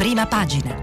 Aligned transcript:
prima 0.00 0.24
pagina. 0.24 0.74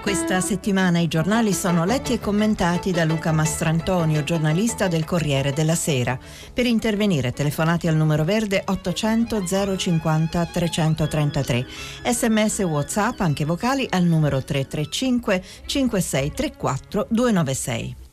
Questa 0.00 0.40
settimana 0.40 1.00
i 1.00 1.08
giornali 1.08 1.52
sono 1.52 1.84
letti 1.84 2.12
e 2.12 2.20
commentati 2.20 2.92
da 2.92 3.04
Luca 3.04 3.32
Mastrantonio, 3.32 4.22
giornalista 4.22 4.86
del 4.86 5.04
Corriere 5.04 5.52
della 5.52 5.74
Sera. 5.74 6.16
Per 6.52 6.64
intervenire 6.64 7.32
telefonati 7.32 7.88
al 7.88 7.96
numero 7.96 8.22
verde 8.22 8.62
800 8.64 9.42
050 9.76 10.46
333. 10.46 11.66
Sms 12.04 12.60
WhatsApp 12.60 13.18
anche 13.18 13.44
vocali 13.44 13.84
al 13.90 14.04
numero 14.04 14.44
335 14.44 15.42
5634 15.66 17.06
296. 17.10 18.03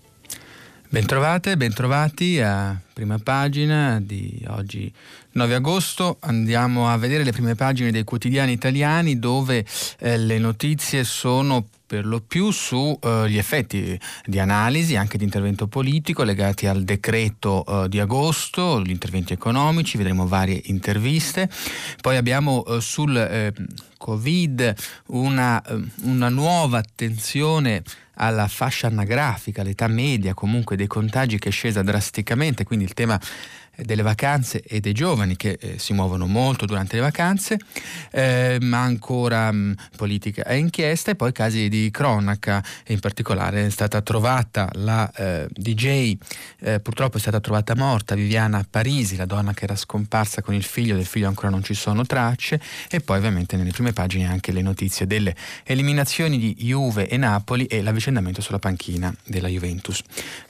Bentrovate, 0.92 1.56
bentrovati 1.56 2.42
a 2.42 2.78
prima 2.92 3.18
pagina 3.18 4.02
di 4.02 4.44
oggi 4.50 4.92
9 5.32 5.56
agosto. 5.56 6.18
Andiamo 6.20 6.90
a 6.90 6.98
vedere 6.98 7.24
le 7.24 7.32
prime 7.32 7.56
pagine 7.56 7.92
dei 7.92 8.04
quotidiani 8.04 8.52
italiani 8.52 9.18
dove 9.18 9.66
eh, 10.00 10.18
le 10.18 10.38
notizie 10.38 11.06
sono 11.06 11.66
per 11.88 12.06
lo 12.06 12.20
più 12.20 12.52
sugli 12.52 12.98
eh, 13.06 13.38
effetti 13.38 13.98
di 14.26 14.40
analisi, 14.40 14.98
anche 14.98 15.18
di 15.18 15.24
intervento 15.24 15.68
politico 15.68 16.24
legati 16.24 16.68
al 16.68 16.84
decreto 16.84 17.66
eh, 17.66 17.88
di 17.88 18.02
agosto, 18.02 18.82
gli 18.82 18.90
interventi 18.90 19.32
economici, 19.32 19.96
vedremo 19.98 20.28
varie 20.28 20.62
interviste. 20.66 21.50
Poi 22.02 22.18
abbiamo 22.18 22.66
eh, 22.66 22.82
sul 22.82 23.16
eh, 23.16 23.54
Covid 23.98 24.76
una, 25.08 25.62
eh, 25.62 25.82
una 26.02 26.28
nuova 26.28 26.80
attenzione 26.80 27.82
alla 28.22 28.48
fascia 28.48 28.88
anagrafica, 28.88 29.62
all'età 29.62 29.88
media 29.88 30.36
comunque 30.36 30.76
dei 30.76 30.86
contagi 30.88 31.40
che 31.40 31.50
è 31.50 31.52
scesa 31.52 31.82
drasticamente, 31.82 32.64
quindi 32.64 32.86
il 32.86 32.94
tema 32.94 33.20
delle 33.84 34.02
vacanze 34.02 34.62
e 34.62 34.80
dei 34.80 34.94
giovani 34.94 35.36
che 35.36 35.58
eh, 35.60 35.80
si 35.80 35.94
muovono 35.94 36.28
molto 36.28 36.66
durante 36.66 36.96
le 36.96 37.02
vacanze, 37.02 37.60
eh, 38.12 38.58
ma 38.62 38.82
ancora 38.82 39.52
mh, 39.52 39.76
politica 39.96 40.44
e 40.46 40.58
inchiesta 40.58 41.12
e 41.12 41.16
poi 41.16 41.32
casi 41.32 41.70
di 41.70 41.90
cronaca, 41.92 42.64
in 42.88 43.00
particolare 43.00 43.66
è 43.66 43.70
stata 43.70 44.02
trovata 44.02 44.70
la 44.74 45.10
eh, 45.12 45.48
DJ, 45.52 46.16
eh, 46.60 46.80
purtroppo 46.80 47.18
è 47.18 47.20
stata 47.20 47.40
trovata 47.40 47.76
morta 47.76 48.16
Viviana 48.16 48.66
Parisi, 48.70 49.16
la 49.16 49.26
donna 49.26 49.54
che 49.54 49.64
era 49.66 49.76
scomparsa 49.76 50.42
con 50.42 50.54
il 50.54 50.64
figlio, 50.64 50.96
del 50.96 51.06
figlio 51.06 51.28
ancora 51.28 51.50
non 51.50 51.64
ci 51.64 51.74
sono 51.74 52.06
tracce 52.06 52.62
e 52.90 53.00
poi 53.00 53.18
ovviamente 53.18 53.56
nelle 53.58 53.72
prime 53.72 53.94
pagine 53.94 54.28
anche 54.28 54.52
le 54.52 54.62
notizie 54.62 55.08
delle 55.08 55.36
eliminazioni 55.64 56.38
di 56.38 56.56
Juve 56.58 57.08
e 57.08 57.18
Napoli 57.18 57.66
e 57.66 57.82
l'avvicendamento 57.82 58.42
sulla 58.42 58.60
panchina 58.60 59.14
della 59.26 59.48
Juventus. 59.48 60.02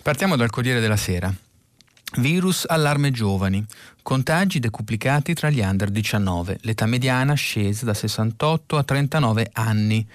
Partiamo 0.01 0.35
dal 0.35 0.49
Corriere 0.49 0.79
della 0.79 0.97
Sera. 0.97 1.33
Virus 2.17 2.65
allarme 2.67 3.11
giovani. 3.11 3.65
Contagi 4.01 4.59
decuplicati 4.59 5.33
tra 5.33 5.49
gli 5.49 5.61
under 5.61 5.89
19. 5.89 6.59
L'età 6.63 6.85
mediana 6.85 7.33
scesa 7.35 7.85
da 7.85 7.93
68 7.93 8.77
a 8.77 8.83
39 8.83 9.49
anni. 9.53 10.05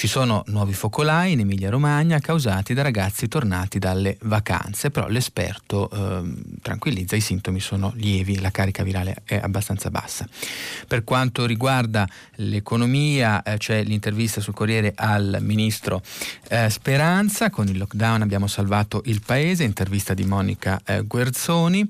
Ci 0.00 0.06
sono 0.06 0.44
nuovi 0.46 0.72
focolai 0.72 1.32
in 1.32 1.40
Emilia-Romagna 1.40 2.20
causati 2.20 2.72
da 2.72 2.80
ragazzi 2.80 3.28
tornati 3.28 3.78
dalle 3.78 4.16
vacanze, 4.22 4.90
però 4.90 5.08
l'esperto 5.08 5.90
eh, 5.90 6.56
tranquillizza, 6.62 7.16
i 7.16 7.20
sintomi 7.20 7.60
sono 7.60 7.92
lievi, 7.96 8.40
la 8.40 8.50
carica 8.50 8.82
virale 8.82 9.16
è 9.26 9.38
abbastanza 9.38 9.90
bassa. 9.90 10.26
Per 10.88 11.04
quanto 11.04 11.44
riguarda 11.44 12.08
l'economia 12.36 13.42
eh, 13.42 13.58
c'è 13.58 13.82
l'intervista 13.82 14.40
sul 14.40 14.54
Corriere 14.54 14.94
al 14.96 15.36
ministro 15.42 16.00
eh, 16.48 16.70
Speranza, 16.70 17.50
con 17.50 17.68
il 17.68 17.76
lockdown 17.76 18.22
abbiamo 18.22 18.46
salvato 18.46 19.02
il 19.04 19.20
paese, 19.20 19.64
intervista 19.64 20.14
di 20.14 20.24
Monica 20.24 20.80
eh, 20.82 21.02
Guerzoni, 21.02 21.86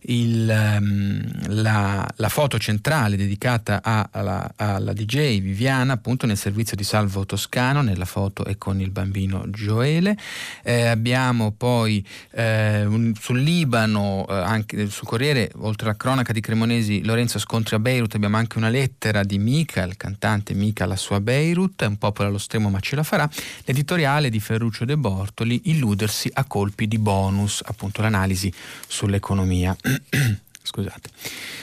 il, 0.00 0.50
ehm, 0.50 1.62
la, 1.62 2.06
la, 2.16 2.28
foto 2.28 2.58
centrale 2.58 3.16
dedicata 3.16 3.80
a, 3.82 4.06
alla, 4.12 4.52
alla 4.54 4.92
DJ 4.92 5.40
Viviana 5.40 5.94
appunto 5.94 6.26
nel 6.26 6.36
servizio 6.36 6.76
di 6.76 6.84
salvo 6.84 7.24
toscano 7.24 7.52
toscano, 7.54 7.82
nella 7.82 8.04
foto 8.04 8.44
è 8.44 8.58
con 8.58 8.80
il 8.80 8.90
bambino 8.90 9.48
Gioele. 9.48 10.16
Eh, 10.62 10.86
abbiamo 10.86 11.52
poi 11.52 12.04
eh, 12.32 12.84
un, 12.84 13.14
sul 13.18 13.40
Libano, 13.40 14.26
eh, 14.28 14.34
anche 14.34 14.90
sul 14.90 15.06
Corriere, 15.06 15.50
oltre 15.58 15.88
alla 15.88 15.96
cronaca 15.96 16.32
di 16.32 16.40
Cremonesi, 16.40 17.04
Lorenzo 17.04 17.38
scontri 17.38 17.76
a 17.76 17.78
Beirut, 17.78 18.14
abbiamo 18.16 18.36
anche 18.36 18.58
una 18.58 18.68
lettera 18.68 19.22
di 19.22 19.38
Mika, 19.38 19.84
il 19.84 19.96
cantante 19.96 20.54
Mika 20.54 20.84
alla 20.84 20.96
sua 20.96 21.20
Beirut, 21.20 21.82
è 21.82 21.86
un 21.86 21.96
popolo 21.96 22.28
allo 22.28 22.38
stremo 22.38 22.70
ma 22.70 22.80
ce 22.80 22.96
la 22.96 23.04
farà. 23.04 23.28
L'editoriale 23.64 24.30
di 24.30 24.40
Ferruccio 24.40 24.84
De 24.84 24.96
Bortoli, 24.96 25.62
illudersi 25.66 26.28
a 26.34 26.44
colpi 26.44 26.88
di 26.88 26.98
bonus, 26.98 27.62
appunto 27.64 28.02
l'analisi 28.02 28.52
sull'economia. 28.86 29.76
Scusate. 30.66 31.10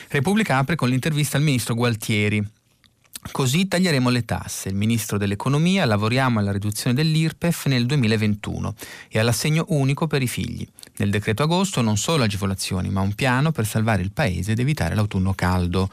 Repubblica 0.09 0.57
apre 0.57 0.75
con 0.75 0.89
l'intervista 0.89 1.37
al 1.37 1.43
ministro 1.43 1.73
Gualtieri 1.73 2.59
Così 3.29 3.67
taglieremo 3.67 4.09
le 4.09 4.25
tasse. 4.25 4.69
Il 4.69 4.75
ministro 4.75 5.17
dell'economia 5.19 5.85
lavoriamo 5.85 6.39
alla 6.39 6.51
riduzione 6.51 6.95
dell'IRPEF 6.95 7.67
nel 7.67 7.85
2021 7.85 8.73
e 9.09 9.19
all'assegno 9.19 9.65
unico 9.69 10.07
per 10.07 10.23
i 10.23 10.27
figli. 10.27 10.67
Nel 10.97 11.11
decreto 11.11 11.43
agosto 11.43 11.81
non 11.81 11.97
solo 11.97 12.23
agevolazioni, 12.23 12.89
ma 12.89 13.01
un 13.01 13.13
piano 13.13 13.51
per 13.51 13.67
salvare 13.67 14.01
il 14.01 14.11
paese 14.11 14.53
ed 14.53 14.59
evitare 14.59 14.95
l'autunno 14.95 15.33
caldo. 15.35 15.89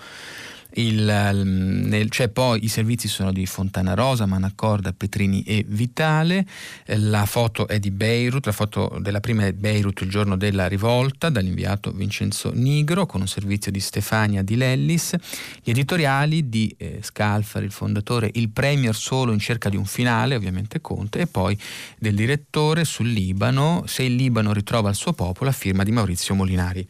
Il, 0.78 1.02
nel, 1.02 2.08
cioè 2.08 2.28
poi 2.28 2.64
i 2.64 2.68
servizi 2.68 3.08
sono 3.08 3.32
di 3.32 3.44
Fontana 3.46 3.94
Rosa, 3.94 4.26
Manaccorda, 4.26 4.92
Petrini 4.92 5.42
e 5.42 5.64
Vitale. 5.66 6.46
Eh, 6.86 6.96
la 6.98 7.26
foto 7.26 7.66
è 7.66 7.80
di 7.80 7.90
Beirut, 7.90 8.46
la 8.46 8.52
foto 8.52 8.96
della 9.00 9.18
prima 9.18 9.44
è 9.44 9.52
Beirut 9.52 10.02
il 10.02 10.08
giorno 10.08 10.36
della 10.36 10.68
rivolta 10.68 11.30
dall'inviato 11.30 11.90
Vincenzo 11.90 12.52
Nigro 12.54 13.06
con 13.06 13.22
un 13.22 13.26
servizio 13.26 13.72
di 13.72 13.80
Stefania 13.80 14.42
Di 14.42 14.54
Lellis. 14.54 15.16
Gli 15.64 15.70
editoriali 15.70 16.48
di 16.48 16.72
eh, 16.78 17.00
Scalfari, 17.02 17.64
il 17.64 17.72
fondatore, 17.72 18.30
il 18.34 18.50
premier 18.50 18.94
solo 18.94 19.32
in 19.32 19.40
cerca 19.40 19.68
di 19.68 19.76
un 19.76 19.84
finale, 19.84 20.36
ovviamente 20.36 20.80
Conte, 20.80 21.22
e 21.22 21.26
poi 21.26 21.58
del 21.98 22.14
direttore 22.14 22.84
sul 22.84 23.10
Libano, 23.10 23.82
se 23.86 24.04
il 24.04 24.14
Libano 24.14 24.52
ritrova 24.52 24.90
il 24.90 24.94
suo 24.94 25.12
popolo, 25.12 25.50
a 25.50 25.52
firma 25.52 25.82
di 25.82 25.90
Maurizio 25.90 26.36
Molinari. 26.36 26.88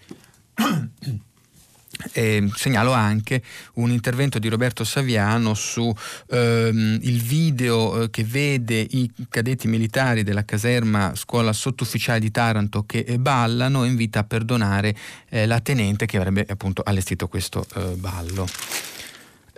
E 2.13 2.49
segnalo 2.55 2.93
anche 2.93 3.43
un 3.75 3.91
intervento 3.91 4.39
di 4.39 4.49
Roberto 4.49 4.85
Saviano 4.85 5.55
su 5.55 5.93
ehm, 6.31 6.99
il 7.03 7.23
video 7.23 8.03
eh, 8.03 8.11
che 8.11 8.25
vede 8.25 8.79
i 8.79 9.11
cadetti 9.29 9.67
militari 9.67 10.23
della 10.23 10.45
caserma 10.45 11.13
scuola 11.15 11.53
sottufficiale 11.53 12.21
di 12.21 12.31
Taranto 12.31 12.85
che 12.87 13.01
eh, 13.01 13.19
ballano 13.19 13.85
e 13.85 13.89
invita 13.89 14.21
a 14.21 14.25
perdonare 14.25 14.95
eh, 15.29 15.47
la 15.47 15.61
tenente 15.61 16.07
che 16.07 16.17
avrebbe 16.17 16.47
appunto 16.49 16.83
allestito 16.85 17.29
questo 17.29 17.67
ballo. 17.97 18.47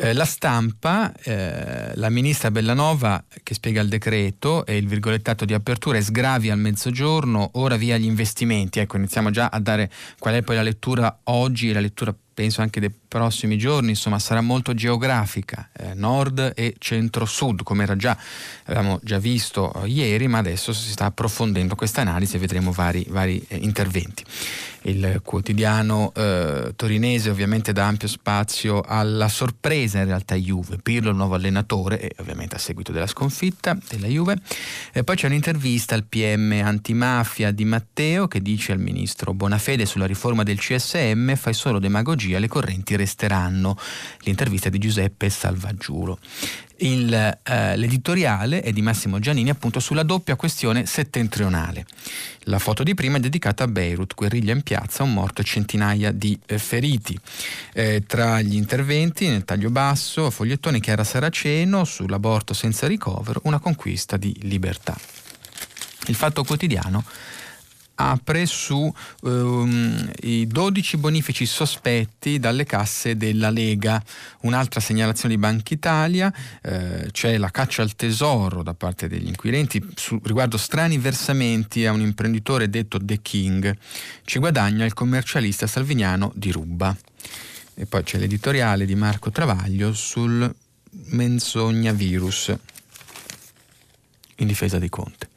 La 0.03 0.25
stampa, 0.25 1.13
eh, 1.23 1.93
la 1.95 2.09
ministra 2.09 2.51
Bellanova 2.51 3.23
che 3.43 3.53
spiega 3.53 3.83
il 3.83 3.89
decreto 3.89 4.65
e 4.65 4.79
il 4.79 4.89
virgolettato 4.89 5.45
di 5.45 5.53
apertura 5.53 5.99
e 5.99 6.03
sgravi 6.03 6.49
al 6.49 6.59
mezzogiorno, 6.59 7.51
ora 7.55 7.77
via 7.77 7.99
gli 7.99 8.07
investimenti. 8.07 8.79
Ecco, 8.79 8.97
iniziamo 8.97 9.29
già 9.29 9.49
a 9.53 9.61
dare 9.61 9.91
qual 10.19 10.37
è 10.37 10.43
poi 10.43 10.57
la 10.57 10.63
lettura 10.63 11.19
oggi 11.25 11.69
e 11.69 11.75
la 11.75 11.81
lettura 11.81 12.15
penso 12.41 12.63
anche 12.63 12.81
dei 12.81 12.91
prossimi 12.91 13.59
giorni, 13.59 13.91
insomma 13.91 14.19
sarà 14.19 14.41
molto 14.41 14.73
geografica, 14.73 15.69
eh, 15.77 15.93
nord 15.93 16.55
e 16.57 16.75
centro-sud, 16.79 17.63
come 17.63 17.83
era 17.83 17.97
già, 17.97 18.17
avevamo 18.65 18.99
già 19.03 19.19
visto 19.19 19.71
eh, 19.75 19.87
ieri, 19.87 20.27
ma 20.27 20.39
adesso 20.39 20.73
si 20.73 20.89
sta 20.89 21.05
approfondendo 21.05 21.75
questa 21.75 22.01
analisi 22.01 22.37
e 22.37 22.39
vedremo 22.39 22.73
vari, 22.73 23.05
vari 23.11 23.45
eh, 23.47 23.57
interventi. 23.57 24.25
Il 24.83 25.21
quotidiano 25.23 26.11
eh, 26.15 26.73
torinese 26.75 27.29
ovviamente 27.29 27.73
dà 27.73 27.87
ampio 27.87 28.09
spazio 28.09 28.81
alla 28.81 29.29
sorpresa 29.29 29.99
in 29.99 30.07
realtà 30.07 30.35
Juve, 30.37 30.79
Pirlo 30.79 31.11
il 31.11 31.17
nuovo 31.17 31.35
allenatore 31.35 32.01
e 32.01 32.15
ovviamente 32.19 32.55
a 32.55 32.59
seguito 32.59 32.91
della 32.91 33.07
sconfitta 33.07 33.77
della 33.89 34.07
Juve. 34.07 34.39
E 34.93 35.05
poi 35.05 35.17
c'è 35.17 35.27
un'intervista 35.27 35.95
al 35.95 36.05
PM 36.05 36.61
antimafia 36.65 37.51
di 37.51 37.65
Matteo 37.67 38.27
che 38.27 38.41
dice 38.41 38.73
al 38.73 38.79
ministro 38.79 39.35
Bonafede 39.35 39.85
sulla 39.85 40.07
riforma 40.07 40.45
del 40.45 40.59
CSM 40.59 41.35
fai 41.35 41.53
solo 41.53 41.79
demagogia, 41.79 42.39
le 42.39 42.49
correnti 42.49 42.97
resteranno. 42.97 43.77
L'intervista 44.21 44.71
di 44.71 44.79
Giuseppe 44.79 45.29
Salvaggiuro. 45.29 46.19
Il, 46.83 47.13
eh, 47.13 47.77
l'editoriale 47.77 48.63
è 48.63 48.73
di 48.73 48.81
Massimo 48.81 49.19
Giannini 49.19 49.51
appunto 49.51 49.81
sulla 49.81 50.03
doppia 50.03 50.37
questione 50.37 50.87
settentrionale. 50.87 51.85
La 52.45 52.59
foto 52.59 52.83
di 52.83 52.95
prima 52.95 53.19
è 53.19 53.21
dedicata 53.21 53.65
a 53.65 53.69
Beirut, 53.69 54.15
guerriglia 54.15 54.55
in 54.55 54.63
piazza, 54.63 55.03
un 55.03 55.13
morto 55.13 55.43
e 55.43 55.45
centinaia 55.45 56.11
di 56.11 56.39
eh, 56.47 56.59
feriti. 56.59 57.19
Eh, 57.75 58.05
tra 58.07 58.41
gli 58.41 58.57
interventi, 58.57 59.29
nel 59.29 59.45
taglio 59.45 59.69
basso, 59.71 60.31
fogliettone 60.31 60.81
che 60.81 60.91
era 60.91 61.05
saraceno, 61.05 61.85
sull'aborto 61.85 62.55
senza 62.55 62.87
ricovero, 62.87 63.41
una 63.45 63.59
conquista 63.59 64.17
di 64.17 64.35
libertà. 64.43 64.97
Il 66.07 66.15
fatto 66.15 66.45
quotidiano 66.45 67.05
apre 68.01 68.47
sui 68.47 68.91
um, 69.23 70.11
12 70.21 70.97
bonifici 70.97 71.45
sospetti 71.45 72.39
dalle 72.39 72.65
casse 72.65 73.17
della 73.17 73.51
Lega. 73.51 74.03
Un'altra 74.43 74.81
segnalazione 74.81 75.35
di 75.35 75.41
Banca 75.41 75.75
Italia, 75.75 76.33
eh, 76.63 77.09
c'è 77.11 77.37
la 77.37 77.51
caccia 77.51 77.83
al 77.83 77.95
tesoro 77.95 78.63
da 78.63 78.75
parte 78.75 79.09
degli 79.09 79.27
inquirenti 79.27 79.87
su, 79.95 80.19
riguardo 80.23 80.57
strani 80.57 80.99
versamenti 80.99 81.85
a 81.85 81.93
un 81.93 82.01
imprenditore 82.01 82.71
detto 82.71 82.99
The 83.03 83.21
King. 83.21 83.77
Ci 84.25 84.39
guadagna 84.39 84.85
il 84.85 84.95
commercialista 84.95 85.67
salviniano 85.67 86.33
di 86.35 86.51
Ruba. 86.51 86.97
E 87.75 87.87
poi 87.87 88.03
c'è 88.03 88.19
l'editoriale 88.19 88.85
di 88.85 88.95
Marco 88.95 89.31
Travaglio 89.31 89.93
sul 89.93 90.55
menzogna 91.11 91.93
virus 91.93 92.53
in 94.37 94.47
difesa 94.47 94.79
di 94.79 94.89
Conte. 94.89 95.29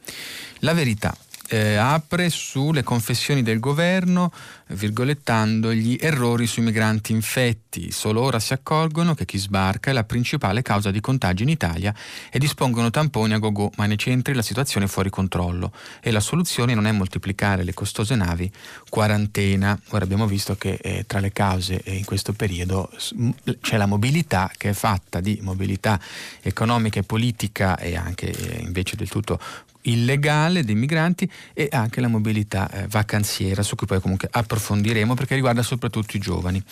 La 0.60 0.72
verità 0.72 1.14
eh, 1.48 1.76
apre 1.76 2.30
sulle 2.30 2.82
confessioni 2.82 3.42
del 3.42 3.60
governo, 3.60 4.32
virgolettando 4.68 5.72
gli 5.72 5.96
errori 6.00 6.46
sui 6.46 6.62
migranti 6.62 7.12
infetti. 7.12 7.90
Solo 7.90 8.22
ora 8.22 8.38
si 8.38 8.52
accorgono 8.52 9.14
che 9.14 9.24
chi 9.24 9.38
sbarca 9.38 9.90
è 9.90 9.92
la 9.92 10.04
principale 10.04 10.62
causa 10.62 10.90
di 10.90 11.00
contagi 11.00 11.42
in 11.42 11.48
Italia 11.48 11.94
e 12.30 12.38
dispongono 12.38 12.90
tamponi 12.90 13.34
a 13.34 13.38
gogo, 13.38 13.70
ma 13.76 13.86
nei 13.86 13.98
centri 13.98 14.34
la 14.34 14.42
situazione 14.42 14.86
è 14.86 14.88
fuori 14.88 15.10
controllo 15.10 15.72
e 16.00 16.10
la 16.10 16.20
soluzione 16.20 16.74
non 16.74 16.86
è 16.86 16.92
moltiplicare 16.92 17.64
le 17.64 17.74
costose 17.74 18.14
navi 18.14 18.50
quarantena. 18.88 19.78
Ora 19.90 20.04
abbiamo 20.04 20.26
visto 20.26 20.56
che 20.56 20.78
eh, 20.80 21.04
tra 21.06 21.20
le 21.20 21.32
cause 21.32 21.80
eh, 21.82 21.94
in 21.94 22.04
questo 22.04 22.32
periodo 22.32 22.90
c'è 23.60 23.76
la 23.76 23.86
mobilità 23.86 24.50
che 24.56 24.70
è 24.70 24.72
fatta 24.72 25.20
di 25.20 25.38
mobilità 25.42 26.00
economica 26.40 27.00
e 27.00 27.02
politica 27.02 27.76
e 27.78 27.96
anche 27.96 28.30
eh, 28.30 28.62
invece 28.62 28.96
del 28.96 29.08
tutto 29.08 29.38
illegale 29.84 30.64
dei 30.64 30.74
migranti 30.74 31.30
e 31.52 31.68
anche 31.70 32.00
la 32.00 32.08
mobilità 32.08 32.70
eh, 32.70 32.86
vacanziera, 32.88 33.62
su 33.62 33.74
cui 33.74 33.86
poi 33.86 34.00
comunque 34.00 34.28
approfondiremo 34.30 35.14
perché 35.14 35.34
riguarda 35.34 35.62
soprattutto 35.62 36.16
i 36.16 36.20
giovani. 36.20 36.62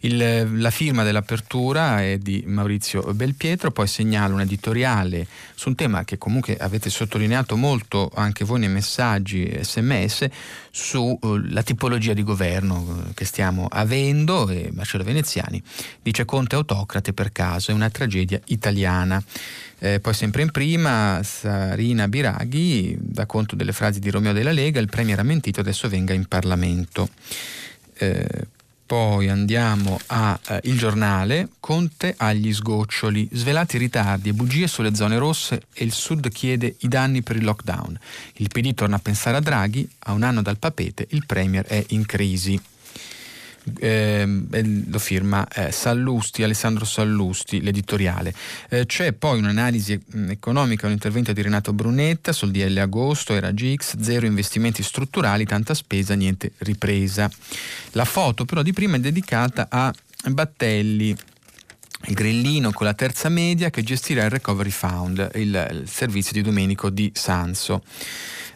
Il, 0.00 0.60
la 0.60 0.70
firma 0.70 1.02
dell'apertura 1.02 2.02
è 2.02 2.18
di 2.18 2.44
Maurizio 2.46 3.02
Belpietro, 3.14 3.70
poi 3.70 3.86
segnalo 3.86 4.34
un 4.34 4.40
editoriale 4.40 5.26
su 5.54 5.68
un 5.68 5.74
tema 5.74 6.04
che 6.04 6.18
comunque 6.18 6.56
avete 6.56 6.90
sottolineato 6.90 7.56
molto 7.56 8.10
anche 8.14 8.44
voi 8.44 8.60
nei 8.60 8.68
messaggi 8.68 9.58
sms 9.60 10.28
sulla 10.70 11.60
uh, 11.60 11.64
tipologia 11.64 12.12
di 12.12 12.22
governo 12.22 12.76
uh, 12.76 13.14
che 13.14 13.24
stiamo 13.24 13.66
avendo 13.70 14.48
e 14.48 14.70
Marcello 14.72 15.04
Veneziani 15.04 15.62
dice 16.00 16.24
Conte 16.24 16.56
autocrate 16.56 17.12
per 17.12 17.32
caso, 17.32 17.70
è 17.70 17.74
una 17.74 17.90
tragedia 17.90 18.40
italiana. 18.46 19.22
Eh, 19.84 19.98
poi 19.98 20.14
sempre 20.14 20.42
in 20.42 20.52
prima 20.52 21.20
Sarina 21.24 22.06
Biraghi 22.06 22.94
dà 23.00 23.26
conto 23.26 23.56
delle 23.56 23.72
frasi 23.72 23.98
di 23.98 24.10
Romeo 24.10 24.32
della 24.32 24.52
Lega, 24.52 24.78
il 24.78 24.86
premier 24.86 25.18
ha 25.18 25.24
mentito, 25.24 25.58
adesso 25.58 25.88
venga 25.88 26.12
in 26.12 26.26
Parlamento. 26.26 27.08
Eh, 27.94 28.46
poi 28.86 29.28
andiamo 29.28 29.98
a 30.06 30.38
eh, 30.50 30.60
Il 30.64 30.78
Giornale, 30.78 31.48
Conte 31.58 32.14
agli 32.16 32.54
sgoccioli, 32.54 33.28
svelati 33.32 33.76
ritardi 33.76 34.28
e 34.28 34.34
bugie 34.34 34.68
sulle 34.68 34.94
zone 34.94 35.18
rosse 35.18 35.62
e 35.72 35.82
il 35.82 35.92
Sud 35.92 36.28
chiede 36.28 36.76
i 36.78 36.86
danni 36.86 37.22
per 37.22 37.34
il 37.34 37.42
lockdown. 37.42 37.98
Il 38.34 38.50
PD 38.52 38.74
torna 38.74 38.96
a 38.96 39.00
pensare 39.00 39.38
a 39.38 39.40
Draghi, 39.40 39.88
a 40.00 40.12
un 40.12 40.22
anno 40.22 40.42
dal 40.42 40.58
papete 40.58 41.08
il 41.10 41.26
Premier 41.26 41.64
è 41.64 41.84
in 41.88 42.06
crisi 42.06 42.60
eh, 43.78 44.26
lo 44.86 44.98
firma 44.98 45.46
eh, 45.48 45.70
Sallusti, 45.72 46.42
Alessandro 46.42 46.84
Sallusti, 46.84 47.60
l'editoriale. 47.60 48.34
Eh, 48.68 48.86
c'è 48.86 49.12
poi 49.12 49.38
un'analisi 49.38 50.00
mm, 50.16 50.30
economica, 50.30 50.86
un 50.86 50.92
intervento 50.92 51.32
di 51.32 51.42
Renato 51.42 51.72
Brunetta 51.72 52.32
sul 52.32 52.50
DL 52.50 52.76
agosto, 52.78 53.34
era 53.34 53.52
GX, 53.52 53.98
zero 54.00 54.26
investimenti 54.26 54.82
strutturali, 54.82 55.44
tanta 55.44 55.74
spesa, 55.74 56.14
niente 56.14 56.52
ripresa. 56.58 57.30
La 57.92 58.04
foto 58.04 58.44
però 58.44 58.62
di 58.62 58.72
prima 58.72 58.96
è 58.96 59.00
dedicata 59.00 59.66
a 59.70 59.92
Battelli, 60.30 61.16
il 62.06 62.14
grillino 62.14 62.72
con 62.72 62.86
la 62.86 62.94
terza 62.94 63.28
media 63.28 63.70
che 63.70 63.82
gestirà 63.82 64.24
il 64.24 64.30
Recovery 64.30 64.70
Fund, 64.70 65.30
il, 65.34 65.68
il 65.70 65.88
servizio 65.88 66.32
di 66.32 66.42
Domenico 66.42 66.90
di 66.90 67.10
Sanso. 67.14 67.82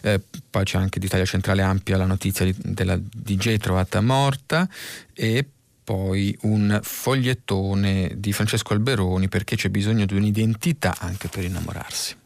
Eh, 0.02 0.20
poi 0.50 0.64
c'è 0.64 0.78
anche 0.78 0.98
d'Italia 1.00 1.24
Centrale 1.24 1.62
Ampia 1.62 1.96
la 1.96 2.06
notizia 2.06 2.44
di, 2.44 2.54
della 2.58 2.98
DJ 2.98 3.56
trovata 3.56 4.00
morta 4.00 4.68
e 5.14 5.46
poi 5.82 6.36
un 6.42 6.80
fogliettone 6.82 8.12
di 8.16 8.32
Francesco 8.32 8.72
Alberoni 8.72 9.28
perché 9.28 9.54
c'è 9.54 9.68
bisogno 9.68 10.04
di 10.04 10.14
un'identità 10.14 10.96
anche 10.98 11.28
per 11.28 11.44
innamorarsi. 11.44 12.16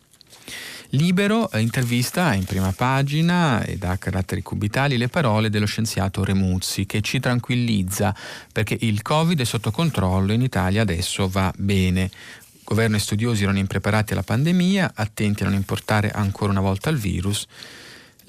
Libero 0.94 1.48
eh, 1.52 1.60
intervista 1.60 2.34
in 2.34 2.44
prima 2.44 2.72
pagina 2.72 3.62
e 3.62 3.76
dà 3.76 3.96
caratteri 3.96 4.42
cubitali 4.42 4.96
le 4.96 5.06
parole 5.06 5.48
dello 5.48 5.66
scienziato 5.66 6.24
Remuzzi 6.24 6.84
che 6.84 7.00
ci 7.00 7.20
tranquillizza 7.20 8.12
perché 8.52 8.76
il 8.80 9.00
Covid 9.00 9.38
è 9.38 9.44
sotto 9.44 9.70
controllo 9.70 10.32
in 10.32 10.42
Italia 10.42 10.82
adesso 10.82 11.28
va 11.28 11.52
bene. 11.56 12.10
Governo 12.64 12.96
e 12.96 13.00
studiosi 13.00 13.44
erano 13.44 13.58
impreparati 13.58 14.12
alla 14.12 14.24
pandemia, 14.24 14.92
attenti 14.94 15.42
a 15.42 15.46
non 15.46 15.54
importare 15.54 16.10
ancora 16.10 16.50
una 16.50 16.60
volta 16.60 16.90
il 16.90 16.96
virus. 16.96 17.46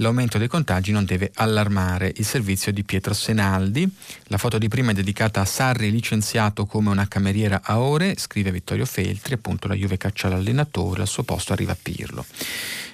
L'aumento 0.01 0.39
dei 0.39 0.47
contagi 0.47 0.91
non 0.91 1.05
deve 1.05 1.29
allarmare 1.35 2.11
il 2.17 2.25
servizio 2.25 2.73
di 2.73 2.83
Pietro 2.83 3.13
Senaldi. 3.13 3.87
La 4.25 4.39
foto 4.39 4.57
di 4.57 4.67
prima 4.67 4.91
è 4.91 4.93
dedicata 4.95 5.41
a 5.41 5.45
Sarri 5.45 5.91
licenziato 5.91 6.65
come 6.65 6.89
una 6.89 7.07
cameriera 7.07 7.61
a 7.63 7.79
ore, 7.79 8.15
scrive 8.17 8.51
Vittorio 8.51 8.85
Feltri, 8.85 9.35
appunto 9.35 9.67
la 9.67 9.75
Juve 9.75 9.97
caccia 9.97 10.27
l'allenatore, 10.27 11.01
al 11.01 11.07
suo 11.07 11.21
posto 11.21 11.53
arriva 11.53 11.77
Pirlo. 11.79 12.25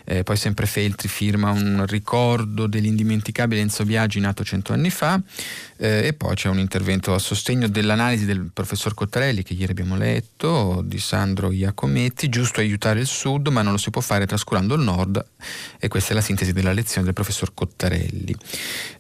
Eh, 0.10 0.24
poi 0.24 0.38
sempre 0.38 0.66
Feltri 0.68 1.10
firma 1.10 1.52
un 1.52 1.86
ricordo 1.86 2.66
dell'indimenticabile 2.66 3.60
Enzo 3.60 3.84
Biagi 3.84 4.22
nato 4.22 4.42
cento 4.42 4.72
anni 4.72 4.90
fa 4.90 5.20
eh, 5.76 6.08
e 6.08 6.14
poi 6.14 6.34
c'è 6.34 6.48
un 6.48 6.60
intervento 6.60 7.14
a 7.14 7.20
sostegno 7.20 7.68
dell'analisi 7.68 8.24
del 8.24 8.50
professor 8.54 8.94
Cottarelli 8.94 9.44
che 9.44 9.52
ieri 9.52 9.74
abbiamo 9.74 9.98
letto, 9.98 10.82
di 10.86 10.98
Sandro 10.98 11.52
Iacometti, 11.52 12.30
giusto 12.30 12.62
aiutare 12.62 13.02
il 13.02 13.06
sud 13.06 13.50
ma 13.50 13.62
non 13.62 13.74
lo 13.74 13.78
si 13.78 13.90
può 13.90 14.00
fare 14.00 14.26
trascurando 14.26 14.76
il 14.76 14.82
nord 14.82 15.26
e 15.78 15.90
questa 15.90 16.12
è 16.12 16.16
la 16.16 16.22
sintesi 16.22 16.54
della 16.54 16.72
lezione 16.72 16.96
del 17.06 17.14
professor 17.14 17.54
Cottarelli. 17.54 18.36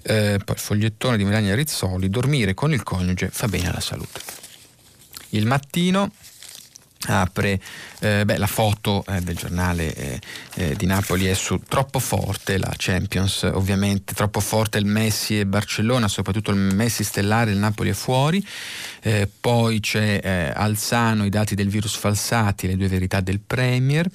Eh, 0.04 0.40
poi 0.44 0.56
il 0.56 0.62
fogliettone 0.62 1.18
di 1.18 1.24
Melania 1.24 1.56
Rizzoli, 1.56 2.10
dormire 2.10 2.54
con 2.54 2.74
il 2.74 2.84
coniuge 2.84 3.30
fa 3.32 3.48
bene 3.48 3.70
alla 3.70 3.80
salute. 3.80 4.22
Il 5.30 5.46
mattino 5.46 6.12
apre 7.06 7.60
eh, 8.00 8.26
beh, 8.26 8.38
la 8.38 8.48
foto 8.48 9.04
eh, 9.08 9.22
del 9.22 9.36
giornale 9.36 9.94
eh, 9.94 10.20
eh, 10.56 10.76
di 10.76 10.86
Napoli 10.86 11.26
è 11.26 11.34
su 11.34 11.60
troppo 11.68 12.00
forte 12.00 12.58
la 12.58 12.74
Champions 12.76 13.44
ovviamente 13.44 14.14
troppo 14.14 14.40
forte 14.40 14.78
il 14.78 14.86
Messi 14.86 15.40
e 15.40 15.46
Barcellona 15.46 16.08
soprattutto 16.08 16.52
il 16.52 16.58
Messi 16.58 17.04
stellare 17.04 17.52
il 17.52 17.58
Napoli 17.58 17.90
è 17.90 17.94
fuori. 17.94 18.46
Eh, 19.02 19.30
poi 19.40 19.80
c'è 19.80 20.20
eh, 20.22 20.52
Alzano 20.54 21.24
i 21.24 21.30
dati 21.30 21.56
del 21.56 21.70
virus 21.70 21.96
falsati 21.96 22.68
le 22.68 22.76
due 22.76 22.88
verità 22.88 23.22
del 23.22 23.40
Premier. 23.40 24.08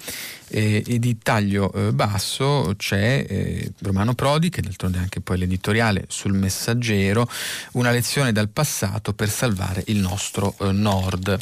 E 0.55 0.99
di 0.99 1.17
taglio 1.17 1.73
basso 1.94 2.75
c'è 2.76 3.70
Romano 3.79 4.12
Prodi 4.12 4.50
che 4.50 4.61
d'altronde 4.61 4.99
è 4.99 5.00
anche 5.00 5.23
poi 5.23 5.38
l'editoriale 5.38 6.05
sul 6.08 6.34
messaggero 6.34 7.27
una 7.72 7.91
lezione 7.91 8.32
dal 8.32 8.51
passato 8.51 9.15
per 9.15 9.31
salvare 9.31 9.82
il 9.86 9.96
nostro 9.96 10.55
nord 10.72 11.39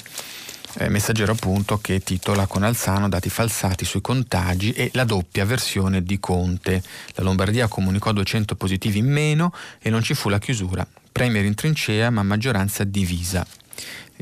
eh, 0.74 0.88
messaggero 0.88 1.32
appunto 1.32 1.78
che 1.78 2.00
titola 2.00 2.46
con 2.46 2.62
Alzano 2.62 3.08
dati 3.08 3.28
falsati 3.28 3.84
sui 3.84 4.00
contagi 4.00 4.72
e 4.72 4.90
la 4.94 5.04
doppia 5.04 5.44
versione 5.44 6.02
di 6.02 6.20
Conte. 6.20 6.82
La 7.14 7.22
Lombardia 7.22 7.68
comunicò 7.68 8.12
200 8.12 8.54
positivi 8.54 8.98
in 8.98 9.10
meno 9.10 9.52
e 9.80 9.90
non 9.90 10.02
ci 10.02 10.14
fu 10.14 10.28
la 10.28 10.38
chiusura. 10.38 10.86
Premier 11.12 11.44
in 11.44 11.54
trincea 11.54 12.10
ma 12.10 12.22
maggioranza 12.22 12.84
divisa. 12.84 13.46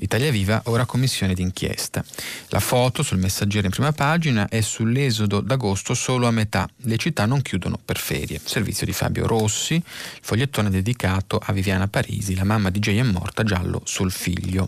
Italia 0.00 0.31
Viva, 0.31 0.62
ora 0.67 0.85
commissione 0.85 1.35
d'inchiesta. 1.35 2.05
La 2.49 2.61
foto 2.61 3.02
sul 3.02 3.19
messaggero 3.19 3.67
in 3.67 3.73
prima 3.73 3.93
pagina 3.93 4.49
è 4.49 4.61
sull'esodo 4.61 5.40
d'agosto 5.40 5.95
solo 5.95 6.26
a 6.26 6.31
metà. 6.31 6.69
Le 6.83 6.97
città 6.97 7.26
non 7.26 7.43
chiudono 7.43 7.78
per 7.85 7.99
ferie. 7.99 8.40
Servizio 8.43 8.87
di 8.87 8.93
Fabio 8.93 9.26
Rossi, 9.26 9.83
fogliettone 10.23 10.71
dedicato 10.71 11.40
a 11.43 11.52
Viviana 11.52 11.88
Parisi, 11.88 12.37
la 12.37 12.45
mamma 12.45 12.71
di 12.71 12.78
Jay 12.78 12.99
è 12.99 13.02
morta 13.02 13.43
giallo 13.43 13.81
sul 13.85 14.12
figlio. 14.12 14.67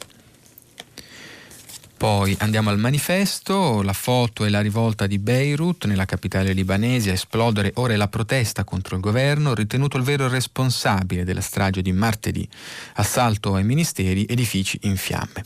Poi 2.01 2.35
andiamo 2.39 2.71
al 2.71 2.79
manifesto, 2.79 3.83
la 3.83 3.93
foto 3.93 4.47
e 4.47 4.49
la 4.49 4.63
rivolta 4.63 5.07
di 5.07 5.19
Beirut, 5.19 5.85
nella 5.85 6.07
capitale 6.07 6.55
libanese, 6.55 7.11
a 7.11 7.13
esplodere 7.13 7.73
ora 7.75 7.93
è 7.93 7.97
la 7.97 8.09
protesta 8.09 8.65
contro 8.65 8.97
il 8.97 9.03
governo, 9.03 9.53
ritenuto 9.53 9.99
il 9.99 10.03
vero 10.03 10.27
responsabile 10.27 11.25
della 11.25 11.43
strage 11.43 11.83
di 11.83 11.93
martedì, 11.93 12.49
assalto 12.95 13.55
ai 13.55 13.65
ministeri, 13.65 14.25
edifici 14.27 14.79
in 14.85 14.97
fiamme. 14.97 15.45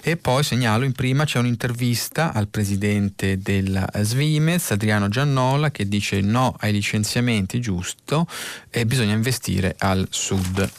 E 0.00 0.16
poi 0.16 0.44
segnalo 0.44 0.84
in 0.84 0.92
prima 0.92 1.24
c'è 1.24 1.40
un'intervista 1.40 2.32
al 2.32 2.46
presidente 2.46 3.38
della 3.38 3.84
Svimez, 3.96 4.70
Adriano 4.70 5.08
Giannola, 5.08 5.72
che 5.72 5.88
dice 5.88 6.20
no 6.20 6.54
ai 6.60 6.70
licenziamenti, 6.70 7.60
giusto, 7.60 8.28
e 8.70 8.86
bisogna 8.86 9.14
investire 9.14 9.74
al 9.76 10.06
sud. 10.10 10.70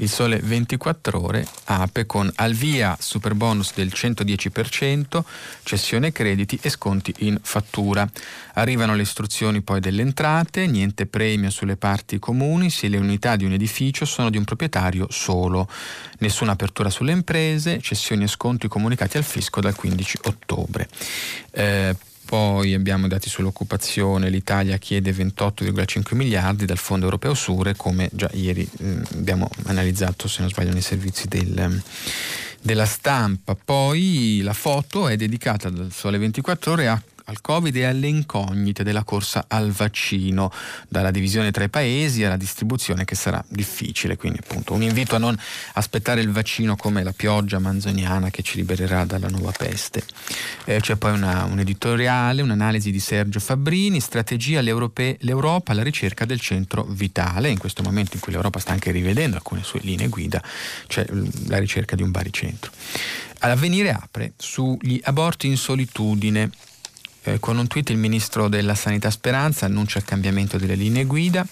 Il 0.00 0.08
Sole 0.08 0.38
24 0.38 1.20
Ore 1.20 1.44
apre 1.64 2.06
con 2.06 2.30
al 2.36 2.52
via 2.52 2.96
super 3.00 3.34
bonus 3.34 3.72
del 3.74 3.90
110%, 3.92 5.22
cessione 5.64 6.12
crediti 6.12 6.56
e 6.62 6.70
sconti 6.70 7.12
in 7.18 7.38
fattura. 7.42 8.08
Arrivano 8.54 8.94
le 8.94 9.02
istruzioni 9.02 9.60
poi 9.60 9.80
delle 9.80 10.02
entrate, 10.02 10.66
niente 10.66 11.06
premio 11.06 11.50
sulle 11.50 11.76
parti 11.76 12.20
comuni 12.20 12.70
se 12.70 12.86
le 12.86 12.96
unità 12.96 13.34
di 13.34 13.44
un 13.44 13.52
edificio 13.52 14.04
sono 14.04 14.30
di 14.30 14.36
un 14.36 14.44
proprietario 14.44 15.08
solo. 15.10 15.68
Nessuna 16.18 16.52
apertura 16.52 16.90
sulle 16.90 17.12
imprese, 17.12 17.80
cessioni 17.80 18.22
e 18.24 18.28
sconti 18.28 18.68
comunicati 18.68 19.16
al 19.16 19.24
fisco 19.24 19.60
dal 19.60 19.74
15 19.74 20.18
ottobre. 20.24 20.88
Eh, 21.50 21.96
poi 22.28 22.74
abbiamo 22.74 23.06
i 23.06 23.08
dati 23.08 23.30
sull'occupazione, 23.30 24.28
l'Italia 24.28 24.76
chiede 24.76 25.12
28,5 25.12 26.14
miliardi 26.14 26.66
dal 26.66 26.76
Fondo 26.76 27.06
Europeo 27.06 27.32
Sure, 27.32 27.74
come 27.74 28.10
già 28.12 28.28
ieri 28.34 28.68
eh, 28.80 29.00
abbiamo 29.14 29.48
analizzato, 29.64 30.28
se 30.28 30.42
non 30.42 30.50
sbaglio, 30.50 30.72
nei 30.72 30.82
servizi 30.82 31.26
del, 31.26 31.82
della 32.60 32.84
stampa. 32.84 33.56
Poi 33.56 34.42
la 34.42 34.52
foto 34.52 35.08
è 35.08 35.16
dedicata 35.16 35.70
dal 35.70 35.90
Sole 35.90 36.18
24 36.18 36.72
ore 36.72 36.88
a 36.88 37.02
al 37.28 37.40
Covid 37.40 37.74
e 37.76 37.84
alle 37.84 38.08
incognite 38.08 38.82
della 38.82 39.04
corsa 39.04 39.44
al 39.48 39.70
vaccino, 39.70 40.50
dalla 40.88 41.10
divisione 41.10 41.50
tra 41.50 41.64
i 41.64 41.68
paesi 41.68 42.24
alla 42.24 42.36
distribuzione 42.36 43.04
che 43.04 43.14
sarà 43.14 43.42
difficile. 43.48 44.16
Quindi 44.16 44.38
appunto 44.42 44.72
un 44.72 44.82
invito 44.82 45.14
a 45.14 45.18
non 45.18 45.38
aspettare 45.74 46.20
il 46.20 46.30
vaccino 46.30 46.76
come 46.76 47.02
la 47.02 47.12
pioggia 47.12 47.58
manzoniana 47.58 48.30
che 48.30 48.42
ci 48.42 48.56
libererà 48.56 49.04
dalla 49.04 49.28
nuova 49.28 49.52
peste. 49.52 50.02
Eh, 50.64 50.80
c'è 50.80 50.96
poi 50.96 51.12
una, 51.12 51.44
un 51.44 51.58
editoriale, 51.58 52.40
un'analisi 52.42 52.90
di 52.90 53.00
Sergio 53.00 53.40
Fabbrini, 53.40 54.00
strategia 54.00 54.60
l'Europa 54.60 55.72
alla 55.72 55.82
ricerca 55.82 56.24
del 56.24 56.40
centro 56.40 56.84
vitale. 56.84 57.50
In 57.50 57.58
questo 57.58 57.82
momento 57.82 58.14
in 58.14 58.20
cui 58.20 58.32
l'Europa 58.32 58.58
sta 58.58 58.72
anche 58.72 58.90
rivedendo 58.90 59.36
alcune 59.36 59.62
sue 59.62 59.80
linee 59.82 60.08
guida, 60.08 60.42
c'è 60.86 61.06
la 61.48 61.58
ricerca 61.58 61.94
di 61.94 62.02
un 62.02 62.10
baricentro. 62.10 62.70
All'avvenire 63.40 63.92
apre 63.92 64.32
sugli 64.36 64.98
aborti 65.04 65.46
in 65.46 65.56
solitudine 65.56 66.50
eh, 67.22 67.38
con 67.40 67.58
un 67.58 67.66
tweet 67.66 67.90
il 67.90 67.96
ministro 67.96 68.48
della 68.48 68.74
Sanità 68.74 69.10
Speranza 69.10 69.66
annuncia 69.66 69.98
il 69.98 70.04
cambiamento 70.04 70.56
delle 70.56 70.74
linee 70.74 71.04
guida, 71.04 71.46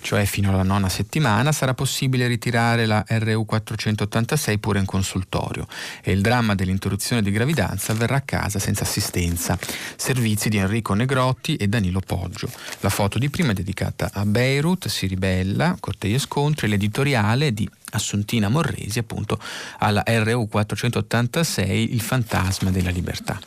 cioè 0.00 0.24
fino 0.26 0.50
alla 0.50 0.62
nona 0.62 0.88
settimana 0.88 1.50
sarà 1.50 1.74
possibile 1.74 2.26
ritirare 2.26 2.86
la 2.86 3.04
RU 3.06 3.44
486 3.44 4.58
pure 4.58 4.78
in 4.78 4.84
consultorio 4.84 5.66
e 6.02 6.12
il 6.12 6.20
dramma 6.20 6.54
dell'interruzione 6.54 7.20
di 7.20 7.30
gravidanza 7.30 7.92
verrà 7.94 8.16
a 8.16 8.20
casa 8.20 8.58
senza 8.58 8.84
assistenza. 8.84 9.58
Servizi 9.96 10.48
di 10.48 10.58
Enrico 10.58 10.94
Negrotti 10.94 11.56
e 11.56 11.66
Danilo 11.68 12.00
Poggio. 12.00 12.50
La 12.80 12.90
foto 12.90 13.18
di 13.18 13.28
prima 13.28 13.50
è 13.50 13.54
dedicata 13.54 14.10
a 14.12 14.24
Beirut, 14.24 14.86
si 14.88 15.06
ribella, 15.06 15.76
cortei 15.80 16.14
e 16.14 16.18
scontri, 16.18 16.68
l'editoriale 16.68 17.52
di 17.52 17.68
Assuntina 17.90 18.48
Morresi 18.48 18.98
appunto 18.98 19.40
alla 19.78 20.02
RU 20.06 20.46
486 20.48 21.92
Il 21.92 22.00
fantasma 22.00 22.70
della 22.70 22.90
libertà. 22.90 23.38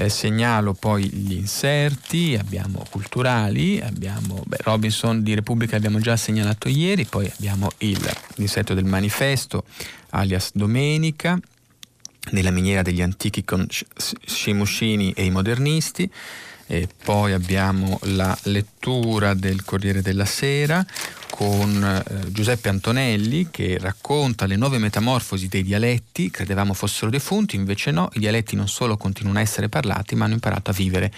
Eh, 0.00 0.08
segnalo 0.08 0.74
poi 0.74 1.08
gli 1.08 1.32
inserti, 1.32 2.36
abbiamo 2.38 2.86
culturali, 2.88 3.80
abbiamo 3.80 4.44
beh, 4.46 4.58
Robinson 4.60 5.24
di 5.24 5.34
Repubblica 5.34 5.74
abbiamo 5.74 5.98
già 5.98 6.16
segnalato 6.16 6.68
ieri, 6.68 7.04
poi 7.04 7.28
abbiamo 7.36 7.68
il, 7.78 7.98
l'inserto 8.36 8.74
del 8.74 8.84
manifesto 8.84 9.64
alias 10.10 10.52
Domenica, 10.54 11.36
nella 12.30 12.52
miniera 12.52 12.82
degli 12.82 13.02
antichi 13.02 13.42
con 13.42 13.66
Scimuscini 14.24 15.10
e 15.16 15.24
i 15.24 15.30
modernisti, 15.30 16.08
e 16.70 16.86
poi 17.02 17.32
abbiamo 17.32 17.98
la 18.02 18.36
lettura 18.44 19.32
del 19.32 19.64
Corriere 19.64 20.02
della 20.02 20.26
Sera 20.26 20.84
con 21.30 21.82
eh, 21.82 22.30
Giuseppe 22.30 22.68
Antonelli 22.68 23.48
che 23.50 23.78
racconta 23.80 24.44
le 24.44 24.56
nuove 24.56 24.76
metamorfosi 24.76 25.48
dei 25.48 25.62
dialetti, 25.62 26.30
credevamo 26.30 26.74
fossero 26.74 27.10
defunti, 27.10 27.56
invece 27.56 27.90
no, 27.90 28.10
i 28.12 28.18
dialetti 28.18 28.54
non 28.54 28.68
solo 28.68 28.98
continuano 28.98 29.38
a 29.38 29.42
essere 29.42 29.70
parlati 29.70 30.14
ma 30.14 30.26
hanno 30.26 30.34
imparato 30.34 30.70
a 30.70 30.74
vivere 30.74 31.10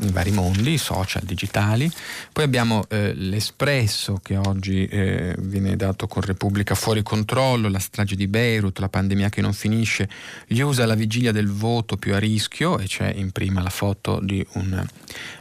in 0.00 0.12
vari 0.12 0.30
mondi, 0.30 0.78
social, 0.78 1.22
digitali. 1.24 1.90
Poi 2.32 2.44
abbiamo 2.44 2.84
eh, 2.88 3.12
l'Espresso 3.14 4.20
che 4.22 4.36
oggi 4.36 4.86
eh, 4.86 5.34
viene 5.38 5.76
dato 5.76 6.06
con 6.06 6.22
Repubblica 6.22 6.74
fuori 6.74 7.02
controllo, 7.02 7.68
la 7.68 7.78
strage 7.78 8.16
di 8.16 8.26
Beirut, 8.26 8.78
la 8.78 8.88
pandemia 8.88 9.28
che 9.28 9.40
non 9.40 9.52
finisce, 9.52 10.08
gli 10.46 10.60
usa 10.60 10.86
la 10.86 10.94
vigilia 10.94 11.32
del 11.32 11.48
voto 11.48 11.96
più 11.96 12.14
a 12.14 12.18
rischio 12.18 12.78
e 12.78 12.86
c'è 12.86 13.12
in 13.14 13.30
prima 13.30 13.62
la 13.62 13.70
foto 13.70 14.20
di 14.22 14.44
un 14.54 14.84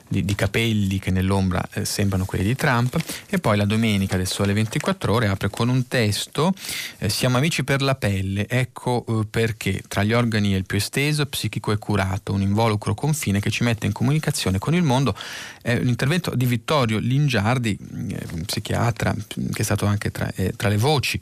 di, 0.07 0.25
di 0.25 0.35
capelli 0.35 0.99
che 0.99 1.11
nell'ombra 1.11 1.63
eh, 1.73 1.85
sembrano 1.85 2.25
quelli 2.25 2.43
di 2.43 2.55
Trump 2.55 2.97
e 3.27 3.39
poi 3.39 3.57
la 3.57 3.65
domenica 3.65 4.17
del 4.17 4.27
Sole 4.27 4.53
24 4.53 5.13
ore 5.13 5.27
apre 5.27 5.49
con 5.49 5.69
un 5.69 5.87
testo 5.87 6.53
eh, 6.99 7.09
siamo 7.09 7.37
amici 7.37 7.63
per 7.63 7.81
la 7.81 7.95
pelle, 7.95 8.47
ecco 8.47 9.05
eh, 9.07 9.25
perché 9.29 9.83
tra 9.87 10.03
gli 10.03 10.13
organi 10.13 10.53
è 10.53 10.57
il 10.57 10.65
più 10.65 10.77
esteso, 10.77 11.25
psichico 11.25 11.71
e 11.71 11.77
curato, 11.77 12.33
un 12.33 12.41
involucro 12.41 12.93
confine 12.93 13.39
che 13.39 13.49
ci 13.49 13.63
mette 13.63 13.85
in 13.85 13.91
comunicazione 13.91 14.59
con 14.59 14.73
il 14.73 14.83
mondo. 14.83 15.15
È 15.61 15.77
l'intervento 15.79 16.35
di 16.35 16.45
Vittorio 16.45 16.99
Lingiardi, 16.99 17.77
eh, 18.09 18.43
psichiatra 18.45 19.13
che 19.13 19.61
è 19.61 19.63
stato 19.63 19.85
anche 19.85 20.11
tra, 20.11 20.31
eh, 20.35 20.53
tra 20.55 20.69
le 20.69 20.77
voci 20.77 21.19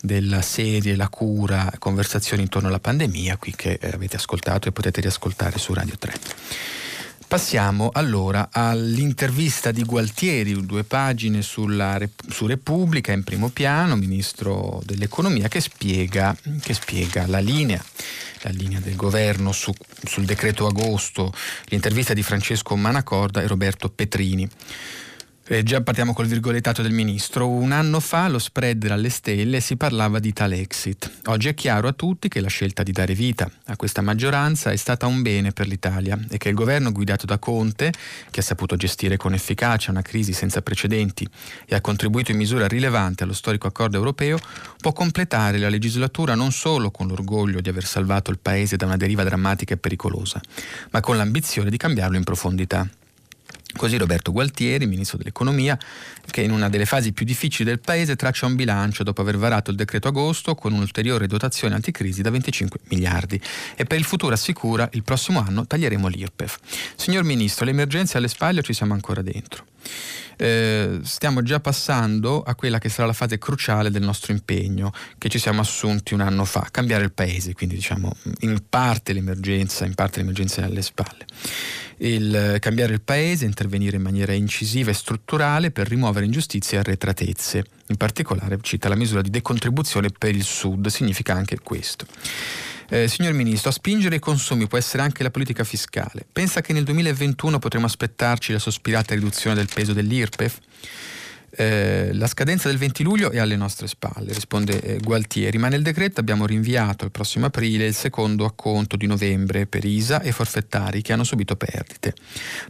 della 0.00 0.42
serie 0.42 0.96
La 0.96 1.08
cura, 1.08 1.72
conversazioni 1.78 2.42
intorno 2.42 2.68
alla 2.68 2.78
pandemia, 2.78 3.38
qui 3.38 3.54
che 3.56 3.78
eh, 3.80 3.90
avete 3.92 4.16
ascoltato 4.16 4.68
e 4.68 4.72
potete 4.72 5.00
riascoltare 5.00 5.58
su 5.58 5.72
Radio 5.72 5.96
3. 5.98 6.12
Passiamo 7.26 7.90
allora 7.92 8.48
all'intervista 8.52 9.72
di 9.72 9.82
Gualtieri, 9.82 10.64
due 10.64 10.84
pagine 10.84 11.42
sulla, 11.42 11.98
su 12.28 12.46
Repubblica 12.46 13.12
in 13.12 13.24
primo 13.24 13.48
piano, 13.48 13.96
ministro 13.96 14.80
dell'economia, 14.84 15.48
che 15.48 15.60
spiega, 15.60 16.36
che 16.60 16.74
spiega 16.74 17.26
la 17.26 17.40
linea 17.40 17.82
la 18.44 18.50
linea 18.50 18.78
del 18.78 18.94
governo 18.94 19.52
su, 19.52 19.72
sul 20.02 20.24
decreto 20.24 20.66
agosto, 20.66 21.32
l'intervista 21.66 22.12
di 22.12 22.22
Francesco 22.22 22.76
Manacorda 22.76 23.40
e 23.40 23.46
Roberto 23.46 23.88
Petrini. 23.88 24.48
Eh, 25.46 25.62
già 25.62 25.82
partiamo 25.82 26.14
col 26.14 26.26
virgolettato 26.26 26.80
del 26.80 26.92
ministro. 26.92 27.46
Un 27.50 27.72
anno 27.72 28.00
fa 28.00 28.28
lo 28.28 28.38
spread 28.38 28.82
era 28.82 28.94
alle 28.94 29.10
stelle 29.10 29.58
e 29.58 29.60
si 29.60 29.76
parlava 29.76 30.18
di 30.18 30.32
tale 30.32 30.58
exit. 30.58 31.10
Oggi 31.26 31.48
è 31.48 31.54
chiaro 31.54 31.86
a 31.86 31.92
tutti 31.92 32.28
che 32.28 32.40
la 32.40 32.48
scelta 32.48 32.82
di 32.82 32.92
dare 32.92 33.12
vita 33.12 33.50
a 33.66 33.76
questa 33.76 34.00
maggioranza 34.00 34.70
è 34.70 34.76
stata 34.76 35.04
un 35.04 35.20
bene 35.20 35.52
per 35.52 35.66
l'Italia 35.66 36.18
e 36.30 36.38
che 36.38 36.48
il 36.48 36.54
governo 36.54 36.92
guidato 36.92 37.26
da 37.26 37.38
Conte, 37.38 37.92
che 38.30 38.40
ha 38.40 38.42
saputo 38.42 38.76
gestire 38.76 39.18
con 39.18 39.34
efficacia 39.34 39.90
una 39.90 40.00
crisi 40.00 40.32
senza 40.32 40.62
precedenti 40.62 41.28
e 41.66 41.74
ha 41.74 41.82
contribuito 41.82 42.30
in 42.30 42.38
misura 42.38 42.66
rilevante 42.66 43.24
allo 43.24 43.34
storico 43.34 43.66
accordo 43.66 43.98
europeo, 43.98 44.38
può 44.78 44.94
completare 44.94 45.58
la 45.58 45.68
legislatura 45.68 46.34
non 46.34 46.52
solo 46.52 46.90
con 46.90 47.06
l'orgoglio 47.06 47.60
di 47.60 47.68
aver 47.68 47.84
salvato 47.84 48.30
il 48.30 48.38
Paese 48.38 48.76
da 48.76 48.86
una 48.86 48.96
deriva 48.96 49.24
drammatica 49.24 49.74
e 49.74 49.76
pericolosa, 49.76 50.40
ma 50.90 51.00
con 51.00 51.18
l'ambizione 51.18 51.68
di 51.68 51.76
cambiarlo 51.76 52.16
in 52.16 52.24
profondità. 52.24 52.88
Così 53.76 53.96
Roberto 53.98 54.32
Gualtieri, 54.32 54.86
ministro 54.86 55.18
dell'economia, 55.18 55.78
che 56.30 56.42
in 56.42 56.50
una 56.50 56.68
delle 56.68 56.86
fasi 56.86 57.12
più 57.12 57.24
difficili 57.24 57.68
del 57.68 57.80
Paese 57.80 58.16
traccia 58.16 58.46
un 58.46 58.54
bilancio 58.54 59.02
dopo 59.02 59.20
aver 59.20 59.36
varato 59.36 59.70
il 59.70 59.76
decreto 59.76 60.08
agosto 60.08 60.54
con 60.54 60.72
un'ulteriore 60.72 61.26
dotazione 61.26 61.74
anticrisi 61.74 62.22
da 62.22 62.30
25 62.30 62.80
miliardi 62.88 63.40
e 63.76 63.84
per 63.84 63.98
il 63.98 64.04
futuro 64.04 64.34
assicura 64.34 64.88
il 64.92 65.02
prossimo 65.02 65.40
anno 65.40 65.66
taglieremo 65.66 66.08
l'IRPEF. 66.08 66.58
Signor 66.96 67.24
Ministro, 67.24 67.64
le 67.64 67.70
emergenze 67.70 68.18
alle 68.18 68.28
spalle 68.28 68.62
ci 68.62 68.72
siamo 68.72 68.94
ancora 68.94 69.22
dentro. 69.22 69.66
Eh, 70.36 71.00
stiamo 71.02 71.42
già 71.42 71.60
passando 71.60 72.42
a 72.42 72.54
quella 72.56 72.78
che 72.78 72.88
sarà 72.88 73.06
la 73.06 73.12
fase 73.12 73.38
cruciale 73.38 73.90
del 73.90 74.02
nostro 74.02 74.32
impegno 74.32 74.92
che 75.16 75.28
ci 75.28 75.38
siamo 75.38 75.60
assunti 75.60 76.14
un 76.14 76.20
anno 76.20 76.44
fa, 76.44 76.66
cambiare 76.70 77.04
il 77.04 77.12
paese, 77.12 77.52
quindi 77.52 77.76
diciamo 77.76 78.16
in 78.40 78.60
parte 78.68 79.12
l'emergenza, 79.12 79.84
in 79.84 79.94
parte 79.94 80.18
l'emergenza 80.18 80.62
è 80.62 80.64
alle 80.64 80.82
spalle 80.82 81.26
il 81.98 82.56
cambiare 82.60 82.94
il 82.94 83.02
paese, 83.02 83.44
intervenire 83.44 83.96
in 83.96 84.02
maniera 84.02 84.32
incisiva 84.32 84.90
e 84.90 84.94
strutturale 84.94 85.70
per 85.70 85.88
rimuovere 85.88 86.13
ingiustizie 86.22 86.76
e 86.76 86.80
arretratezze. 86.80 87.64
In 87.88 87.96
particolare 87.96 88.58
cita 88.62 88.88
la 88.88 88.94
misura 88.94 89.22
di 89.22 89.30
decontribuzione 89.30 90.10
per 90.10 90.34
il 90.34 90.44
Sud, 90.44 90.86
significa 90.86 91.34
anche 91.34 91.58
questo. 91.58 92.06
Eh, 92.88 93.08
signor 93.08 93.32
Ministro, 93.32 93.70
a 93.70 93.72
spingere 93.72 94.16
i 94.16 94.20
consumi 94.20 94.66
può 94.66 94.78
essere 94.78 95.02
anche 95.02 95.22
la 95.22 95.30
politica 95.30 95.64
fiscale. 95.64 96.24
Pensa 96.30 96.60
che 96.60 96.72
nel 96.72 96.84
2021 96.84 97.58
potremo 97.58 97.86
aspettarci 97.86 98.52
la 98.52 98.58
sospirata 98.58 99.14
riduzione 99.14 99.56
del 99.56 99.68
peso 99.72 99.92
dell'IRPEF? 99.92 100.58
Eh, 101.56 102.10
la 102.12 102.26
scadenza 102.26 102.68
del 102.68 102.78
20 102.78 103.02
luglio 103.04 103.30
è 103.30 103.38
alle 103.38 103.54
nostre 103.54 103.86
spalle, 103.86 104.32
risponde 104.32 104.80
eh, 104.80 104.98
Gualtieri, 104.98 105.56
ma 105.58 105.68
nel 105.68 105.82
decreto 105.82 106.18
abbiamo 106.18 106.46
rinviato 106.46 107.04
al 107.04 107.12
prossimo 107.12 107.46
aprile 107.46 107.86
il 107.86 107.94
secondo 107.94 108.44
acconto 108.44 108.96
di 108.96 109.06
novembre 109.06 109.66
per 109.66 109.84
ISA 109.84 110.20
e 110.20 110.32
forfettari 110.32 111.00
che 111.00 111.12
hanno 111.12 111.22
subito 111.22 111.54
perdite. 111.54 112.14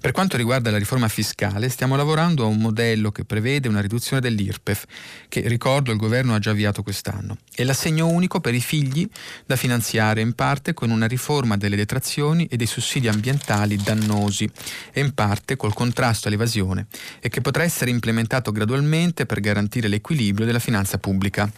Per 0.01 0.13
quanto 0.13 0.37
riguarda 0.37 0.71
la 0.71 0.77
riforma 0.77 1.09
fiscale, 1.09 1.71
stiamo 1.71 1.97
lavorando 1.97 2.45
a 2.45 2.47
un 2.47 2.59
modello 2.59 3.11
che 3.11 3.25
prevede 3.25 3.69
una 3.69 3.81
riduzione 3.81 4.21
dell'IRPEF, 4.21 4.85
che 5.29 5.41
ricordo 5.49 5.91
il 5.91 5.97
governo 5.97 6.35
ha 6.35 6.39
già 6.39 6.51
avviato 6.51 6.83
quest'anno, 6.83 7.39
e 7.55 7.65
l'assegno 7.65 8.09
unico 8.09 8.41
per 8.41 8.55
i 8.55 8.61
figli 8.61 9.09
da 9.47 9.57
finanziare 9.57 10.21
in 10.21 10.35
parte 10.35 10.75
con 10.75 10.91
una 10.91 11.07
riforma 11.07 11.57
delle 11.57 11.77
detrazioni 11.77 12.47
e 12.47 12.57
dei 12.57 12.67
sussidi 12.67 13.09
ambientali 13.09 13.77
dannosi 13.77 14.51
e 14.93 15.01
in 15.01 15.15
parte 15.15 15.57
col 15.57 15.73
contrasto 15.73 16.29
all'evasione 16.29 16.87
e 17.21 17.31
che 17.31 17.41
potrà 17.41 17.63
essere 17.63 17.91
implementato 17.91 18.53
gradualmente 18.53 18.73
gradualmente 18.75 19.25
per 19.25 19.39
garantire 19.41 19.87
l'equilibrio 19.87 20.47
della 20.47 20.59
finanza 20.59 20.99
pubblica. 20.99 21.51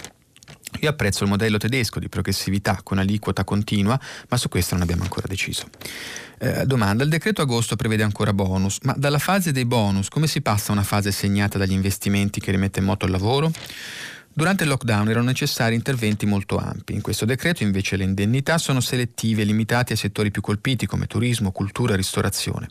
Io 0.80 0.90
apprezzo 0.90 1.25
il 1.25 1.30
modello 1.30 1.56
tedesco 1.56 1.99
di 1.99 2.08
progressività 2.08 2.80
con 2.82 2.99
aliquota 2.99 3.44
continua, 3.44 3.99
ma 4.28 4.37
su 4.37 4.49
questo 4.50 4.75
non 4.75 4.82
abbiamo 4.82 5.02
ancora 5.02 5.26
deciso. 5.26 5.66
Eh, 6.38 6.66
domanda, 6.66 7.02
il 7.02 7.08
decreto 7.08 7.40
agosto 7.40 7.76
prevede 7.76 8.02
ancora 8.02 8.35
bonus, 8.35 8.80
ma 8.82 8.94
dalla 8.96 9.18
fase 9.18 9.52
dei 9.52 9.64
bonus 9.64 10.08
come 10.08 10.26
si 10.26 10.42
passa 10.42 10.70
a 10.70 10.75
una 10.75 10.82
fase 10.82 11.11
segnata 11.11 11.56
dagli 11.56 11.73
investimenti 11.73 12.40
che 12.40 12.50
rimette 12.50 12.80
in 12.80 12.85
moto 12.85 13.06
il 13.06 13.12
lavoro? 13.12 13.50
Durante 14.38 14.64
il 14.64 14.68
lockdown 14.68 15.08
erano 15.08 15.28
necessari 15.28 15.74
interventi 15.74 16.26
molto 16.26 16.58
ampi. 16.58 16.92
In 16.92 17.00
questo 17.00 17.24
decreto 17.24 17.62
invece 17.62 17.96
le 17.96 18.04
indennità 18.04 18.58
sono 18.58 18.80
selettive 18.80 19.40
e 19.40 19.44
limitate 19.46 19.94
ai 19.94 19.98
settori 19.98 20.30
più 20.30 20.42
colpiti 20.42 20.84
come 20.84 21.06
turismo, 21.06 21.52
cultura 21.52 21.94
e 21.94 21.96
ristorazione, 21.96 22.68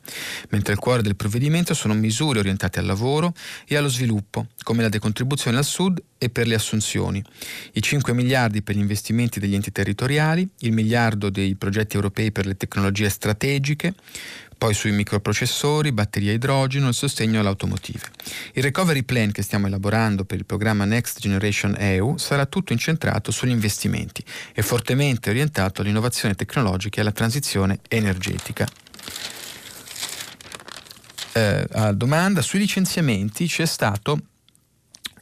mentre 0.50 0.74
il 0.74 0.80
cuore 0.80 1.02
del 1.02 1.16
provvedimento 1.16 1.74
sono 1.74 1.96
misure 1.96 2.38
orientate 2.38 2.78
al 2.78 2.86
lavoro 2.86 3.34
e 3.68 3.76
allo 3.76 3.88
sviluppo, 3.88 4.46
come 4.62 4.84
la 4.84 4.90
decontribuzione 4.90 5.58
al 5.58 5.66
sud 5.66 6.00
e 6.20 6.30
per 6.30 6.46
le 6.46 6.54
assunzioni, 6.54 7.24
i 7.74 7.82
5 7.82 8.14
miliardi 8.14 8.62
per 8.62 8.76
gli 8.76 8.80
investimenti 8.80 9.40
degli 9.40 9.56
enti 9.56 9.72
territoriali, 9.72 10.48
il 10.60 10.72
miliardo 10.72 11.32
dei 11.32 11.56
progetti 11.56 11.96
europei 11.96 12.32
per 12.32 12.46
le 12.46 12.58
tecnologie 12.58 13.10
strategiche, 13.10 13.96
poi 14.58 14.74
sui 14.74 14.92
microprocessori, 14.92 15.92
batterie 15.92 16.32
a 16.32 16.34
idrogeno 16.34 16.86
e 16.86 16.90
il 16.90 16.96
sostegno 16.96 17.40
all'automotive. 17.40 18.06
Il 18.54 18.64
recovery 18.64 19.04
plan 19.04 19.32
che 19.32 19.42
stiamo 19.42 19.68
elaborando 19.68 20.26
per 20.26 20.38
il 20.38 20.46
programma 20.46 20.86
Next 20.86 21.20
Generation 21.20 21.76
EU 21.78 22.18
sarà 22.18 22.46
tutto 22.46 22.74
incentrato 22.74 23.32
sugli 23.32 23.52
investimenti 23.52 24.24
e 24.54 24.62
fortemente 24.62 25.30
orientato 25.30 25.82
all'innovazione 25.82 26.36
tecnologica 26.36 26.98
e 26.98 27.02
alla 27.02 27.12
transizione 27.12 27.80
energetica. 27.88 28.68
Eh, 31.34 31.68
a 31.72 31.92
domanda 31.92 32.42
sui 32.42 32.60
licenziamenti 32.60 33.48
c'è 33.48 33.66
stato 33.66 34.20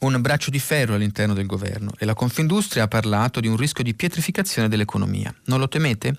un 0.00 0.20
braccio 0.20 0.50
di 0.50 0.58
ferro 0.58 0.94
all'interno 0.94 1.34
del 1.34 1.46
governo 1.46 1.92
e 1.98 2.04
la 2.04 2.14
Confindustria 2.14 2.84
ha 2.84 2.88
parlato 2.88 3.40
di 3.40 3.48
un 3.48 3.56
rischio 3.56 3.84
di 3.84 3.94
pietrificazione 3.94 4.68
dell'economia. 4.68 5.34
Non 5.44 5.58
lo 5.58 5.68
temete? 5.68 6.16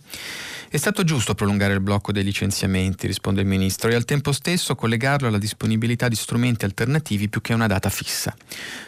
È 0.68 0.78
stato 0.78 1.04
giusto 1.04 1.36
prolungare 1.36 1.74
il 1.74 1.80
blocco 1.80 2.12
dei 2.12 2.24
licenziamenti, 2.24 3.08
risponde 3.08 3.42
il 3.42 3.48
Ministro, 3.48 3.90
e 3.90 3.96
al 3.96 4.06
tempo 4.06 4.32
stesso 4.32 4.76
collegarlo 4.76 5.28
alla 5.28 5.38
disponibilità 5.38 6.08
di 6.08 6.16
strumenti 6.16 6.66
alternativi 6.66 7.30
più 7.30 7.42
che 7.42 7.54
a 7.54 7.56
una 7.56 7.68
data 7.68 7.90
fissa. 7.90 8.36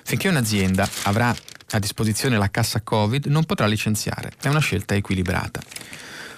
Finché 0.04 0.28
un'azienda 0.28 0.90
avrà 1.04 1.34
a 1.72 1.80
disposizione 1.80 2.38
la 2.38 2.50
cassa 2.50 2.82
Covid 2.82 3.26
non 3.26 3.46
potrà 3.46 3.68
licenziare. 3.68 4.32
È 4.42 4.48
una 4.48 4.60
scelta 4.60 4.96
equilibrata. 4.96 5.62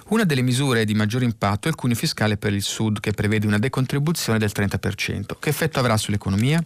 Una 0.10 0.24
delle 0.24 0.42
misure 0.42 0.86
di 0.86 0.96
maggior 0.96 1.22
impatto 1.22 1.68
è 1.68 1.70
il 1.70 1.76
cuneo 1.76 1.96
fiscale 1.96 2.36
per 2.36 2.52
il 2.54 2.64
Sud, 2.64 3.00
che 3.00 3.12
prevede 3.12 3.46
una 3.46 3.60
decontribuzione 3.60 4.40
del 4.40 4.52
30%. 4.54 5.38
Che 5.40 5.50
effetto 5.50 5.80
avrà 5.80 5.98
sull'economia? 5.98 6.64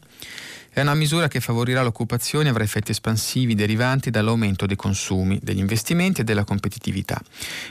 È 0.75 0.81
una 0.81 0.95
misura 0.95 1.27
che 1.27 1.39
favorirà 1.39 1.83
l'occupazione 1.83 2.47
e 2.47 2.49
avrà 2.49 2.63
effetti 2.63 2.89
espansivi 2.89 3.53
derivanti 3.53 4.09
dall'aumento 4.09 4.65
dei 4.65 4.75
consumi, 4.75 5.39
degli 5.39 5.59
investimenti 5.59 6.21
e 6.21 6.23
della 6.23 6.45
competitività, 6.45 7.21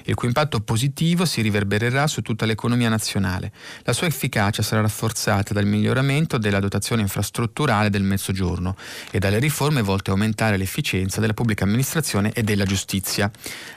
il 0.04 0.14
cui 0.14 0.28
impatto 0.28 0.60
positivo 0.60 1.24
si 1.24 1.40
riverbererà 1.40 2.06
su 2.06 2.22
tutta 2.22 2.46
l'economia 2.46 2.88
nazionale. 2.88 3.50
La 3.82 3.92
sua 3.92 4.06
efficacia 4.06 4.62
sarà 4.62 4.82
rafforzata 4.82 5.52
dal 5.52 5.66
miglioramento 5.66 6.38
della 6.38 6.60
dotazione 6.60 7.02
infrastrutturale 7.02 7.90
del 7.90 8.04
Mezzogiorno 8.04 8.76
e 9.10 9.18
dalle 9.18 9.40
riforme 9.40 9.82
volte 9.82 10.10
a 10.10 10.12
aumentare 10.12 10.56
l'efficienza 10.56 11.20
della 11.20 11.34
pubblica 11.34 11.64
amministrazione 11.64 12.30
e 12.30 12.44
della 12.44 12.64
giustizia. 12.64 13.28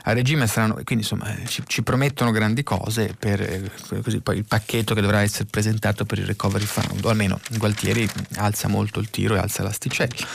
A 0.04 0.14
regime 0.14 0.46
saranno, 0.46 0.76
quindi 0.84 1.04
insomma, 1.04 1.36
ci, 1.48 1.64
ci 1.66 1.82
promettono 1.82 2.30
grandi 2.30 2.62
cose 2.62 3.16
per 3.18 3.42
eh, 3.42 3.72
così, 4.04 4.22
poi 4.22 4.38
il 4.38 4.46
pacchetto 4.46 4.94
che 4.94 5.02
dovrà 5.02 5.22
essere 5.22 5.46
presentato 5.50 6.06
per 6.06 6.20
il 6.20 6.28
recovery 6.28 6.66
fund, 6.66 7.04
o 7.04 7.10
almeno 7.10 7.40
Gualtieri 7.58 8.08
alza 8.36 8.68
molto 8.68 9.00
il 9.00 9.14
tiro 9.16 9.36
e 9.36 9.40
alza 9.40 9.64
l'asticella. 9.64 10.28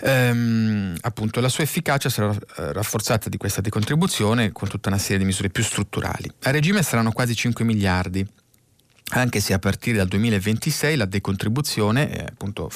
Ehm, 0.00 0.96
appunto 1.00 1.40
la 1.40 1.48
sua 1.48 1.64
efficacia 1.64 2.08
sarà 2.08 2.32
eh, 2.32 2.72
rafforzata 2.72 3.28
di 3.28 3.36
questa 3.36 3.60
decontribuzione 3.60 4.52
con 4.52 4.68
tutta 4.68 4.88
una 4.88 4.98
serie 4.98 5.18
di 5.18 5.24
misure 5.24 5.50
più 5.50 5.62
strutturali. 5.64 6.30
A 6.42 6.50
regime 6.50 6.82
saranno 6.82 7.10
quasi 7.10 7.34
5 7.34 7.64
miliardi 7.64 8.26
anche 9.10 9.40
se 9.40 9.52
a 9.52 9.58
partire 9.58 9.98
dal 9.98 10.08
2026 10.08 10.96
la 10.96 11.04
decontribuzione, 11.04 12.10
eh, 12.10 12.24
appunto 12.24 12.70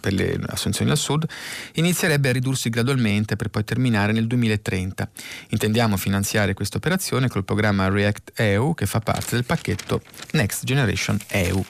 per 0.00 0.12
le 0.12 0.38
assunzioni 0.46 0.90
al 0.92 0.96
sud, 0.96 1.26
inizierebbe 1.74 2.28
a 2.28 2.32
ridursi 2.32 2.70
gradualmente 2.70 3.34
per 3.34 3.48
poi 3.48 3.64
terminare 3.64 4.12
nel 4.12 4.28
2030. 4.28 5.10
Intendiamo 5.50 5.96
finanziare 5.96 6.54
questa 6.54 6.76
operazione 6.76 7.28
col 7.28 7.44
programma 7.44 7.88
React 7.88 8.38
EU 8.40 8.74
che 8.74 8.86
fa 8.86 9.00
parte 9.00 9.34
del 9.34 9.44
pacchetto 9.44 10.00
Next 10.32 10.64
Generation 10.64 11.18
EU. 11.28 11.64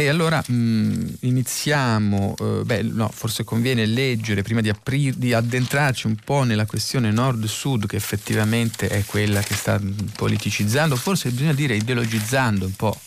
E 0.00 0.08
allora 0.08 0.42
mh, 0.46 0.54
mm, 0.54 1.06
iniziamo, 1.20 2.34
eh, 2.40 2.64
beh 2.64 2.82
no, 2.84 3.10
forse 3.12 3.44
conviene 3.44 3.84
leggere 3.84 4.40
prima 4.40 4.62
di, 4.62 4.70
aprir, 4.70 5.12
di 5.12 5.34
addentrarci 5.34 6.06
un 6.06 6.16
po' 6.16 6.42
nella 6.42 6.64
questione 6.64 7.10
nord-sud 7.10 7.86
che 7.86 7.96
effettivamente 7.96 8.88
è 8.88 9.04
quella 9.04 9.42
che 9.42 9.54
sta 9.54 9.78
politicizzando, 10.16 10.96
forse 10.96 11.28
bisogna 11.28 11.52
dire 11.52 11.76
ideologizzando 11.76 12.64
un 12.64 12.74
po' 12.76 12.98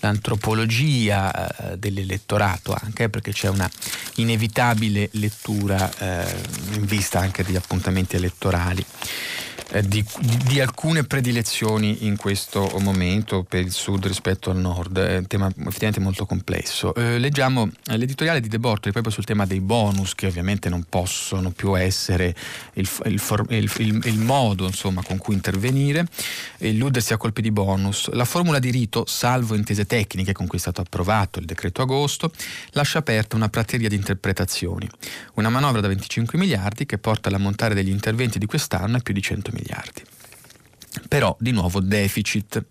l'antropologia 0.00 1.32
eh, 1.32 1.78
dell'elettorato 1.78 2.76
anche 2.78 3.08
perché 3.08 3.32
c'è 3.32 3.48
una 3.48 3.70
inevitabile 4.16 5.08
lettura 5.12 5.90
eh, 5.96 6.34
in 6.74 6.84
vista 6.84 7.20
anche 7.20 7.42
degli 7.42 7.56
appuntamenti 7.56 8.16
elettorali. 8.16 8.84
Eh, 9.74 9.80
di, 9.88 10.04
di, 10.44 10.60
alcune 10.60 11.04
predilezioni 11.04 12.04
in 12.04 12.18
questo 12.18 12.70
momento 12.80 13.42
per 13.42 13.62
il 13.62 13.72
sud 13.72 14.04
rispetto 14.04 14.50
al 14.50 14.58
nord, 14.58 14.98
è 14.98 15.16
un 15.16 15.26
tema 15.26 15.46
effettivamente 15.46 15.98
molto 15.98 16.26
complesso. 16.26 16.94
Eh, 16.94 17.18
leggiamo 17.18 17.70
l'editoriale 17.84 18.40
di 18.40 18.48
De 18.48 18.58
Bortoli 18.58 18.92
proprio 18.92 19.10
sul 19.10 19.24
tema 19.24 19.46
dei 19.46 19.60
bonus 19.60 20.14
che 20.14 20.26
ovviamente 20.26 20.68
non 20.68 20.84
possono 20.86 21.52
più 21.52 21.74
essere 21.78 22.34
il, 22.74 22.86
il, 23.06 23.22
il, 23.48 24.00
il 24.04 24.18
modo 24.18 24.66
insomma, 24.66 25.02
con 25.02 25.16
cui 25.16 25.32
intervenire, 25.32 26.06
illudersi 26.58 27.14
a 27.14 27.16
colpi 27.16 27.40
di 27.40 27.50
bonus. 27.50 28.10
La 28.10 28.26
formula 28.26 28.58
di 28.58 28.70
rito, 28.70 29.06
salvo 29.06 29.54
intese 29.54 29.86
tecniche 29.86 30.34
con 30.34 30.46
cui 30.46 30.58
è 30.58 30.60
stato 30.60 30.82
approvato 30.82 31.38
il 31.38 31.46
decreto 31.46 31.80
agosto, 31.80 32.30
lascia 32.72 32.98
aperta 32.98 33.36
una 33.36 33.48
prateria 33.48 33.88
di 33.88 33.96
interpretazioni. 33.96 34.86
Una 35.36 35.48
manovra 35.48 35.80
da 35.80 35.88
25 35.88 36.38
miliardi 36.38 36.84
che 36.84 36.98
porta 36.98 37.30
all'ammontare 37.30 37.72
degli 37.72 37.88
interventi 37.88 38.38
di 38.38 38.44
quest'anno 38.44 38.98
a 38.98 39.00
più 39.00 39.14
di 39.14 39.22
100 39.22 39.44
miliardi 39.50 39.60
miliardi. 39.62 40.02
Però 41.08 41.34
di 41.38 41.52
nuovo 41.52 41.80
deficit 41.80 42.62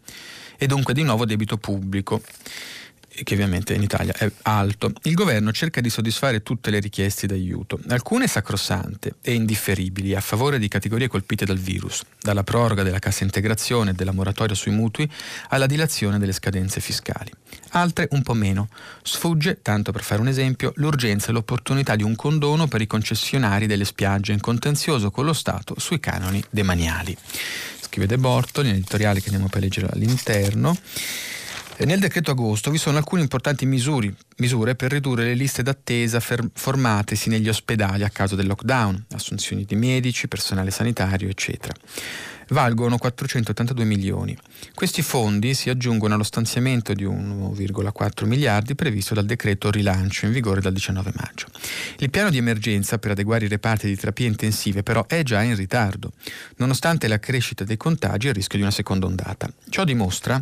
e 0.57 0.67
dunque 0.67 0.93
di 0.93 1.03
nuovo 1.03 1.25
debito 1.25 1.57
pubblico 1.57 2.21
che 3.23 3.33
ovviamente 3.33 3.73
in 3.73 3.81
Italia 3.81 4.13
è 4.13 4.31
alto. 4.43 4.93
Il 5.03 5.13
governo 5.13 5.51
cerca 5.51 5.81
di 5.81 5.89
soddisfare 5.89 6.41
tutte 6.43 6.69
le 6.69 6.79
richieste 6.79 7.27
d'aiuto, 7.27 7.79
alcune 7.89 8.27
sacrosante 8.27 9.15
e 9.21 9.33
indifferibili 9.33 10.15
a 10.15 10.21
favore 10.21 10.59
di 10.59 10.67
categorie 10.67 11.07
colpite 11.07 11.45
dal 11.45 11.57
virus, 11.57 12.03
dalla 12.21 12.43
proroga 12.43 12.83
della 12.83 12.99
cassa 12.99 13.23
integrazione 13.23 13.91
e 13.91 13.93
della 13.93 14.13
moratoria 14.13 14.55
sui 14.55 14.71
mutui 14.71 15.09
alla 15.49 15.65
dilazione 15.65 16.19
delle 16.19 16.31
scadenze 16.31 16.79
fiscali. 16.79 17.31
Altre 17.71 18.07
un 18.11 18.21
po' 18.21 18.33
meno. 18.33 18.69
Sfugge, 19.03 19.59
tanto 19.61 19.91
per 19.91 20.03
fare 20.03 20.21
un 20.21 20.27
esempio, 20.27 20.71
l'urgenza 20.75 21.29
e 21.29 21.33
l'opportunità 21.33 21.95
di 21.95 22.03
un 22.03 22.15
condono 22.15 22.67
per 22.67 22.81
i 22.81 22.87
concessionari 22.87 23.67
delle 23.67 23.85
spiagge 23.85 24.31
in 24.31 24.39
contenzioso 24.39 25.11
con 25.11 25.25
lo 25.25 25.33
Stato 25.33 25.75
sui 25.77 25.99
canoni 25.99 26.43
demaniali. 26.49 27.15
Scrive 27.81 28.07
De 28.07 28.17
Bortoli, 28.17 28.67
nell'editoriale 28.67 29.19
che 29.19 29.29
andiamo 29.29 29.49
a 29.51 29.59
leggere 29.59 29.89
all'interno. 29.91 30.77
Nel 31.83 31.99
decreto 31.99 32.31
agosto 32.31 32.69
vi 32.69 32.77
sono 32.77 32.97
alcune 32.97 33.21
importanti 33.21 33.65
misure, 33.65 34.13
misure 34.37 34.75
per 34.75 34.91
ridurre 34.91 35.25
le 35.25 35.33
liste 35.33 35.63
d'attesa 35.63 36.19
fer- 36.19 36.47
formatesi 36.53 37.27
negli 37.27 37.49
ospedali 37.49 38.03
a 38.03 38.09
causa 38.09 38.35
del 38.35 38.45
lockdown, 38.45 39.05
assunzioni 39.11 39.65
di 39.65 39.75
medici, 39.75 40.27
personale 40.27 40.71
sanitario, 40.71 41.27
eccetera. 41.27 41.73
Valgono 42.49 42.97
482 42.97 43.83
milioni. 43.83 44.37
Questi 44.75 45.01
fondi 45.01 45.53
si 45.53 45.69
aggiungono 45.69 46.13
allo 46.13 46.23
stanziamento 46.23 46.93
di 46.93 47.03
1,4 47.03 48.25
miliardi 48.25 48.75
previsto 48.75 49.13
dal 49.13 49.25
decreto 49.25 49.71
rilancio 49.71 50.27
in 50.27 50.33
vigore 50.33 50.61
dal 50.61 50.73
19 50.73 51.11
maggio. 51.15 51.47
Il 51.97 52.09
piano 52.09 52.29
di 52.29 52.37
emergenza 52.37 52.99
per 52.99 53.11
adeguare 53.11 53.45
i 53.45 53.49
reparti 53.49 53.87
di 53.87 53.95
terapie 53.95 54.27
intensive 54.27 54.83
però 54.83 55.07
è 55.07 55.23
già 55.23 55.41
in 55.41 55.55
ritardo, 55.55 56.11
nonostante 56.57 57.07
la 57.07 57.19
crescita 57.19 57.63
dei 57.63 57.77
contagi 57.77 58.27
e 58.27 58.29
il 58.29 58.35
rischio 58.35 58.57
di 58.57 58.63
una 58.63 58.73
seconda 58.73 59.07
ondata. 59.07 59.51
Ciò 59.69 59.83
dimostra 59.83 60.41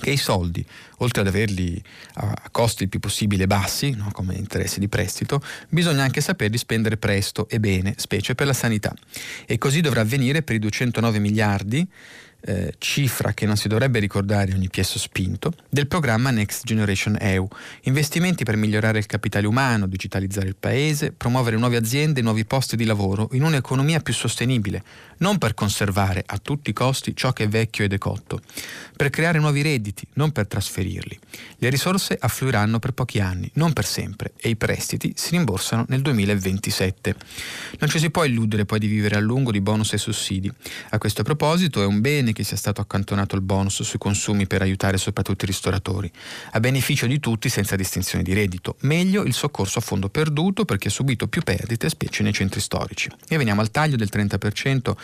che 0.00 0.10
i 0.10 0.16
soldi, 0.16 0.64
oltre 0.98 1.22
ad 1.22 1.26
averli 1.26 1.82
a 2.14 2.48
costi 2.50 2.84
il 2.84 2.88
più 2.88 3.00
possibile 3.00 3.46
bassi, 3.46 3.90
no, 3.90 4.10
come 4.12 4.34
interessi 4.34 4.80
di 4.80 4.88
prestito, 4.88 5.42
bisogna 5.68 6.02
anche 6.02 6.20
saperli 6.20 6.58
spendere 6.58 6.96
presto 6.96 7.48
e 7.48 7.60
bene, 7.60 7.94
specie 7.96 8.34
per 8.34 8.46
la 8.46 8.52
sanità. 8.52 8.94
E 9.46 9.58
così 9.58 9.80
dovrà 9.80 10.02
avvenire 10.02 10.42
per 10.42 10.56
i 10.56 10.58
209 10.58 11.18
miliardi 11.18 11.88
eh, 12.46 12.74
cifra 12.78 13.32
che 13.32 13.46
non 13.46 13.56
si 13.56 13.68
dovrebbe 13.68 13.98
ricordare 13.98 14.52
ogni 14.52 14.68
piesso 14.68 14.98
spinto, 14.98 15.52
del 15.68 15.86
programma 15.86 16.30
Next 16.30 16.64
Generation 16.64 17.16
EU, 17.18 17.48
investimenti 17.82 18.44
per 18.44 18.56
migliorare 18.56 18.98
il 18.98 19.06
capitale 19.06 19.46
umano, 19.46 19.86
digitalizzare 19.86 20.48
il 20.48 20.56
paese, 20.58 21.12
promuovere 21.12 21.56
nuove 21.56 21.76
aziende 21.76 22.20
e 22.20 22.22
nuovi 22.22 22.44
posti 22.44 22.76
di 22.76 22.84
lavoro 22.84 23.30
in 23.32 23.42
un'economia 23.42 24.00
più 24.00 24.12
sostenibile, 24.12 24.82
non 25.18 25.38
per 25.38 25.54
conservare 25.54 26.22
a 26.24 26.38
tutti 26.38 26.70
i 26.70 26.72
costi 26.72 27.14
ciò 27.14 27.32
che 27.32 27.44
è 27.44 27.48
vecchio 27.48 27.84
e 27.84 27.88
decotto, 27.88 28.40
per 28.96 29.10
creare 29.10 29.38
nuovi 29.38 29.62
redditi, 29.62 30.06
non 30.14 30.32
per 30.32 30.46
trasferirli. 30.46 31.18
Le 31.58 31.68
risorse 31.68 32.16
affluiranno 32.18 32.78
per 32.78 32.92
pochi 32.92 33.20
anni, 33.20 33.50
non 33.54 33.72
per 33.72 33.84
sempre, 33.84 34.32
e 34.36 34.48
i 34.48 34.56
prestiti 34.56 35.12
si 35.16 35.30
rimborsano 35.30 35.84
nel 35.88 36.02
2027. 36.02 37.14
Non 37.78 37.90
ci 37.90 37.98
si 37.98 38.10
può 38.10 38.24
illudere 38.24 38.64
poi 38.64 38.78
di 38.78 38.86
vivere 38.86 39.16
a 39.16 39.20
lungo 39.20 39.50
di 39.50 39.60
bonus 39.60 39.92
e 39.94 39.98
sussidi. 39.98 40.52
A 40.90 40.98
questo 40.98 41.22
proposito 41.22 41.82
è 41.82 41.86
un 41.86 42.00
bene 42.00 42.32
che 42.32 42.44
sia 42.44 42.56
stato 42.56 42.80
accantonato 42.80 43.34
il 43.34 43.42
bonus 43.42 43.82
sui 43.82 43.98
consumi 43.98 44.46
per 44.46 44.62
aiutare 44.62 44.96
soprattutto 44.96 45.44
i 45.44 45.48
ristoratori, 45.48 46.10
a 46.52 46.60
beneficio 46.60 47.06
di 47.06 47.18
tutti 47.18 47.48
senza 47.48 47.76
distinzione 47.76 48.22
di 48.22 48.32
reddito. 48.32 48.76
Meglio 48.80 49.22
il 49.22 49.34
soccorso 49.34 49.78
a 49.78 49.82
fondo 49.82 50.08
perduto 50.08 50.64
per 50.64 50.78
chi 50.78 50.88
ha 50.88 50.90
subito 50.90 51.28
più 51.28 51.42
perdite, 51.42 51.88
specie 51.88 52.22
nei 52.22 52.32
centri 52.32 52.60
storici. 52.60 53.10
E 53.28 53.36
veniamo 53.36 53.60
al 53.60 53.70
taglio 53.70 53.96
del 53.96 54.08
30% 54.12 54.94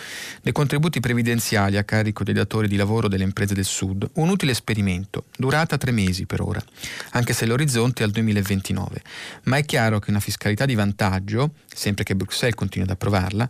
dei 0.42 0.52
contributi 0.52 1.00
previdenziali 1.00 1.76
a 1.76 1.84
carico 1.84 2.24
dei 2.24 2.34
datori 2.34 2.68
di 2.68 2.76
lavoro 2.76 3.08
delle 3.08 3.24
imprese 3.24 3.54
del 3.54 3.64
Sud, 3.64 4.08
un 4.14 4.28
utile 4.28 4.52
esperimento, 4.52 5.26
durata 5.36 5.76
tre 5.76 5.90
mesi 5.90 6.26
per 6.26 6.40
ora, 6.40 6.62
anche 7.10 7.32
se 7.32 7.46
l'orizzonte 7.46 8.02
è 8.02 8.06
al 8.06 8.12
2029. 8.12 9.02
Ma 9.44 9.56
è 9.56 9.64
chiaro 9.64 9.98
che 9.98 10.10
una 10.10 10.20
fiscalità 10.20 10.64
di 10.66 10.74
vantaggio, 10.74 11.54
sempre 11.66 12.04
che 12.04 12.16
Bruxelles 12.16 12.56
continui 12.56 12.86
ad 12.86 12.92
approvarla, 12.92 13.48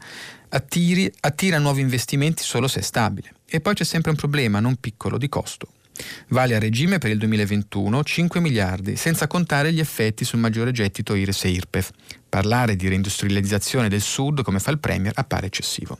attiri, 0.50 1.12
attira 1.20 1.58
nuovi 1.58 1.80
investimenti 1.80 2.42
solo 2.42 2.68
se 2.68 2.80
è 2.80 2.82
stabile. 2.82 3.34
E 3.46 3.60
poi 3.60 3.74
c'è 3.74 3.84
sempre 3.84 4.10
un 4.10 4.16
problema, 4.16 4.60
non 4.60 4.76
piccolo, 4.76 5.18
di 5.18 5.28
costo. 5.28 5.68
Vale 6.28 6.54
a 6.54 6.58
regime 6.58 6.98
per 6.98 7.10
il 7.10 7.18
2021 7.18 8.02
5 8.02 8.40
miliardi, 8.40 8.96
senza 8.96 9.26
contare 9.26 9.72
gli 9.72 9.80
effetti 9.80 10.24
sul 10.24 10.38
maggiore 10.38 10.72
gettito 10.72 11.14
IRES 11.14 11.44
e 11.44 11.48
IRPEF. 11.50 11.90
Parlare 12.30 12.76
di 12.76 12.88
reindustrializzazione 12.88 13.88
del 13.88 14.00
Sud, 14.00 14.42
come 14.42 14.60
fa 14.60 14.70
il 14.70 14.78
Premier, 14.78 15.12
appare 15.16 15.46
eccessivo. 15.46 15.98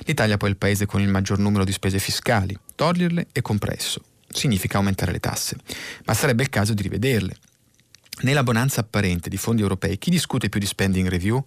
L'Italia 0.00 0.38
poi 0.38 0.48
è 0.48 0.52
il 0.52 0.58
paese 0.58 0.86
con 0.86 1.02
il 1.02 1.08
maggior 1.08 1.38
numero 1.38 1.64
di 1.64 1.70
spese 1.70 1.98
fiscali. 1.98 2.58
Toglierle 2.74 3.28
è 3.30 3.42
compresso. 3.42 4.02
Significa 4.26 4.78
aumentare 4.78 5.12
le 5.12 5.20
tasse. 5.20 5.56
Ma 6.06 6.14
sarebbe 6.14 6.42
il 6.42 6.48
caso 6.48 6.74
di 6.74 6.82
rivederle. 6.82 7.36
Nella 8.22 8.42
bonanza 8.42 8.80
apparente 8.80 9.28
di 9.28 9.36
fondi 9.36 9.60
europei, 9.60 9.98
chi 9.98 10.08
discute 10.08 10.48
più 10.48 10.58
di 10.58 10.64
spending 10.64 11.06
review? 11.06 11.44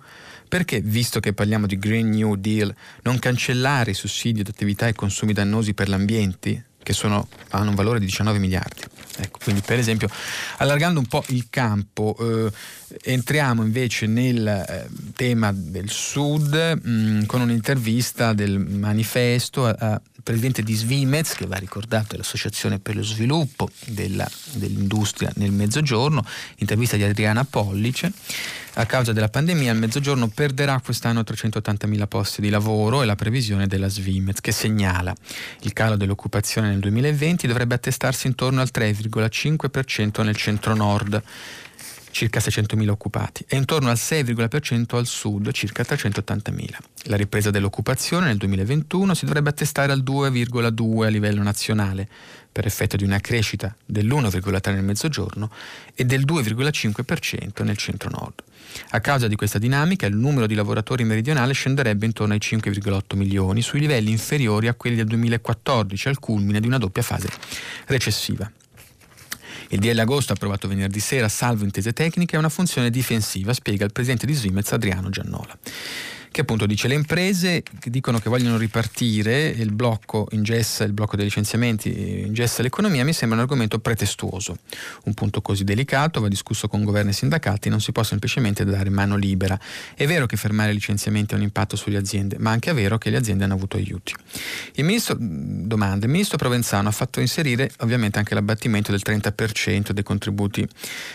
Perché, 0.47 0.79
visto 0.81 1.19
che 1.19 1.33
parliamo 1.33 1.65
di 1.65 1.79
Green 1.79 2.09
New 2.09 2.35
Deal, 2.35 2.73
non 3.01 3.17
cancellare 3.17 3.91
i 3.91 3.95
sussidi 3.95 4.41
ad 4.41 4.47
attività 4.47 4.87
e 4.87 4.93
consumi 4.93 5.33
dannosi 5.33 5.73
per 5.73 5.89
l'ambiente, 5.89 6.65
che 6.83 6.93
sono, 6.93 7.27
hanno 7.49 7.71
un 7.71 7.75
valore 7.75 7.97
di 7.97 8.05
19 8.05 8.37
miliardi. 8.37 8.81
Ecco, 9.21 9.39
quindi 9.43 9.61
per 9.61 9.77
esempio, 9.77 10.07
allargando 10.57 10.99
un 10.99 11.05
po' 11.05 11.23
il 11.27 11.47
campo, 11.49 12.15
eh, 12.19 12.51
entriamo 13.03 13.63
invece 13.63 14.07
nel 14.07 14.47
eh, 14.47 14.87
tema 15.13 15.51
del 15.53 15.89
Sud 15.89 16.79
mh, 16.81 16.89
mm, 16.89 17.23
con 17.25 17.41
un'intervista 17.41 18.33
del 18.33 18.57
manifesto 18.59 19.65
al 19.65 20.01
presidente 20.29 20.61
di 20.61 20.75
Svimez, 20.75 21.33
che 21.33 21.47
va 21.47 21.55
ricordato 21.55 22.13
è 22.13 22.17
l'Associazione 22.17 22.77
per 22.77 22.95
lo 22.95 23.01
Sviluppo 23.01 23.67
della, 23.85 24.29
dell'Industria 24.51 25.31
nel 25.37 25.51
Mezzogiorno, 25.51 26.23
intervista 26.57 26.95
di 26.95 27.01
Adriana 27.01 27.45
Pollice. 27.45 28.11
A 28.73 28.85
causa 28.85 29.11
della 29.11 29.29
pandemia 29.29 29.71
il 29.71 29.79
Mezzogiorno 29.79 30.27
perderà 30.27 30.79
quest'anno 30.81 31.21
380.000 31.21 32.07
posti 32.07 32.41
di 32.41 32.49
lavoro 32.49 33.01
e 33.01 33.07
la 33.07 33.15
previsione 33.15 33.65
della 33.65 33.87
Svimez 33.87 34.39
che 34.39 34.51
segnala. 34.51 35.15
Il 35.61 35.73
calo 35.73 35.95
dell'occupazione 35.95 36.69
nel 36.69 36.79
2020 36.79 37.47
dovrebbe 37.47 37.73
attestarsi 37.73 38.27
intorno 38.27 38.61
al 38.61 38.69
3,5% 38.71 40.23
nel 40.23 40.35
centro-nord 40.35 41.23
circa 42.11 42.39
600.000 42.39 42.89
occupati, 42.89 43.45
e 43.47 43.55
intorno 43.55 43.89
al 43.89 43.97
6,% 43.97 44.95
al 44.95 45.05
sud, 45.05 45.51
circa 45.51 45.83
380.000. 45.83 46.77
La 47.03 47.15
ripresa 47.15 47.49
dell'occupazione 47.49 48.27
nel 48.27 48.37
2021 48.37 49.13
si 49.13 49.25
dovrebbe 49.25 49.49
attestare 49.49 49.91
al 49.91 50.03
2,2 50.03 51.05
a 51.05 51.07
livello 51.07 51.43
nazionale, 51.43 52.07
per 52.51 52.65
effetto 52.65 52.97
di 52.97 53.03
una 53.03 53.19
crescita 53.19 53.73
dell'1,3 53.85 54.73
nel 54.73 54.83
mezzogiorno 54.83 55.51
e 55.93 56.03
del 56.03 56.25
2,5% 56.25 57.63
nel 57.63 57.77
centro-nord. 57.77 58.43
A 58.89 58.99
causa 58.99 59.27
di 59.27 59.35
questa 59.35 59.59
dinamica 59.59 60.05
il 60.05 60.15
numero 60.15 60.47
di 60.47 60.55
lavoratori 60.55 61.03
meridionali 61.03 61.53
scenderebbe 61.53 62.05
intorno 62.05 62.33
ai 62.33 62.39
5,8 62.41 63.15
milioni, 63.15 63.61
sui 63.61 63.79
livelli 63.79 64.11
inferiori 64.11 64.67
a 64.67 64.73
quelli 64.73 64.95
del 64.95 65.05
2014, 65.05 66.07
al 66.07 66.19
culmine 66.19 66.59
di 66.59 66.67
una 66.67 66.77
doppia 66.77 67.03
fase 67.03 67.29
recessiva. 67.85 68.51
Il 69.69 69.79
DL 69.79 69.99
agosto 69.99 70.33
approvato 70.33 70.67
venerdì 70.67 70.99
sera, 70.99 71.29
salvo 71.29 71.63
intese 71.63 71.93
tecniche, 71.93 72.35
è 72.35 72.39
una 72.39 72.49
funzione 72.49 72.89
difensiva, 72.89 73.53
spiega 73.53 73.85
il 73.85 73.91
presidente 73.91 74.25
di 74.25 74.33
Svimez 74.33 74.71
Adriano 74.71 75.09
Giannola 75.09 75.57
che 76.39 76.45
appunto 76.45 76.65
dice 76.65 76.87
le 76.87 76.93
imprese 76.93 77.63
che 77.79 77.89
dicono 77.89 78.19
che 78.19 78.29
vogliono 78.29 78.57
ripartire, 78.57 79.49
il 79.49 79.73
blocco 79.73 80.27
ingessa, 80.31 80.85
il 80.85 80.93
blocco 80.93 81.17
dei 81.17 81.25
licenziamenti 81.25 82.21
ingessa 82.25 82.61
l'economia, 82.61 83.03
mi 83.03 83.11
sembra 83.11 83.37
un 83.37 83.43
argomento 83.43 83.79
pretestuoso. 83.79 84.57
Un 85.03 85.13
punto 85.13 85.41
così 85.41 85.65
delicato 85.65 86.21
va 86.21 86.29
discusso 86.29 86.69
con 86.69 86.85
governi 86.85 87.09
e 87.09 87.13
sindacati, 87.13 87.67
non 87.67 87.81
si 87.81 87.91
può 87.91 88.03
semplicemente 88.03 88.63
dare 88.63 88.89
mano 88.89 89.17
libera. 89.17 89.59
È 89.93 90.07
vero 90.07 90.27
che 90.27 90.37
fermare 90.37 90.71
i 90.71 90.75
licenziamenti 90.75 91.33
ha 91.33 91.37
un 91.37 91.43
impatto 91.43 91.75
sulle 91.75 91.97
aziende, 91.97 92.37
ma 92.39 92.51
anche 92.51 92.71
è 92.71 92.73
vero 92.73 92.97
che 92.97 93.09
le 93.09 93.17
aziende 93.17 93.43
hanno 93.43 93.55
avuto 93.55 93.75
aiuti. 93.75 94.13
Il 94.75 94.85
ministro, 94.85 95.17
domanda, 95.19 96.05
il 96.05 96.11
ministro 96.11 96.37
Provenzano 96.37 96.87
ha 96.87 96.93
fatto 96.93 97.19
inserire 97.19 97.69
ovviamente 97.79 98.17
anche 98.17 98.33
l'abbattimento 98.33 98.91
del 98.91 99.01
30% 99.03 99.91
dei 99.91 100.03
contributi 100.03 100.65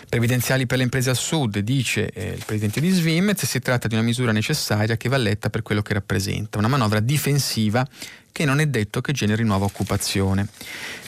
previdenziali 0.07 0.67
per 0.67 0.77
le 0.77 0.83
imprese 0.83 1.09
al 1.09 1.17
sud, 1.17 1.57
dice 1.57 2.11
eh, 2.11 2.33
il 2.33 2.43
presidente 2.45 2.79
di 2.79 2.89
Svimez, 2.89 3.43
si 3.43 3.59
tratta 3.59 3.87
di 3.87 3.95
una 3.95 4.03
misura 4.03 4.31
necessaria 4.31 4.95
che 4.97 5.09
va 5.09 5.14
letta 5.17 5.49
per 5.49 5.61
quello 5.61 5.81
che 5.81 5.93
rappresenta, 5.93 6.57
una 6.57 6.67
manovra 6.67 6.99
difensiva 6.99 7.87
che 8.35 8.43
non 8.43 8.59
è 8.59 8.65
detto 8.67 8.99
che 8.99 9.13
generi 9.13 9.45
nuova 9.45 9.63
occupazione. 9.63 10.49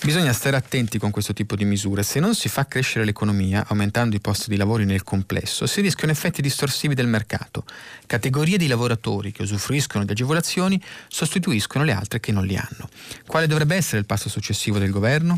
Bisogna 0.02 0.32
stare 0.32 0.56
attenti 0.56 0.98
con 0.98 1.12
questo 1.12 1.34
tipo 1.34 1.58
di 1.58 1.65
misure. 1.65 2.02
Se 2.02 2.22
non 2.22 2.34
si 2.34 2.48
fa 2.48 2.65
crescere 2.67 3.04
l'economia, 3.04 3.65
aumentando 3.67 4.15
i 4.15 4.22
posti 4.22 4.50
di 4.50 4.56
lavoro 4.56 4.86
nel 4.86 5.04
complesso, 5.04 5.65
si 5.65 5.82
rischiano 5.82 6.13
effetti 6.13 6.41
distorsivi 6.41 6.96
del 6.96 7.08
mercato. 7.08 7.65
Categorie 8.06 8.58
di 8.58 8.67
lavoratori 8.67 9.34
che 9.34 9.41
usufruiscono 9.41 10.06
di 10.06 10.12
agevolazioni 10.13 10.82
sostituiscono 11.10 11.84
le 11.84 11.91
altre 11.91 12.22
che 12.22 12.32
non 12.32 12.46
li 12.46 12.56
hanno. 12.56 12.88
Quale 13.26 13.46
dovrebbe 13.46 13.76
essere 13.76 13.98
il 13.98 14.06
passo 14.06 14.30
successivo 14.30 14.80
del 14.80 14.91
governo? 14.91 15.38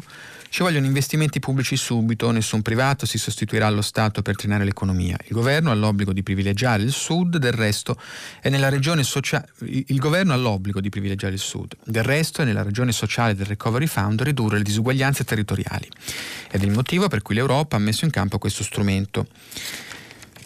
Ci 0.51 0.63
vogliono 0.63 0.87
investimenti 0.87 1.39
pubblici 1.39 1.77
subito, 1.77 2.31
nessun 2.31 2.63
privato 2.63 3.05
si 3.05 3.19
sostituirà 3.19 3.67
allo 3.67 3.83
Stato 3.83 4.23
per 4.23 4.35
trainare 4.35 4.65
l'economia. 4.65 5.15
Il 5.25 5.33
governo 5.33 5.69
ha 5.69 5.75
l'obbligo 5.75 6.11
di 6.11 6.23
privilegiare 6.23 6.81
il 6.81 6.91
Sud, 6.91 7.37
del 7.37 7.51
resto 7.51 7.95
è 8.41 8.49
nella 8.49 8.67
regione 8.67 9.03
sociale. 9.03 9.47
Il 9.59 9.99
governo 9.99 10.33
ha 10.33 10.37
l'obbligo 10.37 10.81
di 10.81 10.89
privilegiare 10.89 11.33
il 11.33 11.39
Sud, 11.39 11.77
del 11.85 12.03
resto 12.03 12.41
è 12.41 12.45
nella 12.45 12.63
regione 12.63 12.91
sociale 12.91 13.35
del 13.35 13.45
Recovery 13.45 13.85
Fund 13.85 14.23
ridurre 14.23 14.57
le 14.57 14.63
disuguaglianze 14.63 15.23
territoriali. 15.23 15.87
Ed 16.49 16.63
è 16.63 16.65
il 16.65 16.71
motivo 16.71 17.07
per 17.07 17.21
cui 17.21 17.35
l'Europa 17.35 17.75
ha 17.75 17.79
messo 17.79 18.05
in 18.05 18.11
campo 18.11 18.39
questo 18.39 18.63
strumento. 18.63 19.27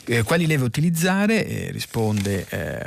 Eh, 0.06 0.24
quali 0.24 0.46
leve 0.48 0.66
utilizzare? 0.66 1.46
Eh, 1.48 1.72
risponde 1.72 2.46
eh, 2.50 2.86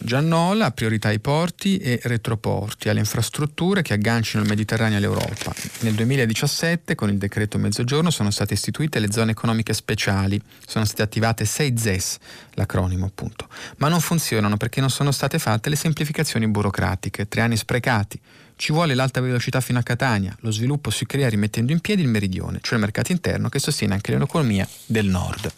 Giannola, 0.00 0.70
priorità 0.70 1.08
ai 1.08 1.20
porti 1.20 1.76
e 1.76 2.00
retroporti, 2.04 2.88
alle 2.88 3.00
infrastrutture 3.00 3.82
che 3.82 3.92
aggancino 3.92 4.42
il 4.42 4.48
Mediterraneo 4.48 4.96
all'Europa. 4.96 5.52
Nel 5.80 5.92
2017 5.92 6.94
con 6.94 7.10
il 7.10 7.18
decreto 7.18 7.58
Mezzogiorno 7.58 8.08
sono 8.10 8.30
state 8.30 8.54
istituite 8.54 8.98
le 8.98 9.12
zone 9.12 9.32
economiche 9.32 9.74
speciali, 9.74 10.40
sono 10.66 10.86
state 10.86 11.02
attivate 11.02 11.44
6 11.44 11.74
ZES, 11.76 12.16
l'acronimo 12.54 13.04
appunto, 13.06 13.46
ma 13.76 13.88
non 13.88 14.00
funzionano 14.00 14.56
perché 14.56 14.80
non 14.80 14.90
sono 14.90 15.10
state 15.10 15.38
fatte 15.38 15.68
le 15.68 15.76
semplificazioni 15.76 16.48
burocratiche, 16.48 17.28
tre 17.28 17.42
anni 17.42 17.58
sprecati. 17.58 18.18
Ci 18.56 18.72
vuole 18.72 18.94
l'alta 18.94 19.20
velocità 19.20 19.60
fino 19.60 19.80
a 19.80 19.82
Catania, 19.82 20.34
lo 20.40 20.50
sviluppo 20.50 20.88
si 20.88 21.04
crea 21.04 21.28
rimettendo 21.28 21.72
in 21.72 21.80
piedi 21.80 22.00
il 22.00 22.08
meridione, 22.08 22.60
cioè 22.62 22.74
il 22.74 22.80
mercato 22.80 23.12
interno 23.12 23.50
che 23.50 23.58
sostiene 23.58 23.92
anche 23.92 24.16
l'economia 24.16 24.66
del 24.86 25.06
nord. 25.06 25.52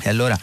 E 0.00 0.08
allora 0.08 0.38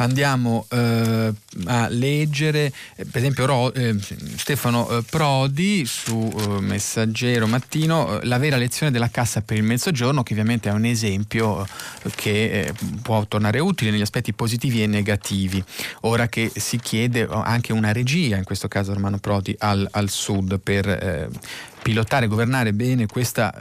andiamo 0.00 0.66
eh, 0.70 1.32
a 1.66 1.88
leggere, 1.88 2.72
eh, 2.96 3.04
per 3.04 3.20
esempio 3.20 3.46
Ro, 3.46 3.72
eh, 3.72 3.96
Stefano 4.36 4.88
eh, 4.88 5.02
Prodi 5.08 5.84
su 5.86 6.32
eh, 6.34 6.60
Messaggero 6.60 7.46
Mattino, 7.46 8.18
la 8.22 8.38
vera 8.38 8.56
lezione 8.56 8.90
della 8.90 9.10
cassa 9.10 9.42
per 9.42 9.56
il 9.56 9.62
mezzogiorno, 9.62 10.22
che 10.22 10.32
ovviamente 10.32 10.68
è 10.68 10.72
un 10.72 10.84
esempio 10.84 11.66
che 12.14 12.72
può 13.02 13.24
tornare 13.26 13.58
utile 13.58 13.90
negli 13.90 14.00
aspetti 14.00 14.32
positivi 14.32 14.82
e 14.82 14.86
negativi, 14.86 15.62
ora 16.02 16.28
che 16.28 16.50
si 16.54 16.78
chiede 16.78 17.26
anche 17.30 17.72
una 17.72 17.92
regia, 17.92 18.36
in 18.36 18.44
questo 18.44 18.68
caso 18.68 18.94
Romano 18.94 19.18
Prodi, 19.18 19.54
al, 19.58 19.86
al 19.90 20.08
sud 20.08 20.58
per 20.60 21.28
pilotare 21.82 22.26
e 22.26 22.28
governare 22.28 22.72
bene 22.72 23.06
questa 23.06 23.54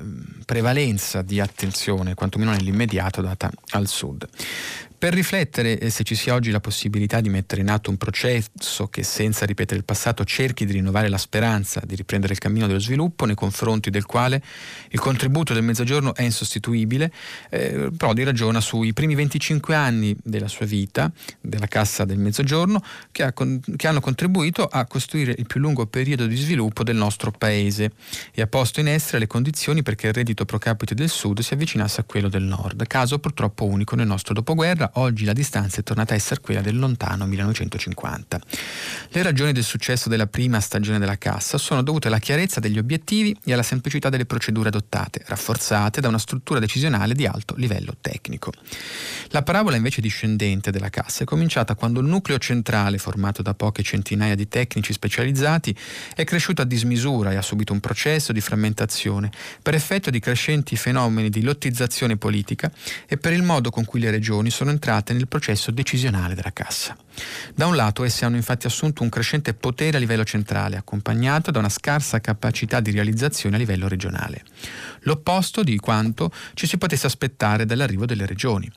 prevalenza 0.45 1.21
di 1.21 1.39
attenzione, 1.39 2.15
quantomeno 2.15 2.51
nell'immediato, 2.51 3.21
data 3.21 3.51
al 3.71 3.87
sud. 3.87 4.27
Per 4.99 5.13
riflettere 5.13 5.79
eh, 5.79 5.89
se 5.89 6.03
ci 6.03 6.13
sia 6.13 6.33
oggi 6.33 6.51
la 6.51 6.59
possibilità 6.59 7.21
di 7.21 7.29
mettere 7.29 7.61
in 7.61 7.69
atto 7.69 7.89
un 7.89 7.95
processo 7.95 8.87
che 8.89 9.01
senza 9.03 9.45
ripetere 9.45 9.79
il 9.79 9.85
passato 9.85 10.25
cerchi 10.25 10.65
di 10.65 10.73
rinnovare 10.73 11.07
la 11.07 11.17
speranza 11.17 11.81
di 11.85 11.95
riprendere 11.95 12.33
il 12.33 12.39
cammino 12.39 12.67
dello 12.67 12.81
sviluppo 12.81 13.23
nei 13.23 13.33
confronti 13.33 13.91
del 13.91 14.05
quale 14.05 14.43
il 14.89 14.99
contributo 14.99 15.53
del 15.53 15.63
Mezzogiorno 15.63 16.13
è 16.13 16.23
insostituibile, 16.23 17.13
eh, 17.49 17.91
Prodi 17.95 18.23
ragiona 18.23 18.59
sui 18.59 18.91
primi 18.91 19.15
25 19.15 19.73
anni 19.73 20.13
della 20.21 20.49
sua 20.49 20.65
vita, 20.65 21.09
della 21.39 21.67
Cassa 21.67 22.03
del 22.03 22.17
Mezzogiorno, 22.17 22.83
che, 23.13 23.23
ha, 23.23 23.33
che 23.33 23.87
hanno 23.87 24.01
contribuito 24.01 24.65
a 24.65 24.85
costruire 24.85 25.33
il 25.37 25.47
più 25.47 25.61
lungo 25.61 25.85
periodo 25.85 26.25
di 26.25 26.35
sviluppo 26.35 26.83
del 26.83 26.97
nostro 26.97 27.31
Paese 27.31 27.91
e 28.33 28.41
ha 28.41 28.47
posto 28.47 28.81
in 28.81 28.89
essere 28.89 29.19
le 29.19 29.27
condizioni 29.27 29.81
perché 29.81 30.07
il 30.07 30.13
reddito 30.13 30.43
pro 30.43 30.57
capite 30.57 30.93
del 30.93 31.09
Sud 31.09 31.39
si 31.39 31.53
avvicinasse 31.53 32.01
a 32.01 32.03
quello 32.03 32.27
del 32.27 32.43
Nord, 32.43 32.85
caso 32.87 33.17
purtroppo 33.19 33.63
unico 33.63 33.95
nel 33.95 34.05
nostro 34.05 34.33
dopoguerra 34.33 34.88
oggi 34.93 35.25
la 35.25 35.33
distanza 35.33 35.79
è 35.79 35.83
tornata 35.83 36.13
a 36.13 36.15
essere 36.15 36.41
quella 36.41 36.61
del 36.61 36.77
lontano 36.77 37.25
1950. 37.25 38.39
Le 39.09 39.23
ragioni 39.23 39.51
del 39.51 39.63
successo 39.63 40.09
della 40.09 40.27
prima 40.27 40.59
stagione 40.59 40.99
della 40.99 41.17
Cassa 41.17 41.57
sono 41.57 41.81
dovute 41.81 42.07
alla 42.07 42.19
chiarezza 42.19 42.59
degli 42.59 42.77
obiettivi 42.77 43.35
e 43.43 43.53
alla 43.53 43.63
semplicità 43.63 44.09
delle 44.09 44.25
procedure 44.25 44.69
adottate, 44.69 45.23
rafforzate 45.25 46.01
da 46.01 46.07
una 46.07 46.17
struttura 46.17 46.59
decisionale 46.59 47.13
di 47.13 47.25
alto 47.25 47.55
livello 47.57 47.95
tecnico. 47.99 48.51
La 49.31 49.43
parabola 49.43 49.75
invece 49.75 50.01
discendente 50.01 50.71
della 50.71 50.89
Cassa 50.89 51.21
è 51.21 51.25
cominciata 51.25 51.75
quando 51.75 51.99
il 51.99 52.07
nucleo 52.07 52.39
centrale, 52.39 52.97
formato 52.97 53.43
da 53.43 53.53
poche 53.53 53.83
centinaia 53.83 54.33
di 54.33 54.47
tecnici 54.47 54.91
specializzati, 54.91 55.75
è 56.15 56.23
cresciuto 56.23 56.63
a 56.63 56.65
dismisura 56.65 57.31
e 57.31 57.35
ha 57.35 57.43
subito 57.43 57.71
un 57.71 57.79
processo 57.79 58.33
di 58.33 58.41
frammentazione 58.41 59.29
per 59.61 59.75
effetto 59.75 60.09
di 60.09 60.19
crescenti 60.19 60.75
fenomeni 60.75 61.29
di 61.29 61.43
lottizzazione 61.43 62.17
politica 62.17 62.71
e 63.05 63.17
per 63.17 63.33
il 63.33 63.43
modo 63.43 63.69
con 63.69 63.85
cui 63.85 63.99
le 63.99 64.09
regioni 64.09 64.49
sono 64.49 64.71
entrate 64.71 65.13
nel 65.13 65.27
processo 65.27 65.69
decisionale 65.69 66.33
della 66.33 66.51
Cassa. 66.51 66.97
Da 67.53 67.67
un 67.67 67.75
lato 67.75 68.03
esse 68.03 68.25
hanno 68.25 68.35
infatti 68.35 68.65
assunto 68.65 69.03
un 69.03 69.09
crescente 69.09 69.53
potere 69.53 69.97
a 69.97 69.99
livello 69.99 70.23
centrale, 70.23 70.75
accompagnato 70.75 71.51
da 71.51 71.59
una 71.59 71.69
scarsa 71.69 72.19
capacità 72.19 72.79
di 72.79 72.89
realizzazione 72.89 73.57
a 73.57 73.59
livello 73.59 73.87
regionale. 73.87 74.43
L'opposto 75.01 75.61
di 75.61 75.77
quanto 75.77 76.31
ci 76.55 76.65
si 76.65 76.79
potesse 76.79 77.05
aspettare 77.05 77.65
dall'arrivo 77.65 78.07
delle 78.07 78.25
regioni. 78.25 78.71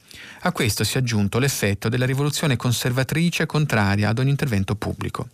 A 0.44 0.52
questo 0.52 0.82
si 0.85 0.96
è 0.96 1.00
aggiunto 1.00 1.38
l'effetto 1.38 1.88
della 1.88 2.04
rivoluzione 2.04 2.56
conservatrice 2.56 3.46
contraria 3.46 4.08
ad 4.08 4.18
ogni 4.18 4.30
intervento 4.30 4.74
pubblico. 4.74 5.28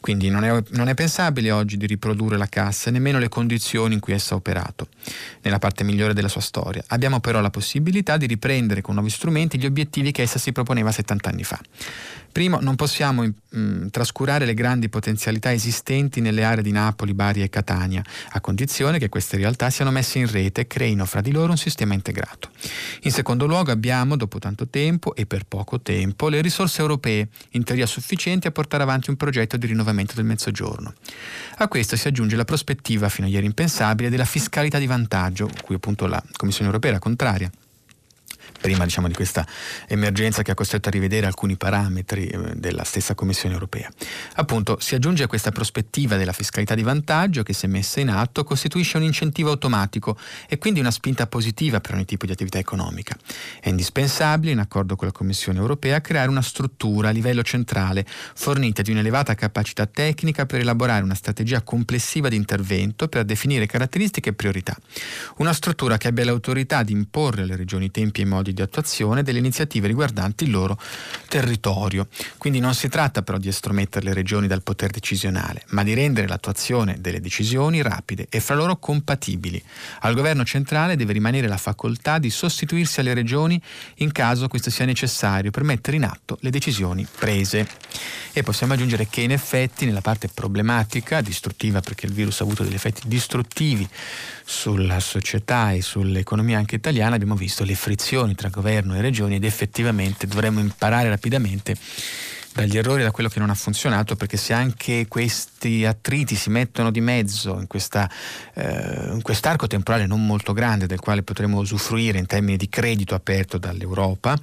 Quindi 0.00 0.30
non 0.30 0.44
è, 0.44 0.62
non 0.70 0.88
è 0.88 0.94
pensabile 0.94 1.50
oggi 1.50 1.76
di 1.76 1.86
riprodurre 1.86 2.36
la 2.36 2.48
cassa 2.48 2.88
e 2.88 2.92
nemmeno 2.92 3.18
le 3.18 3.28
condizioni 3.28 3.94
in 3.94 4.00
cui 4.00 4.14
essa 4.14 4.34
ha 4.34 4.38
operato, 4.38 4.88
nella 5.42 5.58
parte 5.58 5.84
migliore 5.84 6.14
della 6.14 6.28
sua 6.28 6.40
storia. 6.40 6.82
Abbiamo 6.88 7.20
però 7.20 7.40
la 7.40 7.50
possibilità 7.50 8.16
di 8.16 8.26
riprendere 8.26 8.80
con 8.80 8.94
nuovi 8.94 9.10
strumenti 9.10 9.58
gli 9.58 9.66
obiettivi 9.66 10.10
che 10.10 10.22
essa 10.22 10.38
si 10.38 10.52
proponeva 10.52 10.90
70 10.90 11.28
anni 11.28 11.44
fa. 11.44 11.60
Primo, 12.36 12.60
non 12.60 12.76
possiamo 12.76 13.22
mh, 13.22 13.32
mm, 13.56 13.86
trascurare 13.86 14.44
le 14.44 14.52
grandi 14.52 14.90
potenzialità 14.90 15.54
esistenti 15.54 16.20
nelle 16.20 16.44
aree 16.44 16.62
di 16.62 16.70
Napoli, 16.70 17.14
Bari 17.14 17.40
e 17.40 17.48
Catania, 17.48 18.04
a 18.32 18.40
condizione 18.42 18.98
che 18.98 19.08
queste 19.08 19.38
realtà 19.38 19.70
siano 19.70 19.90
messe 19.90 20.18
in 20.18 20.30
rete 20.30 20.60
e 20.60 20.66
creino 20.66 21.06
fra 21.06 21.22
di 21.22 21.32
loro 21.32 21.52
un 21.52 21.56
sistema 21.56 21.94
integrato. 21.94 22.50
In 23.04 23.10
secondo 23.10 23.46
luogo 23.46 23.70
abbiamo, 23.70 24.16
dopo 24.16 24.38
tanto 24.38 24.68
tempo 24.68 25.14
e 25.14 25.24
per 25.24 25.44
poco 25.48 25.80
tempo, 25.80 26.28
le 26.28 26.42
risorse 26.42 26.82
europee, 26.82 27.26
in 27.52 27.64
teoria 27.64 27.86
sufficienti 27.86 28.46
a 28.46 28.50
portare 28.50 28.82
avanti 28.82 29.08
un 29.08 29.16
progetto 29.16 29.56
di 29.56 29.68
rinnovamento 29.68 30.12
del 30.14 30.26
Mezzogiorno. 30.26 30.92
A 31.56 31.68
questo 31.68 31.96
si 31.96 32.06
aggiunge 32.06 32.36
la 32.36 32.44
prospettiva, 32.44 33.08
fino 33.08 33.26
a 33.26 33.30
ieri 33.30 33.46
impensabile, 33.46 34.10
della 34.10 34.26
fiscalità 34.26 34.78
di 34.78 34.86
vantaggio, 34.86 35.48
cui 35.64 35.76
appunto 35.76 36.06
la 36.06 36.22
Commissione 36.36 36.66
europea 36.66 36.90
era 36.90 37.00
contraria 37.00 37.50
prima 38.66 38.84
diciamo, 38.84 39.06
di 39.06 39.14
questa 39.14 39.46
emergenza 39.86 40.42
che 40.42 40.50
ha 40.50 40.54
costretto 40.54 40.88
a 40.88 40.90
rivedere 40.90 41.26
alcuni 41.26 41.56
parametri 41.56 42.26
eh, 42.26 42.54
della 42.56 42.82
stessa 42.82 43.14
Commissione 43.14 43.54
europea. 43.54 43.88
Appunto, 44.34 44.78
si 44.80 44.96
aggiunge 44.96 45.22
a 45.22 45.28
questa 45.28 45.52
prospettiva 45.52 46.16
della 46.16 46.32
fiscalità 46.32 46.74
di 46.74 46.82
vantaggio 46.82 47.44
che 47.44 47.52
se 47.52 47.68
messa 47.68 48.00
in 48.00 48.08
atto 48.08 48.42
costituisce 48.42 48.96
un 48.96 49.04
incentivo 49.04 49.50
automatico 49.50 50.18
e 50.48 50.58
quindi 50.58 50.80
una 50.80 50.90
spinta 50.90 51.28
positiva 51.28 51.80
per 51.80 51.94
ogni 51.94 52.06
tipo 52.06 52.26
di 52.26 52.32
attività 52.32 52.58
economica. 52.58 53.16
È 53.60 53.68
indispensabile, 53.68 54.50
in 54.50 54.58
accordo 54.58 54.96
con 54.96 55.06
la 55.06 55.12
Commissione 55.12 55.60
europea, 55.60 56.00
creare 56.00 56.28
una 56.28 56.42
struttura 56.42 57.10
a 57.10 57.12
livello 57.12 57.44
centrale 57.44 58.04
fornita 58.34 58.82
di 58.82 58.90
un'elevata 58.90 59.36
capacità 59.36 59.86
tecnica 59.86 60.44
per 60.44 60.58
elaborare 60.58 61.04
una 61.04 61.14
strategia 61.14 61.62
complessiva 61.62 62.28
di 62.28 62.34
intervento 62.34 63.06
per 63.06 63.24
definire 63.24 63.66
caratteristiche 63.66 64.30
e 64.30 64.32
priorità. 64.32 64.76
Una 65.36 65.52
struttura 65.52 65.98
che 65.98 66.08
abbia 66.08 66.24
l'autorità 66.24 66.82
di 66.82 66.90
imporre 66.90 67.42
alle 67.42 67.54
regioni 67.54 67.92
tempi 67.92 68.22
e 68.22 68.24
modi 68.24 68.46
modi 68.46 68.52
di 68.56 68.62
attuazione 68.62 69.22
delle 69.22 69.38
iniziative 69.38 69.86
riguardanti 69.86 70.44
il 70.44 70.50
loro 70.50 70.78
territorio. 71.28 72.08
Quindi 72.38 72.58
non 72.58 72.74
si 72.74 72.88
tratta 72.88 73.22
però 73.22 73.38
di 73.38 73.48
estromettere 73.48 74.06
le 74.06 74.14
regioni 74.14 74.46
dal 74.46 74.62
potere 74.62 74.92
decisionale, 74.92 75.62
ma 75.68 75.84
di 75.84 75.94
rendere 75.94 76.26
l'attuazione 76.26 76.96
delle 77.00 77.20
decisioni 77.20 77.82
rapide 77.82 78.26
e 78.30 78.40
fra 78.40 78.54
loro 78.54 78.78
compatibili. 78.78 79.62
Al 80.00 80.14
governo 80.14 80.44
centrale 80.44 80.96
deve 80.96 81.12
rimanere 81.12 81.46
la 81.46 81.58
facoltà 81.58 82.18
di 82.18 82.30
sostituirsi 82.30 83.00
alle 83.00 83.14
regioni 83.14 83.60
in 83.96 84.10
caso 84.12 84.48
questo 84.48 84.70
sia 84.70 84.86
necessario 84.86 85.50
per 85.50 85.62
mettere 85.62 85.96
in 85.98 86.04
atto 86.04 86.38
le 86.40 86.50
decisioni 86.50 87.06
prese. 87.18 87.68
E 88.32 88.42
possiamo 88.42 88.72
aggiungere 88.72 89.06
che 89.08 89.20
in 89.20 89.32
effetti 89.32 89.84
nella 89.84 90.00
parte 90.00 90.28
problematica, 90.32 91.20
distruttiva 91.20 91.80
perché 91.80 92.06
il 92.06 92.12
virus 92.12 92.40
ha 92.40 92.44
avuto 92.44 92.62
degli 92.62 92.74
effetti 92.74 93.02
distruttivi 93.06 93.88
sulla 94.44 95.00
società 95.00 95.72
e 95.72 95.82
sull'economia 95.82 96.56
anche 96.56 96.76
italiana, 96.76 97.16
abbiamo 97.16 97.34
visto 97.34 97.64
le 97.64 97.74
frizioni 97.74 98.35
tra 98.36 98.48
governo 98.48 98.94
e 98.94 99.00
regioni 99.00 99.34
ed 99.34 99.44
effettivamente 99.44 100.28
dovremmo 100.28 100.60
imparare 100.60 101.08
rapidamente 101.08 101.74
dagli 102.56 102.78
errori 102.78 103.02
da 103.02 103.10
quello 103.10 103.28
che 103.28 103.38
non 103.38 103.50
ha 103.50 103.54
funzionato, 103.54 104.16
perché 104.16 104.38
se 104.38 104.54
anche 104.54 105.06
questi 105.08 105.84
attriti 105.84 106.34
si 106.36 106.48
mettono 106.48 106.90
di 106.90 107.02
mezzo 107.02 107.60
in, 107.60 107.66
questa, 107.66 108.10
eh, 108.54 109.10
in 109.12 109.20
quest'arco 109.20 109.66
temporale 109.66 110.06
non 110.06 110.24
molto 110.24 110.54
grande 110.54 110.86
del 110.86 110.98
quale 110.98 111.22
potremo 111.22 111.58
usufruire 111.58 112.18
in 112.18 112.24
termini 112.24 112.56
di 112.56 112.70
credito 112.70 113.14
aperto 113.14 113.58
dall'Europa, 113.58 114.38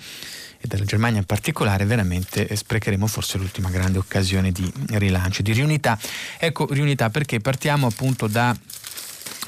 e 0.63 0.67
dalla 0.67 0.85
Germania 0.85 1.19
in 1.19 1.25
particolare, 1.25 1.83
veramente 1.83 2.55
sprecheremo 2.55 3.05
forse 3.05 3.37
l'ultima 3.37 3.69
grande 3.69 3.97
occasione 3.97 4.51
di 4.53 4.71
rilancio, 4.91 5.41
di 5.41 5.51
riunità. 5.51 5.99
Ecco, 6.37 6.67
riunità 6.71 7.09
perché 7.09 7.41
partiamo 7.41 7.87
appunto 7.87 8.27
da 8.27 8.55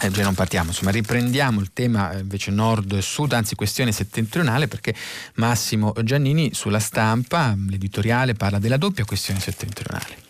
eh, 0.02 0.10
non 0.24 0.34
partiamo, 0.34 0.70
insomma 0.70 0.92
riprendiamo 0.92 1.60
il 1.60 1.72
tema 1.74 2.12
eh, 2.12 2.20
invece 2.20 2.52
nord-sud, 2.52 3.34
anzi 3.34 3.56
questione 3.56 3.92
settentrionale 3.92 4.68
perché 4.68 4.94
Massimo 5.36 5.94
Giannini 6.04 6.54
sulla 6.54 6.80
stampa, 6.80 7.56
l'editoriale 7.68 8.34
parla 8.34 8.60
della 8.60 8.78
doppia 8.78 9.06
questione 9.06 9.40
settentrionale. 9.40 10.24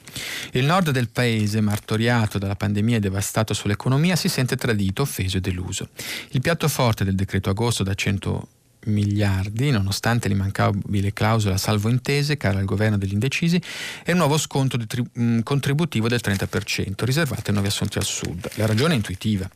Il 0.51 0.65
nord 0.65 0.91
del 0.91 1.10
paese, 1.10 1.60
martoriato 1.60 2.38
dalla 2.38 2.55
pandemia 2.55 2.97
e 2.97 2.99
devastato 3.01 3.53
sull'economia, 3.53 4.15
si 4.15 4.29
sente 4.29 4.55
tradito, 4.55 5.01
offeso 5.01 5.38
e 5.38 5.41
deluso. 5.41 5.89
Il 6.29 6.41
piatto 6.41 6.69
forte 6.69 7.03
del 7.03 7.15
decreto 7.15 7.49
agosto 7.49 7.84
da 7.84 7.93
100 7.93 8.47
miliardi, 8.86 9.71
nonostante 9.71 10.28
l'immancabile 10.28 11.13
clausola 11.13 11.58
salvo 11.58 11.89
intese, 11.89 12.38
cara 12.38 12.60
al 12.60 12.65
governo 12.65 12.98
degli 12.98 13.13
indecisi, 13.13 13.62
e 14.04 14.12
il 14.12 14.17
nuovo 14.17 14.38
sconto 14.38 14.78
tri- 14.86 15.04
mm, 15.19 15.39
contributivo 15.39 16.08
del 16.08 16.21
30%, 16.24 17.06
riservato 17.06 17.43
ai 17.48 17.54
nuovi 17.54 17.67
assunti 17.67 17.98
al 17.98 18.06
sud. 18.06 18.50
La 18.56 18.65
ragione 18.65 18.93
è 18.93 18.95
intuitiva. 18.95 19.50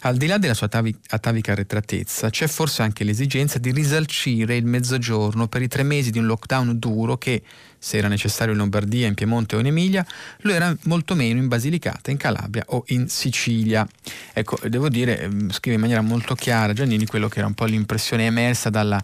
Al 0.00 0.16
di 0.16 0.26
là 0.26 0.38
della 0.38 0.54
sua 0.54 0.68
atavica 0.70 1.52
arretratezza, 1.52 2.30
c'è 2.30 2.46
forse 2.46 2.82
anche 2.82 3.04
l'esigenza 3.04 3.58
di 3.58 3.70
risalcire 3.70 4.56
il 4.56 4.64
mezzogiorno 4.64 5.48
per 5.48 5.62
i 5.62 5.68
tre 5.68 5.82
mesi 5.82 6.10
di 6.10 6.18
un 6.18 6.26
lockdown 6.26 6.78
duro 6.78 7.18
che, 7.18 7.42
se 7.80 7.96
era 7.96 8.08
necessario 8.08 8.52
in 8.52 8.58
Lombardia, 8.58 9.06
in 9.06 9.14
Piemonte 9.14 9.56
o 9.56 9.58
in 9.58 9.66
Emilia, 9.66 10.06
lo 10.42 10.52
era 10.52 10.76
molto 10.82 11.14
meno 11.14 11.40
in 11.40 11.48
Basilicata, 11.48 12.10
in 12.10 12.18
Calabria 12.18 12.62
o 12.68 12.84
in 12.88 13.08
Sicilia. 13.08 13.88
Ecco, 14.34 14.58
devo 14.68 14.90
dire, 14.90 15.18
ehm, 15.18 15.50
scrive 15.50 15.76
in 15.76 15.80
maniera 15.80 16.02
molto 16.02 16.34
chiara 16.34 16.74
Giannini 16.74 17.06
quello 17.06 17.28
che 17.28 17.38
era 17.38 17.46
un 17.46 17.54
po' 17.54 17.64
l'impressione 17.64 18.26
emersa 18.26 18.68
dalla 18.68 19.02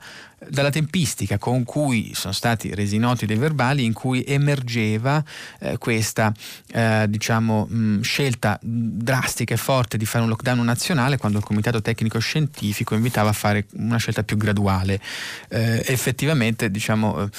dalla 0.48 0.70
tempistica 0.70 1.38
con 1.38 1.64
cui 1.64 2.12
sono 2.14 2.32
stati 2.32 2.74
resi 2.74 2.98
noti 2.98 3.26
dei 3.26 3.36
verbali 3.36 3.84
in 3.84 3.92
cui 3.92 4.24
emergeva 4.26 5.22
eh, 5.58 5.78
questa 5.78 6.32
eh, 6.72 7.06
diciamo, 7.08 7.66
mh, 7.66 8.00
scelta 8.02 8.58
drastica 8.62 9.54
e 9.54 9.56
forte 9.56 9.96
di 9.96 10.06
fare 10.06 10.24
un 10.24 10.30
lockdown 10.30 10.64
nazionale 10.64 11.16
quando 11.16 11.38
il 11.38 11.44
comitato 11.44 11.82
tecnico 11.82 12.18
scientifico 12.18 12.94
invitava 12.94 13.30
a 13.30 13.32
fare 13.32 13.66
una 13.76 13.96
scelta 13.96 14.22
più 14.22 14.36
graduale. 14.36 15.00
Eh, 15.48 15.82
effettivamente 15.86 16.70
diciamo, 16.70 17.24
eh, 17.24 17.30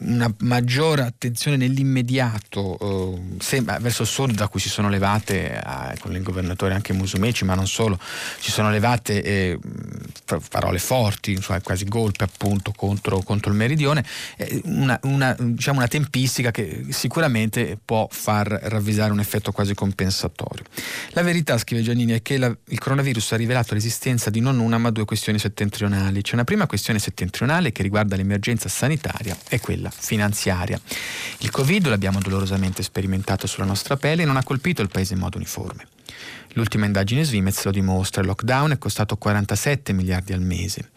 una 0.00 0.32
maggiore 0.40 1.02
attenzione 1.02 1.56
nell'immediato 1.56 2.78
eh, 2.80 3.40
sembra, 3.40 3.78
verso 3.78 4.02
il 4.02 4.08
sud 4.08 4.32
da 4.32 4.48
cui 4.48 4.60
si 4.60 4.68
sono 4.68 4.88
levate 4.88 5.54
eh, 5.54 5.98
con 6.00 6.14
il 6.14 6.22
governatore 6.22 6.74
anche 6.74 6.92
Musumeci 6.92 7.44
ma 7.44 7.54
non 7.54 7.66
solo 7.66 7.98
si 8.38 8.50
sono 8.50 8.70
levate 8.70 9.58
parole 10.48 10.78
forti, 10.78 11.38
cioè 11.40 11.60
quasi 11.60 11.84
golpe 11.84 12.24
appunto 12.24 12.41
contro, 12.74 13.20
contro 13.20 13.50
il 13.50 13.56
meridione, 13.56 14.04
eh, 14.36 14.60
una, 14.64 14.98
una, 15.04 15.36
diciamo 15.38 15.78
una 15.78 15.88
tempistica 15.88 16.50
che 16.50 16.86
sicuramente 16.88 17.78
può 17.82 18.08
far 18.10 18.48
ravvisare 18.48 19.12
un 19.12 19.20
effetto 19.20 19.52
quasi 19.52 19.74
compensatorio. 19.74 20.64
La 21.10 21.22
verità, 21.22 21.56
scrive 21.58 21.82
Giannini, 21.82 22.12
è 22.12 22.22
che 22.22 22.38
la, 22.38 22.54
il 22.68 22.78
coronavirus 22.78 23.32
ha 23.32 23.36
rivelato 23.36 23.74
l'esistenza 23.74 24.30
di 24.30 24.40
non 24.40 24.58
una 24.58 24.78
ma 24.78 24.90
due 24.90 25.04
questioni 25.04 25.38
settentrionali. 25.38 26.22
C'è 26.22 26.34
una 26.34 26.44
prima 26.44 26.66
questione 26.66 26.98
settentrionale 26.98 27.72
che 27.72 27.82
riguarda 27.82 28.16
l'emergenza 28.16 28.68
sanitaria 28.68 29.36
e 29.48 29.60
quella 29.60 29.90
finanziaria. 29.90 30.80
Il 31.38 31.50
Covid 31.50 31.86
l'abbiamo 31.88 32.18
dolorosamente 32.20 32.82
sperimentato 32.82 33.46
sulla 33.46 33.66
nostra 33.66 33.96
pelle 33.96 34.22
e 34.22 34.26
non 34.26 34.36
ha 34.36 34.42
colpito 34.42 34.82
il 34.82 34.88
paese 34.88 35.14
in 35.14 35.20
modo 35.20 35.36
uniforme. 35.36 35.86
L'ultima 36.54 36.84
indagine 36.84 37.24
Svimez 37.24 37.64
lo 37.64 37.70
dimostra, 37.70 38.20
il 38.20 38.26
lockdown 38.26 38.72
è 38.72 38.78
costato 38.78 39.16
47 39.16 39.92
miliardi 39.92 40.32
al 40.32 40.42
mese, 40.42 40.90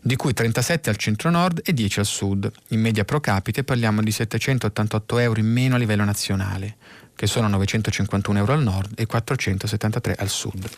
di 0.00 0.16
cui 0.16 0.32
37 0.32 0.88
al 0.88 0.96
centro-nord 0.96 1.60
e 1.62 1.74
10 1.74 1.98
al 1.98 2.06
sud. 2.06 2.50
In 2.68 2.80
media 2.80 3.04
pro 3.04 3.20
capite 3.20 3.64
parliamo 3.64 4.02
di 4.02 4.10
788 4.10 5.18
euro 5.18 5.40
in 5.40 5.46
meno 5.46 5.74
a 5.74 5.78
livello 5.78 6.04
nazionale, 6.04 6.76
che 7.14 7.26
sono 7.26 7.48
951 7.48 8.38
euro 8.38 8.54
al 8.54 8.62
nord 8.62 8.92
e 8.96 9.04
473 9.04 10.14
al 10.18 10.28
sud. 10.28 10.68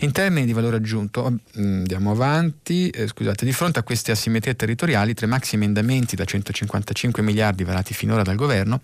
In 0.00 0.12
termini 0.12 0.46
di 0.46 0.52
valore 0.52 0.76
aggiunto, 0.76 1.28
mm, 1.30 1.78
andiamo 1.78 2.12
avanti, 2.12 2.90
eh, 2.90 3.08
scusate, 3.08 3.44
di 3.44 3.52
fronte 3.52 3.80
a 3.80 3.82
queste 3.82 4.12
asimmetrie 4.12 4.54
territoriali, 4.54 5.14
tre 5.14 5.26
maxi 5.26 5.56
emendamenti 5.56 6.14
da 6.14 6.24
155 6.24 7.22
miliardi 7.24 7.64
varati 7.64 7.92
finora 7.92 8.22
dal 8.22 8.36
governo 8.36 8.80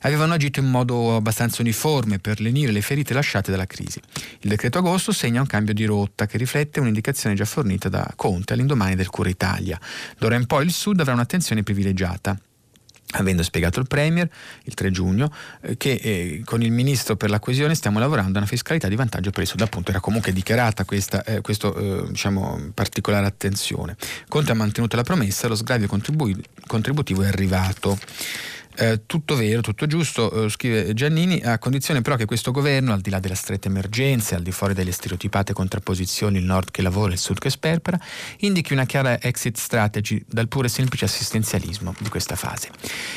avevano 0.00 0.34
agito 0.34 0.60
in 0.60 0.66
modo 0.66 1.16
abbastanza 1.16 1.62
uniforme 1.62 2.18
per 2.18 2.40
lenire 2.40 2.72
le 2.72 2.80
ferite 2.82 3.14
lasciate 3.14 3.50
dalla 3.50 3.66
crisi. 3.66 4.00
Il 4.40 4.50
decreto 4.50 4.78
agosto 4.78 5.12
segna 5.12 5.40
un 5.40 5.46
cambio 5.46 5.74
di 5.74 5.84
rotta 5.84 6.26
che 6.26 6.38
riflette 6.38 6.80
un'indicazione 6.80 7.34
già 7.34 7.44
fornita 7.44 7.88
da 7.88 8.12
Conte 8.16 8.52
all'indomani 8.52 8.94
del 8.94 9.08
Cura 9.08 9.28
Italia. 9.28 9.78
D'ora 10.18 10.36
in 10.36 10.46
poi 10.46 10.64
il 10.64 10.72
Sud 10.72 11.00
avrà 11.00 11.12
un'attenzione 11.12 11.62
privilegiata 11.62 12.38
avendo 13.12 13.42
spiegato 13.42 13.80
il 13.80 13.86
Premier 13.86 14.28
il 14.64 14.74
3 14.74 14.90
giugno 14.90 15.32
eh, 15.62 15.76
che 15.76 15.92
eh, 15.92 16.42
con 16.44 16.62
il 16.62 16.70
Ministro 16.70 17.16
per 17.16 17.30
la 17.30 17.38
coesione 17.38 17.74
stiamo 17.74 17.98
lavorando 17.98 18.36
a 18.36 18.38
una 18.38 18.46
fiscalità 18.46 18.88
di 18.88 18.96
vantaggio 18.96 19.30
per 19.30 19.42
il 19.42 19.48
Sud, 19.48 19.60
appunto 19.62 19.90
era 19.90 20.00
comunque 20.00 20.32
dichiarata 20.32 20.84
questa 20.84 21.22
eh, 21.24 21.40
questo, 21.40 21.74
eh, 21.74 22.08
diciamo, 22.10 22.70
particolare 22.74 23.26
attenzione. 23.26 23.96
Conte 24.28 24.52
ha 24.52 24.54
mantenuto 24.54 24.96
la 24.96 25.02
promessa, 25.02 25.48
lo 25.48 25.54
sgravio 25.54 25.88
contributivo 26.66 27.22
è 27.22 27.26
arrivato. 27.26 27.98
Eh, 28.80 29.06
tutto 29.06 29.34
vero, 29.34 29.60
tutto 29.60 29.88
giusto, 29.88 30.44
eh, 30.44 30.48
scrive 30.48 30.94
Giannini, 30.94 31.40
a 31.40 31.58
condizione 31.58 32.00
però 32.00 32.14
che 32.14 32.26
questo 32.26 32.52
governo, 32.52 32.92
al 32.92 33.00
di 33.00 33.10
là 33.10 33.18
della 33.18 33.34
stretta 33.34 33.66
emergenza, 33.66 34.36
al 34.36 34.42
di 34.42 34.52
fuori 34.52 34.72
delle 34.72 34.92
stereotipate 34.92 35.52
contrapposizioni, 35.52 36.38
il 36.38 36.44
nord 36.44 36.70
che 36.70 36.80
lavora 36.80 37.10
e 37.10 37.14
il 37.14 37.18
sud 37.18 37.40
che 37.40 37.50
sperpera, 37.50 37.98
indichi 38.38 38.72
una 38.72 38.84
chiara 38.84 39.20
exit 39.20 39.56
strategy 39.56 40.22
dal 40.28 40.46
puro 40.46 40.66
e 40.66 40.70
semplice 40.70 41.06
assistenzialismo 41.06 41.92
di 41.98 42.08
questa 42.08 42.36
fase 42.36 42.70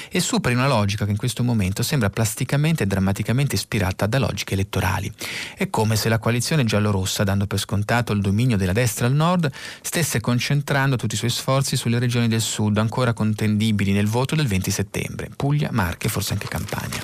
e 0.09 0.19
superi 0.19 0.55
una 0.55 0.67
logica 0.67 1.05
che 1.05 1.11
in 1.11 1.17
questo 1.17 1.43
momento 1.43 1.83
sembra 1.83 2.09
plasticamente 2.09 2.83
e 2.83 2.87
drammaticamente 2.87 3.53
ispirata 3.53 4.07
da 4.07 4.17
logiche 4.17 4.55
elettorali. 4.55 5.13
È 5.55 5.69
come 5.69 5.95
se 5.95 6.09
la 6.09 6.17
coalizione 6.17 6.63
giallorossa, 6.63 7.23
dando 7.23 7.45
per 7.45 7.59
scontato 7.59 8.13
il 8.13 8.21
dominio 8.21 8.57
della 8.57 8.73
destra 8.73 9.05
al 9.05 9.13
nord, 9.13 9.51
stesse 9.81 10.21
concentrando 10.21 10.95
tutti 10.95 11.13
i 11.13 11.19
suoi 11.19 11.29
sforzi 11.29 11.75
sulle 11.75 11.99
regioni 11.99 12.27
del 12.27 12.41
sud 12.41 12.79
ancora 12.79 13.13
contendibili 13.13 13.91
nel 13.91 14.07
voto 14.07 14.33
del 14.33 14.47
20 14.47 14.71
settembre, 14.71 15.29
Puglia, 15.51 15.67
Marche 15.73 16.07
forse 16.07 16.31
anche 16.31 16.47
Campania. 16.47 17.03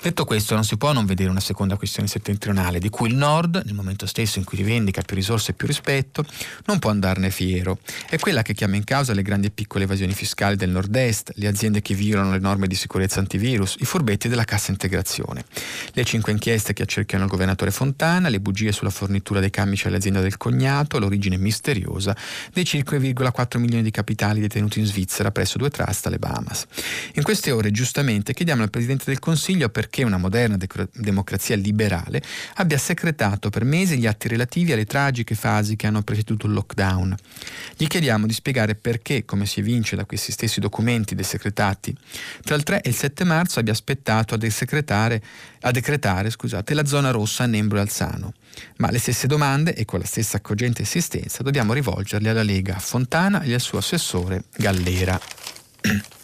Detto 0.00 0.24
questo, 0.24 0.54
non 0.54 0.64
si 0.64 0.76
può 0.76 0.92
non 0.92 1.06
vedere 1.06 1.28
una 1.28 1.40
seconda 1.40 1.76
questione 1.76 2.08
settentrionale, 2.08 2.78
di 2.78 2.88
cui 2.88 3.08
il 3.08 3.16
Nord, 3.16 3.62
nel 3.64 3.74
momento 3.74 4.06
stesso 4.06 4.38
in 4.38 4.44
cui 4.44 4.56
rivendica 4.56 5.02
più 5.02 5.16
risorse 5.16 5.50
e 5.50 5.54
più 5.54 5.66
rispetto, 5.66 6.24
non 6.66 6.78
può 6.78 6.90
andarne 6.90 7.30
fiero. 7.30 7.78
È 8.08 8.16
quella 8.18 8.42
che 8.42 8.54
chiama 8.54 8.76
in 8.76 8.84
causa 8.84 9.12
le 9.12 9.22
grandi 9.22 9.48
e 9.48 9.50
piccole 9.50 9.84
evasioni 9.84 10.12
fiscali 10.12 10.54
del 10.54 10.70
Nord-Est, 10.70 11.32
le 11.34 11.48
aziende 11.48 11.82
che 11.82 11.94
violano 11.94 12.30
le 12.30 12.38
norme 12.38 12.68
di 12.68 12.76
sicurezza 12.76 13.18
antivirus, 13.18 13.76
i 13.80 13.84
furbetti 13.84 14.28
della 14.28 14.44
cassa 14.44 14.70
integrazione. 14.70 15.44
Le 15.92 16.04
cinque 16.04 16.30
inchieste 16.30 16.72
che 16.72 16.84
accerchiano 16.84 17.24
il 17.24 17.30
governatore 17.30 17.72
Fontana, 17.72 18.28
le 18.28 18.40
bugie 18.40 18.70
sulla 18.70 18.90
fornitura 18.90 19.40
dei 19.40 19.50
camici 19.50 19.88
all'azienda 19.88 20.20
del 20.20 20.36
cognato, 20.36 21.00
l'origine 21.00 21.36
misteriosa 21.36 22.16
dei 22.52 22.64
5,4 22.64 23.58
milioni 23.58 23.82
di 23.82 23.90
capitali 23.90 24.40
detenuti 24.40 24.78
in 24.78 24.86
Svizzera 24.86 25.32
presso 25.32 25.58
due 25.58 25.70
trust 25.70 26.06
alle 26.06 26.18
Bahamas. 26.18 26.66
In 27.14 27.24
queste 27.24 27.50
ore, 27.50 27.72
giustamente, 27.72 28.32
chiediamo 28.32 28.62
al 28.62 28.70
Presidente 28.70 29.04
del 29.06 29.18
Consiglio 29.18 29.68
per 29.68 29.87
perché 29.88 30.04
una 30.04 30.18
moderna 30.18 30.58
de- 30.58 30.68
democrazia 30.92 31.56
liberale 31.56 32.22
abbia 32.56 32.76
segretato 32.76 33.48
per 33.48 33.64
mesi 33.64 33.96
gli 33.96 34.06
atti 34.06 34.28
relativi 34.28 34.72
alle 34.72 34.84
tragiche 34.84 35.34
fasi 35.34 35.76
che 35.76 35.86
hanno 35.86 36.02
preceduto 36.02 36.46
il 36.46 36.52
lockdown. 36.52 37.16
Gli 37.74 37.86
chiediamo 37.86 38.26
di 38.26 38.34
spiegare 38.34 38.74
perché, 38.74 39.24
come 39.24 39.46
si 39.46 39.60
evince 39.60 39.96
da 39.96 40.04
questi 40.04 40.30
stessi 40.30 40.60
documenti 40.60 41.14
desecretati, 41.14 41.96
tra 42.42 42.54
il 42.54 42.62
3 42.62 42.82
e 42.82 42.90
il 42.90 42.94
7 42.94 43.24
marzo 43.24 43.58
abbia 43.58 43.72
aspettato 43.72 44.34
a, 44.34 44.38
a 45.60 45.70
decretare 45.70 46.30
scusate, 46.30 46.74
la 46.74 46.84
zona 46.84 47.10
rossa 47.10 47.44
a 47.44 47.46
Nembro 47.46 47.78
e 47.78 47.80
Alzano. 47.80 48.34
Ma 48.76 48.90
le 48.90 48.98
stesse 48.98 49.26
domande 49.26 49.74
e 49.74 49.84
con 49.86 50.00
la 50.00 50.04
stessa 50.04 50.36
accogliente 50.36 50.82
insistenza 50.82 51.42
dobbiamo 51.42 51.72
rivolgerle 51.72 52.28
alla 52.28 52.42
Lega 52.42 52.78
Fontana 52.78 53.40
e 53.40 53.54
al 53.54 53.60
suo 53.60 53.78
assessore 53.78 54.44
Gallera. 54.56 55.18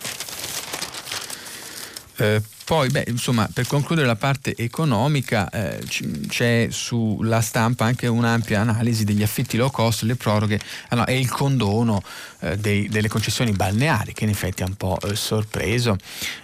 Eh, 2.16 2.40
poi, 2.64 2.88
beh, 2.88 3.04
insomma, 3.08 3.46
per 3.52 3.66
concludere 3.66 4.06
la 4.06 4.16
parte 4.16 4.54
economica, 4.56 5.50
eh, 5.50 5.84
c'è 6.28 6.68
sulla 6.70 7.42
stampa 7.42 7.84
anche 7.84 8.06
un'ampia 8.06 8.60
analisi 8.60 9.04
degli 9.04 9.22
affitti 9.22 9.58
low 9.58 9.70
cost, 9.70 10.02
le 10.02 10.16
proroghe 10.16 10.58
ah 10.88 10.96
no, 10.96 11.06
e 11.06 11.18
il 11.18 11.28
condono 11.28 12.02
eh, 12.40 12.56
dei, 12.56 12.88
delle 12.88 13.08
concessioni 13.08 13.52
balneari, 13.52 14.14
che 14.14 14.24
in 14.24 14.30
effetti 14.30 14.62
ha 14.62 14.66
un 14.66 14.76
po' 14.76 14.98
eh, 15.02 15.14
sorpreso. 15.14 15.98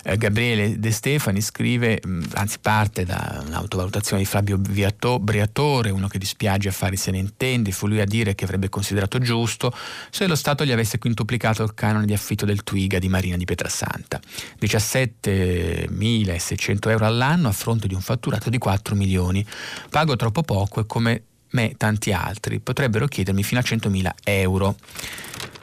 Eh, 0.04 0.18
Gabriele 0.18 0.78
De 0.78 0.90
Stefani 0.90 1.40
scrive, 1.40 2.00
mh, 2.04 2.24
anzi 2.34 2.58
parte 2.60 3.06
da 3.06 3.42
un'autovalutazione 3.46 4.20
di 4.20 4.28
Fabio 4.28 4.58
Briatore, 4.58 5.88
uno 5.88 6.06
che 6.06 6.18
di 6.18 6.26
spiagge 6.26 6.68
affari 6.68 6.98
se 6.98 7.10
ne 7.10 7.18
intende, 7.18 7.72
fu 7.72 7.86
lui 7.86 8.00
a 8.00 8.06
dire 8.06 8.34
che 8.34 8.44
avrebbe 8.44 8.68
considerato 8.68 9.18
giusto 9.20 9.74
se 10.10 10.26
lo 10.26 10.34
Stato 10.34 10.66
gli 10.66 10.72
avesse 10.72 10.98
quintuplicato 10.98 11.62
il 11.62 11.72
canone 11.72 12.04
di 12.04 12.12
affitto 12.12 12.44
del 12.44 12.62
Twiga 12.62 12.98
di 12.98 13.08
Marina 13.08 13.38
di 13.38 13.46
Pietrasanta. 13.46 14.20
17.000 14.60 16.08
1.600 16.18 16.90
euro 16.90 17.06
all'anno 17.06 17.48
a 17.48 17.52
fronte 17.52 17.86
di 17.86 17.94
un 17.94 18.00
fatturato 18.00 18.50
di 18.50 18.58
4 18.58 18.94
milioni. 18.94 19.44
Pago 19.88 20.16
troppo 20.16 20.42
poco 20.42 20.80
e 20.80 20.86
come 20.86 21.22
me 21.50 21.74
tanti 21.76 22.12
altri 22.12 22.60
potrebbero 22.60 23.06
chiedermi 23.06 23.42
fino 23.42 23.60
a 23.60 23.64
100.000 23.66 24.10
euro. 24.24 24.76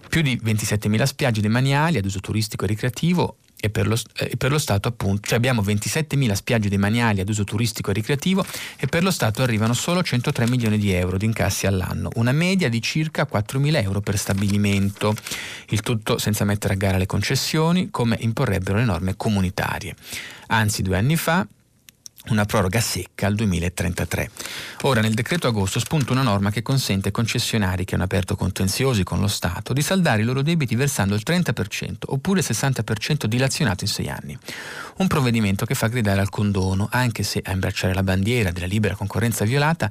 Più 0.10 0.22
di 0.22 0.40
27.000 0.44 1.04
spiagge 1.04 1.42
demaniali 1.42 1.98
ad 1.98 2.06
uso 2.06 2.20
turistico 2.20 2.64
e 2.64 2.68
ricreativo 2.68 3.38
e 3.60 3.70
per, 3.70 3.88
lo, 3.88 3.98
e 4.16 4.38
per 4.38 4.52
lo, 4.52 4.58
Stato 4.58 4.88
appunto, 4.88 5.28
cioè 5.28 5.38
abbiamo 5.38 5.62
27.000 5.62 6.32
spiagge 6.34 6.70
demaniali 6.70 7.20
ad 7.20 7.30
uso 7.30 7.44
turistico 7.44 7.90
e 7.90 7.94
ricreativo 7.94 8.46
e 8.78 8.88
per 8.88 9.04
lo 9.04 9.12
Stato 9.12 9.42
arrivano 9.42 9.74
solo 9.74 10.04
103 10.04 10.48
milioni 10.48 10.78
di 10.78 10.92
euro 10.92 11.18
di 11.18 11.26
incassi 11.26 11.68
all'anno, 11.68 12.10
una 12.16 12.32
media 12.32 12.70
di 12.70 12.82
circa 12.82 13.28
4.000 13.32 13.82
euro 13.82 14.02
per 14.02 14.18
stabilimento, 14.18 15.16
il 15.70 15.82
tutto 15.82 16.18
senza 16.18 16.46
mettere 16.46 16.74
a 16.76 16.78
gara 16.78 16.98
le 16.98 17.06
concessioni 17.06 17.90
come 17.90 18.18
imporrebbero 18.20 18.78
le 18.78 18.86
norme 18.86 19.16
comunitarie. 19.16 19.96
Anzi, 20.48 20.82
due 20.82 20.98
anni 20.98 21.18
fa 21.18 21.46
una 22.30 22.46
proroga 22.46 22.80
secca 22.80 23.28
al 23.28 23.36
2033. 23.36 24.30
Ora 24.84 25.02
nel 25.02 25.14
decreto 25.14 25.48
agosto 25.48 25.80
spunta 25.80 26.12
una 26.12 26.22
norma 26.22 26.52
che 26.52 26.62
consente 26.62 27.08
ai 27.08 27.14
concessionari 27.14 27.86
che 27.86 27.96
hanno 27.96 28.04
aperto 28.04 28.36
contenziosi 28.36 29.04
con 29.04 29.20
lo 29.20 29.28
Stato 29.28 29.74
di 29.74 29.82
saldare 29.82 30.22
i 30.22 30.26
loro 30.26 30.42
debiti 30.42 30.76
versando 30.76 31.16
il 31.16 31.24
30% 31.26 31.96
oppure 32.08 32.40
il 32.40 32.46
60% 32.48 33.26
dilazionato 33.26 33.84
in 33.84 33.90
sei 33.90 34.10
anni. 34.10 34.38
Un 34.98 35.08
provvedimento 35.08 35.66
che 35.66 35.76
fa 35.76 35.88
gridare 35.88 36.20
al 36.20 36.30
condono, 36.30 36.88
anche 36.92 37.24
se 37.24 37.42
a 37.44 37.52
imbracciare 37.52 37.94
la 37.94 38.04
bandiera 38.04 38.52
della 38.52 38.66
libera 38.66 38.96
concorrenza 38.96 39.46
violata 39.46 39.90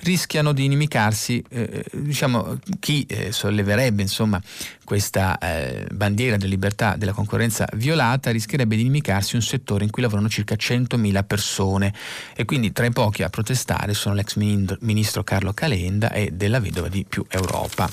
rischiano 0.00 0.52
di 0.52 0.64
inimicarsi 0.64 1.42
eh, 1.48 1.84
diciamo, 1.92 2.58
chi 2.80 3.04
eh, 3.08 3.32
solleverebbe 3.32 4.02
insomma, 4.02 4.40
questa 4.84 5.38
eh, 5.38 5.86
bandiera 5.92 6.36
della 6.36 6.48
libertà 6.48 6.96
della 6.96 7.12
concorrenza 7.12 7.68
violata 7.74 8.30
rischierebbe 8.30 8.74
di 8.74 8.80
inimicarsi 8.80 9.36
un 9.36 9.42
settore 9.42 9.84
in 9.84 9.90
cui 9.90 10.02
lavorano 10.02 10.28
circa 10.28 10.54
100.000 10.54 11.26
persone 11.26 11.77
e 11.86 12.44
quindi 12.44 12.72
tra 12.72 12.86
i 12.86 12.90
pochi 12.90 13.22
a 13.22 13.30
protestare 13.30 13.94
sono 13.94 14.14
l'ex 14.14 14.36
ministro 14.36 15.24
Carlo 15.24 15.52
Calenda 15.52 16.12
e 16.12 16.30
della 16.32 16.60
vedova 16.60 16.88
di 16.88 17.04
Più 17.08 17.24
Europa. 17.28 17.88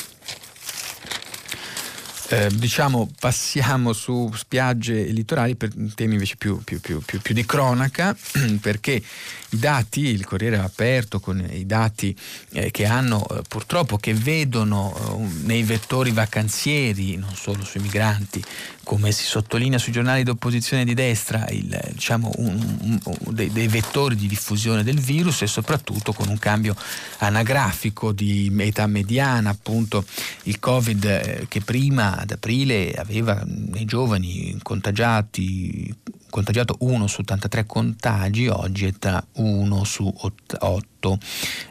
Eh, 2.27 2.49
diciamo 2.55 3.07
passiamo 3.19 3.93
su 3.93 4.31
spiagge 4.33 5.05
e 5.05 5.11
litorali 5.11 5.55
per 5.55 5.71
temi 5.93 6.13
invece 6.13 6.37
più, 6.37 6.59
più, 6.63 6.81
più, 6.81 6.99
più, 6.99 7.33
di 7.35 7.45
cronaca 7.45 8.17
perché 8.59 8.99
i 9.55 9.59
dati, 9.59 10.01
il 10.01 10.25
Corriere 10.25 10.57
ha 10.57 10.63
aperto 10.63 11.19
con 11.19 11.39
i 11.49 11.65
dati 11.65 12.15
eh, 12.51 12.71
che 12.71 12.85
hanno 12.85 13.25
eh, 13.27 13.41
purtroppo, 13.47 13.97
che 13.97 14.13
vedono 14.13 14.93
eh, 14.93 15.45
nei 15.45 15.63
vettori 15.63 16.11
vacanzieri, 16.11 17.15
non 17.15 17.33
solo 17.35 17.63
sui 17.63 17.79
migranti, 17.79 18.43
come 18.83 19.11
si 19.11 19.23
sottolinea 19.23 19.79
sui 19.79 19.91
giornali 19.91 20.23
d'opposizione 20.23 20.83
di 20.83 20.93
destra, 20.93 21.47
il, 21.49 21.79
diciamo, 21.93 22.31
un, 22.37 22.77
un, 22.81 22.99
un, 23.03 23.33
dei, 23.33 23.51
dei, 23.51 23.67
vettori 23.67 24.15
di 24.15 24.27
diffusione 24.27 24.83
del 24.83 24.99
virus 24.99 25.41
e 25.41 25.47
soprattutto 25.47 26.13
con 26.13 26.27
un 26.27 26.37
cambio 26.37 26.75
anagrafico 27.19 28.11
di 28.11 28.53
età 28.57 28.85
mediana, 28.87 29.49
appunto 29.49 30.05
il 30.43 30.59
Covid 30.59 31.03
eh, 31.05 31.45
che 31.47 31.61
prima 31.61 32.14
ad 32.17 32.31
aprile 32.31 32.93
aveva 32.93 33.41
nei 33.45 33.85
giovani 33.85 34.57
contagiati 34.61 35.93
contagiato 36.35 36.75
1 36.79 37.07
su 37.07 37.21
83 37.21 37.65
contagi, 37.65 38.49
oggi 38.49 38.87
è 38.87 38.93
da 38.99 39.25
1 39.35 39.83
su 39.85 40.13
8 40.13 41.17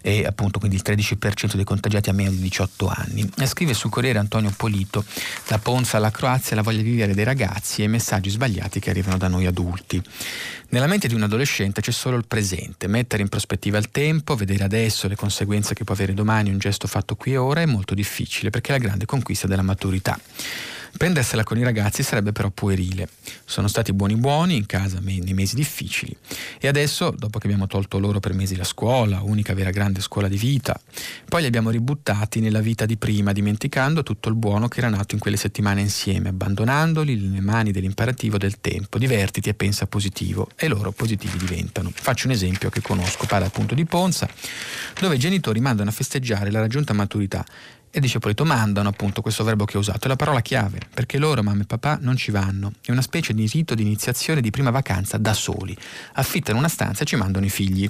e 0.00 0.24
appunto 0.24 0.58
quindi 0.58 0.76
il 0.76 0.82
13% 0.82 1.56
dei 1.56 1.64
contagiati 1.64 2.08
a 2.08 2.14
meno 2.14 2.30
di 2.30 2.38
18 2.38 2.88
anni. 2.88 3.30
E 3.36 3.44
scrive 3.44 3.74
sul 3.74 3.90
Corriere 3.90 4.18
Antonio 4.18 4.50
Polito, 4.56 5.04
la 5.48 5.58
Ponza 5.58 5.98
alla 5.98 6.10
Croazia, 6.10 6.56
la 6.56 6.62
voglia 6.62 6.80
di 6.80 6.88
vivere 6.88 7.12
dei 7.12 7.24
ragazzi 7.24 7.82
e 7.82 7.84
i 7.84 7.88
messaggi 7.88 8.30
sbagliati 8.30 8.80
che 8.80 8.88
arrivano 8.88 9.18
da 9.18 9.28
noi 9.28 9.44
adulti. 9.44 10.02
Nella 10.70 10.86
mente 10.86 11.08
di 11.08 11.14
un 11.14 11.24
adolescente 11.24 11.82
c'è 11.82 11.92
solo 11.92 12.16
il 12.16 12.24
presente, 12.26 12.86
mettere 12.86 13.20
in 13.20 13.28
prospettiva 13.28 13.76
il 13.76 13.90
tempo, 13.90 14.34
vedere 14.34 14.64
adesso 14.64 15.08
le 15.08 15.14
conseguenze 15.14 15.74
che 15.74 15.84
può 15.84 15.92
avere 15.92 16.14
domani 16.14 16.48
un 16.48 16.58
gesto 16.58 16.88
fatto 16.88 17.16
qui 17.16 17.32
e 17.32 17.36
ora 17.36 17.60
è 17.60 17.66
molto 17.66 17.92
difficile 17.92 18.48
perché 18.48 18.74
è 18.74 18.78
la 18.78 18.82
grande 18.82 19.04
conquista 19.04 19.46
della 19.46 19.60
maturità. 19.60 20.18
Prendersela 20.96 21.42
con 21.42 21.58
i 21.58 21.64
ragazzi 21.64 22.04
sarebbe 22.04 22.30
però 22.30 22.50
puerile. 22.50 23.08
Sono 23.44 23.66
stati 23.66 23.92
buoni 23.92 24.14
buoni 24.14 24.56
in 24.56 24.66
casa 24.66 25.00
nei 25.00 25.34
mesi 25.34 25.56
difficili 25.56 26.16
e 26.60 26.68
adesso, 26.68 27.10
dopo 27.10 27.38
che 27.38 27.46
abbiamo 27.46 27.66
tolto 27.66 27.98
loro 27.98 28.20
per 28.20 28.32
mesi 28.32 28.54
la 28.54 28.64
scuola, 28.64 29.20
unica 29.22 29.54
vera 29.54 29.70
grande 29.70 30.00
scuola 30.00 30.28
di 30.28 30.36
vita, 30.36 30.80
poi 31.28 31.40
li 31.40 31.46
abbiamo 31.46 31.70
ributtati 31.70 32.40
nella 32.40 32.60
vita 32.60 32.86
di 32.86 32.96
prima, 32.96 33.32
dimenticando 33.32 34.02
tutto 34.02 34.28
il 34.28 34.36
buono 34.36 34.68
che 34.68 34.78
era 34.78 34.88
nato 34.88 35.14
in 35.14 35.20
quelle 35.20 35.36
settimane 35.36 35.80
insieme, 35.80 36.28
abbandonandoli 36.28 37.16
nelle 37.16 37.40
mani 37.40 37.72
dell'imperativo 37.72 38.38
del 38.38 38.60
tempo. 38.60 38.96
Divertiti 38.96 39.48
e 39.48 39.54
pensa 39.54 39.86
positivo 39.86 40.48
e 40.54 40.68
loro 40.68 40.92
positivi 40.92 41.36
diventano. 41.38 41.90
Faccio 41.92 42.28
un 42.28 42.32
esempio 42.32 42.70
che 42.70 42.80
conosco, 42.80 43.26
parla 43.26 43.46
appunto 43.46 43.74
di 43.74 43.84
Ponza, 43.84 44.28
dove 45.00 45.16
i 45.16 45.18
genitori 45.18 45.60
mandano 45.60 45.90
a 45.90 45.92
festeggiare 45.92 46.50
la 46.50 46.60
raggiunta 46.60 46.92
maturità 46.92 47.44
e 47.96 48.00
dice 48.00 48.18
Polito 48.18 48.44
mandano 48.44 48.88
appunto 48.88 49.22
questo 49.22 49.44
verbo 49.44 49.64
che 49.64 49.76
ho 49.76 49.80
usato, 49.80 50.06
è 50.06 50.08
la 50.08 50.16
parola 50.16 50.40
chiave, 50.40 50.80
perché 50.92 51.16
loro, 51.16 51.44
mamma 51.44 51.62
e 51.62 51.64
papà, 51.64 51.96
non 52.00 52.16
ci 52.16 52.32
vanno. 52.32 52.72
È 52.84 52.90
una 52.90 53.02
specie 53.02 53.32
di 53.32 53.46
rito 53.46 53.76
di 53.76 53.82
iniziazione 53.82 54.40
di 54.40 54.50
prima 54.50 54.70
vacanza 54.70 55.16
da 55.16 55.32
soli. 55.32 55.76
Affittano 56.14 56.58
una 56.58 56.66
stanza 56.66 57.04
e 57.04 57.06
ci 57.06 57.14
mandano 57.14 57.46
i 57.46 57.50
figli. 57.50 57.88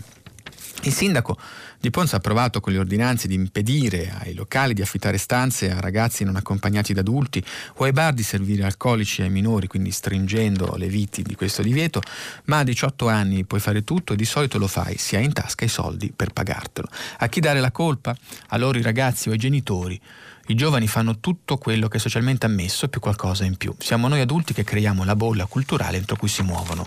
Il 0.82 0.92
sindaco 0.92 1.38
di 1.80 1.90
Ponza 1.90 2.16
ha 2.16 2.20
provato 2.20 2.60
con 2.60 2.72
le 2.72 2.78
ordinanze 2.78 3.26
di 3.28 3.34
impedire 3.34 4.14
ai 4.20 4.34
locali 4.34 4.74
di 4.74 4.82
affittare 4.82 5.16
stanze 5.16 5.70
a 5.70 5.80
ragazzi 5.80 6.24
non 6.24 6.36
accompagnati 6.36 6.92
da 6.92 7.00
adulti 7.00 7.42
o 7.76 7.84
ai 7.84 7.92
bar 7.92 8.12
di 8.12 8.22
servire 8.22 8.64
alcolici 8.64 9.22
ai 9.22 9.30
minori, 9.30 9.66
quindi 9.66 9.90
stringendo 9.90 10.74
le 10.76 10.88
viti 10.88 11.22
di 11.22 11.34
questo 11.34 11.62
divieto, 11.62 12.02
ma 12.46 12.58
a 12.58 12.64
18 12.64 13.08
anni 13.08 13.44
puoi 13.44 13.60
fare 13.60 13.84
tutto 13.84 14.12
e 14.12 14.16
di 14.16 14.24
solito 14.24 14.58
lo 14.58 14.66
fai, 14.66 14.96
si 14.98 15.16
hai 15.16 15.24
in 15.24 15.32
tasca 15.32 15.64
i 15.64 15.68
soldi 15.68 16.12
per 16.14 16.30
pagartelo. 16.32 16.88
A 17.18 17.28
chi 17.28 17.40
dare 17.40 17.60
la 17.60 17.70
colpa? 17.70 18.14
A 18.48 18.56
loro 18.58 18.78
i 18.78 18.82
ragazzi 18.82 19.28
o 19.28 19.32
ai 19.32 19.38
genitori? 19.38 20.00
I 20.46 20.54
giovani 20.54 20.86
fanno 20.86 21.20
tutto 21.20 21.56
quello 21.56 21.88
che 21.88 21.96
è 21.96 22.00
socialmente 22.00 22.44
ammesso 22.44 22.88
più 22.88 23.00
qualcosa 23.00 23.44
in 23.44 23.56
più. 23.56 23.74
Siamo 23.78 24.08
noi 24.08 24.20
adulti 24.20 24.52
che 24.52 24.62
creiamo 24.62 25.02
la 25.02 25.16
bolla 25.16 25.46
culturale 25.46 25.96
entro 25.96 26.16
cui 26.16 26.28
si 26.28 26.42
muovono. 26.42 26.84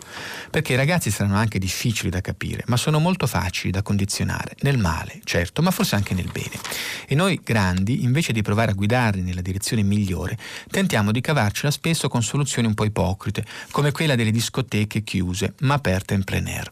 Perché 0.52 0.74
i 0.74 0.76
ragazzi 0.76 1.10
saranno 1.10 1.38
anche 1.38 1.58
difficili 1.58 2.12
da 2.12 2.22
capire, 2.22 2.64
ma 2.68 2.78
sono 2.78 3.00
molto 3.00 3.26
facili 3.26 3.72
da 3.72 3.82
condizionare, 3.82 4.56
nel 4.60 4.78
male, 4.78 5.22
certo, 5.24 5.64
ma 5.64 5.72
forse 5.72 5.96
anche 5.96 6.14
nel 6.14 6.30
bene. 6.32 6.60
E 7.08 7.16
noi 7.16 7.42
grandi, 7.44 8.04
invece 8.04 8.32
di 8.32 8.44
provare 8.44 8.72
a 8.72 8.76
guidarli 8.76 9.22
nella 9.22 9.42
direzione 9.42 9.82
migliore, 9.82 10.38
tentiamo 10.70 11.12
di 11.12 11.22
cavarcela 11.22 11.72
spesso 11.72 12.10
con 12.10 12.22
soluzioni 12.22 12.68
un 12.68 12.76
po' 12.76 12.86
ipocrite, 12.86 13.44
come 13.72 13.92
quella 13.92 14.14
delle 14.14 14.32
discoteche 14.32 15.02
chiuse, 15.02 15.56
ma 15.62 15.74
aperte 15.74 16.14
in 16.14 16.24
plein 16.24 16.46
air 16.46 16.72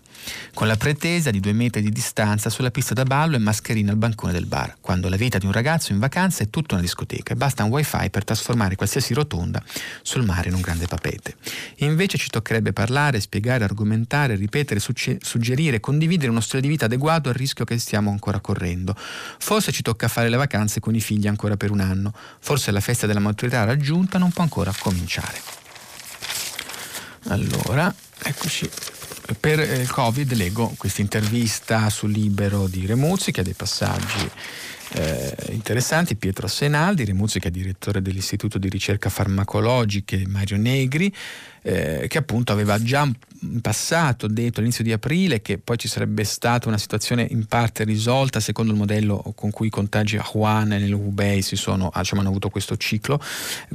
con 0.54 0.68
la 0.68 0.78
pretesa 0.78 1.32
di 1.32 1.40
due 1.40 1.54
metri 1.54 1.82
di 1.82 1.92
distanza 1.92 2.50
sulla 2.50 2.72
pista 2.72 2.94
da 2.94 3.04
ballo 3.04 3.36
e 3.36 3.40
mascherina 3.40 3.92
al 3.92 3.98
bancone 3.98 4.32
del 4.32 4.46
bar, 4.46 4.78
quando 4.82 5.10
la 5.10 5.16
vita 5.16 5.38
di 5.38 5.46
un 5.46 5.52
ragazzo 5.52 5.92
in 5.92 6.00
vacanza 6.00 6.44
è 6.44 6.50
tutta 6.50 6.76
una 6.76 6.84
discoteca 6.84 7.34
e 7.34 7.36
basta 7.36 7.64
un 7.64 7.72
wifi 7.72 8.10
per 8.10 8.24
trasformare 8.24 8.76
qualsiasi 8.76 9.14
rotonda 9.14 9.62
sul 10.02 10.24
mare 10.24 10.50
in 10.50 10.56
un 10.56 10.62
grande 10.62 10.88
papete. 10.88 11.36
Invece 11.78 12.18
ci 12.18 12.30
toccherebbe 12.30 12.74
parlare, 12.74 13.20
spiegare, 13.20 13.64
argomentare, 13.64 14.36
ripetere, 14.36 14.80
suggerire, 14.80 15.80
condividere 15.80 16.30
uno 16.30 16.42
stile 16.42 16.62
di 16.62 16.68
vita 16.68 16.86
adeguato 16.86 17.30
al 17.30 17.36
rischio 17.36 17.66
che 17.66 17.78
stiamo 17.78 18.12
ancora 18.12 18.40
correndo. 18.40 18.96
Forse 18.96 19.72
ci 19.72 19.82
tocca 19.82 20.08
fare 20.08 20.30
le 20.30 20.38
vacanze 20.38 20.80
con 20.80 20.96
i 20.96 21.02
figli 21.02 21.28
ancora 21.28 21.58
per 21.58 21.72
un 21.72 21.80
anno, 21.82 22.14
forse 22.40 22.72
la 22.72 22.80
festa 22.80 23.08
della 23.08 23.20
maturità 23.20 23.64
raggiunta 23.64 24.18
non 24.18 24.32
può 24.32 24.44
ancora 24.44 24.74
cominciare. 24.78 25.42
Allora, 27.28 27.94
eccoci 28.24 28.70
per 29.40 29.60
il 29.60 29.82
eh, 29.82 29.88
Covid 29.88 30.34
leggo 30.34 30.74
questa 30.78 31.02
intervista 31.02 31.90
sul 31.90 32.12
libero 32.12 32.68
di 32.68 32.86
Remuzzi 32.86 33.32
che 33.32 33.42
ha 33.42 33.44
dei 33.44 33.54
passaggi 33.54 34.30
eh, 34.94 35.36
interessanti. 35.52 36.16
Pietro 36.16 36.48
Senaldi, 36.48 37.04
è 37.48 37.52
direttore 37.52 38.02
dell'Istituto 38.02 38.58
di 38.58 38.70
ricerca 38.70 39.10
farmacologiche 39.10 40.24
Mario 40.28 40.58
Negri, 40.58 41.14
eh, 41.62 42.06
che 42.08 42.18
appunto 42.18 42.52
aveva 42.52 42.82
già 42.82 43.10
in 43.42 43.62
passato 43.62 44.28
detto 44.28 44.60
all'inizio 44.60 44.84
di 44.84 44.92
aprile 44.92 45.42
che 45.42 45.58
poi 45.58 45.78
ci 45.78 45.88
sarebbe 45.88 46.24
stata 46.24 46.68
una 46.68 46.78
situazione 46.78 47.28
in 47.30 47.46
parte 47.46 47.84
risolta 47.84 48.40
secondo 48.40 48.72
il 48.72 48.78
modello 48.78 49.34
con 49.36 49.52
cui 49.52 49.68
i 49.68 49.70
contagi 49.70 50.18
a 50.18 50.30
Wuhan 50.34 50.74
e 50.74 50.80
nell'Hubei 50.80 51.42
si 51.42 51.56
sono, 51.56 51.92
diciamo, 51.96 52.22
hanno 52.22 52.30
avuto 52.30 52.50
questo 52.50 52.78
ciclo 52.78 53.22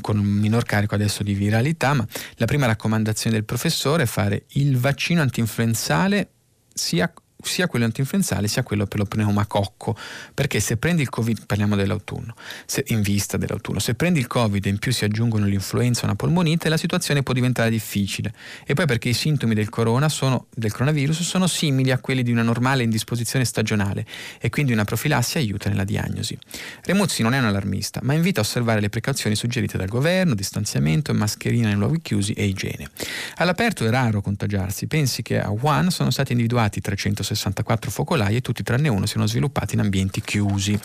con 0.01 0.19
un 0.19 0.27
minor 0.27 0.65
carico 0.65 0.95
adesso 0.95 1.23
di 1.23 1.35
viralità, 1.35 1.95
ma 1.95 2.07
la 2.37 2.47
prima 2.47 2.67
raccomandazione 2.67 3.37
del 3.37 3.45
professore 3.45 4.05
è 4.05 4.07
fare 4.07 4.45
il 4.53 4.77
vaccino 4.77 5.21
antinfluenzale 5.21 6.29
sia 6.73 7.13
sia 7.43 7.67
quello 7.67 7.85
antinfluenzale 7.85 8.49
sia 8.49 8.63
quello 8.63 8.87
per 8.87 8.99
lo 8.99 9.05
pneumacocco, 9.05 9.97
perché 10.35 10.61
se 10.61 10.77
prendi 10.77 11.03
il 11.03 11.09
Covid, 11.09 11.47
parliamo 11.47 11.77
dell'autunno, 11.77 12.35
se, 12.67 12.85
in 12.89 13.03
vista 13.03 13.37
dell'autunno, 13.37 13.79
se 13.79 13.95
prendi 13.95 14.19
il 14.19 14.27
Covid 14.27 14.65
e 14.67 14.69
in 14.69 14.79
più 14.79 14.93
si 14.93 15.05
aggiungono 15.05 15.47
l'influenza 15.47 16.03
o 16.03 16.05
una 16.05 16.15
polmonite, 16.15 16.69
la 16.69 16.77
situazione 16.77 17.23
può 17.23 17.33
diventare 17.35 17.71
difficile. 17.71 18.33
E 18.67 18.75
poi 18.75 18.87
perché 18.87 19.09
i 19.09 19.15
sintomi 19.15 19.55
del, 19.55 19.69
sono, 20.09 20.47
del 20.55 20.73
coronavirus 20.73 21.23
sono 21.23 21.47
simili 21.47 21.91
a 21.91 21.99
quelli 21.99 22.23
di 22.23 22.31
una 22.31 22.43
normale 22.43 22.83
indisposizione 22.83 23.45
stagionale 23.45 24.05
e 24.41 24.51
quindi 24.51 24.73
una 24.73 24.85
profilassi 24.85 25.39
aiuta 25.39 25.69
nella 25.69 25.85
diagnosi. 25.85 26.37
Remuzzi 26.83 27.23
non 27.23 27.35
è 27.35 27.39
un 27.39 27.47
allarmista, 27.47 28.01
ma 28.03 28.15
invita 28.15 28.41
a 28.41 28.43
osservare 28.43 28.81
le 28.81 28.89
precauzioni 28.89 29.37
suggerite 29.37 29.79
dal 29.79 29.89
governo, 29.89 30.35
distanziamento, 30.35 31.15
mascherina 31.15 31.69
nei 31.69 31.77
luoghi 31.77 32.01
chiusi 32.03 32.33
e 32.33 32.45
igiene. 32.45 32.91
All'aperto 33.37 33.87
è 33.87 33.91
raro 33.91 34.21
contagiarsi, 34.21 34.87
pensi 34.87 35.23
che 35.23 35.41
a 35.41 35.51
Wuhan 35.51 35.91
sono 35.91 36.11
stati 36.11 36.33
individuati 36.33 36.81
360 36.81 37.30
64 37.35 37.91
focolai 37.91 38.37
e 38.37 38.41
tutti 38.41 38.63
tranne 38.63 38.89
uno 38.89 39.07
siano 39.07 39.27
sviluppati 39.27 39.75
in 39.75 39.81
ambienti 39.81 40.21
chiusi. 40.21 40.79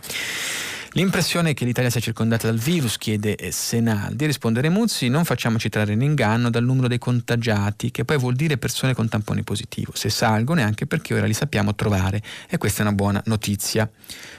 L'impressione 0.97 1.49
è 1.49 1.53
che 1.53 1.65
l'Italia 1.65 1.89
sia 1.89 1.99
circondata 1.99 2.47
dal 2.47 2.57
virus, 2.57 2.97
chiede 2.97 3.35
Senaldi. 3.51 4.25
Risponde 4.25 4.61
Remuzzi, 4.61 5.09
non 5.09 5.25
facciamoci 5.25 5.67
trarre 5.67 5.91
in 5.91 5.99
inganno 5.99 6.49
dal 6.49 6.63
numero 6.63 6.87
dei 6.87 6.99
contagiati, 6.99 7.91
che 7.91 8.05
poi 8.05 8.17
vuol 8.17 8.33
dire 8.33 8.57
persone 8.57 8.93
con 8.93 9.09
tampone 9.09 9.43
positivo. 9.43 9.91
Se 9.93 10.09
salgono 10.09 10.61
è 10.61 10.63
anche 10.63 10.85
perché 10.85 11.13
ora 11.13 11.25
li 11.25 11.33
sappiamo 11.33 11.75
trovare 11.75 12.21
e 12.47 12.57
questa 12.57 12.79
è 12.79 12.85
una 12.85 12.95
buona 12.95 13.21
notizia. 13.25 13.91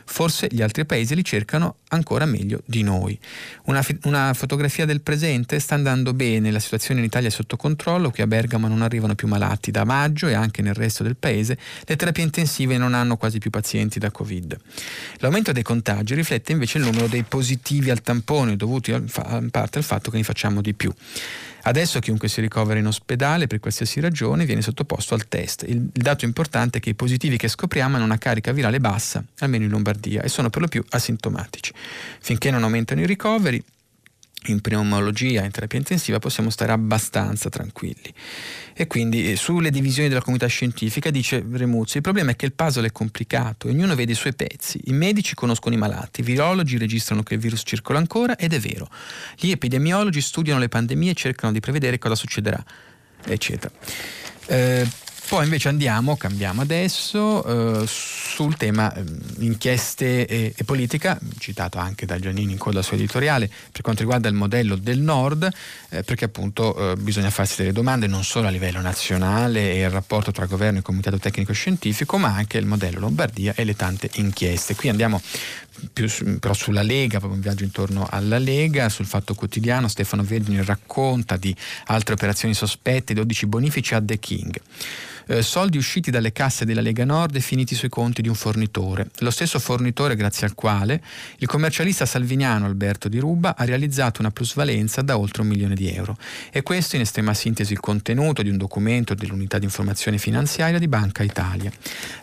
Forse 0.09 0.47
gli 0.51 0.63
altri 0.63 0.87
paesi 0.87 1.15
li 1.15 1.25
cercano 1.25 1.77
ancora 1.89 2.25
meglio 2.25 2.63
di 2.65 2.83
noi. 2.83 3.19
Una, 3.65 3.85
una, 4.05 4.33
fotografia 4.33 4.87
del 4.87 5.03
presente 5.03 5.59
sta 5.59 5.75
andando 5.75 6.15
bene, 6.15 6.51
la 6.51 6.59
situazione 6.59 7.01
in 7.01 7.07
Italia 7.07 7.29
è 7.29 7.31
sotto 7.31 7.57
controllo, 7.57 8.11
qui 8.11 8.23
a 8.23 8.27
Bergamo 8.27 8.67
non 8.67 8.81
arrivano 8.81 9.15
più 9.15 9.29
malati 9.29 9.71
da 9.71 9.85
maggio 9.85 10.27
e 10.29 10.35
anche 10.35 10.63
nel 10.63 10.75
resto 10.75 11.03
del 11.03 11.17
paese 11.17 11.59
le 11.85 11.97
terapie 11.97 12.23
intensive 12.23 12.79
non 12.79 12.95
hanno 12.95 13.19
quasi 13.19 13.39
più 13.39 13.51
pazienti 13.51 13.99
da 13.99 14.11
Covid. 14.11 14.57
L'aumento 15.19 15.53
dei 15.53 15.63
contagi 15.63 16.15
riflette 16.15 16.46
invece 16.53 16.79
il 16.79 16.85
numero 16.85 17.07
dei 17.07 17.23
positivi 17.23 17.91
al 17.91 18.03
tampone 18.03 18.57
dovuti 18.57 18.91
in 18.91 19.51
parte 19.51 19.79
al 19.79 19.85
fatto 19.85 20.11
che 20.11 20.17
ne 20.17 20.23
facciamo 20.23 20.61
di 20.61 20.75
più. 20.75 20.93
Adesso 21.63 21.99
chiunque 21.99 22.29
si 22.29 22.41
ricovera 22.41 22.79
in 22.79 22.87
ospedale 22.87 23.49
per 23.49 23.59
qualsiasi 23.59 23.99
ragione 23.99 24.45
viene 24.45 24.63
sottoposto 24.63 25.15
al 25.15 25.27
test. 25.27 25.65
Il 25.67 25.91
dato 25.93 26.25
importante 26.25 26.79
è 26.79 26.81
che 26.81 26.91
i 26.91 26.95
positivi 26.95 27.37
che 27.37 27.49
scopriamo 27.49 27.97
hanno 27.97 28.05
una 28.05 28.19
carica 28.19 28.53
virale 28.53 28.79
bassa, 28.79 29.25
almeno 29.41 29.65
in 29.65 29.71
Lombardia, 29.71 30.23
e 30.23 30.29
sono 30.29 30.49
per 30.49 30.61
lo 30.61 30.69
più 30.69 30.85
asintomatici. 30.91 31.73
Finché 32.21 32.53
non 32.53 32.63
aumentano 32.63 33.01
i 33.01 33.07
ricoveri, 33.07 33.61
in 34.47 34.61
pneumologia, 34.61 35.45
in 35.45 35.51
terapia 35.51 35.79
intensiva, 35.79 36.19
possiamo 36.19 36.51
stare 36.51 36.73
abbastanza 36.73 37.49
tranquilli. 37.49 38.13
E 38.75 38.87
quindi 38.87 39.33
eh, 39.33 39.37
sulle 39.37 39.71
divisioni 39.71 40.09
della 40.09 40.21
comunità 40.21 40.47
scientifica 40.47 41.11
dice 41.11 41.45
Remuzzi, 41.51 41.97
il 41.97 42.03
problema 42.03 42.33
è 42.33 42.37
che 42.37 42.47
il 42.47 42.53
puzzle 42.53 42.87
è 42.87 42.93
complicato, 42.93 43.69
ognuno 43.69 43.95
vede 43.95 44.13
i 44.13 44.15
suoi 44.15 44.35
pezzi, 44.35 44.81
i 44.85 44.93
medici 44.93 45.35
conoscono 45.35 45.75
i 45.75 45.79
malati, 45.79 46.21
i 46.21 46.25
virologi 46.25 46.77
registrano 46.77 47.23
che 47.23 47.35
il 47.35 47.41
virus 47.41 47.63
circola 47.65 47.99
ancora 47.99 48.37
ed 48.37 48.53
è 48.53 48.59
vero, 48.59 48.89
gli 49.39 49.51
epidemiologi 49.51 50.21
studiano 50.21 50.61
le 50.61 50.69
pandemie 50.69 51.13
e 51.13 51.15
cercano 51.15 51.53
di 51.53 51.61
prevedere 51.61 51.99
cosa 51.99 52.15
succederà, 52.15 52.63
eccetera. 53.25 53.73
Eh, 54.47 54.87
poi 55.29 55.45
invece 55.45 55.69
andiamo, 55.69 56.17
cambiamo 56.17 56.63
adesso, 56.63 57.83
eh, 57.83 57.87
sul 58.37 58.59
tema 58.59 58.93
eh, 58.93 59.03
inchieste 59.39 60.27
e, 60.27 60.53
e, 60.55 60.65
politica, 60.65 61.19
citato 61.39 61.79
anche 61.79 62.05
da 62.05 62.19
Giannini 62.19 62.53
in 62.53 62.59
coda 62.59 62.81
al 62.81 62.85
suo 62.85 62.97
editoriale, 62.97 63.49
per 63.73 63.81
quanto 63.81 64.03
riguarda 64.03 64.29
il 64.29 64.35
modello 64.35 64.77
del 64.77 65.01
Nord, 65.01 65.49
eh, 65.89 66.03
perché 66.03 66.27
appunto 66.27 66.93
eh, 66.93 66.97
bisogna 66.97 67.31
farsi 67.31 67.57
delle 67.57 67.73
domande 67.73 68.07
non 68.07 68.25
solo 68.25 68.49
a 68.49 68.51
livello 68.51 68.83
nazionale 68.83 69.73
e 69.73 69.81
il 69.81 69.89
rapporto 69.89 70.33
tra 70.33 70.45
governo 70.45 70.81
e 70.81 70.83
comitato 70.83 71.19
tecnico 71.19 71.55
scientifico, 71.55 72.19
ma 72.19 72.35
anche 72.35 72.59
il 72.59 72.67
modello 72.67 73.01
Lombardia 73.01 73.55
e 73.57 73.65
le 73.65 73.75
tante 73.75 74.11
inchieste. 74.17 74.75
Qui 74.75 74.91
andiamo 74.91 75.19
più, 75.95 76.07
però 76.39 76.53
sulla 76.53 76.83
Lega, 76.83 77.17
proprio 77.17 77.37
un 77.37 77.41
viaggio 77.41 77.65
intorno 77.65 78.07
alla 78.11 78.37
Lega, 78.37 78.91
sul 78.91 79.07
Fatto 79.07 79.33
Quotidiano 79.33 79.89
Stefano 79.89 80.23
Verdini 80.23 80.63
racconta 80.63 81.39
di 81.39 81.57
altre 81.87 82.13
operazioni 82.13 82.53
sospette, 82.53 83.15
12 83.15 83.47
bonifici 83.47 83.95
a 83.95 84.03
The 84.03 84.19
King 84.19 84.61
eh, 85.27 85.43
soldi 85.43 85.77
usciti 85.77 86.11
dalle 86.11 86.33
casse 86.33 86.65
della 86.65 86.81
Lega 86.81 87.05
Nord 87.05 87.37
e 87.37 87.41
finiti 87.41 87.75
sui 87.75 87.89
conti 87.89 88.23
di 88.23 88.29
un 88.29 88.35
fornitore. 88.35 89.09
Lo 89.19 89.31
stesso 89.31 89.59
fornitore 89.59 90.17
grazie 90.17 90.47
al 90.47 90.55
quale 90.55 91.03
il 91.39 91.47
commercialista 91.47 92.07
salviniano 92.07 92.67
Alberto 92.67 93.09
Di 93.09 93.19
Ruba 93.19 93.57
ha 93.57 93.65
realizzato 93.65 94.21
una 94.21 94.31
plusvalenza 94.31 95.03
da 95.03 95.19
oltre 95.19 95.43
un 95.43 95.49
milione 95.49 95.75
di 95.75 95.91
euro. 95.91 96.17
E 96.51 96.63
questo 96.63 96.97
in 96.97 97.03
estrema 97.03 97.35
sintesi 97.35 97.73
il 97.73 97.81
contenuto 97.81 98.43
di 98.43 98.49
un 98.49 98.57
documento 98.57 99.15
dell'unità 99.15 99.59
di 99.59 99.65
informazione 99.65 100.19
finanziaria 100.19 100.79
di 100.79 100.89
Banca 100.89 101.23
Italia. 101.23 101.71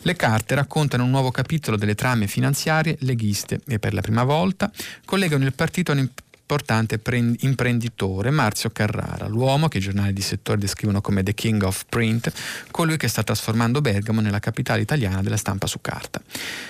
Le 0.02 0.16
carte 0.16 0.56
raccontano 0.56 1.04
un 1.04 1.10
nuovo 1.10 1.32
capitolo 1.32 1.78
delle 1.78 1.96
trame 1.96 2.28
finanziarie 2.28 2.98
leghiste 3.02 3.62
e 3.68 3.80
per 3.80 3.94
la 3.94 4.02
prima 4.02 4.24
volta 4.24 4.72
collegano 5.06 5.46
il 5.46 5.54
partito 5.54 5.92
a 5.92 5.96
un 5.96 6.08
importante 6.54 7.00
imprenditore, 7.40 8.30
Marzio 8.30 8.70
Carrara, 8.70 9.28
l'uomo 9.28 9.68
che 9.68 9.80
i 9.80 9.82
giornali 9.82 10.14
di 10.14 10.22
settore 10.22 10.60
descrivono 10.60 11.02
come 11.02 11.24
The 11.24 11.34
King 11.34 11.64
of 11.64 11.86
Print, 11.90 12.32
colui 12.70 12.98
che 12.98 13.08
sta 13.08 13.24
trasformando 13.24 13.82
Bergamo 13.82 14.22
nella 14.22 14.40
capitale 14.40 14.82
italiana 14.82 15.22
della 15.24 15.38
stampa 15.38 15.66
su 15.66 15.82
carta. 15.82 16.22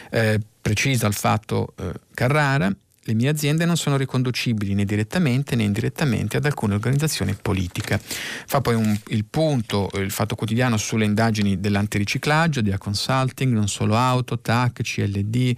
Eh, 0.09 0.39
precisa 0.61 1.07
il 1.07 1.13
fatto 1.13 1.73
eh, 1.77 1.91
Carrara, 2.13 2.73
le 3.05 3.13
mie 3.13 3.27
aziende 3.27 3.65
non 3.65 3.75
sono 3.75 3.97
riconducibili 3.97 4.73
né 4.73 4.85
direttamente 4.85 5.57
né 5.57 5.63
indirettamente 5.63 6.37
ad 6.37 6.45
alcune 6.45 6.75
organizzazioni 6.75 7.35
politiche. 7.39 7.99
Fa 7.99 8.61
poi 8.61 8.75
un, 8.75 8.97
il 9.07 9.25
punto, 9.25 9.89
il 9.95 10.11
fatto 10.11 10.35
quotidiano 10.35 10.77
sulle 10.77 11.03
indagini 11.03 11.59
dell'antiriciclaggio, 11.59 12.61
di 12.61 12.71
A 12.71 12.77
Consulting, 12.77 13.51
non 13.51 13.67
solo 13.67 13.97
auto, 13.97 14.39
TAC, 14.39 14.81
CLD, 14.83 15.53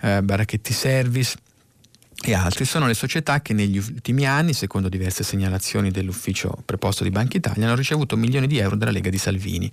eh, 0.00 0.22
Baracchetti 0.22 0.72
Service 0.72 1.36
e 2.20 2.34
altri 2.34 2.64
sono 2.64 2.88
le 2.88 2.94
società 2.94 3.40
che 3.40 3.54
negli 3.54 3.78
ultimi 3.78 4.26
anni, 4.26 4.52
secondo 4.52 4.88
diverse 4.88 5.22
segnalazioni 5.22 5.92
dell'ufficio 5.92 6.62
preposto 6.64 7.04
di 7.04 7.10
Banca 7.10 7.36
Italia, 7.36 7.64
hanno 7.64 7.76
ricevuto 7.76 8.16
milioni 8.16 8.48
di 8.48 8.58
euro 8.58 8.74
dalla 8.74 8.90
Lega 8.90 9.08
di 9.08 9.18
Salvini. 9.18 9.70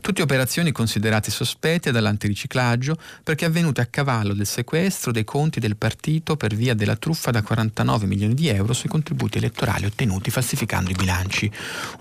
Tutte 0.00 0.22
operazioni 0.22 0.70
considerate 0.70 1.32
sospette 1.32 1.90
dall'antiriciclaggio 1.90 2.96
perché 3.24 3.44
avvenute 3.44 3.80
a 3.80 3.86
cavallo 3.86 4.34
del 4.34 4.46
sequestro 4.46 5.10
dei 5.10 5.24
conti 5.24 5.58
del 5.58 5.76
partito 5.76 6.36
per 6.36 6.54
via 6.54 6.74
della 6.74 6.94
truffa 6.94 7.32
da 7.32 7.42
49 7.42 8.06
milioni 8.06 8.34
di 8.34 8.46
euro 8.48 8.72
sui 8.72 8.88
contributi 8.88 9.38
elettorali 9.38 9.86
ottenuti 9.86 10.30
falsificando 10.30 10.90
i 10.90 10.94
bilanci. 10.94 11.50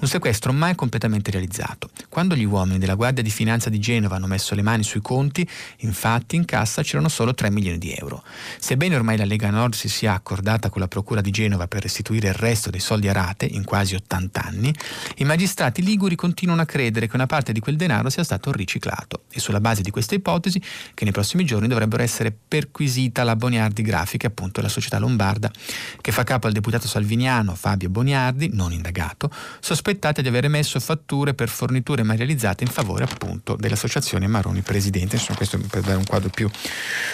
Un 0.01 0.07
sequestro 0.07 0.53
mai 0.53 0.75
completamente 0.75 1.31
realizzato. 1.31 1.89
Quando 2.09 2.35
gli 2.35 2.45
uomini 2.45 2.77
della 2.77 2.95
Guardia 2.95 3.23
di 3.23 3.31
Finanza 3.31 3.71
di 3.71 3.79
Genova 3.79 4.17
hanno 4.17 4.27
messo 4.27 4.53
le 4.53 4.61
mani 4.61 4.83
sui 4.83 5.01
conti, 5.01 5.47
infatti 5.77 6.35
in 6.35 6.45
cassa 6.45 6.83
c'erano 6.83 7.09
solo 7.09 7.33
3 7.33 7.49
milioni 7.49 7.79
di 7.79 7.91
euro. 7.91 8.23
Sebbene 8.59 8.95
ormai 8.95 9.17
la 9.17 9.25
Lega 9.25 9.49
Nord 9.49 9.77
si 9.79 9.87
sia 9.87 10.13
accordata 10.13 10.69
con 10.69 10.81
la 10.81 10.89
Procura 10.89 11.21
di 11.21 11.31
Genova 11.31 11.67
per 11.67 11.81
restituire 11.81 12.27
il 12.27 12.33
resto 12.33 12.69
dei 12.69 12.81
soldi 12.81 13.07
a 13.07 13.13
rate 13.13 13.45
in 13.45 13.63
quasi 13.63 13.95
80 13.95 14.43
anni, 14.43 14.73
i 15.17 15.23
magistrati 15.23 15.81
liguri 15.81 16.15
continuano 16.15 16.61
a 16.61 16.65
credere 16.65 17.07
che 17.07 17.15
una 17.15 17.27
parte 17.27 17.53
di 17.53 17.61
quel 17.61 17.77
denaro 17.77 18.09
sia 18.09 18.25
stato 18.25 18.51
riciclato 18.51 19.23
e 19.31 19.39
sulla 19.39 19.61
base 19.61 19.81
di 19.81 19.89
questa 19.89 20.15
ipotesi 20.15 20.61
che 20.93 21.05
nei 21.05 21.13
prossimi 21.13 21.45
giorni 21.45 21.69
dovrebbero 21.69 22.03
essere 22.03 22.35
perquisita 22.47 23.23
la 23.23 23.37
Boniardi 23.37 23.81
Grafica, 23.81 24.27
appunto 24.27 24.59
la 24.59 24.67
società 24.67 24.99
lombarda 24.99 25.49
che 26.01 26.11
fa 26.11 26.23
capo 26.23 26.47
al 26.47 26.53
deputato 26.53 26.87
salviniano 26.87 27.55
Fabio 27.55 27.89
Boniardi, 27.89 28.49
non 28.51 28.73
indagato, 28.73 29.31
sospettata 29.61 30.21
di 30.21 30.27
aver 30.27 30.43
emesso 30.45 30.79
fatture 30.81 31.33
per 31.33 31.47
forniture 31.47 32.03
mai 32.03 32.17
realizzate 32.17 32.65
in 32.65 32.69
favore 32.69 33.05
appunto 33.05 33.55
dell'associazione 33.55 34.27
Maroni 34.27 34.61
Presidente. 34.61 35.15
Insomma, 35.15 35.37
questo 35.37 35.57
per 35.69 35.81
dare 35.81 35.97
un 35.97 36.05
quadro 36.05 36.29
più, 36.29 36.49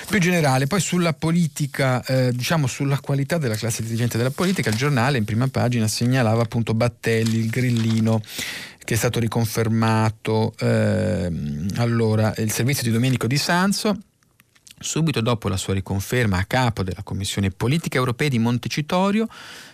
più 0.09 0.20
generale. 0.20 0.66
Poi 0.68 0.80
sulla 0.80 1.13
politica, 1.13 2.03
eh, 2.05 2.32
diciamo 2.32 2.54
diciamo 2.55 2.67
sulla 2.67 2.99
qualità 2.99 3.37
della 3.37 3.55
classe 3.55 3.83
dirigente 3.83 4.17
della 4.17 4.31
politica, 4.31 4.69
il 4.69 4.77
giornale 4.77 5.17
in 5.17 5.25
prima 5.25 5.47
pagina 5.47 5.87
segnalava 5.87 6.41
appunto 6.41 6.73
Battelli, 6.73 7.37
il 7.37 7.49
grillino 7.49 8.21
che 8.83 8.93
è 8.93 8.97
stato 8.97 9.19
riconfermato. 9.19 10.53
Eh, 10.57 11.31
allora 11.75 12.33
il 12.37 12.51
servizio 12.51 12.83
di 12.83 12.91
Domenico 12.91 13.27
Di 13.27 13.37
Sanzo 13.37 13.97
Subito 14.78 15.21
dopo 15.21 15.47
la 15.47 15.55
sua 15.55 15.73
riconferma 15.73 16.38
a 16.38 16.43
capo 16.43 16.84
della 16.84 17.01
Commissione 17.01 17.49
Politica 17.49 17.97
Europea 17.97 18.28
di 18.28 18.39
Montecitorio, 18.39 19.26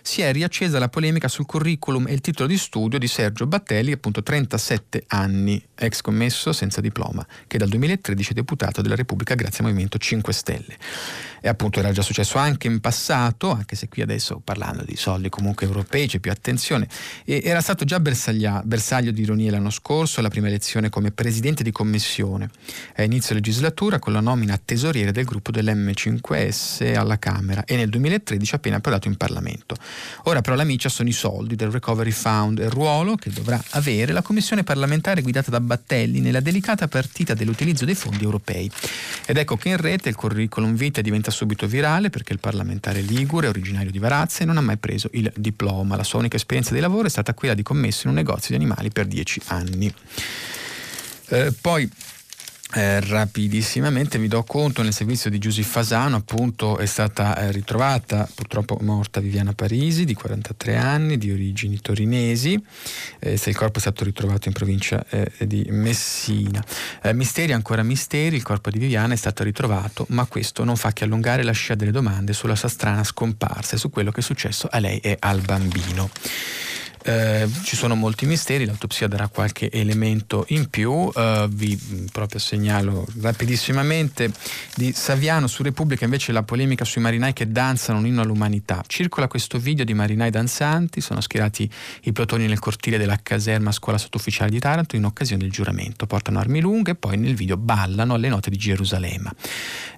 si 0.03 0.21
è 0.21 0.31
riaccesa 0.31 0.77
la 0.77 0.89
polemica 0.89 1.27
sul 1.27 1.47
curriculum 1.47 2.07
e 2.07 2.13
il 2.13 2.21
titolo 2.21 2.47
di 2.47 2.57
studio 2.57 2.99
di 2.99 3.07
Sergio 3.07 3.47
Battelli, 3.47 3.91
appunto 3.91 4.21
37 4.21 5.05
anni, 5.07 5.61
ex 5.75 6.01
commesso 6.01 6.53
senza 6.53 6.81
diploma, 6.81 7.25
che 7.47 7.57
dal 7.57 7.69
2013 7.69 8.31
è 8.31 8.33
deputato 8.33 8.81
della 8.81 8.95
Repubblica 8.95 9.33
grazie 9.33 9.59
al 9.59 9.71
Movimento 9.71 9.97
5 9.97 10.33
Stelle. 10.33 10.77
E 11.43 11.47
appunto 11.47 11.79
era 11.79 11.91
già 11.91 12.03
successo 12.03 12.37
anche 12.37 12.67
in 12.67 12.79
passato, 12.79 13.49
anche 13.49 13.75
se 13.75 13.87
qui 13.89 14.03
adesso 14.03 14.39
parlando 14.43 14.83
di 14.83 14.95
soldi 14.95 15.29
comunque 15.29 15.65
europei 15.65 16.07
c'è 16.07 16.19
più 16.19 16.29
attenzione, 16.29 16.87
e 17.25 17.41
era 17.43 17.61
stato 17.61 17.83
già 17.83 17.99
bersaglio 17.99 19.11
di 19.11 19.21
ironia 19.21 19.49
l'anno 19.49 19.71
scorso, 19.71 20.21
la 20.21 20.29
prima 20.29 20.47
elezione 20.47 20.89
come 20.89 21.11
presidente 21.11 21.63
di 21.63 21.71
commissione 21.71 22.49
a 22.95 23.03
inizio 23.03 23.33
legislatura 23.33 23.97
con 23.97 24.13
la 24.13 24.19
nomina 24.19 24.53
a 24.53 24.59
tesoriere 24.91 25.11
del 25.11 25.23
gruppo 25.23 25.51
dell'M5S 25.51 26.95
alla 26.95 27.17
Camera 27.17 27.63
e 27.63 27.75
nel 27.77 27.89
2013 27.89 28.55
appena 28.55 28.75
approdato 28.75 29.07
in 29.07 29.15
Parlamento. 29.15 29.75
Ora 30.23 30.41
però 30.41 30.55
la 30.55 30.65
miccia 30.65 30.89
sono 30.89 31.07
i 31.07 31.13
soldi 31.13 31.55
del 31.55 31.71
Recovery 31.71 32.11
Fund 32.11 32.59
e 32.59 32.65
il 32.65 32.69
ruolo 32.69 33.15
che 33.15 33.29
dovrà 33.29 33.61
avere 33.71 34.11
la 34.11 34.21
commissione 34.21 34.63
parlamentare 34.63 35.21
guidata 35.21 35.49
da 35.49 35.61
Battelli 35.61 36.19
nella 36.19 36.41
delicata 36.41 36.87
partita 36.87 37.33
dell'utilizzo 37.33 37.85
dei 37.85 37.95
fondi 37.95 38.23
europei. 38.23 38.69
Ed 39.25 39.37
ecco 39.37 39.55
che 39.55 39.69
in 39.69 39.77
rete 39.77 40.09
il 40.09 40.15
curriculum 40.15 40.75
vitae 40.75 41.01
diventa 41.01 41.31
subito 41.31 41.67
virale 41.67 42.09
perché 42.09 42.33
il 42.33 42.39
parlamentare 42.39 43.01
Ligure, 43.01 43.47
originario 43.47 43.91
di 43.91 43.99
Varazze, 43.99 44.43
non 44.43 44.57
ha 44.57 44.61
mai 44.61 44.77
preso 44.77 45.09
il 45.13 45.31
diploma. 45.35 45.95
La 45.95 46.03
sua 46.03 46.19
unica 46.19 46.35
esperienza 46.35 46.73
di 46.73 46.81
lavoro 46.81 47.07
è 47.07 47.09
stata 47.09 47.33
quella 47.33 47.53
di 47.53 47.63
commesso 47.63 48.01
in 48.03 48.09
un 48.09 48.15
negozio 48.15 48.49
di 48.49 48.55
animali 48.55 48.89
per 48.89 49.05
dieci 49.05 49.41
anni. 49.45 49.93
Eh, 51.29 51.53
poi 51.61 51.89
eh, 52.73 52.99
rapidissimamente 53.01 54.17
vi 54.17 54.27
do 54.27 54.43
conto 54.43 54.81
nel 54.81 54.93
servizio 54.93 55.29
di 55.29 55.37
Giusy 55.39 55.63
Fasano 55.63 56.17
appunto 56.17 56.77
è 56.77 56.85
stata 56.85 57.37
eh, 57.37 57.51
ritrovata 57.51 58.29
purtroppo 58.33 58.77
morta 58.81 59.19
Viviana 59.19 59.53
Parisi 59.53 60.05
di 60.05 60.13
43 60.13 60.75
anni 60.75 61.17
di 61.17 61.31
origini 61.31 61.79
torinesi. 61.81 62.61
Eh, 63.19 63.37
se 63.37 63.49
il 63.49 63.55
corpo 63.55 63.77
è 63.77 63.81
stato 63.81 64.03
ritrovato 64.03 64.47
in 64.47 64.53
provincia 64.53 65.05
eh, 65.09 65.31
di 65.45 65.65
Messina. 65.69 66.63
Eh, 67.01 67.13
misteri 67.13 67.53
ancora 67.53 67.83
misteri 67.83 68.35
il 68.35 68.43
corpo 68.43 68.69
di 68.69 68.79
Viviana 68.79 69.13
è 69.13 69.17
stato 69.17 69.43
ritrovato 69.43 70.05
ma 70.09 70.25
questo 70.25 70.63
non 70.63 70.75
fa 70.75 70.93
che 70.93 71.03
allungare 71.03 71.43
la 71.43 71.51
scia 71.51 71.75
delle 71.75 71.91
domande 71.91 72.33
sulla 72.33 72.55
sua 72.55 72.69
strana 72.69 73.03
scomparsa 73.03 73.75
e 73.75 73.79
su 73.79 73.89
quello 73.89 74.11
che 74.11 74.21
è 74.21 74.23
successo 74.23 74.67
a 74.71 74.79
lei 74.79 74.99
e 74.99 75.17
al 75.19 75.41
bambino 75.41 76.09
eh, 77.03 77.49
ci 77.63 77.75
sono 77.75 77.95
molti 77.95 78.25
misteri, 78.25 78.65
l'autopsia 78.65 79.07
darà 79.07 79.27
qualche 79.27 79.71
elemento 79.71 80.45
in 80.49 80.69
più, 80.69 81.09
eh, 81.15 81.47
vi 81.49 81.79
proprio 82.11 82.39
segnalo 82.39 83.07
rapidissimamente 83.21 84.31
di 84.75 84.91
Saviano 84.93 85.47
su 85.47 85.63
Repubblica 85.63 86.05
invece 86.05 86.31
la 86.31 86.43
polemica 86.43 86.85
sui 86.85 87.01
marinai 87.01 87.33
che 87.33 87.51
danzano 87.51 87.99
un 87.99 88.05
inno 88.05 88.21
all'umanità. 88.21 88.83
Circola 88.85 89.27
questo 89.27 89.57
video 89.57 89.85
di 89.85 89.93
marinai 89.93 90.29
danzanti, 90.29 91.01
sono 91.01 91.21
schierati 91.21 91.69
i 92.03 92.11
plotoni 92.11 92.45
nel 92.45 92.59
cortile 92.59 92.97
della 92.97 93.19
caserma 93.21 93.71
scuola 93.71 93.97
sottufficiale 93.97 94.51
di 94.51 94.59
Taranto 94.59 94.95
in 94.95 95.05
occasione 95.05 95.41
del 95.41 95.51
giuramento, 95.51 96.05
portano 96.05 96.39
armi 96.39 96.59
lunghe 96.59 96.91
e 96.91 96.95
poi 96.95 97.17
nel 97.17 97.35
video 97.35 97.57
ballano 97.57 98.13
alle 98.13 98.29
note 98.29 98.49
di 98.49 98.57
Gerusalemme. 98.57 99.31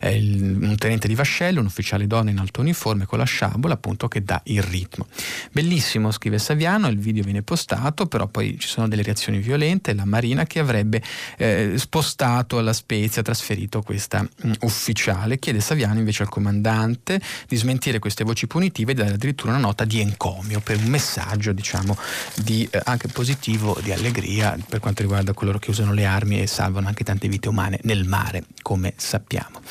Il, 0.02 0.58
un 0.62 0.76
tenente 0.78 1.08
di 1.08 1.16
vascello, 1.16 1.60
un 1.60 1.66
ufficiale 1.66 2.08
donna 2.08 2.30
in 2.30 2.38
alto 2.38 2.62
uniforme 2.62 3.06
con 3.06 3.18
la 3.18 3.26
sciabola 3.26 3.74
appunto 3.74 4.08
che 4.08 4.24
dà 4.24 4.42
il 4.46 4.62
ritmo. 4.62 5.08
Bellissimo, 5.52 6.12
scrive 6.12 6.40
Saviano, 6.40 6.93
il 6.94 7.00
video 7.00 7.24
viene 7.24 7.42
postato, 7.42 8.06
però 8.06 8.28
poi 8.28 8.58
ci 8.60 8.68
sono 8.68 8.88
delle 8.88 9.04
reazioni 9.04 9.40
violente, 9.40 9.94
la 9.94 10.06
Marina 10.06 10.46
che 10.46 10.60
avrebbe 10.60 11.02
eh, 11.38 11.74
spostato 11.78 12.58
alla 12.58 12.74
Spezia, 12.74 13.22
trasferito 13.22 13.82
questa 13.82 14.22
mh, 14.22 14.48
mm, 14.48 14.52
ufficiale, 14.62 15.40
chiede 15.40 15.60
Saviano 15.60 16.00
invece 16.00 16.24
al 16.24 16.30
comandante 16.30 17.20
di 17.48 17.56
smentire 17.56 18.00
queste 18.00 18.24
voci 18.24 18.48
punitive 18.48 18.92
e 18.92 18.96
dare 18.96 19.14
addirittura 19.14 19.52
una 19.52 19.62
nota 19.62 19.86
di 19.86 20.00
encomio 20.00 20.60
per 20.60 20.78
un 20.78 20.86
messaggio 20.86 21.52
diciamo 21.52 21.98
di, 22.36 22.68
eh, 22.70 22.82
anche 22.86 23.08
positivo 23.08 23.78
di 23.82 23.92
allegria 23.92 24.58
per 24.68 24.80
quanto 24.80 25.02
riguarda 25.02 25.34
coloro 25.34 25.60
che 25.60 25.70
usano 25.70 25.94
le 25.94 26.06
armi 26.06 26.42
e 26.42 26.48
salvano 26.48 26.88
anche 26.88 27.04
tante 27.04 27.28
vite 27.28 27.50
umane 27.50 27.80
nel 27.84 28.06
mare, 28.06 28.46
come 28.62 28.94
sappiamo. 28.96 29.62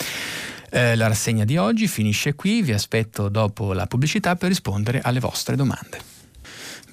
Eh, 0.75 0.97
la 0.97 1.07
rassegna 1.07 1.45
di 1.45 1.59
oggi 1.59 1.87
finisce 1.87 2.35
qui, 2.35 2.62
vi 2.62 2.73
aspetto 2.73 3.29
dopo 3.29 3.75
la 3.75 3.87
pubblicità 3.87 4.37
per 4.37 4.49
rispondere 4.49 5.01
alle 5.03 5.20
vostre 5.20 5.55
domande. 5.55 6.11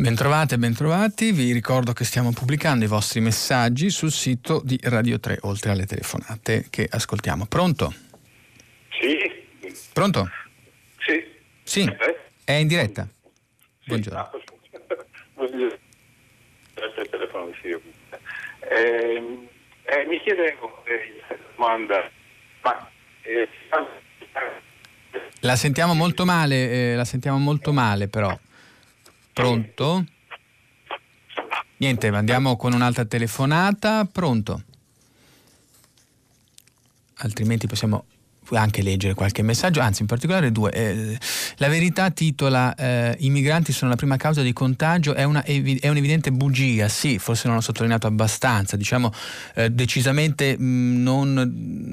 Bentrovate 0.01 0.55
e 0.55 0.57
bentrovati, 0.57 1.33
vi 1.33 1.51
ricordo 1.51 1.91
che 1.91 2.05
stiamo 2.05 2.31
pubblicando 2.31 2.85
i 2.85 2.87
vostri 2.87 3.19
messaggi 3.19 3.89
sul 3.89 4.11
sito 4.11 4.61
di 4.63 4.79
Radio 4.83 5.19
3, 5.19 5.39
oltre 5.41 5.71
alle 5.71 5.85
telefonate 5.85 6.67
che 6.69 6.87
ascoltiamo. 6.89 7.47
Pronto? 7.47 7.93
Sì. 8.97 9.29
Pronto? 9.91 10.29
Sì. 10.99 11.21
Sì, 11.63 11.81
eh? 11.81 12.17
è 12.45 12.53
in 12.53 12.67
diretta. 12.67 13.05
Buongiorno. 13.87 14.29
Buongiorno. 15.33 15.77
Eh, 18.69 19.49
eh, 19.83 20.05
mi 20.07 20.17
chiedevo, 20.21 20.85
eh, 20.85 21.37
domanda, 21.57 22.09
ma 22.61 22.89
eh, 23.23 23.49
La 25.41 25.57
sentiamo 25.57 25.93
molto 25.93 26.23
male, 26.23 26.93
eh, 26.93 26.95
la 26.95 27.03
sentiamo 27.03 27.37
molto 27.37 27.73
male 27.73 28.07
però. 28.07 28.33
Pronto? 29.39 30.05
Niente, 31.77 32.07
andiamo 32.09 32.57
con 32.57 32.73
un'altra 32.73 33.05
telefonata. 33.05 34.03
Pronto? 34.03 34.63
Altrimenti 37.19 37.65
possiamo 37.65 38.03
anche 38.57 38.81
leggere 38.81 39.13
qualche 39.13 39.41
messaggio, 39.41 39.79
anzi 39.79 40.01
in 40.01 40.07
particolare 40.07 40.51
due. 40.51 40.71
Eh, 40.71 41.17
la 41.57 41.67
verità 41.67 42.09
titola 42.09 42.73
eh, 42.75 43.15
I 43.19 43.29
migranti 43.29 43.71
sono 43.71 43.91
la 43.91 43.97
prima 43.97 44.17
causa 44.17 44.41
di 44.41 44.53
contagio, 44.53 45.13
è, 45.13 45.23
una, 45.23 45.43
è 45.43 45.87
un'evidente 45.87 46.31
bugia, 46.31 46.87
sì, 46.87 47.19
forse 47.19 47.47
non 47.47 47.55
l'ho 47.55 47.61
sottolineato 47.61 48.07
abbastanza, 48.07 48.75
diciamo 48.75 49.11
eh, 49.55 49.69
decisamente 49.69 50.57
mh, 50.57 50.63
mm, 50.63 51.01
non, 51.01 51.33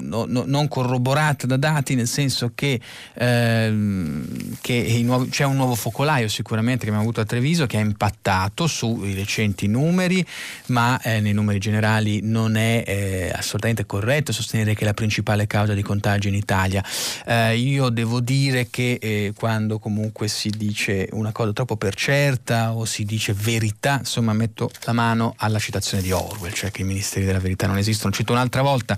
no, 0.01 0.25
no, 0.27 0.43
non, 0.45 0.67
corroborata 0.67 1.47
da 1.47 1.57
dati, 1.57 1.95
nel 1.95 2.07
senso 2.07 2.51
che, 2.55 2.79
ehm, 3.13 4.57
che 4.61 5.01
nuovi, 5.03 5.29
c'è 5.29 5.45
un 5.45 5.55
nuovo 5.55 5.75
focolaio 5.75 6.27
sicuramente 6.27 6.83
che 6.83 6.89
abbiamo 6.89 7.03
avuto 7.03 7.21
a 7.21 7.25
Treviso 7.25 7.65
che 7.65 7.77
ha 7.77 7.81
impattato 7.81 8.67
sui 8.67 9.13
recenti 9.13 9.67
numeri, 9.67 10.25
ma 10.67 10.99
eh, 11.01 11.19
nei 11.19 11.33
numeri 11.33 11.59
generali 11.59 12.21
non 12.23 12.55
è 12.55 12.83
eh, 12.85 13.31
assolutamente 13.33 13.85
corretto 13.85 14.31
sostenere 14.31 14.73
che 14.73 14.85
la 14.85 14.93
principale 14.93 15.47
causa 15.47 15.73
di 15.73 15.81
contagio 15.81 16.27
in 16.27 16.33
Italia 16.33 16.46
Italia. 16.47 16.83
Eh, 17.25 17.57
io 17.57 17.89
devo 17.89 18.21
dire 18.21 18.69
che 18.69 18.97
eh, 19.01 19.33
quando 19.35 19.79
comunque 19.79 20.29
si 20.29 20.49
dice 20.49 21.09
una 21.11 21.33
cosa 21.33 21.51
troppo 21.51 21.75
per 21.75 21.93
certa 21.93 22.73
o 22.73 22.85
si 22.85 23.03
dice 23.03 23.33
verità, 23.33 23.97
insomma 23.99 24.31
metto 24.31 24.71
la 24.85 24.93
mano 24.93 25.33
alla 25.37 25.59
citazione 25.59 26.01
di 26.01 26.11
Orwell, 26.11 26.53
cioè 26.53 26.71
che 26.71 26.83
i 26.83 26.85
ministeri 26.85 27.25
della 27.25 27.39
verità 27.39 27.67
non 27.67 27.77
esistono. 27.77 28.13
Cito 28.13 28.31
un'altra 28.31 28.61
volta, 28.61 28.97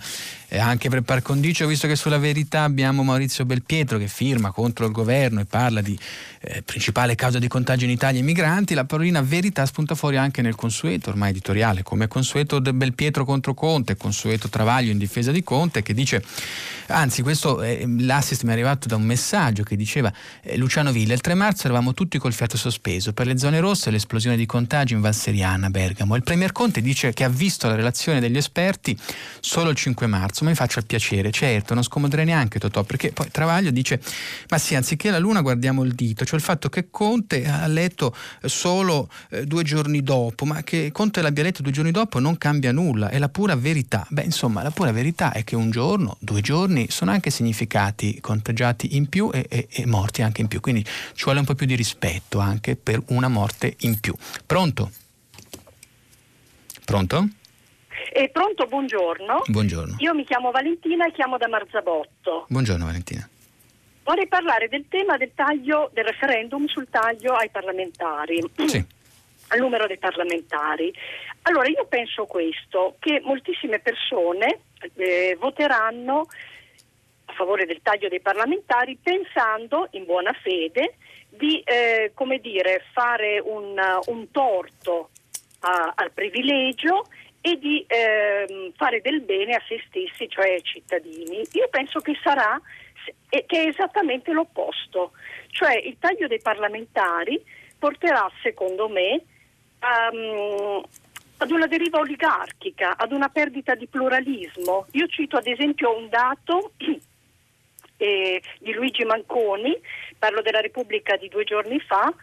anche 0.57 0.89
per 0.89 1.01
par 1.01 1.21
condicio, 1.21 1.67
visto 1.67 1.87
che 1.87 1.95
sulla 1.95 2.17
verità 2.17 2.63
abbiamo 2.63 3.03
Maurizio 3.03 3.45
Belpietro 3.45 3.97
che 3.97 4.07
firma 4.07 4.51
contro 4.51 4.85
il 4.85 4.91
governo 4.91 5.41
e 5.41 5.45
parla 5.45 5.81
di 5.81 5.97
eh, 6.41 6.61
principale 6.63 7.15
causa 7.15 7.37
di 7.37 7.47
contagio 7.47 7.85
in 7.85 7.91
Italia 7.91 8.19
i 8.19 8.23
migranti, 8.23 8.73
la 8.73 8.85
parolina 8.85 9.21
verità 9.21 9.65
spunta 9.65 9.93
fuori 9.95 10.17
anche 10.17 10.41
nel 10.41 10.55
consueto 10.55 11.09
ormai 11.09 11.31
editoriale, 11.31 11.83
come 11.83 12.07
consueto 12.07 12.59
del 12.59 12.73
Belpietro 12.73 13.25
contro 13.25 13.53
Conte, 13.53 13.97
consueto 13.97 14.49
Travaglio 14.49 14.91
in 14.91 14.97
difesa 14.97 15.31
di 15.31 15.43
Conte, 15.43 15.83
che 15.83 15.93
dice, 15.93 16.23
anzi 16.87 17.21
questo 17.21 17.61
eh, 17.61 17.85
l'assist 17.99 18.43
mi 18.43 18.49
è 18.49 18.53
arrivato 18.53 18.87
da 18.87 18.95
un 18.95 19.03
messaggio 19.03 19.63
che 19.63 19.75
diceva 19.75 20.11
eh, 20.41 20.57
Luciano 20.57 20.91
Villa, 20.91 21.13
il 21.13 21.21
3 21.21 21.33
marzo 21.33 21.65
eravamo 21.65 21.93
tutti 21.93 22.17
col 22.17 22.33
fiato 22.33 22.57
sospeso, 22.57 23.13
per 23.13 23.27
le 23.27 23.37
zone 23.37 23.59
rosse 23.59 23.91
l'esplosione 23.91 24.37
di 24.37 24.45
contagi 24.45 24.93
in 24.93 25.01
Val 25.01 25.13
Seriana, 25.13 25.69
Bergamo. 25.69 26.15
Il 26.15 26.23
Premier 26.23 26.51
Conte 26.51 26.81
dice 26.81 27.13
che 27.13 27.23
ha 27.23 27.29
visto 27.29 27.67
la 27.67 27.75
relazione 27.75 28.19
degli 28.19 28.37
esperti 28.37 28.97
solo 29.39 29.69
il 29.69 29.75
5 29.75 30.07
marzo, 30.07 30.38
ma 30.43 30.49
mi 30.49 30.55
faccia 30.55 30.79
il 30.79 30.85
piacere, 30.85 31.31
certo, 31.31 31.73
non 31.73 31.83
scomoderei 31.83 32.25
neanche 32.25 32.59
Totò, 32.59 32.83
perché 32.83 33.11
poi 33.11 33.29
Travaglio 33.31 33.71
dice, 33.71 34.01
ma 34.49 34.57
sì, 34.57 34.75
anziché 34.75 35.09
la 35.09 35.19
luna 35.19 35.41
guardiamo 35.41 35.83
il 35.83 35.93
dito, 35.93 36.25
cioè 36.25 36.35
il 36.35 36.43
fatto 36.43 36.69
che 36.69 36.89
Conte 36.89 37.47
ha 37.47 37.67
letto 37.67 38.15
solo 38.43 39.09
eh, 39.29 39.45
due 39.45 39.63
giorni 39.63 40.01
dopo, 40.01 40.45
ma 40.45 40.63
che 40.63 40.91
Conte 40.91 41.21
l'abbia 41.21 41.43
letto 41.43 41.61
due 41.61 41.71
giorni 41.71 41.91
dopo 41.91 42.19
non 42.19 42.37
cambia 42.37 42.71
nulla, 42.71 43.09
è 43.09 43.17
la 43.17 43.29
pura 43.29 43.55
verità. 43.55 44.05
Beh, 44.09 44.23
insomma, 44.23 44.63
la 44.63 44.71
pura 44.71 44.91
verità 44.91 45.31
è 45.31 45.43
che 45.43 45.55
un 45.55 45.69
giorno, 45.71 46.17
due 46.19 46.41
giorni 46.41 46.87
sono 46.89 47.11
anche 47.11 47.29
significati 47.29 48.19
contagiati 48.21 48.95
in 48.95 49.07
più 49.09 49.29
e, 49.33 49.45
e, 49.49 49.67
e 49.69 49.85
morti 49.85 50.21
anche 50.21 50.41
in 50.41 50.47
più, 50.47 50.59
quindi 50.59 50.83
ci 51.13 51.23
vuole 51.23 51.39
un 51.39 51.45
po' 51.45 51.55
più 51.55 51.65
di 51.65 51.75
rispetto 51.75 52.39
anche 52.39 52.75
per 52.75 53.01
una 53.07 53.27
morte 53.27 53.75
in 53.79 53.99
più. 53.99 54.13
Pronto? 54.45 54.91
Pronto? 56.85 57.29
Eh, 58.11 58.29
pronto, 58.29 58.65
buongiorno. 58.65 59.43
Buongiorno. 59.47 59.95
Io 59.99 60.13
mi 60.13 60.23
chiamo 60.23 60.51
Valentina 60.51 61.05
e 61.05 61.11
chiamo 61.11 61.37
da 61.37 61.47
Marzabotto. 61.47 62.45
Buongiorno 62.47 62.85
Valentina. 62.85 63.27
Vorrei 64.03 64.27
parlare 64.27 64.67
del 64.69 64.85
tema 64.89 65.17
del 65.17 65.31
taglio 65.35 65.89
del 65.93 66.05
referendum 66.05 66.65
sul 66.65 66.87
taglio 66.89 67.33
ai 67.33 67.49
parlamentari. 67.49 68.43
Sì. 68.65 68.83
Al 69.49 69.59
numero 69.59 69.85
dei 69.87 69.97
parlamentari. 69.97 70.93
Allora, 71.43 71.67
io 71.67 71.85
penso 71.87 72.25
questo, 72.25 72.95
che 72.99 73.21
moltissime 73.23 73.79
persone 73.79 74.61
eh, 74.95 75.37
voteranno 75.39 76.27
a 77.25 77.33
favore 77.33 77.65
del 77.65 77.81
taglio 77.83 78.09
dei 78.09 78.21
parlamentari 78.21 78.97
pensando 79.01 79.87
in 79.91 80.05
buona 80.05 80.33
fede 80.33 80.95
di 81.29 81.61
eh, 81.61 82.11
come 82.13 82.39
dire, 82.39 82.83
fare 82.91 83.39
un, 83.39 83.79
un 84.07 84.31
torto 84.31 85.09
a, 85.59 85.93
al 85.95 86.11
privilegio 86.11 87.05
e 87.41 87.57
di 87.57 87.85
eh, 87.87 88.71
fare 88.75 89.01
del 89.01 89.21
bene 89.21 89.55
a 89.55 89.61
se 89.67 89.81
stessi, 89.87 90.29
cioè 90.29 90.51
ai 90.51 90.63
cittadini. 90.63 91.41
Io 91.53 91.67
penso 91.69 91.99
che 91.99 92.17
sarà 92.21 92.59
che 93.29 93.45
è 93.47 93.67
esattamente 93.67 94.31
l'opposto, 94.31 95.11
cioè 95.47 95.77
il 95.77 95.97
taglio 95.99 96.27
dei 96.27 96.41
parlamentari 96.41 97.41
porterà, 97.77 98.29
secondo 98.41 98.89
me, 98.89 99.23
um, 99.81 100.83
ad 101.37 101.51
una 101.51 101.67
deriva 101.67 101.99
oligarchica, 101.99 102.97
ad 102.97 103.11
una 103.11 103.29
perdita 103.29 103.75
di 103.75 103.87
pluralismo. 103.87 104.87
Io 104.91 105.07
cito 105.07 105.37
ad 105.37 105.47
esempio 105.47 105.95
un 105.95 106.09
dato 106.09 106.73
eh, 107.97 108.41
di 108.59 108.73
Luigi 108.73 109.05
Manconi, 109.05 109.77
parlo 110.17 110.41
della 110.41 110.59
Repubblica 110.59 111.15
di 111.15 111.29
due 111.29 111.45
giorni 111.45 111.79
fa, 111.79 112.13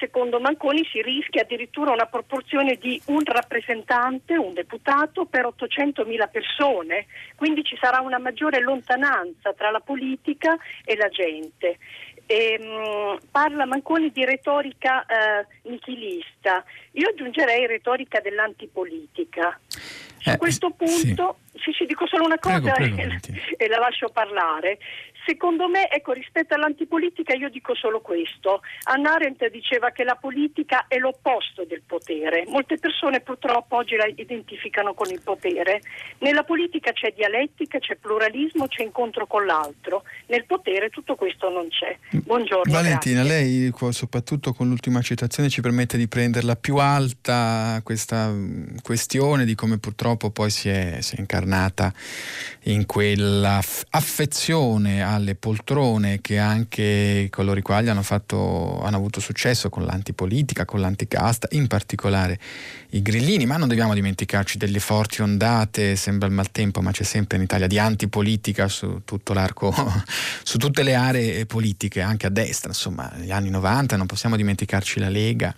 secondo 0.00 0.40
Manconi 0.40 0.84
si 0.90 1.00
rischia 1.02 1.42
addirittura 1.42 1.92
una 1.92 2.06
proporzione 2.06 2.76
di 2.76 3.00
un 3.06 3.20
rappresentante, 3.22 4.36
un 4.36 4.54
deputato 4.54 5.26
per 5.26 5.44
800.000 5.44 6.30
persone, 6.30 7.06
quindi 7.36 7.62
ci 7.62 7.76
sarà 7.80 8.00
una 8.00 8.18
maggiore 8.18 8.60
lontananza 8.60 9.52
tra 9.52 9.70
la 9.70 9.80
politica 9.80 10.56
e 10.84 10.96
la 10.96 11.08
gente. 11.08 11.78
E, 12.26 12.58
ehm, 12.58 13.18
parla 13.30 13.66
Manconi 13.66 14.10
di 14.10 14.24
retorica 14.24 15.04
eh, 15.04 15.46
nichilista, 15.64 16.64
io 16.92 17.08
aggiungerei 17.10 17.66
retorica 17.66 18.20
dell'antipolitica. 18.20 19.60
Su 20.18 20.30
eh, 20.30 20.36
questo 20.36 20.70
punto, 20.70 21.38
sì. 21.44 21.50
Sì, 21.60 21.72
sì, 21.72 21.84
dico 21.84 22.06
solo 22.06 22.24
una 22.24 22.38
cosa 22.38 22.72
prego, 22.72 22.96
prego, 22.96 23.18
e 23.56 23.68
la 23.68 23.78
lascio 23.78 24.08
parlare. 24.08 24.78
Secondo 25.26 25.68
me, 25.68 25.88
ecco, 25.90 26.12
rispetto 26.12 26.54
all'antipolitica 26.54 27.34
io 27.34 27.50
dico 27.50 27.74
solo 27.74 28.00
questo. 28.00 28.62
Anna 28.84 29.14
Arendt 29.14 29.48
diceva 29.50 29.90
che 29.90 30.04
la 30.04 30.16
politica 30.16 30.86
è 30.88 30.98
l'opposto 30.98 31.64
del 31.64 31.82
potere. 31.86 32.44
Molte 32.48 32.78
persone 32.78 33.20
purtroppo 33.20 33.76
oggi 33.76 33.96
la 33.96 34.06
identificano 34.06 34.94
con 34.94 35.10
il 35.10 35.20
potere. 35.22 35.80
Nella 36.18 36.42
politica 36.42 36.92
c'è 36.92 37.12
dialettica, 37.14 37.78
c'è 37.78 37.96
pluralismo, 37.96 38.66
c'è 38.66 38.82
incontro 38.82 39.26
con 39.26 39.44
l'altro. 39.44 40.04
Nel 40.26 40.44
potere 40.46 40.88
tutto 40.88 41.14
questo 41.14 41.50
non 41.50 41.68
c'è. 41.68 41.96
Buongiorno. 42.10 42.72
Valentina, 42.72 43.22
grazie. 43.22 43.42
lei 43.44 43.72
soprattutto 43.90 44.52
con 44.52 44.68
l'ultima 44.68 45.00
citazione 45.02 45.48
ci 45.48 45.60
permette 45.60 45.96
di 45.96 46.08
prenderla 46.08 46.56
più 46.56 46.76
alta 46.76 47.80
questa 47.82 48.32
questione 48.82 49.44
di 49.44 49.54
come 49.54 49.78
purtroppo 49.78 50.30
poi 50.30 50.50
si 50.50 50.68
è, 50.68 50.98
si 51.00 51.16
è 51.16 51.20
incarnata 51.20 51.92
in 52.64 52.86
quella 52.86 53.60
affezione 53.90 55.02
alle 55.14 55.34
poltrone 55.34 56.20
che 56.20 56.38
anche 56.38 57.28
coloro 57.30 57.58
i 57.58 57.62
quali 57.62 57.88
hanno, 57.88 58.02
fatto, 58.02 58.80
hanno 58.82 58.96
avuto 58.96 59.20
successo 59.20 59.68
con 59.68 59.84
l'antipolitica, 59.84 60.64
con 60.64 60.80
l'anticasta, 60.80 61.48
in 61.52 61.66
particolare 61.66 62.38
i 62.90 63.02
grillini, 63.02 63.46
ma 63.46 63.56
non 63.56 63.68
dobbiamo 63.68 63.94
dimenticarci 63.94 64.58
delle 64.58 64.80
forti 64.80 65.22
ondate, 65.22 65.96
sembra 65.96 66.26
il 66.26 66.34
maltempo, 66.34 66.80
ma 66.80 66.90
c'è 66.90 67.04
sempre 67.04 67.36
in 67.36 67.44
Italia 67.44 67.66
di 67.66 67.78
antipolitica 67.78 68.68
su 68.68 69.02
tutto 69.04 69.32
l'arco, 69.32 69.72
su 70.42 70.58
tutte 70.58 70.82
le 70.82 70.94
aree 70.94 71.46
politiche, 71.46 72.00
anche 72.00 72.26
a 72.26 72.30
destra, 72.30 72.68
insomma, 72.68 73.10
negli 73.16 73.30
anni 73.30 73.50
90, 73.50 73.96
non 73.96 74.06
possiamo 74.06 74.36
dimenticarci 74.36 74.98
la 74.98 75.08
Lega, 75.08 75.54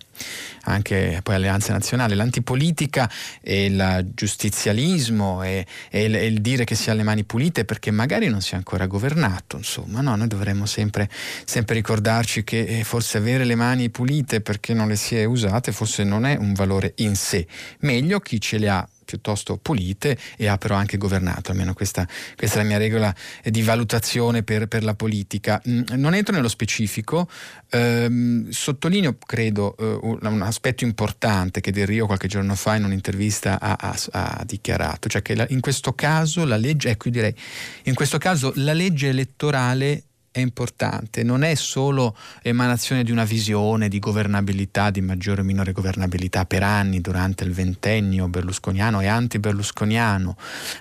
anche 0.63 1.19
poi 1.23 1.35
Alleanza 1.35 1.73
Nazionale, 1.73 2.15
l'antipolitica 2.15 3.09
e 3.41 3.65
il 3.65 4.11
giustizialismo 4.13 5.43
e, 5.43 5.65
e, 5.89 6.03
il, 6.03 6.15
e 6.15 6.25
il 6.25 6.41
dire 6.41 6.63
che 6.63 6.75
si 6.75 6.89
ha 6.89 6.93
le 6.93 7.03
mani 7.03 7.23
pulite 7.23 7.65
perché 7.65 7.91
magari 7.91 8.27
non 8.27 8.41
si 8.41 8.53
è 8.53 8.57
ancora 8.57 8.85
governato, 8.85 9.57
insomma, 9.57 10.01
no, 10.01 10.15
noi 10.15 10.27
dovremmo 10.27 10.65
sempre, 10.65 11.09
sempre 11.45 11.75
ricordarci 11.75 12.43
che 12.43 12.79
eh, 12.79 12.83
forse 12.83 13.17
avere 13.17 13.45
le 13.45 13.55
mani 13.55 13.89
pulite 13.89 14.41
perché 14.41 14.73
non 14.73 14.87
le 14.87 14.95
si 14.95 15.15
è 15.15 15.23
usate 15.23 15.71
forse 15.71 16.03
non 16.03 16.25
è 16.25 16.35
un 16.37 16.53
valore 16.53 16.93
in 16.97 17.15
sé, 17.15 17.47
meglio 17.79 18.19
chi 18.19 18.39
ce 18.39 18.57
le 18.57 18.69
ha 18.69 18.87
piuttosto 19.13 19.57
pulite 19.57 20.17
e 20.35 20.47
ha 20.47 20.57
però 20.57 20.73
anche 20.73 20.97
governato, 20.97 21.51
almeno 21.51 21.75
questa, 21.75 22.07
questa 22.35 22.59
è 22.59 22.61
la 22.63 22.67
mia 22.67 22.77
regola 22.79 23.13
di 23.43 23.61
valutazione 23.61 24.41
per, 24.41 24.67
per 24.67 24.83
la 24.83 24.95
politica. 24.95 25.61
Mm, 25.69 25.83
non 25.97 26.15
entro 26.15 26.33
nello 26.33 26.47
specifico, 26.47 27.29
ehm, 27.69 28.49
sottolineo 28.49 29.17
credo 29.23 29.75
eh, 29.77 29.99
un 30.01 30.41
aspetto 30.41 30.83
importante 30.83 31.61
che 31.61 31.71
Del 31.71 31.85
Rio 31.85 32.07
qualche 32.07 32.27
giorno 32.27 32.55
fa 32.55 32.75
in 32.75 32.85
un'intervista 32.85 33.59
ha, 33.59 33.77
ha, 33.79 33.95
ha 34.11 34.43
dichiarato, 34.45 35.07
cioè 35.09 35.21
che 35.21 35.35
la, 35.35 35.45
in 35.49 35.59
questo 35.59 35.93
caso 35.93 36.43
la 36.43 36.57
legge, 36.57 36.89
ecco 36.89 37.09
direi, 37.09 37.35
in 37.83 37.93
questo 37.93 38.17
caso 38.17 38.51
la 38.55 38.73
legge 38.73 39.09
elettorale 39.09 40.05
è 40.33 40.39
importante, 40.39 41.21
non 41.21 41.43
è 41.43 41.53
solo 41.53 42.17
emanazione 42.41 43.03
di 43.03 43.11
una 43.11 43.23
visione 43.23 43.87
di 43.87 43.99
governabilità, 43.99 44.89
di 44.89 44.99
maggiore 44.99 45.41
o 45.41 45.43
minore 45.43 45.73
governabilità 45.73 46.43
per 46.45 46.63
anni 46.63 47.01
durante 47.01 47.43
il 47.43 47.51
ventennio 47.51 48.27
berlusconiano 48.27 48.99
e 48.99 49.05
anti-berlusconiano, 49.05 50.35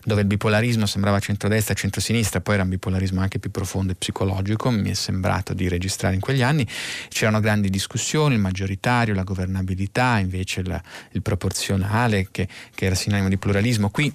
dove 0.05 0.23
il 0.23 0.27
bipolarismo 0.27 0.87
sembrava 0.87 1.19
centrodestra 1.19 1.75
e 1.75 1.77
centrosinistra, 1.77 2.41
poi 2.41 2.55
era 2.55 2.63
un 2.63 2.71
bipolarismo 2.71 3.21
anche 3.21 3.39
più 3.39 3.51
profondo 3.51 3.93
e 3.93 3.95
psicologico, 3.95 4.71
mi 4.71 4.89
è 4.89 4.95
sembrato 4.95 5.53
di 5.53 5.69
registrare 5.69 6.15
in 6.15 6.21
quegli 6.21 6.43
anni, 6.43 6.67
c'erano 7.11 7.39
grandi 7.41 7.69
discussioni, 7.69 8.37
il 8.37 8.41
maggioritario, 8.41 9.13
la 9.13 9.23
governabilità, 9.23 10.17
invece 10.17 10.63
la, 10.63 10.83
il 11.11 11.21
proporzionale 11.21 12.29
che, 12.31 12.49
che 12.75 12.87
era 12.87 12.95
sinonimo 12.95 13.29
di 13.29 13.37
pluralismo. 13.37 13.91
Qui 13.91 14.11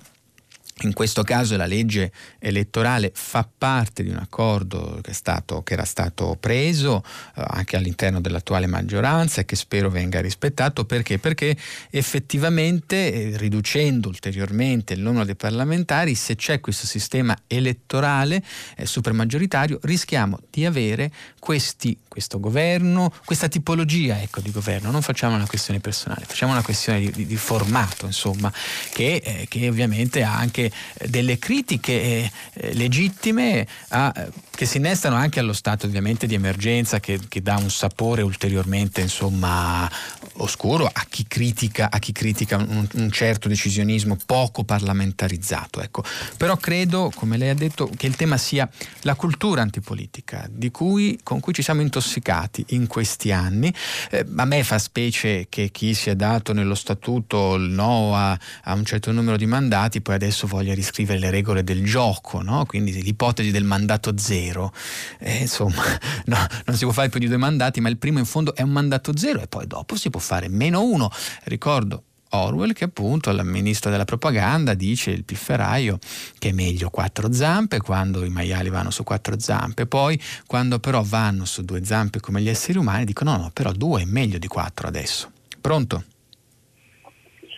in 0.82 0.94
questo 0.94 1.24
caso 1.24 1.58
la 1.58 1.66
legge 1.66 2.12
elettorale 2.40 3.12
fa 3.14 3.48
parte 3.58 4.04
di 4.04 4.10
un 4.10 4.18
accordo 4.18 5.00
che, 5.02 5.14
stato, 5.14 5.64
che 5.64 5.74
era 5.74 5.86
stato 5.86 6.38
preso 6.40 7.04
eh, 7.36 7.44
anche 7.48 7.78
all'interno 7.78 8.22
dell'attuale 8.22 8.68
maggioranza 8.68 9.42
e 9.42 9.46
che 9.46 9.56
spero 9.56 9.90
venga 9.90 10.22
rispettato 10.22 10.86
perché? 10.86 11.18
Perché 11.18 11.58
effettivamente 11.90 13.12
eh, 13.12 13.38
riducendo 13.38 14.10
ulteriormente 14.10 14.94
il 14.94 15.02
numero 15.02 15.26
dei 15.26 15.36
parlamentari, 15.36 16.14
se 16.14 16.36
c'è 16.36 16.60
questo 16.60 16.86
sistema 16.86 17.36
elettorale 17.48 18.44
eh, 18.76 18.86
supermaggioritario, 18.86 19.80
rischiamo 19.84 20.40
di 20.50 20.66
avere 20.66 21.12
questi, 21.40 21.98
questo 22.08 22.40
governo, 22.40 23.12
questa 23.26 23.48
tipologia 23.48 24.22
ecco, 24.22 24.42
di 24.42 24.52
governo. 24.52 24.92
Non 24.92 25.02
facciamo 25.02 25.36
una 25.36 25.48
questione 25.48 25.80
personale, 25.80 26.26
facciamo 26.26 26.52
una 26.52 26.62
questione 26.62 27.00
di, 27.00 27.12
di, 27.12 27.26
di 27.26 27.38
formato, 27.38 28.06
insomma, 28.06 28.52
che, 28.94 29.22
eh, 29.24 29.46
che 29.50 29.68
ovviamente 29.68 30.24
ha 30.24 30.38
anche 30.38 30.67
eh, 30.68 31.08
delle 31.08 31.40
critiche 31.40 31.92
eh, 31.92 32.32
eh, 32.54 32.74
legittime 32.74 33.68
a, 33.90 34.14
che 34.50 34.66
si 34.66 34.78
innestano 34.78 35.16
anche 35.16 35.40
allo 35.40 35.54
stato 35.54 35.86
ovviamente 35.86 36.28
di 36.28 36.34
emergenza 36.34 37.00
che, 37.00 37.20
che 37.28 37.42
dà 37.42 37.58
un 37.58 37.70
sapore 37.70 38.22
ulteriormente 38.22 39.02
insomma, 39.02 39.90
oscuro 40.38 40.86
a 40.86 41.06
chi 41.10 41.26
critica, 41.28 41.90
a 41.92 42.00
chi 42.00 42.12
critica 42.12 42.58
un, 42.58 42.88
un, 42.94 43.12
certo 43.12 43.48
decisionismo 43.48 44.18
poco 44.26 44.64
parlamentarizzato. 44.64 45.82
Ecco. 45.82 46.04
Però 46.38 46.58
credo, 46.58 47.12
come 47.16 47.38
lei 47.38 47.50
ha 47.50 47.56
detto, 47.56 47.90
che 47.96 48.08
il 48.08 48.16
tema 48.16 48.38
sia 48.38 48.70
la 49.02 49.16
cultura 49.16 49.62
antipolitica 49.62 50.50
cui, 50.72 51.20
con 51.24 51.40
cui 51.40 51.54
ci 51.54 51.62
siamo 51.62 51.82
intossicati 51.82 52.66
in 52.70 52.88
questi 52.88 53.32
anni. 53.32 53.74
Eh, 54.12 54.26
a 54.36 54.46
me 54.46 54.64
fa 54.64 54.78
specie 54.78 55.48
che 55.50 55.70
chi 55.72 55.94
si 55.94 56.10
è 56.10 56.16
dato 56.16 56.54
nello 56.54 56.76
statuto 56.76 57.56
il 57.56 57.70
no 57.70 58.16
a, 58.16 58.38
a 58.64 58.74
un 58.74 58.86
certo 58.86 59.12
numero 59.12 59.38
di 59.38 59.46
mandati 59.46 60.02
poi 60.02 60.16
adesso 60.16 60.48
voglia 60.48 60.74
riscrivere 60.74 61.20
le 61.20 61.30
regole 61.30 61.64
del 61.64 61.84
gioco, 61.84 62.42
no? 62.42 62.66
quindi 62.66 63.02
l'ipotesi 63.02 63.52
del 63.52 63.64
mandato 63.64 64.18
zero. 64.18 64.72
Eh, 65.20 65.38
insomma, 65.42 65.84
no, 66.26 66.38
non 66.66 66.76
si 66.76 66.84
può 66.84 66.94
fare 66.94 67.10
più 67.10 67.20
di 67.20 67.28
due 67.28 67.38
mandati, 67.38 67.82
ma 67.82 67.90
il 67.90 67.98
primo 67.98 68.20
in 68.20 68.26
fondo 68.26 68.56
è 68.56 68.62
un 68.62 68.72
mandato 68.72 69.16
zero 69.18 69.42
e 69.42 69.48
poi 69.48 69.68
dopo 69.68 69.96
si 69.96 70.10
può 70.10 70.20
meno 70.50 70.84
uno. 70.84 71.10
Ricordo 71.44 72.04
Orwell 72.32 72.74
che 72.74 72.86
appunto 72.86 73.30
al 73.30 73.46
ministro 73.46 73.90
della 73.90 74.06
propaganda 74.06 74.74
dice 74.74 75.12
il 75.12 75.24
pifferaio 75.24 75.98
che 76.38 76.50
è 76.50 76.52
meglio 76.52 76.90
quattro 76.90 77.32
zampe 77.32 77.80
quando 77.80 78.26
i 78.26 78.30
maiali 78.30 78.70
vanno 78.70 78.92
su 78.92 79.04
quattro 79.04 79.40
zampe, 79.40 79.86
poi 79.86 80.20
quando 80.46 80.80
però 80.80 81.02
vanno 81.04 81.46
su 81.46 81.64
due 81.64 81.84
zampe 81.84 82.20
come 82.20 82.42
gli 82.42 82.50
esseri 82.50 82.78
umani 82.78 83.06
dicono 83.06 83.32
no, 83.32 83.38
no, 83.38 83.52
però 83.54 83.72
due 83.72 84.02
è 84.02 84.06
meglio 84.06 84.38
di 84.38 84.48
quattro 84.48 84.88
adesso. 84.88 85.32
Pronto? 85.62 86.04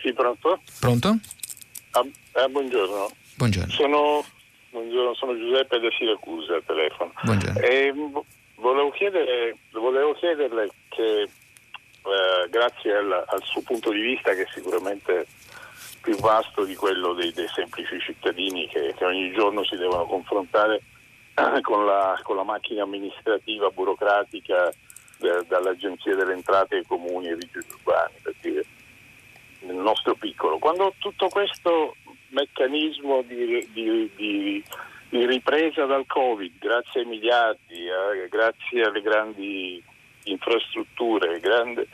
Sì, 0.02 0.12
pronto? 0.12 0.60
Pronto? 0.78 1.18
Ah, 1.92 2.06
eh, 2.42 2.48
buongiorno. 2.48 3.10
Buongiorno. 3.36 3.72
Sono, 3.72 4.24
buongiorno. 4.70 5.14
sono, 5.14 5.36
Giuseppe 5.36 5.78
da 5.78 5.88
Siracusa 5.96 6.54
al 6.54 6.64
telefono. 6.64 7.12
Buongiorno. 7.22 7.60
E, 7.60 7.92
volevo, 8.56 8.90
chiedere, 8.92 9.58
volevo 9.72 10.14
chiederle 10.14 10.70
che 10.88 11.28
eh, 12.10 12.48
grazie 12.48 12.96
al, 12.96 13.12
al, 13.12 13.42
suo 13.42 13.62
punto 13.62 13.90
di 13.90 14.00
vista 14.00 14.34
che 14.34 14.42
è 14.42 14.48
sicuramente 14.52 15.26
più 16.00 16.16
vasto 16.16 16.64
di 16.64 16.74
quello 16.74 17.12
dei, 17.12 17.32
dei 17.32 17.48
semplici 17.48 17.98
cittadini 18.00 18.66
che, 18.68 18.94
che, 18.96 19.04
ogni 19.04 19.32
giorno 19.32 19.64
si 19.64 19.76
devono 19.76 20.06
confrontare 20.06 20.82
con 21.62 21.84
la, 21.84 22.18
con 22.22 22.36
la 22.36 22.42
macchina 22.42 22.82
amministrativa, 22.82 23.70
burocratica 23.70 24.72
de, 25.18 25.44
dall'Agenzia 25.46 26.14
delle 26.14 26.32
Entrate 26.32 26.76
ai 26.76 26.86
comuni 26.86 27.26
e 27.26 27.30
ai 27.30 27.36
vigili 27.36 27.64
urbani, 27.68 28.14
per 28.22 28.34
dire 28.40 28.64
nel 29.60 29.76
nostro 29.76 30.14
piccolo. 30.14 30.58
Quando 30.58 30.94
tutto 30.98 31.28
questo 31.28 31.96
meccanismo 32.28 33.22
di, 33.22 33.68
di, 33.72 34.10
di, 34.16 34.64
di 35.08 35.26
ripresa 35.26 35.84
dal 35.84 36.06
Covid, 36.06 36.58
grazie 36.58 37.00
ai 37.00 37.06
miliardi, 37.06 37.86
eh, 37.86 38.28
grazie 38.28 38.84
alle 38.84 39.02
grandi 39.02 39.82
infrastrutture, 40.24 41.40
grande, 41.40 41.86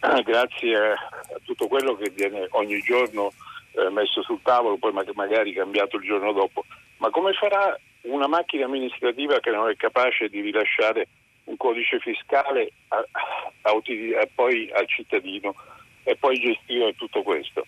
eh, 0.00 0.22
grazie 0.24 0.76
a, 0.76 0.92
a, 0.92 1.40
tutto 1.44 1.66
quello 1.66 1.94
che 1.96 2.10
viene 2.10 2.46
ogni 2.50 2.80
giorno 2.80 3.32
eh, 3.72 3.90
messo 3.90 4.22
sul 4.22 4.40
tavolo, 4.42 4.76
poi 4.76 4.92
magari 5.14 5.52
cambiato 5.52 5.96
il 5.96 6.04
giorno 6.04 6.32
dopo, 6.32 6.64
ma 6.98 7.10
come 7.10 7.32
farà 7.32 7.78
una 8.02 8.26
macchina 8.26 8.64
amministrativa 8.64 9.40
che 9.40 9.50
non 9.50 9.68
è 9.68 9.76
capace 9.76 10.28
di 10.28 10.40
rilasciare 10.40 11.08
un 11.44 11.56
codice 11.56 11.98
fiscale 11.98 12.72
a, 12.88 13.04
a, 13.62 14.28
poi 14.34 14.70
al 14.72 14.86
cittadino? 14.86 15.54
e 16.08 16.16
poi 16.16 16.40
gestire 16.40 16.94
tutto 16.96 17.22
questo. 17.22 17.66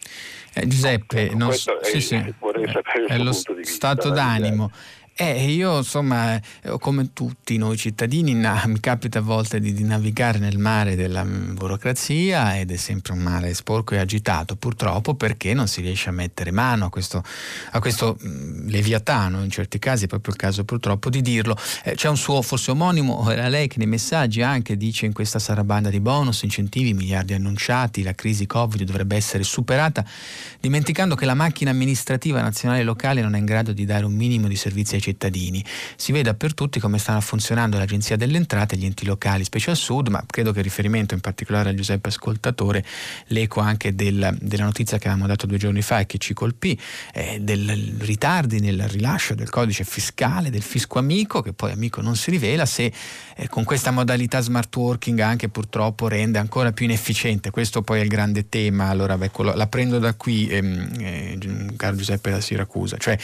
Eh, 0.55 0.67
Giuseppe, 0.67 1.31
non, 1.35 1.53
sì, 1.53 1.71
è, 1.71 2.01
sì, 2.01 2.15
è 2.15 3.19
lo 3.19 3.33
stato 3.33 4.09
d'animo. 4.09 4.71
Eh, 4.73 5.00
io 5.23 5.77
insomma, 5.77 6.37
eh, 6.37 6.79
come 6.79 7.13
tutti 7.13 7.59
noi 7.59 7.77
cittadini, 7.77 8.33
mi 8.33 8.81
capita 8.81 9.19
a 9.19 9.23
volte 9.23 9.61
di, 9.61 9.75
di, 9.75 9.85
navigare 9.85 10.39
nel 10.39 10.57
mare 10.57 10.97
della 10.97 11.23
mm, 11.23 11.57
burocrazia 11.57 12.59
ed 12.59 12.71
è 12.71 12.77
sempre 12.77 13.13
un 13.13 13.19
mare 13.19 13.53
sporco 13.53 13.95
e 13.95 13.99
agitato, 13.99 14.57
purtroppo 14.57 15.13
perché 15.15 15.53
non 15.53 15.69
si 15.69 15.83
riesce 15.83 16.09
a 16.09 16.13
mettere 16.13 16.53
mano 16.53 16.87
a 16.87 16.89
questo, 16.89 17.23
a 17.73 17.81
questo 17.81 18.17
mm, 18.25 18.69
leviatano, 18.69 19.43
in 19.43 19.51
certi 19.51 19.79
casi 19.79 20.05
è 20.05 20.07
proprio 20.07 20.33
il 20.33 20.41
caso 20.41 20.65
purtroppo 20.65 21.11
di 21.11 21.21
dirlo. 21.21 21.55
Eh, 21.85 21.97
c'è 21.97 22.09
un 22.09 22.17
suo 22.17 22.41
forse 22.41 22.71
omonimo, 22.71 23.31
era 23.31 23.49
lei 23.49 23.69
che 23.69 23.77
nei 23.77 23.89
messaggi 23.89 24.41
anche 24.41 24.79
dice 24.79 25.05
in 25.05 25.13
questa 25.13 25.39
sarabanda 25.39 25.91
di 25.91 26.01
bonus, 26.01 26.45
incentivi, 26.45 26.95
miliardi 26.95 27.35
annunciati, 27.35 28.03
la 28.03 28.15
crisi 28.15 28.47
Covid 28.47 28.85
dovrebbe 28.85 29.17
essere 29.17 29.43
superata, 29.43 30.03
dimenticando 30.61 31.15
che 31.15 31.27
la 31.27 31.35
macchina 31.35 31.71
amministrativa 31.71 32.41
nazionale 32.41 32.81
e 32.81 32.85
locale 32.85 33.21
non 33.21 33.35
è 33.35 33.39
in 33.39 33.45
grado 33.45 33.75
di 33.75 33.85
dare 33.85 34.07
un 34.07 34.15
minimo 34.15 34.49
di 34.49 34.57
servizi 34.57 34.95
ai 34.95 35.01
cittadini 35.03 35.09
cittadini. 35.11 35.65
Si 35.97 36.13
vede 36.13 36.35
per 36.35 36.55
tutti 36.55 36.81
come 36.81 36.99
stanno 36.99 37.21
funzionando 37.21 37.77
l'Agenzia 37.77 38.17
delle 38.17 38.37
Entrate 38.37 38.75
e 38.75 38.79
gli 38.79 38.85
enti 38.85 39.05
locali, 39.05 39.45
specie 39.45 39.71
al 39.71 39.77
sud, 39.77 40.09
ma 40.09 40.23
credo 40.27 40.53
che 40.53 40.63
riferimento 40.63 41.15
in 41.15 41.21
particolare 41.21 41.71
a 41.71 41.75
Giuseppe 41.75 42.09
Ascoltatore, 42.09 42.85
l'eco 43.27 43.61
anche 43.61 43.95
del, 43.95 44.37
della 44.41 44.65
notizia 44.65 44.99
che 44.99 45.09
avevamo 45.09 45.29
dato 45.29 45.47
due 45.47 45.59
giorni 45.59 45.83
fa 45.83 46.01
e 46.01 46.07
che 46.07 46.19
ci 46.19 46.33
colpì, 46.35 46.79
eh, 47.13 47.39
del 47.41 47.97
ritardi 47.99 48.61
nel 48.61 48.89
rilascio 48.89 49.35
del 49.35 49.51
codice 49.51 49.85
fiscale, 49.85 50.51
del 50.51 50.63
fisco 50.63 50.99
amico, 50.99 51.43
che 51.43 51.53
poi 51.53 51.73
amico 51.73 52.01
non 52.01 52.17
si 52.17 52.31
rivela, 52.31 52.67
se 52.67 52.93
eh, 53.37 53.49
con 53.49 53.65
questa 53.65 53.91
modalità 53.91 54.41
smart 54.41 54.75
working 54.75 55.19
anche 55.21 55.49
purtroppo 55.49 56.09
rende 56.09 56.39
ancora 56.39 56.73
più 56.73 56.87
inefficiente. 56.87 57.51
Questo 57.51 57.83
poi 57.83 58.01
è 58.01 58.03
il 58.03 58.09
grande 58.09 58.49
tema, 58.49 58.89
allora 58.89 59.19
ecco, 59.21 59.43
la 59.43 59.67
prendo 59.67 59.99
da 59.99 60.15
qui, 60.15 60.49
ehm, 60.49 60.89
eh, 60.99 61.39
caro 61.77 61.97
Giuseppe 61.97 62.31
da 62.31 62.41
Siracusa, 62.41 62.97
cioè 62.97 63.19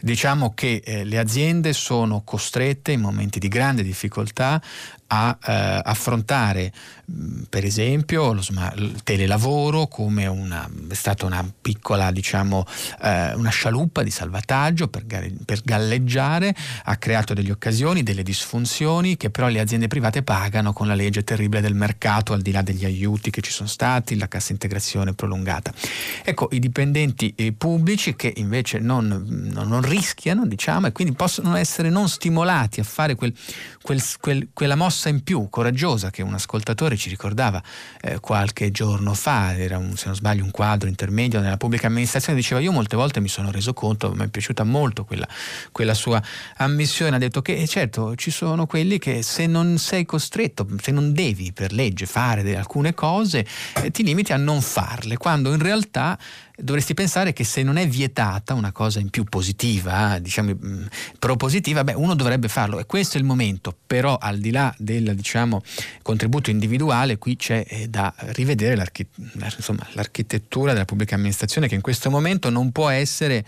diciamo 0.00 0.54
che 0.54 0.82
eh, 0.84 1.04
le 1.04 1.18
aziende 1.26 1.72
sono 1.72 2.22
costrette 2.24 2.92
in 2.92 3.00
momenti 3.00 3.40
di 3.40 3.48
grande 3.48 3.82
difficoltà 3.82 4.62
a 5.08 5.38
eh, 5.44 5.80
affrontare 5.84 6.72
per 7.48 7.64
esempio 7.64 8.32
lo 8.32 8.42
smart, 8.42 8.76
il 8.78 9.02
telelavoro 9.04 9.86
come 9.86 10.26
una, 10.26 10.68
è 10.88 10.94
stata 10.94 11.24
una 11.24 11.48
piccola 11.60 12.10
diciamo 12.10 12.66
eh, 13.00 13.32
una 13.34 13.50
scialuppa 13.50 14.02
di 14.02 14.10
salvataggio 14.10 14.88
per, 14.88 15.04
per, 15.06 15.60
galleggiare 15.62 16.54
ha 16.84 16.96
creato 16.96 17.32
delle 17.32 17.52
occasioni 17.52 18.02
delle 18.02 18.24
disfunzioni 18.24 19.16
che 19.16 19.30
però 19.30 19.46
le 19.46 19.60
aziende 19.60 19.86
private 19.86 20.24
pagano 20.24 20.72
con 20.72 20.88
la 20.88 20.94
legge 20.94 21.22
terribile 21.22 21.60
del 21.60 21.74
mercato 21.74 22.32
al 22.32 22.42
di 22.42 22.50
là 22.50 22.62
degli 22.62 22.84
aiuti 22.84 23.30
che 23.30 23.40
ci 23.40 23.52
sono 23.52 23.68
stati 23.68 24.16
la 24.16 24.26
cassa 24.26 24.50
integrazione 24.52 25.14
prolungata. 25.14 25.72
Ecco 26.24 26.48
i 26.52 26.58
dipendenti 26.58 27.32
eh, 27.36 27.52
pubblici 27.52 28.16
che 28.16 28.32
invece 28.36 28.78
non, 28.80 29.06
non, 29.06 29.68
non, 29.68 29.82
rischiano 29.82 30.46
diciamo 30.46 30.88
e 30.88 30.92
quindi 30.92 31.14
possono 31.14 31.54
essere 31.54 31.88
non 31.88 32.08
stimolati 32.08 32.80
a 32.80 32.84
fare 32.84 33.14
quel, 33.14 33.32
quel, 33.86 34.02
quel, 34.20 34.48
quella 34.52 34.74
mossa 34.74 35.08
in 35.08 35.22
più 35.22 35.46
coraggiosa 35.48 36.10
che 36.10 36.20
un 36.20 36.34
ascoltatore 36.34 36.96
ci 36.96 37.08
ricordava 37.08 37.62
eh, 38.00 38.18
qualche 38.18 38.72
giorno 38.72 39.14
fa, 39.14 39.56
era 39.56 39.78
un, 39.78 39.96
se 39.96 40.06
non 40.06 40.16
sbaglio 40.16 40.42
un 40.42 40.50
quadro 40.50 40.88
intermedio 40.88 41.38
nella 41.38 41.56
pubblica 41.56 41.86
amministrazione, 41.86 42.36
diceva 42.36 42.60
io 42.60 42.72
molte 42.72 42.96
volte 42.96 43.20
mi 43.20 43.28
sono 43.28 43.52
reso 43.52 43.72
conto, 43.74 44.12
mi 44.12 44.24
è 44.24 44.28
piaciuta 44.28 44.64
molto 44.64 45.04
quella, 45.04 45.28
quella 45.70 45.94
sua 45.94 46.20
ammissione, 46.56 47.14
ha 47.14 47.18
detto 47.20 47.42
che 47.42 47.54
eh, 47.54 47.68
certo 47.68 48.16
ci 48.16 48.32
sono 48.32 48.66
quelli 48.66 48.98
che 48.98 49.22
se 49.22 49.46
non 49.46 49.78
sei 49.78 50.04
costretto, 50.04 50.66
se 50.80 50.90
non 50.90 51.12
devi 51.12 51.52
per 51.52 51.72
legge 51.72 52.06
fare 52.06 52.56
alcune 52.56 52.92
cose, 52.92 53.46
eh, 53.80 53.92
ti 53.92 54.02
limiti 54.02 54.32
a 54.32 54.36
non 54.36 54.60
farle, 54.62 55.16
quando 55.16 55.52
in 55.52 55.60
realtà 55.60 56.18
dovresti 56.56 56.94
pensare 56.94 57.32
che 57.32 57.44
se 57.44 57.62
non 57.62 57.76
è 57.76 57.86
vietata 57.86 58.54
una 58.54 58.72
cosa 58.72 58.98
in 58.98 59.10
più 59.10 59.24
positiva, 59.24 60.18
diciamo 60.18 60.54
mm, 60.54 60.86
propositiva, 61.18 61.84
beh, 61.84 61.92
uno 61.94 62.14
dovrebbe 62.14 62.48
farlo. 62.48 62.78
E 62.78 62.86
questo 62.86 63.16
è 63.16 63.20
il 63.20 63.26
momento, 63.26 63.76
però 63.86 64.16
al 64.16 64.38
di 64.38 64.50
là 64.50 64.74
del 64.78 65.14
diciamo, 65.14 65.62
contributo 66.02 66.50
individuale 66.50 67.18
qui 67.18 67.36
c'è 67.36 67.64
eh, 67.68 67.88
da 67.88 68.12
rivedere 68.16 68.74
l'archi- 68.74 69.06
insomma, 69.34 69.86
l'architettura 69.92 70.72
della 70.72 70.84
pubblica 70.84 71.14
amministrazione 71.14 71.68
che 71.68 71.74
in 71.74 71.82
questo 71.82 72.10
momento 72.10 72.50
non 72.50 72.72
può 72.72 72.88
essere 72.88 73.44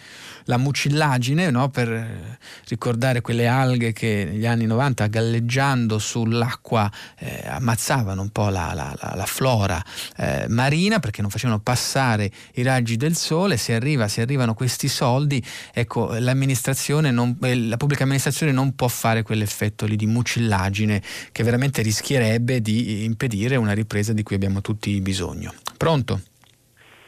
la 0.49 0.57
mucillaggine 0.57 1.51
no? 1.51 1.68
per 1.68 1.90
eh, 1.90 2.38
ricordare 2.68 3.20
quelle 3.20 3.46
alghe 3.46 3.92
che 3.92 4.26
negli 4.30 4.46
anni 4.46 4.66
90 4.66 5.07
galleggiando 5.07 5.99
sull'acqua 5.99 6.90
eh, 7.18 7.44
ammazzavano 7.46 8.20
un 8.20 8.30
po' 8.30 8.49
la, 8.49 8.72
la, 8.74 8.94
la, 9.01 9.14
la 9.14 9.26
flora 9.26 9.82
eh, 10.16 10.46
marina 10.49 10.99
perché 10.99 11.20
non 11.20 11.30
facevano 11.30 11.61
passare 11.61 12.30
i 12.55 12.62
raggi 12.62 12.96
del 12.96 13.14
sole, 13.14 13.57
se, 13.57 13.74
arriva, 13.74 14.09
se 14.09 14.22
arrivano 14.22 14.55
questi 14.55 14.88
soldi, 14.88 15.44
ecco, 15.72 16.16
l'amministrazione 16.18 17.11
non, 17.11 17.36
eh, 17.42 17.57
la 17.57 17.76
pubblica 17.76 18.05
amministrazione 18.05 18.53
non 18.53 18.74
può 18.74 18.88
fare 18.88 19.22
quell'effetto 19.22 19.86
lì 19.86 19.96
di 19.96 20.07
mucillaggine 20.07 21.03
che 21.30 21.42
veramente 21.42 21.82
rischierebbe 21.82 22.61
di 22.61 23.05
impedire 23.05 23.57
una 23.57 23.72
ripresa 23.72 24.12
di 24.12 24.22
cui 24.22 24.36
abbiamo 24.36 24.61
tutti 24.61 24.99
bisogno. 25.01 25.53
Pronto? 25.76 26.20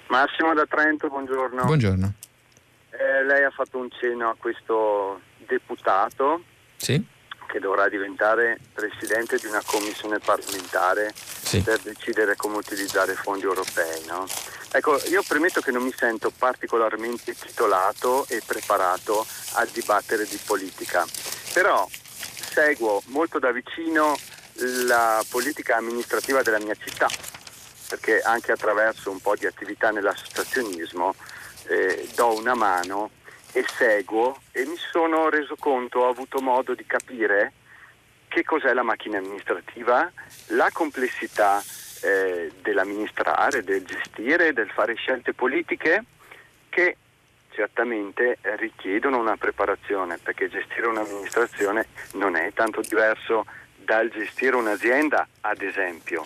Massimo 0.09 0.53
da 0.55 0.67
Trento, 0.69 1.09
buongiorno. 1.09 1.65
Buongiorno. 1.65 2.15
Eh, 3.01 3.25
lei 3.25 3.45
ha 3.45 3.51
fatto 3.51 3.79
un 3.79 3.89
cenno 3.91 4.29
a 4.29 4.37
questo 4.39 5.23
deputato 5.39 6.43
sì. 6.77 7.03
che 7.47 7.59
dovrà 7.59 7.89
diventare 7.89 8.59
presidente 8.75 9.39
di 9.39 9.47
una 9.47 9.63
commissione 9.65 10.19
parlamentare 10.19 11.11
sì. 11.15 11.63
per 11.63 11.79
decidere 11.79 12.37
come 12.37 12.59
utilizzare 12.59 13.13
i 13.13 13.17
fondi 13.17 13.45
europei. 13.45 14.05
No? 14.05 14.27
Ecco, 14.71 15.01
io 15.07 15.23
premetto 15.27 15.63
che 15.63 15.71
non 15.71 15.83
mi 15.83 15.95
sento 15.97 16.31
particolarmente 16.31 17.35
titolato 17.35 18.27
e 18.29 18.43
preparato 18.45 19.27
a 19.55 19.67
dibattere 19.73 20.27
di 20.27 20.39
politica, 20.45 21.07
però 21.55 21.89
seguo 22.53 23.01
molto 23.07 23.39
da 23.39 23.51
vicino 23.51 24.15
la 24.85 25.25
politica 25.31 25.77
amministrativa 25.77 26.43
della 26.43 26.61
mia 26.61 26.75
città, 26.75 27.09
perché 27.89 28.21
anche 28.21 28.53
attraverso 28.53 29.11
un 29.11 29.21
po' 29.21 29.37
di 29.37 29.47
attività 29.47 29.91
nell'associazionismo 29.91 31.15
eh, 31.71 32.09
do 32.17 32.37
una 32.37 32.55
mano 32.55 33.11
e 33.53 33.65
seguo 33.77 34.41
e 34.51 34.65
mi 34.67 34.77
sono 34.77 35.29
reso 35.29 35.55
conto, 35.57 36.01
ho 36.01 36.09
avuto 36.09 36.41
modo 36.41 36.75
di 36.75 36.85
capire 36.85 37.53
che 38.29 38.43
cos'è 38.45 38.73
la 38.73 38.83
macchina 38.83 39.19
amministrativa, 39.19 40.11
la 40.49 40.69
complessità 40.73 41.63
eh, 42.03 42.51
dell'amministrare, 42.61 43.63
del 43.63 43.85
gestire, 43.85 44.53
del 44.53 44.71
fare 44.71 44.95
scelte 44.95 45.33
politiche 45.33 46.05
che 46.69 46.97
certamente 47.51 48.39
richiedono 48.57 49.19
una 49.19 49.37
preparazione, 49.37 50.19
perché 50.19 50.49
gestire 50.49 50.87
un'amministrazione 50.87 51.87
non 52.15 52.37
è 52.37 52.53
tanto 52.53 52.81
diverso 52.81 53.45
dal 53.77 54.09
gestire 54.09 54.57
un'azienda, 54.57 55.27
ad 55.41 55.61
esempio. 55.63 56.25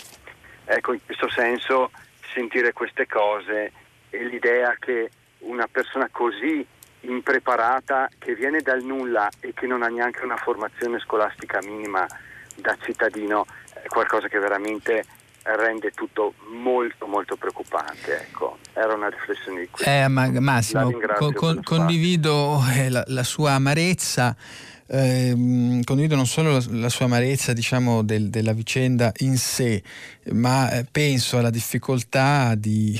Ecco, 0.66 0.92
in 0.92 1.00
questo 1.04 1.30
senso 1.30 1.90
sentire 2.32 2.72
queste 2.72 3.06
cose 3.06 3.72
e 4.10 4.24
l'idea 4.24 4.76
che 4.78 5.10
una 5.46 5.66
persona 5.70 6.08
così 6.10 6.66
impreparata 7.00 8.08
che 8.18 8.34
viene 8.34 8.60
dal 8.60 8.82
nulla 8.82 9.28
e 9.40 9.52
che 9.54 9.66
non 9.66 9.82
ha 9.82 9.88
neanche 9.88 10.24
una 10.24 10.36
formazione 10.36 10.98
scolastica 11.00 11.58
minima 11.62 12.06
da 12.56 12.76
cittadino 12.80 13.46
è 13.72 13.86
qualcosa 13.86 14.28
che 14.28 14.38
veramente 14.38 15.04
rende 15.42 15.90
tutto 15.90 16.32
molto 16.52 17.06
molto 17.06 17.36
preoccupante 17.36 18.22
ecco. 18.22 18.58
era 18.72 18.94
una 18.94 19.10
riflessione 19.10 19.60
di 19.60 19.68
questo 19.70 19.90
eh, 19.90 20.08
ma, 20.08 20.28
Massimo 20.40 20.90
con, 21.18 21.34
con, 21.34 21.62
condivido 21.62 22.62
eh, 22.74 22.88
la, 22.88 23.04
la, 23.08 23.22
sua 23.22 23.52
amarezza 23.52 24.34
eh, 24.86 25.80
condivido 25.84 26.16
non 26.16 26.26
solo 26.26 26.52
la, 26.52 26.64
la 26.70 26.88
sua 26.88 27.04
amarezza 27.04 27.52
diciamo, 27.52 28.02
del, 28.02 28.30
della 28.30 28.52
vicenda 28.52 29.12
in 29.18 29.36
sé 29.36 29.82
ma 30.30 30.70
eh, 30.70 30.86
penso 30.90 31.36
alla 31.36 31.50
difficoltà 31.50 32.54
di 32.54 32.98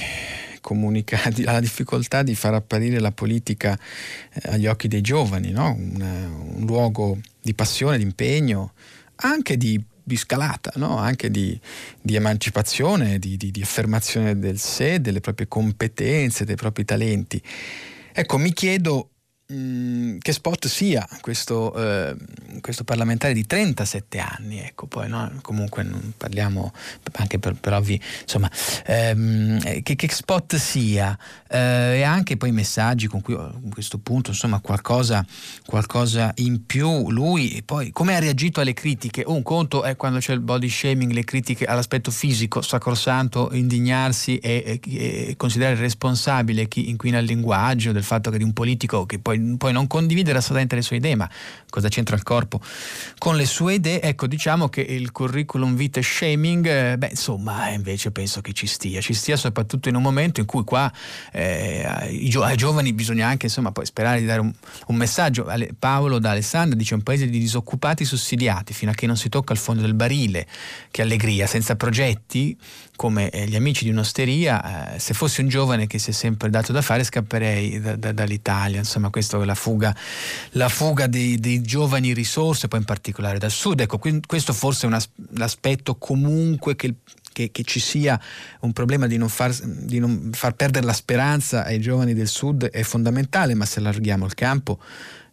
comunicare, 0.65 1.45
alla 1.45 1.61
difficoltà 1.61 2.23
di 2.23 2.35
far 2.35 2.55
apparire 2.55 2.99
la 2.99 3.12
politica 3.12 3.79
eh, 4.33 4.49
agli 4.49 4.67
occhi 4.67 4.89
dei 4.89 5.03
giovani, 5.03 5.51
no? 5.51 5.73
un, 5.73 6.01
un, 6.57 6.65
luogo 6.65 7.19
di 7.43 7.53
passione, 7.53 7.99
di 7.99 8.03
impegno, 8.03 8.73
anche 9.17 9.59
di, 9.59 9.79
di 10.03 10.17
scalata, 10.17 10.73
no? 10.77 10.97
anche 10.97 11.31
di, 11.31 11.61
di 12.01 12.15
emancipazione, 12.15 13.19
di, 13.19 13.37
di, 13.37 13.61
affermazione 13.61 14.39
del 14.39 14.59
sé, 14.59 15.03
delle 15.03 15.21
proprie 15.21 15.49
competenze, 15.49 16.47
dei 16.47 16.57
propri 16.57 16.87
talenti. 16.87 17.43
Ecco, 18.11 18.39
mi 18.39 18.55
chiedo 18.55 19.11
Mm, 19.53 20.16
che 20.20 20.32
spot 20.32 20.68
sia 20.68 21.07
questo, 21.20 21.74
eh, 21.74 22.16
questo, 22.62 22.82
parlamentare 22.82 23.34
di 23.34 23.45
37 23.45 24.18
anni, 24.18 24.59
ecco, 24.61 24.86
poi 24.86 25.07
no? 25.07 25.30
comunque 25.42 25.82
non 25.82 26.14
parliamo 26.16 26.72
anche 27.12 27.38
per, 27.38 27.53
per 27.53 27.74
ovvi, 27.74 28.01
insomma, 28.22 28.51
ehm, 28.86 29.82
che, 29.82 29.97
che, 29.97 30.09
spot 30.11 30.57
sia 30.57 31.18
eh, 31.51 31.99
e 31.99 32.03
anche 32.03 32.38
poi 32.38 32.49
i 32.49 32.53
messaggi 32.53 33.07
con 33.07 33.20
cui 33.20 33.34
a 33.34 33.53
questo 33.70 33.99
punto 33.99 34.30
insomma 34.30 34.61
qualcosa, 34.61 35.22
qualcosa 35.66 36.32
in 36.36 36.64
più, 36.64 37.11
lui 37.11 37.62
poi 37.66 37.90
come 37.90 38.16
ha 38.16 38.20
reagito 38.20 38.62
alle 38.62 38.72
critiche, 38.72 39.24
un 39.26 39.42
conto 39.42 39.82
è 39.82 39.95
quando 39.95 40.20
c'è 40.20 40.32
il 40.32 40.40
body 40.40 40.70
shaming, 40.70 41.12
le 41.12 41.24
critiche 41.24 41.66
all'aspetto 41.66 42.11
fisico, 42.11 42.62
sacrosanto, 42.62 43.51
indignarsi 43.53 44.38
e, 44.38 44.80
e, 44.82 45.28
e 45.28 45.36
considerare 45.36 45.76
responsabile 45.76 46.66
chi 46.66 46.88
inquina 46.88 47.18
il 47.18 47.26
linguaggio 47.26 47.92
del 47.92 48.05
fatto 48.05 48.30
che 48.30 48.38
di 48.38 48.45
un 48.45 48.55
politico 48.55 49.05
che 49.05 49.18
poi 49.18 49.32
poi, 49.37 49.57
poi, 49.57 49.72
non 49.72 49.87
condividere 49.87 50.39
assolutamente 50.39 50.74
le 50.74 50.82
sue 50.82 50.97
idee, 50.97 51.14
ma 51.14 51.28
cosa 51.68 51.89
c'entra 51.89 52.16
il 52.16 52.22
corpo 52.22 52.61
con 53.18 53.37
le 53.37 53.47
sue 53.47 53.74
idee? 53.74 54.01
Ecco, 54.01 54.26
diciamo 54.26 54.68
che 54.68 54.80
il 54.80 55.12
curriculum 55.12 55.74
vitae 55.74 56.03
shaming, 56.03 56.66
eh, 56.66 56.99
beh, 56.99 57.09
insomma, 57.11 57.70
invece 57.70 58.11
penso 58.11 58.41
che 58.41 58.53
ci 58.53 58.66
stia, 58.66 59.01
ci 59.01 59.14
stia 59.14 59.37
soprattutto 59.37 59.89
in 59.89 59.97
un 59.97 60.03
momento 60.03 60.41
in 60.41 60.47
cui 60.47 60.64
qua 60.64 60.91
eh, 61.32 61.85
ai, 61.87 62.28
gio- 62.28 62.43
ai, 62.43 62.57
giovani 62.57 62.93
bisogna 62.93 63.26
anche, 63.26 63.47
insomma, 63.47 63.72
poi 63.72 63.87
sperare 63.87 64.20
di 64.20 64.26
dare 64.26 64.41
un, 64.41 64.53
un 64.87 64.97
messaggio. 64.97 65.51
Paolo 65.78 66.18
da 66.18 66.30
Alessandria 66.30 66.76
dice 66.76 66.95
un 66.95 67.03
paese 67.03 67.28
di 67.28 67.39
disoccupati 67.39 68.05
sussidiati 68.05 68.72
fino 68.72 68.91
a 68.91 68.95
che 68.95 69.07
non 69.07 69.16
si 69.16 69.28
tocca 69.28 69.53
il 69.53 69.59
fondo 69.59 69.82
del 69.82 69.95
barile, 69.95 70.47
che 70.91 71.03
allegria, 71.03 71.47
senza 71.47 71.76
progetti 71.76 72.57
come 72.97 73.30
eh, 73.30 73.47
gli 73.47 73.57
amici 73.57 73.84
di 73.84 73.90
un'osteria, 73.90 74.95
eh, 74.95 74.99
se 74.99 75.14
fossi 75.14 75.40
un 75.40 75.49
giovane 75.49 75.86
che 75.86 75.99
si 75.99 76.11
è 76.11 76.12
sempre 76.12 76.51
dato 76.51 76.72
da 76.72 76.82
fare 76.82 77.05
scapperei 77.05 77.80
da, 77.80 77.97
da, 77.97 78.12
dall'Italia, 78.12 78.78
insomma 78.78 79.11
questa 79.11 79.40
è 79.40 79.45
la 79.45 79.55
fuga, 79.55 79.95
la 80.53 80.68
fuga 80.68 81.07
dei, 81.07 81.38
dei, 81.38 81.61
giovani 81.62 82.12
risorse, 82.12 82.68
poi 82.68 82.80
in 82.80 82.84
particolare 82.84 83.38
dal 83.38 83.51
sud. 83.51 83.80
Ecco, 83.80 84.01
questo 84.26 84.53
forse 84.53 84.86
è 84.86 84.90
un 84.90 84.99
l'aspetto 85.30 85.97
comunque 85.97 86.76
che, 86.76 86.95
che, 87.32 87.51
che, 87.51 87.62
ci 87.64 87.80
sia 87.80 88.20
un 88.61 88.72
problema 88.72 89.07
di 89.07 89.16
non, 89.16 89.28
far, 89.28 89.53
di 89.55 89.99
non 89.99 90.30
far 90.32 90.55
perdere 90.55 90.86
la 90.86 90.92
speranza 90.92 91.64
ai 91.64 91.80
giovani 91.80 92.14
del 92.14 92.28
sud 92.28 92.66
è 92.66 92.82
fondamentale, 92.82 93.55
ma 93.55 93.64
se 93.64 93.80
allarghiamo 93.80 94.24
il 94.24 94.34
campo 94.34 94.78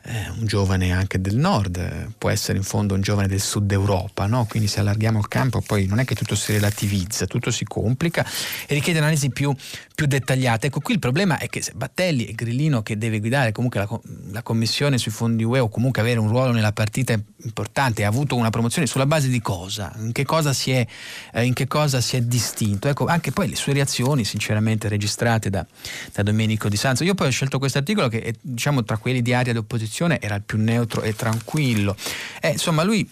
eh, 0.04 0.30
un 0.38 0.46
giovane 0.46 0.92
anche 0.92 1.22
del 1.22 1.36
nord, 1.36 2.14
può 2.18 2.30
essere 2.30 2.58
in 2.58 2.64
fondo 2.64 2.96
un 2.96 3.02
giovane 3.02 3.28
del 3.28 3.40
sud 3.40 3.72
Europa, 3.72 4.26
no? 4.26 4.46
quindi 4.50 4.68
se 4.68 4.80
allarghiamo 4.80 5.20
il 5.20 5.28
campo 5.28 5.62
poi 5.62 5.86
non 5.86 6.00
è 6.00 6.06
che 6.06 6.16
tutto 6.16 6.36
si 6.36 6.54
relativizza, 6.54 7.28
tutto 7.28 7.52
si 7.52 7.66
complica 7.66 8.26
e 8.66 8.74
richiede 8.74 9.00
analisi 9.00 9.30
più, 9.30 9.54
più 9.94 10.08
dettagliate. 10.08 10.68
Ecco, 10.68 10.80
qui 10.80 10.94
il 10.94 11.00
problema 11.00 11.38
è 11.38 11.48
che 11.48 11.62
se 11.62 11.74
Battelli 11.76 12.26
è 12.26 12.32
Grillino 12.32 12.82
che 12.82 12.98
deve 12.98 13.20
guidare 13.20 13.52
comunque 13.52 13.80
la, 13.80 14.00
la, 14.32 14.42
commissione 14.42 14.98
sui 14.98 15.12
fondi 15.12 15.44
UE 15.44 15.60
o 15.60 15.70
comunque 15.70 16.02
avere 16.02 16.20
un 16.20 16.30
ruolo 16.30 16.52
nella 16.52 16.72
partita 16.72 17.14
importante, 17.44 18.04
ha 18.04 18.08
avuto 18.08 18.36
una 18.36 18.50
promozione 18.50 18.88
sulla 18.88 19.06
base 19.06 19.28
di 19.28 19.42
cosa? 19.42 19.94
In 20.00 20.12
che 20.14 20.26
cosa 20.26 20.52
si 20.54 20.72
è, 20.72 20.86
eh, 21.34 21.46
in 21.46 21.54
che 21.54 21.68
cosa 21.68 22.02
si 22.02 22.16
è 22.16 22.22
distinto? 22.22 22.88
Ecco, 22.88 23.06
anche 23.06 23.32
poi 23.32 23.50
le 23.50 23.56
sue 23.56 23.74
reazioni 23.74 24.26
sinceramente 24.26 24.88
registrate 24.88 25.50
da, 25.50 25.66
da 26.12 26.24
Domenico 26.24 26.70
Di 26.70 26.78
Sanzo. 26.78 27.04
Io 27.04 27.14
poi 27.14 27.28
ho 27.28 27.32
scelto 27.32 27.60
questo 27.60 27.78
articolo 27.78 28.08
che 28.08 28.22
è 28.22 28.34
diciamo 28.42 28.84
tra 28.84 28.98
quelli 28.98 29.22
di 29.22 29.34
aria 29.34 29.54
d'opposizione 29.54 29.90
posizione 29.92 30.22
era 30.22 30.36
il 30.36 30.44
più 30.44 30.58
neutro 30.58 31.02
e 31.02 31.14
tranquillo. 31.14 31.96
Eh, 32.42 32.52
insomma, 32.52 32.84
lui 32.84 33.08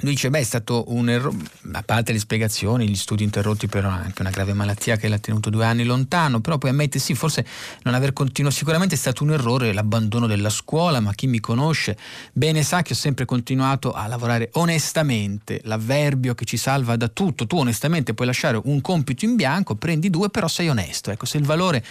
lui 0.00 0.12
dice, 0.12 0.30
beh, 0.30 0.38
è 0.38 0.44
stato 0.44 0.84
un 0.88 1.08
errore, 1.08 1.36
a 1.72 1.82
parte 1.82 2.12
le 2.12 2.20
spiegazioni, 2.20 2.88
gli 2.88 2.94
studi 2.94 3.24
interrotti 3.24 3.66
per 3.66 3.84
anche 3.84 4.20
una 4.20 4.30
grave 4.30 4.52
malattia 4.52 4.96
che 4.96 5.08
l'ha 5.08 5.18
tenuto 5.18 5.50
due 5.50 5.64
anni 5.64 5.84
lontano, 5.84 6.40
però 6.40 6.56
poi 6.56 6.70
ammette 6.70 7.00
sì, 7.00 7.14
forse 7.14 7.44
non 7.82 7.94
aver 7.94 8.12
continuato, 8.12 8.54
sicuramente 8.54 8.94
è 8.94 8.98
stato 8.98 9.24
un 9.24 9.32
errore 9.32 9.72
l'abbandono 9.72 10.28
della 10.28 10.50
scuola, 10.50 11.00
ma 11.00 11.12
chi 11.14 11.26
mi 11.26 11.40
conosce 11.40 11.96
bene 12.32 12.62
sa 12.62 12.82
che 12.82 12.92
ho 12.92 12.96
sempre 12.96 13.24
continuato 13.24 13.92
a 13.92 14.06
lavorare 14.06 14.50
onestamente, 14.52 15.60
l'avverbio 15.64 16.34
che 16.34 16.44
ci 16.44 16.56
salva 16.56 16.94
da 16.96 17.08
tutto, 17.08 17.46
tu 17.46 17.56
onestamente 17.56 18.14
puoi 18.14 18.28
lasciare 18.28 18.60
un 18.64 18.80
compito 18.80 19.24
in 19.24 19.34
bianco, 19.34 19.74
prendi 19.74 20.10
due, 20.10 20.28
però 20.30 20.46
sei 20.46 20.68
onesto, 20.68 21.10
ecco, 21.10 21.26
se 21.26 21.38
il 21.38 21.44
valore, 21.44 21.84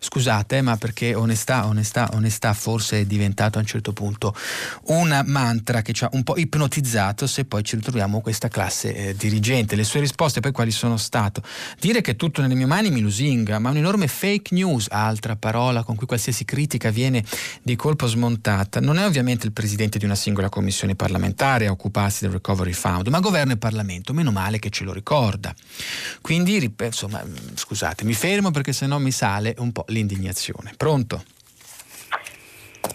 scusate, 0.00 0.62
ma 0.62 0.76
perché 0.76 1.14
onestà, 1.14 1.66
onestà, 1.66 2.10
onestà 2.14 2.54
forse 2.54 3.00
è 3.00 3.04
diventato 3.04 3.58
a 3.58 3.60
un 3.60 3.66
certo 3.66 3.92
punto 3.92 4.34
un 4.86 5.22
mantra 5.26 5.82
che 5.82 5.92
ci 5.92 6.02
ha 6.02 6.08
un 6.12 6.24
po' 6.24 6.36
ipnotizzato, 6.36 7.28
se 7.28 7.44
poi 7.52 7.64
ci 7.64 7.76
ritroviamo 7.76 8.22
questa 8.22 8.48
classe 8.48 8.94
eh, 8.94 9.14
dirigente. 9.14 9.76
Le 9.76 9.84
sue 9.84 10.00
risposte 10.00 10.40
poi 10.40 10.52
quali 10.52 10.70
sono 10.70 10.96
state? 10.96 11.42
Dire 11.78 12.00
che 12.00 12.16
tutto 12.16 12.40
nelle 12.40 12.54
mie 12.54 12.64
mani 12.64 12.90
mi 12.90 13.00
lusinga, 13.00 13.58
ma 13.58 13.68
un'enorme 13.68 14.08
fake 14.08 14.54
news, 14.54 14.86
altra 14.88 15.36
parola 15.36 15.82
con 15.82 15.94
cui 15.94 16.06
qualsiasi 16.06 16.46
critica 16.46 16.88
viene 16.88 17.22
di 17.60 17.76
colpo 17.76 18.06
smontata, 18.06 18.80
non 18.80 18.96
è 18.96 19.04
ovviamente 19.04 19.44
il 19.44 19.52
presidente 19.52 19.98
di 19.98 20.06
una 20.06 20.14
singola 20.14 20.48
commissione 20.48 20.94
parlamentare 20.94 21.66
a 21.66 21.72
occuparsi 21.72 22.24
del 22.24 22.32
Recovery 22.32 22.72
Fund, 22.72 23.08
ma 23.08 23.20
governo 23.20 23.52
e 23.52 23.58
Parlamento, 23.58 24.14
meno 24.14 24.30
male 24.30 24.58
che 24.58 24.70
ce 24.70 24.84
lo 24.84 24.94
ricorda. 24.94 25.54
Quindi, 26.22 26.74
insomma, 26.80 27.22
scusate, 27.52 28.02
mi 28.04 28.14
fermo 28.14 28.50
perché 28.50 28.72
sennò 28.72 28.96
mi 28.96 29.10
sale 29.10 29.54
un 29.58 29.72
po' 29.72 29.84
l'indignazione. 29.88 30.72
Pronto? 30.74 31.22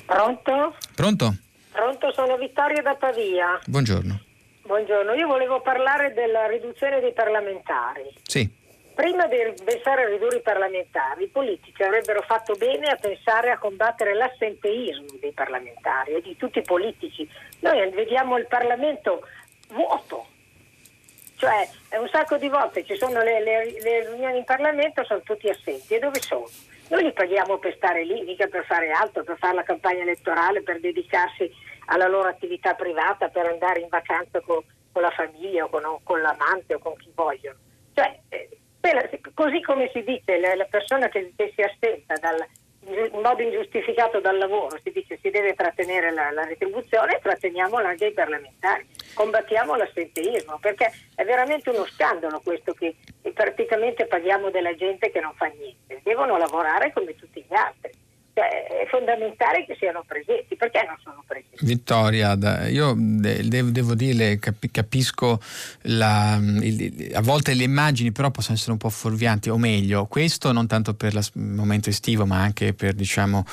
Pronto? 0.08 0.76
Pronto? 0.96 1.36
Pronto, 1.72 2.12
sono 2.12 2.38
Vittorio 2.38 2.82
da 2.82 2.96
Pavia. 2.96 3.60
Buongiorno. 3.68 4.22
Buongiorno, 4.68 5.14
io 5.14 5.28
volevo 5.28 5.62
parlare 5.62 6.12
della 6.12 6.46
riduzione 6.46 7.00
dei 7.00 7.14
parlamentari. 7.14 8.14
Sì. 8.24 8.46
Prima 8.94 9.26
di 9.26 9.38
pensare 9.64 10.04
a 10.04 10.10
ridurre 10.10 10.40
i 10.40 10.42
parlamentari, 10.42 11.24
i 11.24 11.30
politici 11.30 11.82
avrebbero 11.84 12.22
fatto 12.22 12.54
bene 12.56 12.88
a 12.88 12.98
pensare 12.98 13.50
a 13.50 13.58
combattere 13.58 14.14
l'assenteismo 14.14 15.20
dei 15.22 15.32
parlamentari 15.32 16.16
e 16.16 16.22
di 16.22 16.36
tutti 16.36 16.60
i 16.60 16.64
politici. 16.64 17.26
Noi 17.62 17.90
vediamo 17.92 18.38
il 18.38 18.46
Parlamento 18.48 19.26
vuoto, 19.70 20.26
cioè 21.38 21.66
un 21.92 22.10
sacco 22.10 22.36
di 22.36 22.50
volte 22.50 22.84
ci 22.84 22.98
sono 22.98 23.24
le, 23.24 23.42
le, 23.42 23.72
le 23.80 24.10
riunioni 24.10 24.40
in 24.40 24.44
Parlamento, 24.44 25.06
sono 25.06 25.22
tutti 25.22 25.48
assenti. 25.48 25.94
E 25.94 26.00
dove 26.00 26.20
sono? 26.20 26.50
Noi 26.90 27.04
li 27.04 27.14
paghiamo 27.14 27.58
per 27.58 27.74
stare 27.78 28.04
lì, 28.04 28.22
mica 28.24 28.48
per 28.48 28.66
fare 28.66 28.92
altro, 28.92 29.24
per 29.24 29.38
fare 29.38 29.56
la 29.56 29.64
campagna 29.64 30.02
elettorale, 30.02 30.62
per 30.62 30.82
dedicarsi 30.82 31.50
alla 31.88 32.08
loro 32.08 32.30
attività 32.30 32.74
privata, 32.74 33.30
per 33.30 33.46
andare 33.46 33.82
in 33.82 33.88
vacanza 33.90 34.40
con, 34.42 34.64
con 34.92 35.02
la 35.02 35.12
famiglia 35.12 35.66
o 35.66 35.70
con, 35.70 35.84
con, 36.04 36.22
l'amante 36.22 36.74
o 36.74 36.80
con 36.80 36.96
chi 36.96 37.12
vogliono. 37.14 37.58
Cioè, 37.94 38.20
eh, 38.30 38.50
così 39.34 39.62
come 39.62 39.90
si 39.94 40.04
dice, 40.04 40.40
la, 40.40 40.56
la 40.56 40.66
persona 40.66 41.08
che, 41.10 41.34
che, 41.36 41.52
si 41.56 41.62
assenta 41.62 42.16
dal, 42.16 42.46
in 42.82 43.22
modo 43.22 43.42
ingiustificato 43.42 44.20
dal 44.20 44.38
lavoro, 44.38 44.80
si 44.84 44.92
dice 44.92 45.20
si 45.22 45.30
deve 45.30 45.54
trattenere 45.54 46.12
la, 46.12 46.32
la 46.32 46.46
retribuzione, 46.46 47.20
tratteniamola 47.22 47.90
anche 47.90 48.06
ai 48.06 48.14
parlamentari, 48.14 48.88
combattiamo 49.14 49.76
l'assenteismo, 49.76 50.58
perché 50.60 50.92
è 51.16 51.24
veramente 51.24 51.70
uno 51.70 51.86
scandalo 51.86 52.40
questo 52.42 52.74
che 52.74 52.96
praticamente 53.34 54.06
paghiamo 54.06 54.50
della 54.50 54.76
gente 54.76 55.10
che 55.12 55.20
non 55.20 55.34
fa 55.36 55.48
niente, 55.48 56.02
devono 56.04 56.38
lavorare 56.38 56.92
come 56.94 57.16
tutti 57.16 57.46
gli 57.48 57.54
altri. 57.54 57.92
Cioè, 58.38 58.84
è 58.84 58.88
fondamentale 58.88 59.66
che 59.66 59.76
siano 59.80 60.04
presenti, 60.06 60.56
perché 60.56 60.86
non 60.86 60.96
sono 61.02 61.24
presenti? 61.26 61.66
Vittoria, 61.66 62.38
io 62.68 62.94
devo 62.96 63.96
dire, 63.96 64.38
capisco 64.38 65.42
la, 65.82 66.34
a 66.34 67.22
volte 67.22 67.56
le 67.56 67.64
immagini 67.64 68.12
però 68.12 68.30
possono 68.30 68.56
essere 68.56 68.74
un 68.74 68.78
po' 68.78 68.90
fuorvianti, 68.90 69.50
o 69.50 69.58
meglio, 69.58 70.06
questo 70.06 70.52
non 70.52 70.68
tanto 70.68 70.94
per 70.94 71.16
il 71.16 71.28
momento 71.34 71.90
estivo 71.90 72.28
ma 72.28 72.40
anche 72.40 72.76
per 72.76 72.94
diciamo, 72.94 73.44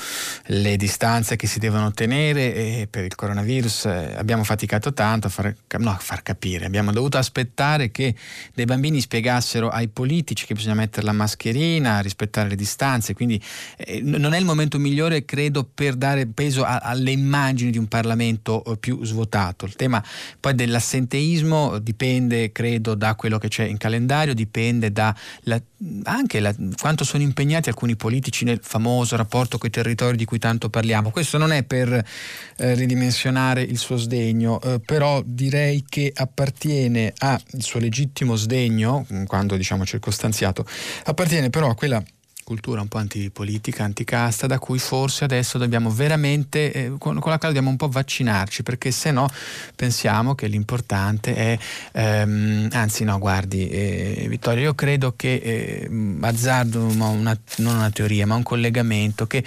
le 0.48 0.76
distanze 0.76 1.36
che 1.36 1.46
si 1.46 1.58
devono 1.58 1.90
tenere 1.92 2.54
e 2.54 2.86
per 2.90 3.04
il 3.04 3.14
coronavirus 3.14 3.86
eh, 3.86 4.14
abbiamo 4.18 4.44
faticato 4.44 4.92
tanto 4.92 5.28
a 5.28 5.30
far, 5.30 5.54
no, 5.78 5.92
a 5.92 5.98
far 5.98 6.22
capire, 6.22 6.66
abbiamo 6.66 6.92
dovuto 6.92 7.16
aspettare 7.16 7.90
che 7.90 8.14
dei 8.52 8.66
bambini 8.66 9.00
spiegassero 9.00 9.70
ai 9.70 9.88
politici 9.88 10.44
che 10.44 10.52
bisogna 10.52 10.74
mettere 10.74 11.06
la 11.06 11.12
mascherina, 11.12 12.00
rispettare 12.00 12.50
le 12.50 12.54
distanze, 12.54 13.14
quindi 13.14 13.42
eh, 13.78 14.02
non 14.02 14.34
è 14.34 14.38
il 14.38 14.44
momento 14.44 14.72
migliore 14.78 15.24
credo 15.24 15.64
per 15.64 15.94
dare 15.94 16.26
peso 16.26 16.64
a, 16.64 16.78
alle 16.78 17.10
immagini 17.10 17.70
di 17.70 17.78
un 17.78 17.86
Parlamento 17.86 18.64
eh, 18.64 18.76
più 18.76 19.04
svuotato. 19.04 19.64
Il 19.64 19.76
tema 19.76 20.02
poi 20.38 20.54
dell'assenteismo 20.54 21.78
dipende 21.78 22.52
credo 22.52 22.94
da 22.94 23.14
quello 23.14 23.38
che 23.38 23.48
c'è 23.48 23.64
in 23.64 23.76
calendario, 23.76 24.34
dipende 24.34 24.92
da 24.92 25.14
la, 25.42 25.60
anche 26.04 26.40
la, 26.40 26.54
quanto 26.78 27.04
sono 27.04 27.22
impegnati 27.22 27.68
alcuni 27.68 27.96
politici 27.96 28.44
nel 28.44 28.60
famoso 28.62 29.16
rapporto 29.16 29.58
con 29.58 29.68
i 29.68 29.72
territori 29.72 30.16
di 30.16 30.24
cui 30.24 30.38
tanto 30.38 30.70
parliamo. 30.70 31.10
Questo 31.10 31.38
non 31.38 31.52
è 31.52 31.62
per 31.62 31.92
eh, 31.92 32.74
ridimensionare 32.74 33.62
il 33.62 33.78
suo 33.78 33.96
sdegno, 33.96 34.60
eh, 34.60 34.80
però 34.80 35.22
direi 35.24 35.84
che 35.88 36.12
appartiene 36.14 37.12
al 37.18 37.40
suo 37.58 37.80
legittimo 37.80 38.36
sdegno, 38.36 39.06
quando 39.26 39.56
diciamo 39.56 39.84
circostanziato, 39.84 40.66
appartiene 41.04 41.50
però 41.50 41.70
a 41.70 41.74
quella 41.74 42.02
cultura 42.44 42.80
un 42.80 42.88
po' 42.88 42.98
antipolitica, 42.98 43.82
anticasta, 43.82 44.46
da 44.46 44.58
cui 44.58 44.78
forse 44.78 45.24
adesso 45.24 45.58
dobbiamo 45.58 45.90
veramente, 45.90 46.72
eh, 46.72 46.92
con, 46.98 47.18
con, 47.18 47.30
la 47.30 47.38
quale 47.38 47.54
dobbiamo 47.54 47.70
un 47.70 47.76
po' 47.76 47.88
vaccinarci, 47.88 48.62
perché 48.62 48.90
se 48.90 49.10
no 49.10 49.28
pensiamo 49.74 50.34
che 50.34 50.46
l'importante 50.46 51.34
è, 51.34 51.58
ehm, 51.92 52.68
anzi 52.72 53.04
no, 53.04 53.18
guardi, 53.18 53.68
eh, 53.68 54.26
Vittorio, 54.28 54.62
io 54.62 54.74
credo 54.74 55.14
che, 55.16 55.34
eh, 55.34 56.16
azzardo 56.20 56.84
una, 56.84 57.36
non 57.56 57.74
una 57.74 57.90
teoria, 57.90 58.26
ma 58.26 58.36
un 58.36 58.42
collegamento 58.42 59.26
che 59.26 59.42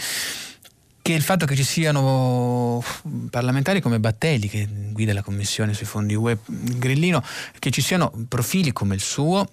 che 1.07 1.13
il 1.13 1.21
fatto 1.21 1.45
che 1.45 1.55
ci 1.55 1.63
siano 1.63 2.83
parlamentari 3.29 3.79
come 3.79 3.97
Battelli, 3.97 4.49
che 4.49 4.67
guida 4.91 5.13
la 5.13 5.21
commissione 5.21 5.73
sui 5.73 5.85
fondi 5.85 6.15
UE 6.15 6.37
Grillino, 6.45 7.23
che 7.59 7.71
ci 7.71 7.79
siano 7.79 8.11
profili 8.27 8.73
come 8.73 8.95
il 8.95 8.99
suo, 8.99 9.47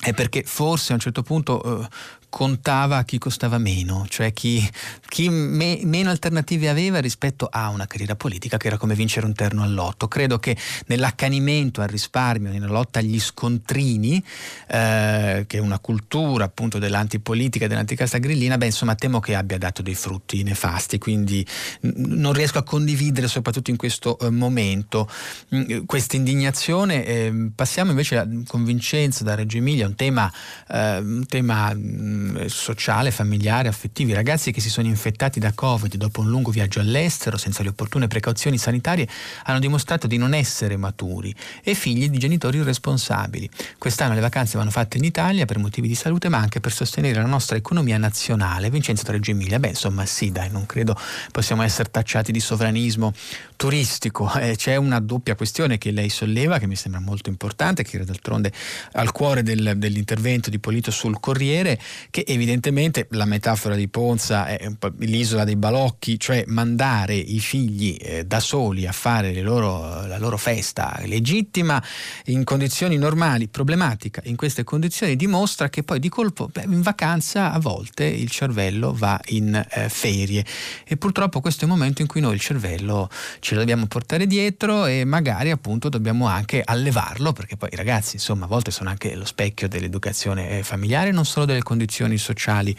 è 0.00 0.14
perché 0.14 0.42
forse 0.42 0.92
a 0.92 0.94
un 0.94 1.00
certo 1.00 1.22
punto 1.22 1.82
eh, 1.82 1.88
contava 2.30 3.02
chi 3.02 3.18
costava 3.18 3.58
meno, 3.58 4.06
cioè 4.08 4.32
chi, 4.32 4.66
chi 5.06 5.28
me, 5.28 5.80
meno 5.82 6.08
alternative 6.10 6.68
aveva 6.70 7.00
rispetto 7.00 7.48
a 7.50 7.68
una 7.68 7.86
carriera 7.86 8.14
politica 8.14 8.56
che 8.56 8.68
era 8.68 8.78
come 8.78 8.94
vincere 8.94 9.26
un 9.26 9.34
terno 9.34 9.62
all'otto. 9.62 10.08
Credo 10.08 10.38
che 10.38 10.56
nell'accanimento 10.86 11.82
al 11.82 11.88
risparmio, 11.88 12.50
nella 12.50 12.68
lotta 12.68 13.00
agli 13.00 13.20
scontrini, 13.20 14.24
eh, 14.68 15.44
che 15.46 15.58
è 15.58 15.60
una 15.60 15.78
cultura 15.80 16.44
appunto 16.44 16.78
dell'antipolitica 16.78 17.66
dell'anticasta 17.66 18.18
grillina, 18.18 18.56
beh 18.56 18.66
insomma 18.66 18.94
temo 18.94 19.20
che 19.20 19.34
abbia 19.34 19.58
dato 19.58 19.82
dei 19.82 19.94
frutti 19.94 20.42
nefasti, 20.42 20.98
quindi 20.98 21.44
non 21.80 22.32
riesco 22.32 22.58
a 22.58 22.62
condividere 22.62 23.26
soprattutto 23.26 23.70
in 23.70 23.76
questo 23.76 24.18
eh, 24.20 24.30
momento 24.30 25.10
mm, 25.54 25.84
questa 25.84 26.16
indignazione. 26.16 27.04
Eh, 27.04 27.50
passiamo 27.54 27.90
invece 27.90 28.16
a 28.16 28.28
convincenza 28.46 29.24
da 29.24 29.34
Reggio 29.34 29.56
Emilia, 29.56 29.86
un 29.86 29.96
tema, 29.96 30.32
eh, 30.68 30.98
un 30.98 31.26
tema 31.26 31.72
mm, 32.20 32.46
sociale, 32.46 33.10
familiare, 33.10 33.68
affettivi, 33.68 34.12
ragazzi 34.12 34.52
che 34.52 34.60
si 34.60 34.68
sono 34.68 34.86
infettati 34.86 35.40
da 35.40 35.52
Covid 35.52 35.96
dopo 35.96 36.20
un 36.20 36.28
lungo 36.28 36.50
viaggio 36.50 36.80
all'estero 36.80 37.36
senza 37.36 37.62
le 37.62 37.70
opportune 37.70 38.06
precauzioni 38.06 38.58
sanitarie 38.58 39.08
hanno 39.44 39.58
dimostrato 39.58 40.06
di 40.06 40.16
non 40.16 40.34
essere 40.34 40.76
maturi 40.76 41.34
e 41.62 41.74
figli 41.74 42.08
di 42.08 42.18
genitori 42.18 42.58
irresponsabili. 42.58 43.48
Quest'anno 43.78 44.14
le 44.14 44.20
vacanze 44.20 44.58
vanno 44.58 44.70
fatte 44.70 44.98
in 44.98 45.04
Italia 45.04 45.46
per 45.46 45.58
motivi 45.58 45.88
di 45.88 45.94
salute 45.94 46.28
ma 46.28 46.38
anche 46.38 46.60
per 46.60 46.72
sostenere 46.72 47.20
la 47.20 47.26
nostra 47.26 47.56
economia 47.56 47.98
nazionale. 47.98 48.70
Vincenzo 48.70 49.10
Reggio 49.10 49.30
Emilia, 49.30 49.58
beh 49.58 49.68
insomma 49.68 50.04
sì 50.06 50.30
dai, 50.30 50.50
non 50.50 50.66
credo 50.66 50.96
possiamo 51.30 51.62
essere 51.62 51.90
tacciati 51.90 52.32
di 52.32 52.40
sovranismo 52.40 53.12
turistico. 53.56 54.30
Eh, 54.40 54.56
c'è 54.56 54.76
una 54.76 55.00
doppia 55.00 55.34
questione 55.34 55.76
che 55.76 55.90
lei 55.90 56.08
solleva 56.08 56.58
che 56.58 56.66
mi 56.66 56.76
sembra 56.76 57.00
molto 57.00 57.28
importante, 57.28 57.82
che 57.82 57.96
era 57.96 58.04
d'altronde 58.04 58.50
al 58.92 59.12
cuore 59.12 59.42
del, 59.42 59.74
dell'intervento 59.76 60.48
di 60.48 60.58
Polito 60.58 60.90
sul 60.90 61.20
Corriere, 61.20 61.78
che 62.10 62.24
evidentemente 62.26 63.06
la 63.10 63.24
metafora 63.24 63.74
di 63.74 63.88
Ponza 63.88 64.46
è 64.46 64.66
un 64.66 64.76
l'isola 64.98 65.44
dei 65.44 65.56
balocchi, 65.56 66.18
cioè 66.18 66.44
mandare 66.46 67.14
i 67.14 67.38
figli 67.40 67.96
eh, 68.00 68.24
da 68.24 68.40
soli 68.40 68.86
a 68.86 68.92
fare 68.92 69.32
loro, 69.40 70.06
la 70.06 70.18
loro 70.18 70.36
festa 70.36 70.98
legittima 71.04 71.82
in 72.26 72.44
condizioni 72.44 72.96
normali, 72.96 73.48
problematica 73.48 74.20
in 74.24 74.36
queste 74.36 74.64
condizioni, 74.64 75.16
dimostra 75.16 75.68
che 75.68 75.82
poi 75.82 75.98
di 76.00 76.08
colpo 76.08 76.48
beh, 76.52 76.64
in 76.64 76.82
vacanza 76.82 77.52
a 77.52 77.58
volte 77.58 78.04
il 78.04 78.30
cervello 78.30 78.92
va 78.92 79.20
in 79.28 79.54
eh, 79.54 79.88
ferie. 79.88 80.44
E 80.84 80.96
purtroppo 80.96 81.40
questo 81.40 81.62
è 81.62 81.68
il 81.68 81.70
momento 81.70 82.02
in 82.02 82.08
cui 82.08 82.20
noi 82.20 82.34
il 82.34 82.40
cervello 82.40 83.08
ce 83.40 83.54
lo 83.54 83.60
dobbiamo 83.60 83.86
portare 83.86 84.26
dietro 84.26 84.86
e 84.86 85.04
magari 85.04 85.50
appunto 85.50 85.88
dobbiamo 85.88 86.26
anche 86.26 86.62
allevarlo 86.64 87.32
perché 87.32 87.56
poi 87.56 87.68
i 87.72 87.76
ragazzi 87.76 88.16
insomma 88.16 88.46
a 88.46 88.48
volte 88.48 88.70
sono 88.70 88.88
anche 88.88 89.14
lo 89.14 89.24
specchio 89.24 89.68
dell'educazione 89.68 90.58
eh, 90.58 90.62
familiare 90.62 91.10
non 91.10 91.24
solo 91.24 91.44
delle 91.44 91.62
condizioni 91.62 91.99
condizioni 92.00 92.16
sociali 92.16 92.74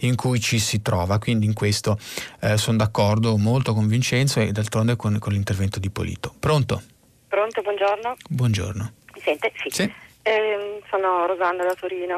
in 0.00 0.16
cui 0.16 0.40
ci 0.40 0.58
si 0.58 0.82
trova. 0.82 1.18
Quindi 1.18 1.46
in 1.46 1.54
questo 1.54 1.96
eh, 2.40 2.56
sono 2.56 2.76
d'accordo 2.78 3.36
molto 3.36 3.72
con 3.74 3.86
Vincenzo 3.86 4.40
e 4.40 4.50
d'altronde 4.50 4.96
con, 4.96 5.18
con, 5.18 5.32
l'intervento 5.32 5.78
di 5.78 5.90
Polito. 5.90 6.34
Pronto? 6.38 6.82
Pronto, 7.28 7.62
buongiorno. 7.62 8.16
Buongiorno. 8.28 8.92
Mi 9.14 9.20
sente? 9.20 9.52
Sì. 9.56 9.70
sì. 9.70 9.92
Eh, 10.22 10.80
sono 10.88 11.26
Rosanna 11.26 11.64
da 11.64 11.74
Torino. 11.74 12.16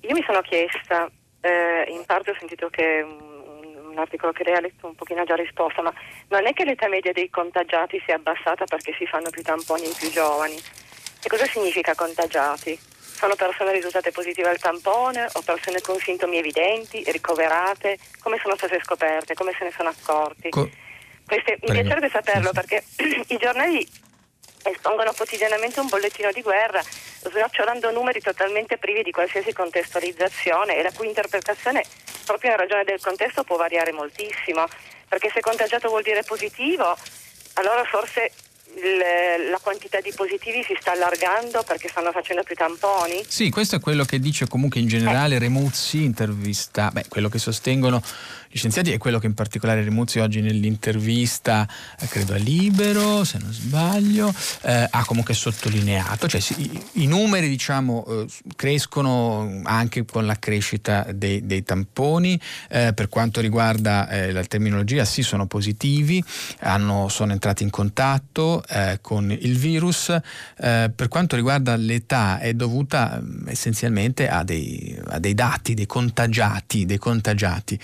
Io 0.00 0.14
mi 0.14 0.22
sono 0.26 0.40
chiesta, 0.42 1.10
eh, 1.40 1.84
in 1.88 2.04
parte 2.04 2.30
ho 2.30 2.36
sentito 2.38 2.68
che 2.68 3.02
un, 3.02 3.96
articolo 3.96 4.32
che 4.32 4.42
lei 4.42 4.54
ha 4.54 4.60
letto 4.60 4.88
un 4.88 4.94
pochino 4.96 5.20
ha 5.20 5.24
già 5.24 5.36
risposto, 5.36 5.80
ma 5.80 5.92
non 6.28 6.46
è 6.46 6.52
che 6.52 6.64
l'età 6.64 6.88
media 6.88 7.12
dei 7.12 7.30
contagiati 7.30 8.02
sia 8.04 8.16
abbassata 8.16 8.64
perché 8.64 8.92
si 8.98 9.06
fanno 9.06 9.30
più 9.30 9.42
tamponi 9.42 9.86
in 9.86 9.94
più 9.96 10.10
giovani? 10.10 10.56
E 10.56 11.28
cosa 11.28 11.46
significa 11.46 11.94
contagiati? 11.94 12.76
Sono 13.24 13.36
persone 13.36 13.72
risultate 13.72 14.10
positive 14.10 14.50
al 14.50 14.58
tampone 14.58 15.26
o 15.32 15.40
persone 15.40 15.80
con 15.80 15.98
sintomi 15.98 16.36
evidenti, 16.36 17.02
ricoverate? 17.06 17.96
Come 18.20 18.38
sono 18.42 18.54
state 18.54 18.78
scoperte? 18.82 19.32
Come 19.32 19.54
se 19.56 19.64
ne 19.64 19.72
sono 19.74 19.88
accorti? 19.88 20.50
Co- 20.50 20.68
Queste, 21.24 21.56
mi 21.62 21.72
piacerebbe 21.72 22.10
saperlo 22.10 22.52
perché 22.52 22.84
i 23.28 23.38
giornali 23.38 23.88
espongono 24.64 25.14
quotidianamente 25.14 25.80
un 25.80 25.88
bollettino 25.88 26.32
di 26.32 26.42
guerra, 26.42 26.82
snocciolando 26.82 27.90
numeri 27.92 28.20
totalmente 28.20 28.76
privi 28.76 29.02
di 29.02 29.10
qualsiasi 29.10 29.54
contestualizzazione 29.54 30.76
e 30.76 30.82
la 30.82 30.92
cui 30.92 31.06
interpretazione, 31.06 31.82
proprio 32.26 32.50
in 32.50 32.58
ragione 32.58 32.84
del 32.84 33.00
contesto, 33.00 33.42
può 33.42 33.56
variare 33.56 33.90
moltissimo. 33.92 34.66
Perché 35.08 35.30
se 35.32 35.40
contagiato 35.40 35.88
vuol 35.88 36.02
dire 36.02 36.24
positivo, 36.24 36.94
allora 37.54 37.84
forse 37.84 38.32
il, 38.76 39.50
la 39.50 39.58
quantità 39.62 40.00
di 40.00 40.12
positivi 40.14 40.62
si 40.62 40.76
sta 40.80 40.92
allargando 40.92 41.62
perché 41.62 41.88
stanno 41.88 42.12
facendo 42.12 42.42
più 42.42 42.54
tamponi? 42.54 43.24
Sì, 43.26 43.50
questo 43.50 43.76
è 43.76 43.80
quello 43.80 44.04
che 44.04 44.18
dice 44.18 44.46
comunque 44.46 44.80
in 44.80 44.88
generale 44.88 45.38
Remuzzi, 45.38 46.04
intervista, 46.04 46.90
beh, 46.90 47.06
quello 47.08 47.28
che 47.28 47.38
sostengono 47.38 48.02
scienziati 48.56 48.92
è 48.92 48.98
quello 48.98 49.18
che 49.18 49.26
in 49.26 49.34
particolare 49.34 49.82
Remuzzi 49.82 50.20
oggi 50.20 50.40
nell'intervista, 50.40 51.68
eh, 51.98 52.06
credo 52.06 52.34
a 52.34 52.36
Libero, 52.36 53.24
se 53.24 53.38
non 53.38 53.52
sbaglio, 53.52 54.32
eh, 54.62 54.86
ha 54.88 55.04
comunque 55.04 55.34
sottolineato, 55.34 56.28
cioè 56.28 56.40
i, 56.58 56.82
i, 56.92 57.06
numeri 57.06 57.48
diciamo 57.48 58.04
eh, 58.06 58.26
crescono 58.54 59.60
anche 59.64 60.04
con 60.04 60.24
la 60.24 60.38
crescita 60.38 61.06
dei, 61.12 61.44
dei 61.44 61.64
tamponi, 61.64 62.40
eh, 62.68 62.92
per 62.94 63.08
quanto 63.08 63.40
riguarda 63.40 64.08
eh, 64.08 64.32
la 64.32 64.44
terminologia 64.44 65.04
sì 65.04 65.22
sono 65.22 65.46
positivi, 65.46 66.22
hanno, 66.60 67.08
sono 67.08 67.32
entrati 67.32 67.64
in 67.64 67.70
contatto 67.70 68.62
eh, 68.68 68.98
con 69.00 69.30
il 69.32 69.58
virus, 69.58 70.16
per 70.56 71.08
quanto 71.08 71.36
riguarda 71.36 71.76
l'età 71.76 72.38
è 72.38 72.54
dovuta 72.54 73.20
mm, 73.20 73.48
essenzialmente 73.48 74.28
a 74.28 74.44
dei, 74.44 74.98
a 75.08 75.18
dei, 75.18 75.34
dati, 75.34 75.74
dei 75.74 75.86
contagiati, 75.86 76.86
dei 76.86 76.98
contagiati 76.98 77.78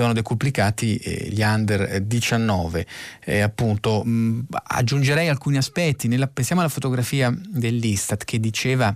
sono 0.00 0.14
decuplicati 0.14 0.96
eh, 0.96 1.28
gli 1.30 1.42
under 1.42 2.00
19. 2.00 2.86
Eh, 3.24 3.40
appunto, 3.40 4.02
mh, 4.02 4.10
mm, 4.10 4.40
aggiungerei 4.50 5.28
alcuni 5.28 5.58
aspetti. 5.58 6.08
Nella, 6.08 6.26
pensiamo 6.26 6.62
alla 6.62 6.70
fotografia 6.70 7.34
dell'Istat 7.46 8.24
che 8.24 8.40
diceva 8.40 8.94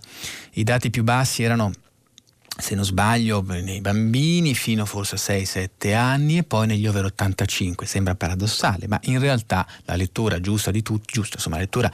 i 0.54 0.64
dati 0.64 0.88
più 0.88 1.04
bassi 1.04 1.42
erano 1.42 1.72
se 2.56 2.76
non 2.76 2.84
sbaglio, 2.84 3.42
nei 3.42 3.80
bambini 3.80 4.54
fino 4.54 4.86
forse 4.86 5.16
a 5.16 5.18
6-7 5.18 5.92
anni 5.94 6.38
e 6.38 6.44
poi 6.44 6.68
negli 6.68 6.86
over 6.86 7.04
85. 7.06 7.84
Sembra 7.84 8.14
paradossale, 8.14 8.86
ma 8.86 8.98
in 9.04 9.18
realtà 9.18 9.66
la 9.84 9.96
lettura 9.96 10.40
giusta 10.40 10.70
di 10.70 10.80
tutti, 10.80 11.12
giusta, 11.12 11.36
insomma, 11.36 11.56
la 11.56 11.62
lettura 11.62 11.92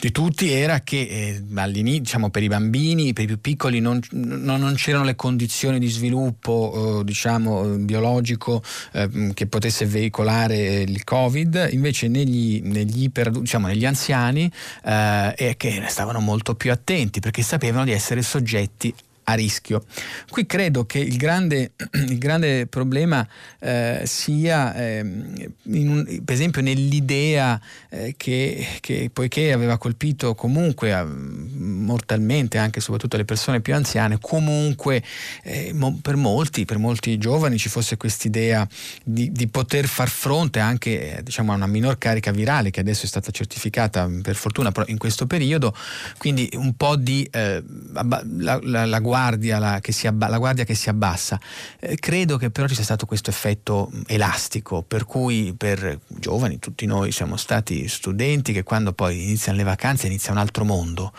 di 0.00 0.10
tutti 0.12 0.50
era 0.50 0.80
che 0.80 1.00
eh, 1.00 1.42
all'inizio, 1.56 2.00
diciamo, 2.00 2.30
per 2.30 2.42
i 2.42 2.48
bambini, 2.48 3.12
per 3.12 3.24
i 3.24 3.26
più 3.26 3.40
piccoli, 3.40 3.80
non, 3.80 4.00
non, 4.12 4.60
non 4.60 4.74
c'erano 4.74 5.04
le 5.04 5.14
condizioni 5.14 5.78
di 5.78 5.88
sviluppo 5.88 7.00
eh, 7.00 7.04
diciamo, 7.04 7.76
biologico 7.76 8.62
eh, 8.92 9.32
che 9.34 9.46
potesse 9.46 9.84
veicolare 9.84 10.80
il 10.80 11.04
Covid, 11.04 11.68
invece 11.72 12.08
negli, 12.08 12.62
negli, 12.64 13.04
iper, 13.04 13.30
diciamo, 13.30 13.66
negli 13.66 13.84
anziani 13.84 14.50
eh, 14.84 15.54
che 15.56 15.84
stavano 15.88 16.20
molto 16.20 16.54
più 16.54 16.72
attenti 16.72 17.20
perché 17.20 17.42
sapevano 17.42 17.84
di 17.84 17.92
essere 17.92 18.22
soggetti 18.22 18.94
a 19.30 19.34
rischio. 19.34 19.84
Qui 20.28 20.46
credo 20.46 20.84
che 20.86 20.98
il 20.98 21.16
grande, 21.16 21.72
il 21.92 22.18
grande 22.18 22.66
problema 22.66 23.26
eh, 23.58 24.02
sia, 24.04 24.74
eh, 24.74 25.00
un, 25.00 26.22
per 26.24 26.34
esempio, 26.34 26.62
nell'idea 26.62 27.60
eh, 27.88 28.14
che, 28.16 28.66
che, 28.80 29.10
poiché 29.12 29.52
aveva 29.52 29.78
colpito 29.78 30.34
comunque 30.34 30.90
eh, 30.90 31.04
mortalmente 31.04 32.58
anche 32.58 32.80
soprattutto 32.80 33.16
le 33.16 33.24
persone 33.24 33.60
più 33.60 33.74
anziane, 33.74 34.18
comunque 34.20 35.02
eh, 35.42 35.72
mo, 35.72 35.98
per 36.00 36.16
molti, 36.16 36.64
per 36.64 36.78
molti 36.78 37.18
giovani 37.18 37.58
ci 37.58 37.68
fosse 37.68 37.96
quest'idea 37.96 38.66
di, 39.04 39.30
di 39.32 39.48
poter 39.48 39.86
far 39.86 40.08
fronte 40.08 40.58
anche 40.58 41.18
eh, 41.18 41.22
diciamo, 41.22 41.52
a 41.52 41.54
una 41.54 41.66
minor 41.66 41.98
carica 41.98 42.30
virale 42.30 42.70
che 42.70 42.80
adesso 42.80 43.04
è 43.04 43.08
stata 43.08 43.30
certificata 43.30 44.08
per 44.22 44.34
fortuna 44.34 44.72
in 44.86 44.98
questo 44.98 45.26
periodo, 45.26 45.74
quindi 46.18 46.48
un 46.54 46.74
po' 46.74 46.96
di 46.96 47.28
la, 47.30 48.60
la, 48.62 48.86
la 48.86 48.98
guardia, 49.00 49.19
la, 49.28 49.78
che, 49.80 49.92
si 49.92 50.06
abba, 50.06 50.28
la 50.28 50.38
guardia 50.38 50.64
che 50.64 50.74
si 50.74 50.88
abbassa. 50.88 51.38
Eh, 51.78 51.96
credo 51.96 52.36
che 52.36 52.50
però 52.50 52.66
ci 52.66 52.74
sia 52.74 52.84
stato 52.84 53.06
questo 53.06 53.30
effetto 53.30 53.90
elastico, 54.06 54.82
per 54.82 55.04
cui 55.04 55.54
per 55.56 55.98
giovani, 56.06 56.58
tutti 56.58 56.86
noi 56.86 57.12
siamo 57.12 57.36
stati 57.36 57.88
studenti 57.88 58.52
che 58.52 58.62
quando 58.62 58.92
poi 58.92 59.22
iniziano 59.22 59.58
le 59.58 59.64
vacanze 59.64 60.06
inizia 60.06 60.32
un 60.32 60.38
altro 60.38 60.64
mondo. 60.64 61.12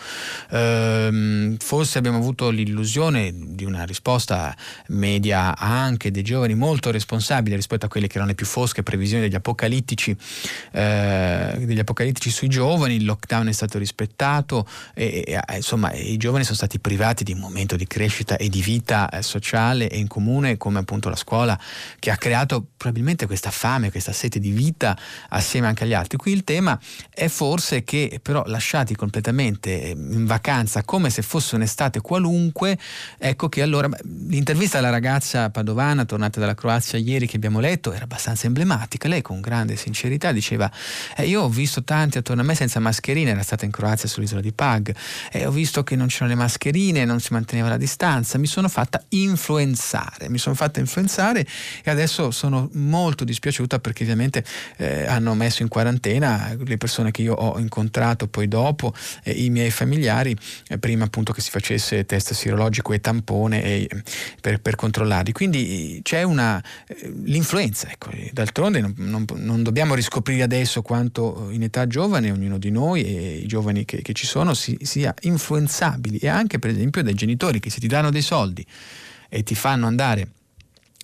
Eh, 0.49 1.58
forse 1.60 1.97
abbiamo 1.97 2.18
avuto 2.18 2.49
l'illusione 2.49 3.34
di 3.34 3.66
una 3.66 3.84
risposta 3.84 4.56
media 4.88 5.58
anche 5.58 6.12
dei 6.12 6.24
giovani 6.24 6.56
molto 6.56 6.91
responsabile 6.91 7.56
rispetto 7.56 7.86
a 7.86 7.89
quelle 7.89 8.08
che 8.08 8.16
erano 8.16 8.30
le 8.30 8.36
più 8.36 8.45
fosche 8.45 8.84
previsioni 8.84 9.24
degli 9.24 9.36
apocalittici, 9.36 10.16
eh, 10.72 11.56
degli 11.60 11.80
apocalittici 11.80 12.30
sui 12.30 12.47
giovani, 12.47 12.95
il 12.95 13.06
lockdown 13.06 13.47
è 13.47 13.52
stato 13.52 13.78
rispettato 13.78 14.68
e, 14.93 15.24
e 15.26 15.56
insomma 15.56 15.91
i 15.93 16.18
giovani 16.18 16.43
sono 16.43 16.56
stati 16.56 16.80
privati 16.80 17.24
di 17.24 17.34
un 17.34 17.39
momento 17.39 17.76
di 17.76 17.88
crescita 17.92 18.38
e 18.38 18.48
di 18.48 18.62
vita 18.62 19.10
eh, 19.10 19.22
sociale 19.22 19.89
e 19.89 19.98
in 19.98 20.08
comune 20.08 20.56
come 20.56 20.80
appunto 20.80 21.10
la 21.10 21.18
scuola 21.18 21.60
che 22.00 22.10
ha 22.10 22.16
creato 22.16 22.66
probabilmente 22.78 23.26
questa 23.26 23.52
fame, 23.52 23.92
questa 23.92 24.14
sete 24.14 24.39
di 24.39 24.52
vita 24.52 24.98
assieme 25.28 25.68
anche 25.68 25.84
agli 25.84 25.94
altri. 25.94 26.18
Qui 26.18 26.32
il 26.32 26.46
tema 26.46 26.80
è 27.14 27.28
forse 27.28 27.84
che 27.84 28.22
però 28.24 28.44
lasciati 28.46 28.96
completamente 28.96 29.82
eh, 29.84 29.89
in 29.89 30.26
vacanza 30.26 30.84
come 30.84 31.10
se 31.10 31.22
fosse 31.22 31.56
un'estate 31.56 32.00
qualunque, 32.00 32.80
ecco 33.18 33.50
che 33.50 33.62
allora 33.62 33.89
l'intervista 34.30 34.78
alla 34.78 34.89
ragazza 34.89 35.50
padovana 35.50 36.06
tornata 36.06 36.39
dalla 36.39 36.56
Croazia 36.56 36.98
ieri 36.98 37.28
che 37.28 37.36
abbiamo 37.36 37.60
letto 37.60 37.92
era 37.92 38.06
abbastanza 38.06 38.48
emblematica, 38.48 39.10
lei 39.10 39.22
con 39.22 39.42
grande 39.42 39.76
sincerità 39.76 40.32
diceva 40.32 40.72
eh, 41.18 41.28
io 41.28 41.42
ho 41.42 41.50
visto 41.50 41.84
tanti 41.84 42.20
attorno 42.20 42.42
a 42.42 42.46
me 42.46 42.56
senza 42.56 42.80
mascherine, 42.80 43.32
era 43.32 43.44
stata 43.44 43.66
in 43.66 43.72
Croazia 43.72 44.08
sull'isola 44.08 44.39
di 44.39 44.54
Pag, 44.54 44.96
e 45.30 45.46
ho 45.46 45.52
visto 45.52 45.84
che 45.84 45.98
non 45.98 46.08
c'erano 46.08 46.30
le 46.30 46.36
mascherine, 46.36 47.04
non 47.04 47.20
si 47.20 47.34
manteneva 47.34 47.68
la 47.72 47.78
distanza, 47.78 48.38
mi 48.38 48.48
sono 48.48 48.68
fatta 48.68 49.04
influenzare, 49.10 50.30
mi 50.30 50.38
sono 50.38 50.56
fatta 50.56 50.80
influenzare 50.80 51.46
e 51.84 51.90
adesso 51.90 52.32
sono 52.32 52.70
molto 52.74 53.24
dispiaciuta 53.24 53.80
perché 53.80 54.04
ovviamente 54.04 54.44
eh, 54.78 55.06
hanno 55.08 55.34
messo 55.34 55.62
in 55.62 55.68
quarantena 55.68 56.56
le 56.58 56.78
persone 56.78 57.12
che 57.12 57.22
io 57.22 57.34
ho 57.34 57.58
incontrato 57.60 58.28
poi 58.28 58.48
dopo, 58.48 58.94
eh, 59.24 59.32
i 59.32 59.50
miei 59.50 59.72
familiari, 59.72 60.36
eh, 60.68 60.78
prima 60.78 61.06
appunto 61.06 61.32
che 61.32 61.42
si 61.42 61.50
facesse 61.50 62.06
test 62.06 62.34
sierologico 62.34 62.94
e 62.94 63.00
tampone 63.00 63.64
e, 63.64 63.90
per, 64.40 64.60
per, 64.60 64.76
controllarli. 64.76 65.32
Quindi 65.32 66.00
c'è 66.04 66.24
una, 66.24 66.62
eh, 66.88 67.12
l'influenza, 67.24 67.90
ecco, 67.90 68.10
d'altronde 68.32 68.82
non, 68.82 68.94
non, 68.98 69.26
non, 69.36 69.64
dobbiamo 69.64 69.96
riscoprire 69.96 70.44
adesso 70.44 70.82
quanto 70.82 71.50
in 71.52 71.64
età 71.64 71.88
giovane 71.88 72.32
ognuno 72.32 72.58
di 72.58 72.72
noi 72.72 73.04
e 73.04 73.38
i 73.38 73.48
giovani 73.48 73.86
che, 73.86 74.02
che 74.02 74.14
ci 74.14 74.26
sono 74.26 74.54
si, 74.54 74.78
sia 74.82 75.14
influenzabili 75.22 76.18
e 76.18 76.28
anche 76.28 76.60
per 76.60 76.72
esempio 76.72 77.04
dai 77.04 77.14
genitori 77.14 77.60
che 77.62 77.70
se 77.70 77.80
ti 77.80 77.88
danno 77.88 78.09
dei 78.09 78.22
soldi 78.22 78.66
e 79.30 79.43
ti 79.43 79.55
fanno 79.55 79.88
andare 79.88 80.28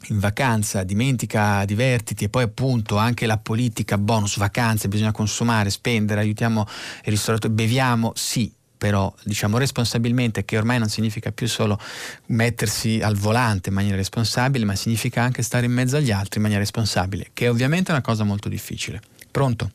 in 0.09 0.19
vacanza, 0.19 0.83
dimentica, 0.83 1.65
divertiti 1.65 2.25
e 2.25 2.29
poi 2.29 2.43
appunto 2.43 2.97
anche 2.97 3.25
la 3.25 3.37
politica, 3.37 3.97
bonus, 3.97 4.37
vacanze, 4.37 4.87
bisogna 4.87 5.11
consumare, 5.11 5.69
spendere, 5.69 6.21
aiutiamo 6.21 6.65
il 7.03 7.11
ristoratore, 7.11 7.53
beviamo, 7.53 8.11
sì, 8.15 8.53
però 8.77 9.13
diciamo 9.23 9.57
responsabilmente 9.57 10.45
che 10.45 10.57
ormai 10.57 10.77
non 10.77 10.87
significa 10.87 11.31
più 11.31 11.47
solo 11.47 11.79
mettersi 12.27 13.01
al 13.01 13.15
volante 13.15 13.69
in 13.69 13.75
maniera 13.75 13.95
responsabile, 13.95 14.65
ma 14.65 14.75
significa 14.75 15.21
anche 15.21 15.41
stare 15.41 15.65
in 15.65 15.73
mezzo 15.73 15.97
agli 15.97 16.11
altri 16.11 16.37
in 16.37 16.41
maniera 16.43 16.61
responsabile, 16.61 17.29
che 17.33 17.45
è 17.45 17.49
ovviamente 17.49 17.91
una 17.91 18.01
cosa 18.01 18.23
molto 18.23 18.49
difficile. 18.49 19.01
Pronto? 19.31 19.71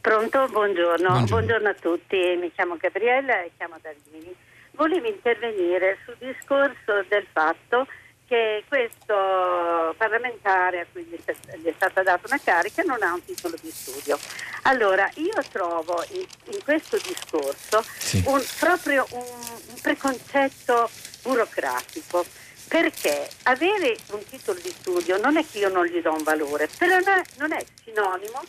Pronto, 0.00 0.48
buongiorno. 0.50 1.08
buongiorno. 1.08 1.26
buongiorno 1.26 1.68
a 1.68 1.74
tutti, 1.74 2.16
mi 2.40 2.50
chiamo 2.54 2.76
Gabriella 2.76 3.42
e 3.42 3.52
chiamo 3.56 3.76
da 3.80 3.90
Rimini 3.90 4.34
volevo 4.74 5.08
intervenire 5.08 5.98
sul 6.04 6.16
discorso 6.18 7.04
del 7.08 7.26
fatto 7.32 7.86
che 8.26 8.64
questo 8.68 9.94
parlamentare 9.96 10.80
a 10.80 10.86
cui 10.90 11.02
gli 11.04 11.14
è 11.16 11.72
stata 11.76 12.02
data 12.02 12.26
una 12.26 12.40
carica 12.42 12.82
non 12.82 13.02
ha 13.02 13.12
un 13.12 13.24
titolo 13.24 13.54
di 13.60 13.70
studio. 13.70 14.18
Allora, 14.62 15.08
io 15.16 15.42
trovo 15.50 16.02
in, 16.12 16.26
in 16.52 16.62
questo 16.64 16.96
discorso 16.96 17.82
sì. 17.82 18.22
un, 18.26 18.42
proprio 18.58 19.06
un, 19.10 19.20
un 19.20 19.80
preconcetto 19.80 20.88
burocratico 21.22 22.24
perché 22.66 23.28
avere 23.42 23.96
un 24.12 24.24
titolo 24.24 24.58
di 24.58 24.70
studio 24.70 25.18
non 25.18 25.36
è 25.36 25.44
che 25.46 25.58
io 25.58 25.68
non 25.68 25.84
gli 25.84 26.00
do 26.00 26.12
un 26.12 26.22
valore, 26.22 26.68
però 26.78 26.98
non 26.98 27.18
è, 27.18 27.22
non 27.38 27.52
è 27.52 27.64
sinonimo 27.84 28.42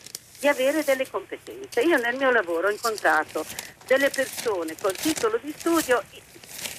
di 0.46 0.48
avere 0.48 0.84
delle 0.84 1.10
competenze. 1.10 1.82
Io 1.82 1.98
nel 1.98 2.16
mio 2.18 2.30
lavoro 2.30 2.68
ho 2.68 2.72
incontrato 2.72 3.44
delle 3.88 4.12
persone 4.12 4.76
col 4.80 4.96
titolo 4.96 5.40
di 5.42 5.52
studio 5.58 6.04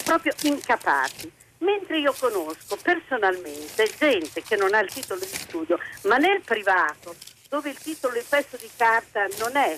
proprio 0.05 0.33
incapaci. 0.43 1.33
Mentre 1.59 1.99
io 1.99 2.15
conosco 2.17 2.77
personalmente 2.81 3.91
gente 3.99 4.43
che 4.43 4.55
non 4.55 4.73
ha 4.75 4.79
il 4.79 4.93
titolo 4.93 5.19
di 5.19 5.35
studio, 5.35 5.81
ma 6.03 6.17
nel 6.17 6.43
privato, 6.43 7.17
dove 7.49 7.71
il 7.71 7.79
titolo, 7.79 8.17
il 8.17 8.25
pezzo 8.29 8.57
di 8.57 8.71
carta 8.77 9.27
non 9.39 9.57
è 9.57 9.77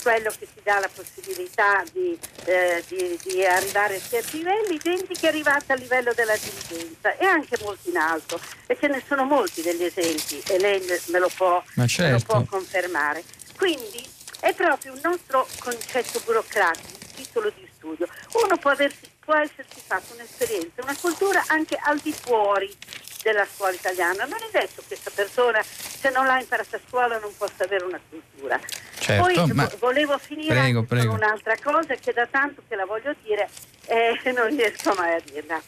quello 0.00 0.30
che 0.30 0.46
ti 0.52 0.60
dà 0.62 0.78
la 0.80 0.88
possibilità 0.92 1.82
di, 1.92 2.18
eh, 2.44 2.82
di, 2.88 3.18
di, 3.22 3.44
arrivare 3.44 3.96
a 3.96 4.00
certi 4.00 4.38
livelli, 4.38 4.78
gente 4.78 5.14
che 5.14 5.26
è 5.26 5.28
arrivata 5.28 5.72
a 5.72 5.76
livello 5.76 6.12
della 6.14 6.36
dirigenza 6.36 7.16
e 7.16 7.24
anche 7.24 7.56
molto 7.62 7.88
in 7.88 7.96
alto. 7.96 8.40
E 8.66 8.76
ce 8.78 8.88
ne 8.88 9.02
sono 9.06 9.24
molti 9.24 9.62
degli 9.62 9.84
esempi 9.84 10.42
e 10.48 10.58
lei 10.58 10.82
me 11.06 11.18
lo 11.18 11.30
può, 11.34 11.62
certo. 11.86 12.02
me 12.02 12.10
lo 12.10 12.20
può 12.20 12.44
confermare. 12.44 13.22
Quindi 13.56 14.04
è 14.40 14.54
proprio 14.54 14.92
un 14.92 15.00
nostro 15.02 15.46
concetto 15.58 16.20
burocratico, 16.24 16.98
titolo 17.14 17.52
di 17.54 17.68
studio. 17.76 18.08
Uno 18.44 18.56
può, 18.56 18.70
aversi, 18.70 19.10
può 19.20 19.34
essersi 19.34 19.80
fatto 19.84 20.14
un'esperienza, 20.14 20.82
una 20.82 20.96
cultura 20.96 21.44
anche 21.48 21.78
al 21.80 21.98
di 21.98 22.12
fuori 22.12 22.74
della 23.22 23.46
scuola 23.46 23.72
italiana. 23.72 24.24
Non 24.24 24.38
è 24.38 24.48
detto 24.50 24.82
che 24.82 24.88
questa 24.88 25.10
persona, 25.14 25.62
se 25.62 26.10
non 26.10 26.26
l'ha 26.26 26.40
imparata 26.40 26.76
a 26.76 26.80
scuola, 26.86 27.18
non 27.18 27.34
possa 27.36 27.64
avere 27.64 27.84
una 27.84 28.00
cultura. 28.08 28.58
Certo, 28.98 29.22
Poi 29.22 29.52
ma... 29.52 29.70
volevo 29.78 30.18
finire 30.18 30.54
prego, 30.54 30.82
prego. 30.82 31.08
con 31.08 31.16
un'altra 31.16 31.54
cosa 31.62 31.94
che 31.94 32.12
da 32.12 32.26
tanto 32.26 32.62
che 32.68 32.76
la 32.76 32.84
voglio 32.84 33.14
dire 33.22 33.48
eh, 33.86 34.18
non 34.32 34.48
riesco 34.48 34.92
mai 34.94 35.14
a 35.14 35.20
dirla. 35.24 35.60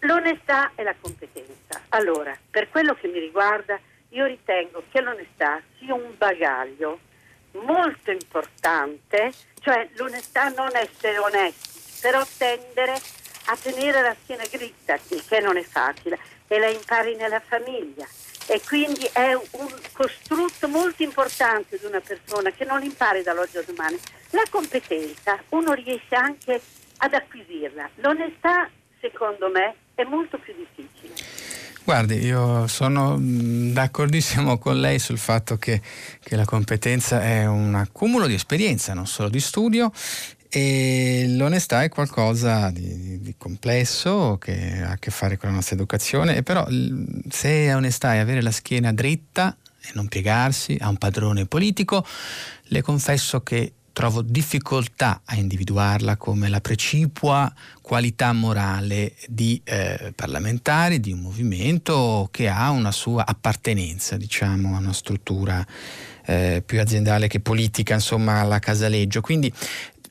L'onestà 0.00 0.72
e 0.74 0.82
la 0.82 0.94
competenza. 1.00 1.80
Allora, 1.90 2.36
per 2.50 2.68
quello 2.70 2.94
che 2.94 3.06
mi 3.06 3.20
riguarda, 3.20 3.78
io 4.10 4.26
ritengo 4.26 4.82
che 4.90 5.00
l'onestà 5.00 5.60
sia 5.78 5.94
un 5.94 6.12
bagaglio 6.16 6.98
molto 7.52 8.10
importante, 8.10 9.32
cioè 9.60 9.88
l'onestà 9.94 10.48
non 10.48 10.70
essere 10.74 11.18
onesti, 11.18 11.80
però 12.00 12.24
tendere 12.36 13.00
a 13.46 13.56
tenere 13.56 14.02
la 14.02 14.16
schiena 14.22 14.44
dritta, 14.50 14.98
il 15.08 15.24
che 15.26 15.40
non 15.40 15.56
è 15.56 15.62
facile, 15.62 16.18
e 16.52 16.58
la 16.58 16.68
impari 16.68 17.16
nella 17.16 17.40
famiglia. 17.40 18.06
E 18.46 18.60
quindi 18.66 19.08
è 19.12 19.32
un 19.32 19.68
costrutto 19.92 20.68
molto 20.68 21.02
importante 21.02 21.78
di 21.78 21.86
una 21.86 22.00
persona 22.00 22.50
che 22.50 22.66
non 22.66 22.82
impari 22.82 23.22
dall'oggi 23.22 23.56
al 23.56 23.64
domani. 23.64 23.98
La 24.30 24.42
competenza 24.50 25.40
uno 25.50 25.72
riesce 25.72 26.14
anche 26.14 26.60
ad 26.98 27.14
acquisirla. 27.14 27.88
L'onestà, 27.96 28.68
secondo 29.00 29.48
me, 29.48 29.74
è 29.94 30.04
molto 30.04 30.38
più 30.38 30.52
difficile. 30.54 31.14
Guardi, 31.84 32.18
io 32.18 32.66
sono 32.66 33.16
mm, 33.18 33.72
d'accordissimo 33.72 34.58
con 34.58 34.78
lei 34.78 34.98
sul 34.98 35.18
fatto 35.18 35.56
che, 35.56 35.80
che, 36.22 36.36
la 36.36 36.44
competenza 36.44 37.22
è 37.22 37.46
un 37.46 37.74
accumulo 37.74 38.26
di 38.26 38.34
esperienza, 38.34 38.92
non 38.92 39.06
solo 39.06 39.28
di 39.28 39.40
studio, 39.40 39.90
e 40.54 41.24
l'onestà 41.28 41.82
è 41.82 41.88
qualcosa 41.88 42.68
di, 42.68 43.18
di, 43.22 43.34
complesso 43.38 44.36
che 44.38 44.82
ha 44.82 44.90
a 44.90 44.98
che 44.98 45.10
fare 45.10 45.38
con 45.38 45.48
la 45.48 45.54
nostra 45.54 45.76
educazione, 45.76 46.36
e 46.36 46.42
però 46.42 46.66
se 47.30 47.72
onestà 47.72 48.12
è 48.12 48.18
avere 48.18 48.42
la 48.42 48.50
schiena 48.50 48.92
dritta 48.92 49.56
e 49.80 49.90
non 49.94 50.08
piegarsi 50.08 50.76
a 50.78 50.90
un 50.90 50.98
padrone 50.98 51.46
politico, 51.46 52.04
le 52.64 52.82
confesso 52.82 53.40
che 53.40 53.72
trovo 53.94 54.20
difficoltà 54.20 55.22
a 55.24 55.36
individuarla 55.36 56.16
come 56.16 56.48
la 56.48 56.60
precipua 56.60 57.50
qualità 57.80 58.32
morale 58.32 59.14
di 59.28 59.58
eh, 59.64 60.12
parlamentari, 60.14 61.00
di 61.00 61.12
un 61.12 61.20
movimento 61.20 62.28
che 62.30 62.48
ha 62.48 62.70
una 62.70 62.92
sua 62.92 63.24
appartenenza, 63.26 64.16
diciamo, 64.16 64.74
a 64.74 64.78
una 64.78 64.92
struttura 64.92 65.64
eh, 66.24 66.62
più 66.64 66.80
aziendale 66.80 67.26
che 67.26 67.40
politica, 67.40 67.94
insomma, 67.94 68.40
alla 68.40 68.58
Casaleggio. 68.58 69.20
Quindi 69.20 69.52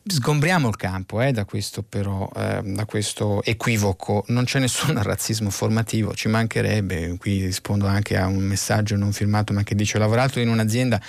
sgombriamo 0.03 0.67
il 0.67 0.75
campo 0.75 1.21
eh, 1.21 1.31
da, 1.31 1.45
questo, 1.45 1.83
però, 1.83 2.29
eh, 2.35 2.61
da 2.63 2.85
questo 2.85 3.43
equivoco, 3.43 4.23
non 4.27 4.45
c'è 4.45 4.59
nessun 4.59 4.99
razzismo 5.01 5.49
formativo, 5.49 6.13
ci 6.13 6.27
mancherebbe, 6.27 7.17
qui 7.17 7.45
rispondo 7.45 7.85
anche 7.85 8.17
a 8.17 8.27
un 8.27 8.43
messaggio 8.43 8.95
non 8.95 9.11
firmato 9.11 9.53
ma 9.53 9.63
che 9.63 9.75
dice 9.75 9.97
ho 9.97 9.99
lavorato 9.99 10.39
in 10.39 10.49
un'azienda 10.49 10.99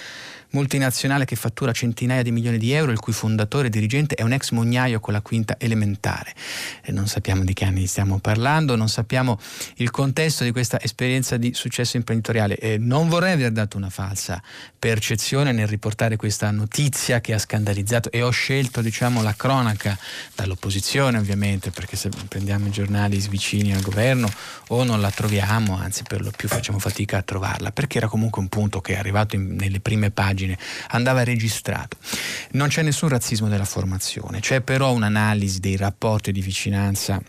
multinazionale 0.52 1.24
che 1.24 1.36
fattura 1.36 1.72
centinaia 1.72 2.22
di 2.22 2.30
milioni 2.30 2.58
di 2.58 2.72
euro, 2.72 2.92
il 2.92 2.98
cui 2.98 3.12
fondatore 3.12 3.66
e 3.66 3.70
dirigente 3.70 4.14
è 4.14 4.22
un 4.22 4.32
ex 4.32 4.50
mognaio 4.50 5.00
con 5.00 5.12
la 5.12 5.20
quinta 5.20 5.56
elementare. 5.58 6.34
E 6.82 6.92
non 6.92 7.06
sappiamo 7.06 7.44
di 7.44 7.52
che 7.52 7.64
anni 7.64 7.86
stiamo 7.86 8.18
parlando, 8.18 8.76
non 8.76 8.88
sappiamo 8.88 9.38
il 9.76 9.90
contesto 9.90 10.44
di 10.44 10.52
questa 10.52 10.80
esperienza 10.80 11.36
di 11.36 11.52
successo 11.54 11.96
imprenditoriale. 11.96 12.56
E 12.58 12.78
non 12.78 13.08
vorrei 13.08 13.32
aver 13.32 13.52
dato 13.52 13.76
una 13.76 13.90
falsa 13.90 14.42
percezione 14.78 15.52
nel 15.52 15.66
riportare 15.66 16.16
questa 16.16 16.50
notizia 16.50 17.20
che 17.20 17.34
ha 17.34 17.38
scandalizzato 17.38 18.10
e 18.10 18.22
ho 18.22 18.30
scelto 18.30 18.80
diciamo, 18.80 19.22
la 19.22 19.34
cronaca 19.34 19.98
dall'opposizione 20.34 21.18
ovviamente, 21.18 21.70
perché 21.70 21.96
se 21.96 22.10
prendiamo 22.28 22.66
i 22.66 22.70
giornali 22.70 23.18
vicini 23.28 23.72
al 23.72 23.80
governo 23.80 24.30
o 24.68 24.84
non 24.84 25.00
la 25.00 25.10
troviamo, 25.10 25.76
anzi 25.76 26.02
per 26.06 26.22
lo 26.22 26.30
più 26.30 26.48
facciamo 26.48 26.78
fatica 26.78 27.18
a 27.18 27.22
trovarla, 27.22 27.72
perché 27.72 27.98
era 27.98 28.08
comunque 28.08 28.40
un 28.40 28.48
punto 28.48 28.80
che 28.80 28.94
è 28.94 28.98
arrivato 28.98 29.36
in, 29.36 29.54
nelle 29.54 29.80
prime 29.80 30.10
pagine 30.10 30.41
pagine, 30.42 30.58
andava 30.88 31.24
registrato. 31.24 31.96
Non 32.52 32.68
c'è 32.68 32.82
nessun 32.82 33.08
razzismo 33.08 33.48
della 33.48 33.64
formazione, 33.64 34.40
c'è 34.40 34.60
però 34.60 34.92
un'analisi 34.92 35.60
dei 35.60 35.76
rapporti 35.76 36.32
di 36.32 36.40
vicinanza 36.40 37.22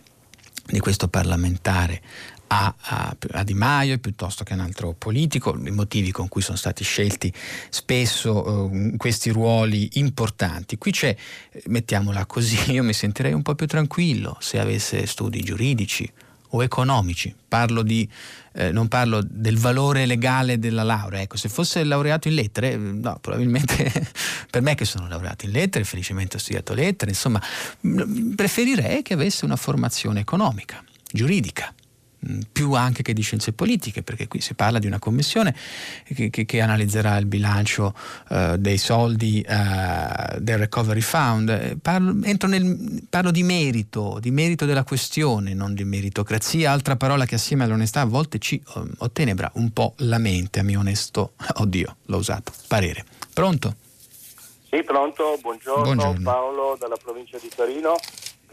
di 0.66 0.80
questo 0.80 1.08
parlamentare 1.10 2.02
a, 2.48 2.74
a, 2.80 3.44
Di 3.44 3.54
Maio 3.54 3.98
piuttosto 3.98 4.44
che 4.44 4.54
un 4.54 4.60
altro 4.60 4.94
politico, 4.94 5.58
i 5.66 5.72
motivi 5.72 6.12
con 6.12 6.28
cui 6.28 6.42
sono 6.42 6.58
stati 6.58 6.84
scelti 6.84 7.34
spesso 7.70 8.48
uh, 8.48 8.96
questi 8.96 9.32
ruoli 9.32 9.90
importanti. 9.94 10.78
Qui 10.78 10.92
c'è, 10.92 11.16
mettiamola 11.66 12.26
così, 12.26 12.58
io 12.72 12.84
mi 12.84 12.94
sentirei 12.94 13.34
un 13.34 13.42
po' 13.42 13.56
più 13.56 13.66
tranquillo 13.66 14.38
se 14.40 14.60
avesse 14.60 15.06
studi 15.06 15.42
giuridici 15.42 16.12
o 16.56 16.64
economici, 16.64 17.34
parlo 17.48 17.82
di 17.82 18.08
eh, 18.54 18.72
non 18.72 18.88
parlo 18.88 19.22
del 19.24 19.58
valore 19.58 20.06
legale 20.06 20.60
della 20.60 20.84
laurea. 20.84 21.22
Ecco, 21.22 21.38
se 21.38 21.50
fosse 21.50 21.84
laureato 21.84 22.28
in 22.28 22.36
lettere, 22.36 22.76
no, 22.78 23.18
probabilmente 23.20 23.92
per 24.50 24.62
me 24.62 24.76
che 24.76 24.86
sono 24.86 25.08
laureato 25.08 25.46
in 25.46 25.52
lettere, 25.52 25.84
felicemente 25.84 26.38
ho 26.38 26.40
studiato 26.40 26.74
lettere, 26.74 27.12
insomma, 27.12 27.42
preferirei 28.36 29.02
che 29.02 29.14
avesse 29.14 29.46
una 29.46 29.56
formazione 29.56 30.20
economica, 30.20 30.84
giuridica 31.12 31.74
più 32.52 32.74
anche 32.74 33.02
che 33.02 33.14
di 33.14 33.22
scienze 33.22 33.54
politiche, 33.54 34.04
perché 34.04 34.28
qui 34.28 34.42
si 34.42 34.54
parla 34.54 34.80
di 34.80 34.88
una 34.88 35.00
commissione 35.00 35.56
che, 36.04 36.30
che, 36.30 36.46
che 36.46 36.62
analizzerà 36.62 37.18
il 37.18 37.26
bilancio 37.26 37.94
uh, 38.30 38.58
dei 38.58 38.78
soldi 38.78 39.46
uh, 39.48 40.40
del 40.40 40.58
Recovery 40.58 41.02
Fund. 41.02 41.78
Parlo, 41.78 42.14
nel, 42.14 43.04
parlo, 43.10 43.32
di 43.32 43.44
merito, 43.44 44.18
di 44.20 44.32
merito 44.32 44.66
della 44.66 44.84
questione, 44.84 45.54
non 45.54 45.74
di 45.74 45.84
meritocrazia, 45.84 46.72
altra 46.72 46.96
parola 46.96 47.26
che 47.26 47.36
assieme 47.36 47.64
all'onestà 47.64 48.02
a 48.02 48.06
volte 48.06 48.40
ci 48.40 48.62
uh, 48.76 48.88
ottenebra 48.98 49.52
un 49.56 49.72
po' 49.72 49.94
la 49.98 50.18
mente, 50.18 50.60
a 50.60 50.64
mio 50.64 50.80
onesto, 50.80 51.34
oddio, 51.56 51.96
l'ho 52.06 52.18
usato, 52.18 52.52
parere. 52.68 53.06
Pronto? 53.34 53.76
Sì, 54.70 54.82
pronto, 54.84 55.38
buongiorno, 55.40 55.84
buongiorno. 55.84 56.24
Paolo 56.24 56.76
dalla 56.80 56.98
provincia 57.02 57.38
di 57.40 57.50
Torino 57.54 57.96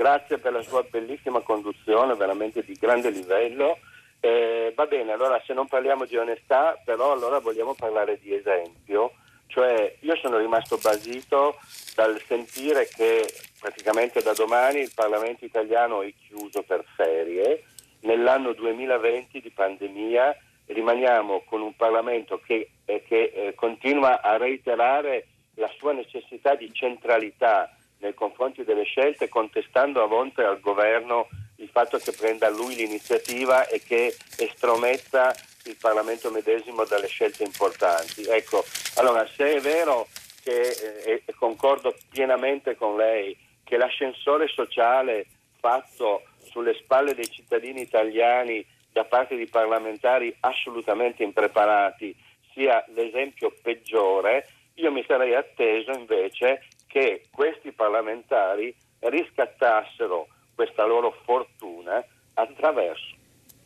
grazie 0.01 0.39
per 0.39 0.53
la 0.53 0.63
sua 0.63 0.83
bellissima 0.83 1.41
conduzione, 1.41 2.15
veramente 2.15 2.65
di 2.65 2.73
grande 2.73 3.11
livello. 3.11 3.77
Eh, 4.19 4.73
va 4.75 4.87
bene, 4.87 5.13
allora 5.13 5.39
se 5.45 5.53
non 5.53 5.69
parliamo 5.69 6.07
di 6.07 6.17
onestà, 6.17 6.81
però 6.83 7.13
allora 7.13 7.39
vogliamo 7.39 7.75
parlare 7.75 8.19
di 8.19 8.35
esempio, 8.35 9.13
cioè 9.49 9.95
io 10.01 10.17
sono 10.17 10.39
rimasto 10.39 10.79
basito 10.79 11.59
dal 11.95 12.19
sentire 12.27 12.89
che 12.89 13.31
praticamente 13.61 14.23
da 14.23 14.33
domani 14.33 14.81
il 14.81 14.93
Parlamento 14.95 15.45
italiano 15.45 16.01
è 16.01 16.11
chiuso 16.27 16.63
per 16.63 16.83
ferie, 16.97 17.65
nell'anno 18.01 18.55
2020 18.55 19.39
di 19.39 19.51
pandemia 19.51 20.35
rimaniamo 20.65 21.43
con 21.45 21.61
un 21.61 21.77
Parlamento 21.77 22.41
che, 22.41 22.71
eh, 22.87 23.03
che 23.07 23.33
eh, 23.35 23.55
continua 23.55 24.23
a 24.23 24.39
reiterare 24.39 25.27
la 25.57 25.71
sua 25.77 25.93
necessità 25.93 26.55
di 26.55 26.73
centralità 26.73 27.71
nei 28.01 28.15
confronti 28.15 28.65
delle 28.65 28.85
scelte, 28.85 29.29
contestando 29.29 30.03
a 30.03 30.07
volte 30.07 30.43
al 30.43 30.61
governo 30.61 31.29
il 31.57 31.69
fatto 31.69 31.99
che 31.99 32.13
prenda 32.13 32.49
lui 32.49 32.75
l'iniziativa 32.75 33.67
e 33.69 33.81
che 33.83 34.17
estrometta 34.39 35.35
il 35.65 35.77
Parlamento 35.79 36.31
medesimo 36.31 36.85
dalle 36.85 37.07
scelte 37.07 37.45
importanti. 37.45 38.25
Ecco, 38.25 38.65
allora 38.97 39.27
se 39.27 39.57
è 39.57 39.61
vero 39.61 40.09
che, 40.43 40.71
eh, 41.05 41.23
e 41.25 41.35
concordo 41.35 41.95
pienamente 42.11 42.77
con 42.77 42.97
lei, 42.97 43.37
che 43.65 43.77
l'ascensore 43.77 44.49
sociale 44.49 45.27
fatto 45.61 46.23
sulle 46.43 46.75
spalle 46.75 47.15
dei 47.15 47.31
cittadini 47.31 47.83
italiani 47.83 48.67
da 48.91 49.05
parte 49.05 49.37
di 49.37 49.47
parlamentari 49.47 50.35
assolutamente 50.41 51.23
impreparati 51.23 52.17
sia 52.53 52.85
l'esempio 52.95 53.55
peggiore, 53.63 54.49
io 54.75 54.91
mi 54.91 55.05
sarei 55.07 55.35
atteso 55.35 55.93
invece 55.93 56.67
che 56.91 57.23
questi 57.31 57.71
parlamentari 57.71 58.75
riscattassero 58.99 60.27
questa 60.55 60.85
loro 60.85 61.17
fortuna 61.25 62.05
attraverso, 62.35 63.15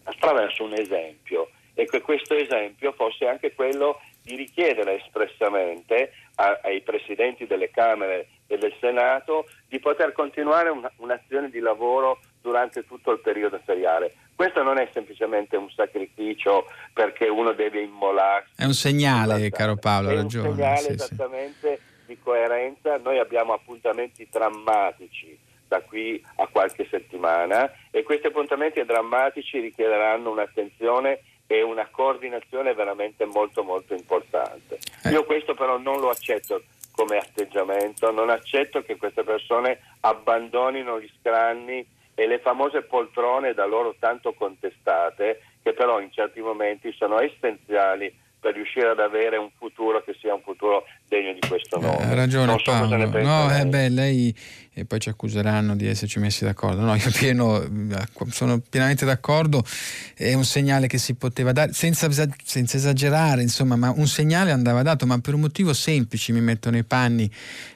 attraverso 0.05 0.63
un 0.63 0.75
esempio 0.75 1.49
e 1.73 1.87
che 1.87 2.03
questo 2.03 2.35
esempio 2.35 2.93
fosse 2.93 3.27
anche 3.27 3.55
quello 3.55 3.99
di 4.23 4.37
richiedere 4.37 5.03
espressamente 5.03 6.13
a, 6.37 6.61
ai 6.63 6.83
presidenti 6.83 7.47
delle 7.47 7.71
Camere 7.71 8.29
e 8.47 8.59
del 8.59 8.75
Senato 8.79 9.47
di 9.69 9.81
poter 9.81 10.13
continuare 10.13 10.69
una, 10.69 10.93
un'azione 10.97 11.49
di 11.49 11.61
lavoro 11.61 12.21
durante 12.43 12.85
tutto 12.87 13.11
il 13.11 13.21
periodo 13.21 13.59
feriale. 13.65 14.15
Questo 14.35 14.63
non 14.63 14.79
è 14.79 14.89
semplicemente 14.93 15.57
un 15.57 15.71
sacrificio 15.71 16.67
perché 16.93 17.29
uno 17.29 17.53
deve 17.53 17.81
immolarsi. 17.81 18.53
È 18.57 18.65
un 18.65 18.75
segnale, 18.75 19.49
caro 19.51 19.77
Paolo, 19.77 20.11
ha 20.11 20.15
ragione. 20.15 20.47
È 20.47 20.51
un 20.51 20.57
segnale 20.57 20.79
sì, 20.79 20.93
esattamente 20.93 21.77
sì 21.77 21.93
di 22.07 22.19
coerenza, 22.19 22.99
noi 22.99 23.19
abbiamo 23.19 23.53
appuntamenti 23.53 24.29
drammatici 24.31 25.39
da 25.67 25.81
qui 25.81 26.23
a 26.37 26.47
qualche 26.47 26.87
settimana 26.91 27.71
e 27.91 28.03
questi 28.03 28.27
appuntamenti 28.27 28.85
drammatici 28.85 29.59
richiederanno 29.61 30.31
un'attenzione 30.31 31.21
e 31.47 31.63
una 31.63 31.89
coordinazione 31.91 32.75
veramente 32.75 33.25
molto 33.25 33.63
molto 33.63 33.95
importante. 33.95 34.79
Eh. 35.05 35.11
Io 35.11 35.25
questo 35.25 35.55
però 35.55 35.79
non 35.79 36.01
lo 36.01 36.11
accetto 36.11 36.63
come 36.93 37.19
atteggiamento, 37.19 38.11
non 38.13 38.31
accetto 38.31 38.83
che 38.83 38.97
queste 38.97 39.25
persone 39.25 39.81
abbandonino 40.01 41.01
gli 41.01 41.11
scranni 41.21 41.87
e 42.15 42.27
le 42.27 42.39
famose 42.39 42.83
poltrone 42.83 43.53
da 43.53 43.67
loro 43.67 43.97
tanto 43.99 44.33
contestate, 44.33 45.43
che 45.63 45.73
però 45.73 46.01
in 46.01 46.13
certi 46.13 46.41
momenti 46.41 46.93
sono 46.93 47.19
essenziali 47.19 48.15
per 48.45 48.53
riuscire 48.53 48.89
ad 48.89 49.01
avere 49.01 49.39
un 49.39 49.49
futuro 49.57 50.05
che 50.05 50.15
sia 50.21 50.35
un 50.35 50.43
futuro 50.43 50.85
degno 51.09 51.33
di 51.33 51.41
questo 51.49 51.81
nome. 51.81 52.05
Ha 52.05 52.13
ragione 52.13 52.53
so 52.59 52.63
Paolo. 52.63 52.95
No, 53.23 53.57
eh 53.57 53.65
beh, 53.65 53.89
lei 53.89 54.35
e 54.75 54.85
poi 54.85 54.99
ci 54.99 55.09
accuseranno 55.09 55.77
di 55.77 55.87
esserci 55.87 56.19
messi 56.19 56.45
d'accordo. 56.45 56.81
No, 56.81 56.95
io 56.95 57.11
pieno, 57.17 57.65
sono 58.31 58.59
pienamente 58.59 59.05
d'accordo, 59.05 59.65
è 60.15 60.35
un 60.35 60.45
segnale 60.45 60.89
che 60.89 60.99
si 60.99 61.15
poteva 61.15 61.53
dare, 61.53 61.73
senza, 61.73 62.09
senza, 62.45 62.77
esagerare, 62.77 63.43
insomma, 63.43 63.77
ma 63.77 63.91
un 63.91 64.09
segnale 64.09 64.51
andava 64.51 64.83
dato, 64.83 65.07
ma 65.07 65.19
per 65.19 65.35
un 65.35 65.41
motivo 65.41 65.73
semplice, 65.73 66.33
mi 66.33 66.41
metto 66.41 66.71
nei 66.71 66.85
panni 66.85 67.31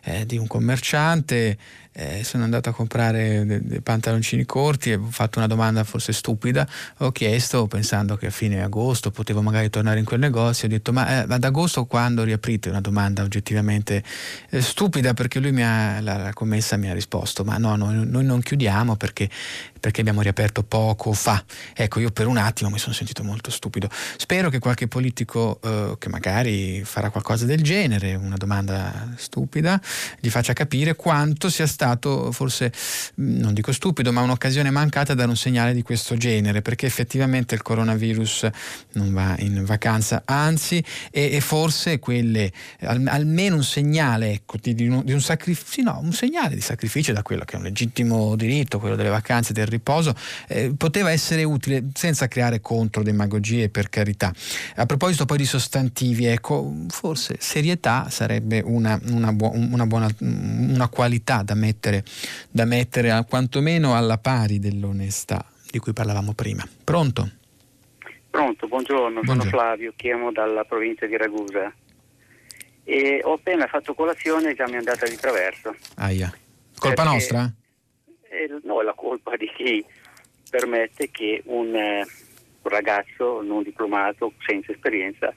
eh, 0.05 0.27
di 0.27 0.37
un 0.37 0.47
commerciante, 0.47 1.57
eh, 1.99 2.23
sono 2.23 2.45
andato 2.45 2.69
a 2.69 2.73
comprare 2.73 3.45
dei, 3.45 3.61
dei 3.61 3.81
pantaloncini 3.81 4.45
corti 4.45 4.93
e 4.93 4.95
ho 4.95 5.09
fatto 5.11 5.39
una 5.39 5.49
domanda 5.49 5.83
forse 5.83 6.13
stupida, 6.13 6.67
ho 6.99 7.11
chiesto 7.11 7.67
pensando 7.67 8.17
che 8.17 8.27
a 8.27 8.31
fine 8.31 8.63
agosto 8.63 9.11
potevo 9.11 9.43
magari 9.43 9.69
tornare 9.69 9.99
in 9.99 10.05
quel 10.05 10.21
negozio, 10.21 10.69
ho 10.69 10.71
detto 10.71 10.93
ma 10.93 11.25
eh, 11.25 11.27
ad 11.29 11.43
agosto 11.43 11.87
quando 11.87 12.23
riaprite? 12.23 12.69
Una 12.69 12.81
domanda 12.81 13.23
oggettivamente 13.23 14.05
eh, 14.51 14.61
stupida 14.61 15.13
perché 15.13 15.41
lui 15.41 15.51
mi 15.51 15.65
ha, 15.65 16.01
la, 16.01 16.17
la, 16.19 16.33
commessa 16.33 16.77
mi 16.77 16.88
ha 16.88 16.88
risposto 16.95 17.45
ma 17.45 17.57
no, 17.59 17.77
noi, 17.77 18.07
noi 18.07 18.25
non 18.25 18.41
chiudiamo 18.41 18.97
perché, 18.97 19.29
perché 19.79 20.01
abbiamo 20.01 20.23
riaperto 20.23 20.63
poco 20.63 21.13
fa. 21.13 21.43
Ecco, 21.75 22.01
io 22.01 22.11
per 22.11 22.27
un 22.27 22.37
attimo 22.37 22.71
mi 22.71 22.79
sono 22.79 22.95
sentito 22.95 23.23
molto 23.23 23.51
stupido. 23.51 23.89
Spero 24.17 24.51
che 24.51 24.59
qualche 24.59 24.89
politico 24.89 25.61
eh, 25.63 25.97
che 25.99 26.09
magari 26.09 26.83
farà 26.85 27.11
qualcosa 27.11 27.45
del 27.45 27.63
genere, 27.63 28.15
una 28.15 28.37
domanda 28.37 29.13
stupida, 29.17 29.81
gli 30.21 30.29
faccia 30.29 30.53
capire 30.53 30.95
quanto 30.95 31.49
sia 31.49 31.67
stato 31.67 31.97
stato 31.99 32.33
forse, 32.33 32.73
mm, 33.21 33.39
non 33.39 33.55
dico 33.55 33.73
stupido, 33.73 34.13
ma 34.13 34.23
un'occasione 34.23 34.71
mancata 34.71 35.13
a 35.13 35.15
dare 35.15 35.29
un 35.29 35.37
segnale 35.37 35.73
di 35.73 35.83
questo 35.83 36.17
genere, 36.17 36.61
perché 36.63 36.87
effettivamente 36.87 37.55
il 37.55 37.63
coronavirus 37.63 38.49
non 38.93 39.13
va 39.13 39.37
in 39.39 39.65
vacanza, 39.65 40.23
anzi, 40.25 40.83
e, 41.11 41.31
e 41.33 41.41
forse 41.41 41.99
quelle, 41.99 42.53
al, 42.81 43.05
almeno 43.07 43.57
un 43.57 43.65
segnale 43.65 44.33
ecco, 44.33 44.57
di, 44.61 44.75
di, 44.75 44.89
un, 44.89 45.03
di 45.05 45.13
un 45.13 45.21
sacrificio, 45.21 45.83
no, 45.83 46.01
un 46.03 46.13
segnale 46.13 46.55
di 46.55 46.61
sacrificio 46.61 46.77
da 47.13 47.23
quello 47.23 47.45
che 47.45 47.55
è 47.55 47.59
un 47.59 47.65
legittimo 47.65 48.37
diritto, 48.37 48.79
quello 48.79 48.97
delle 48.97 49.09
vacanze, 49.09 49.53
del 49.53 49.67
riposo, 49.67 50.15
eh, 50.49 50.73
poteva 50.77 51.11
essere 51.11 51.45
utile 51.45 51.89
senza 51.95 52.29
creare 52.29 52.61
controdemagogie 52.61 53.69
per 53.69 53.89
carità. 53.89 54.33
A 54.77 54.87
proposito 54.87 55.25
poi 55.25 55.39
di 55.39 55.47
sostantivi, 55.47 56.27
ecco, 56.27 56.85
forse 56.89 57.37
serietà 57.39 58.09
sarebbe 58.11 58.61
una, 58.65 59.01
una, 59.09 59.33
bu- 59.33 59.53
una 59.55 59.87
buona 59.87 60.07
una 60.19 60.89
qualità 60.89 61.43
da 61.43 61.55
mettere 61.55 61.67
mettere, 61.79 62.05
da 62.51 62.65
mettere 62.65 63.11
a, 63.11 63.25
quantomeno 63.25 63.95
alla 63.95 64.19
pari 64.19 64.59
dell'onestà 64.59 65.45
di 65.71 65.79
cui 65.79 65.93
parlavamo 65.93 66.33
prima. 66.33 66.67
Pronto? 66.85 67.31
Pronto, 68.31 68.67
buongiorno, 68.67 69.21
buongiorno. 69.21 69.43
sono 69.43 69.51
Flavio, 69.51 69.93
chiamo 69.97 70.33
dalla 70.33 70.65
provincia 70.65 71.07
di 71.07 71.17
Ragusa 71.17 71.73
e 72.85 73.21
ho 73.23 73.35
appena 73.35 73.67
fatto 73.67 73.95
colazione 73.95 74.51
e 74.51 74.55
già 74.55 74.67
mi 74.67 74.75
è 74.75 74.77
andata 74.77 75.07
di 75.07 75.17
traverso. 75.17 75.75
Aia. 75.97 76.33
Colpa 76.79 77.03
Perché, 77.03 77.11
nostra? 77.11 77.53
Eh, 78.31 78.61
no, 78.63 78.81
è 78.81 78.85
la 78.85 78.95
colpa 78.95 79.37
di 79.37 79.51
chi 79.57 79.85
permette 80.51 81.11
che 81.11 81.43
un, 81.47 81.75
eh, 81.75 81.99
un 81.99 82.71
ragazzo 82.71 83.43
non 83.43 83.63
diplomato, 83.63 84.33
senza 84.47 84.73
esperienza, 84.73 85.33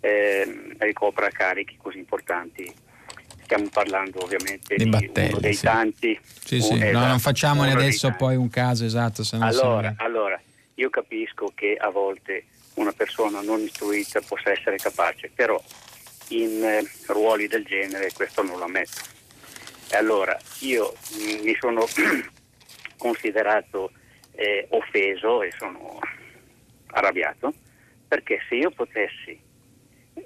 eh, 0.00 0.74
ricopra 0.78 1.28
carichi 1.28 1.76
così 1.76 1.98
importanti 1.98 2.72
stiamo 3.44 3.68
parlando 3.70 4.22
ovviamente 4.22 4.74
di, 4.74 4.86
batteri, 4.86 5.32
uno 5.32 5.40
dei 5.40 5.54
sì. 5.54 5.64
tanti. 5.64 6.18
Sì, 6.44 6.60
sì. 6.60 6.74
Esatto, 6.74 6.98
no, 6.98 7.06
non 7.06 7.18
facciamone 7.18 7.72
adesso 7.72 8.12
poi 8.16 8.36
un 8.36 8.48
caso 8.48 8.84
esatto. 8.84 9.22
allora, 9.38 9.94
allora, 9.98 10.40
io 10.74 10.90
capisco 10.90 11.52
che 11.54 11.76
a 11.78 11.90
volte 11.90 12.46
una 12.74 12.92
persona 12.92 13.40
non 13.40 13.60
istruita 13.60 14.20
possa 14.26 14.50
essere 14.50 14.76
capace, 14.76 15.30
però 15.32 15.62
in 16.28 16.62
eh, 16.64 16.90
ruoli 17.06 17.46
del 17.46 17.64
genere 17.64 18.10
questo 18.12 18.42
non 18.42 18.58
lo 18.58 18.64
ammetto. 18.64 19.12
Allora 19.92 20.36
io 20.60 20.92
mi 21.42 21.56
sono 21.60 21.84
considerato 22.96 23.92
eh, 24.32 24.66
offeso 24.70 25.42
e 25.42 25.52
sono 25.52 25.98
arrabbiato 26.86 27.52
perché 28.06 28.40
se 28.48 28.56
io 28.56 28.70
potessi, 28.70 29.38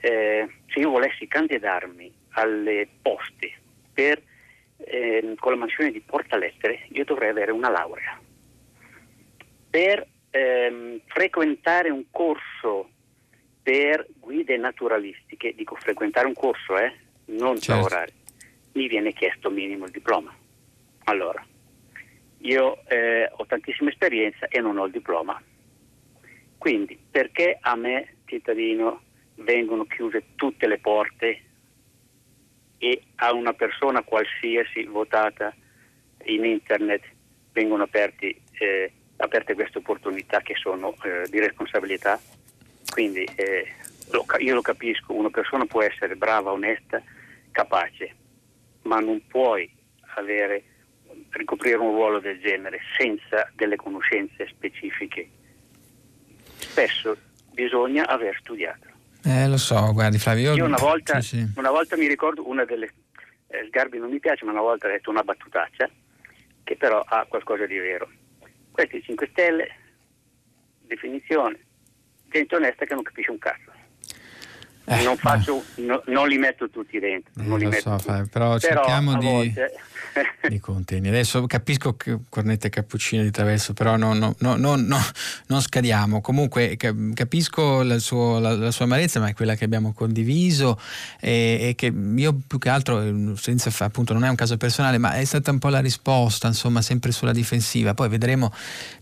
eh, 0.01 0.49
se 0.67 0.79
io 0.79 0.91
volessi 0.91 1.27
candidarmi 1.27 2.13
alle 2.31 2.89
poste 3.01 3.53
per, 3.93 4.23
eh, 4.77 5.35
con 5.39 5.53
la 5.53 5.59
mansione 5.59 5.91
di 5.91 6.01
portalettere 6.01 6.87
io 6.91 7.05
dovrei 7.05 7.31
avere 7.31 7.53
una 7.53 7.71
laurea. 7.71 8.21
Per 9.71 10.07
ehm, 10.31 11.01
frequentare 11.07 11.91
un 11.91 12.05
corso 12.11 12.91
per 13.63 14.07
guide 14.19 14.57
naturalistiche, 14.57 15.55
dico 15.55 15.75
frequentare 15.75 16.27
un 16.27 16.35
corso, 16.35 16.79
eh, 16.79 16.93
non 17.27 17.59
certo. 17.61 17.73
lavorare, 17.73 18.13
mi 18.79 18.87
viene 18.87 19.13
chiesto 19.13 19.51
minimo 19.51 19.87
il 19.87 19.91
diploma. 19.91 20.33
Allora, 21.05 21.45
io 22.39 22.87
eh, 22.87 23.29
ho 23.29 23.45
tantissima 23.45 23.91
esperienza 23.91 24.47
e 24.47 24.61
non 24.61 24.79
ho 24.79 24.85
il 24.85 24.93
diploma. 24.93 25.43
Quindi 26.57 26.97
perché 27.11 27.59
a 27.61 27.75
me, 27.75 28.19
cittadino, 28.27 29.03
vengono 29.35 29.85
chiuse 29.85 30.27
tutte 30.37 30.69
le 30.69 30.79
porte 30.79 31.43
e 32.79 33.03
a 33.17 33.33
una 33.33 33.53
persona 33.53 34.03
qualsiasi 34.03 34.85
votata 34.85 35.53
in 36.27 36.45
internet 36.45 37.03
vengono 37.53 37.83
aperti, 37.83 38.41
eh, 38.61 38.93
aperte 39.17 39.55
queste 39.55 39.79
opportunità 39.79 40.41
che 40.41 40.55
sono 40.55 40.95
eh, 41.03 41.27
di 41.29 41.41
responsabilità. 41.41 42.21
Quindi 42.93 43.29
eh, 43.35 43.73
lo, 44.13 44.25
io 44.39 44.55
lo 44.55 44.63
capisco, 44.63 45.15
una 45.15 45.31
persona 45.31 45.67
può 45.67 45.83
essere 45.83 46.15
brava, 46.15 46.53
onesta, 46.53 47.03
capace, 47.51 48.15
ma 48.89 48.99
non 49.01 49.23
puoi 49.29 49.71
avere, 50.17 50.65
ricoprire 51.31 51.77
un 51.77 51.93
ruolo 51.93 52.19
del 52.19 52.41
genere 52.41 52.81
senza 52.97 53.49
delle 53.55 53.77
conoscenze 53.77 54.49
specifiche. 54.49 55.29
Spesso 56.57 57.17
bisogna 57.53 58.07
aver 58.09 58.37
studiato. 58.41 58.87
Eh, 59.25 59.47
lo 59.47 59.59
so, 59.59 59.93
guardi 59.93 60.19
Flavio. 60.19 60.55
Io, 60.55 60.65
una, 60.65 60.79
volta, 60.79 61.21
sì, 61.21 61.37
sì. 61.37 61.53
una 61.57 61.71
volta 61.71 61.97
mi 61.97 62.07
ricordo 62.07 62.49
una 62.49 62.65
delle... 62.65 62.93
Eh, 63.49 63.67
Sgarbi 63.69 63.99
non 63.99 64.11
mi 64.11 64.21
piace, 64.21 64.45
ma 64.45 64.53
una 64.53 64.61
volta 64.61 64.87
ha 64.87 64.91
detto 64.91 65.11
una 65.11 65.23
battutaccia 65.23 65.89
che 66.65 66.77
però 66.77 67.01
ha 67.07 67.27
qualcosa 67.29 67.67
di 67.67 67.77
vero. 67.79 68.11
Questi 68.71 69.03
5 69.03 69.29
Stelle, 69.31 69.69
definizione, 70.81 71.59
gente 72.29 72.57
onesta 72.57 72.87
che 72.87 72.95
non 72.95 73.03
capisce 73.03 73.31
un 73.31 73.39
cazzo. 73.39 73.68
Eh, 74.89 75.03
non, 75.03 75.17
faccio, 75.17 75.63
no, 75.77 76.03
non, 76.07 76.29
li 76.29 76.39
metto 76.39 76.71
tutti 76.71 76.99
dentro. 76.99 77.33
Eh, 77.39 77.43
non 77.43 77.59
li 77.59 77.67
metto 77.67 77.91
so, 77.91 77.99
Flavio, 77.99 78.27
però, 78.31 78.57
però 78.57 78.59
cerchiamo 78.59 79.19
di... 79.19 79.27
Volte 79.27 79.73
di 80.49 80.59
conteni. 80.59 81.09
Adesso 81.09 81.47
capisco 81.47 81.97
che 81.97 82.19
Cornetta 82.29 82.67
e 82.67 82.71
Cappuccino 82.71 83.23
di 83.23 83.31
Traverso, 83.31 83.73
però 83.73 83.97
no, 83.97 84.15
no, 84.15 84.35
no, 84.39 84.77
non 84.77 85.61
scadiamo. 85.61 86.21
Comunque 86.21 86.77
capisco 86.77 87.83
la, 87.83 87.99
suo, 87.99 88.39
la, 88.39 88.55
la, 88.57 88.71
sua 88.71 88.85
amarezza, 88.85 89.21
ma 89.21 89.29
è 89.29 89.35
quella 89.35 89.55
che 89.55 89.65
abbiamo 89.65 89.93
condiviso 89.93 90.81
e, 91.21 91.59
e, 91.61 91.75
che 91.75 91.93
io 92.17 92.39
più 92.47 92.59
che 92.59 92.69
altro, 92.69 93.37
senza 93.37 93.71
appunto 93.85 94.13
non 94.13 94.25
è 94.25 94.29
un 94.29 94.37
caso 94.37 94.57
personale, 94.57 94.99
ma 94.99 95.15
è 95.15 95.25
stata 95.25 95.51
un 95.51 95.59
po' 95.59 95.69
la 95.69 95.81
risposta, 95.81 96.47
insomma, 96.47 96.83
sempre 96.83 97.13
sulla 97.13 97.33
difensiva. 97.33 97.95
Poi 97.95 98.09
vedremo, 98.09 98.53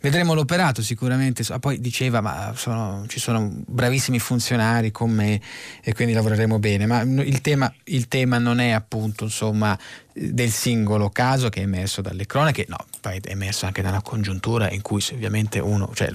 vedremo 0.00 0.34
l'operato 0.34 0.82
sicuramente. 0.82 1.44
Poi 1.60 1.80
diceva, 1.80 2.20
ma 2.20 2.52
sono, 2.54 3.04
ci 3.08 3.20
sono 3.20 3.50
bravissimi 3.66 4.18
funzionari 4.18 4.90
con 4.90 5.10
me 5.10 5.40
e 5.82 5.94
quindi 5.94 6.15
lavoreremo 6.15 6.59
bene, 6.59 6.86
ma 6.86 7.03
il 7.03 7.40
tema, 7.40 7.73
il 7.85 8.09
tema 8.09 8.39
non 8.39 8.59
è 8.61 8.70
appunto, 8.70 9.24
insomma, 9.24 9.78
del 10.12 10.51
singolo 10.51 11.11
caso 11.11 11.48
che 11.48 11.61
è 11.61 11.65
emerso 11.65 12.01
dalle 12.01 12.27
cronache, 12.27 12.65
no, 12.69 12.78
poi 13.01 13.20
è 13.23 13.31
emerso 13.31 13.66
anche 13.66 13.82
dalla 13.82 14.01
congiuntura 14.01 14.70
in 14.70 14.82
cui 14.82 15.05
ovviamente 15.12 15.59
uno, 15.59 15.90
cioè 15.94 16.11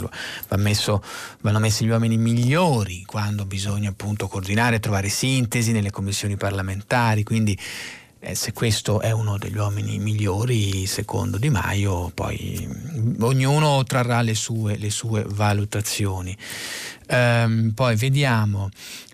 va 0.47 0.57
messo, 0.57 1.03
vanno 1.41 1.59
messi 1.59 1.85
gli 1.85 1.89
uomini 1.89 2.17
migliori 2.17 3.03
quando 3.05 3.45
bisogna 3.45 3.89
appunto 3.89 4.27
coordinare, 4.27 4.79
trovare 4.79 5.09
sintesi 5.09 5.71
nelle 5.71 5.91
commissioni 5.91 6.35
parlamentari, 6.35 7.23
quindi 7.23 7.57
eh, 8.23 8.35
se 8.35 8.53
questo 8.53 9.01
è 9.01 9.09
uno 9.09 9.39
degli 9.39 9.57
uomini 9.57 9.97
migliori, 9.97 10.85
secondo 10.85 11.39
Di 11.39 11.49
Maio, 11.49 12.11
poi 12.13 12.69
ognuno 13.19 13.83
trarrà 13.83 14.21
le 14.21 14.35
sue, 14.35 14.77
le 14.77 14.91
sue 14.91 15.25
valutazioni. 15.27 16.37
Ehm, 17.07 17.71
poi 17.73 17.95
vediamo 17.95 18.69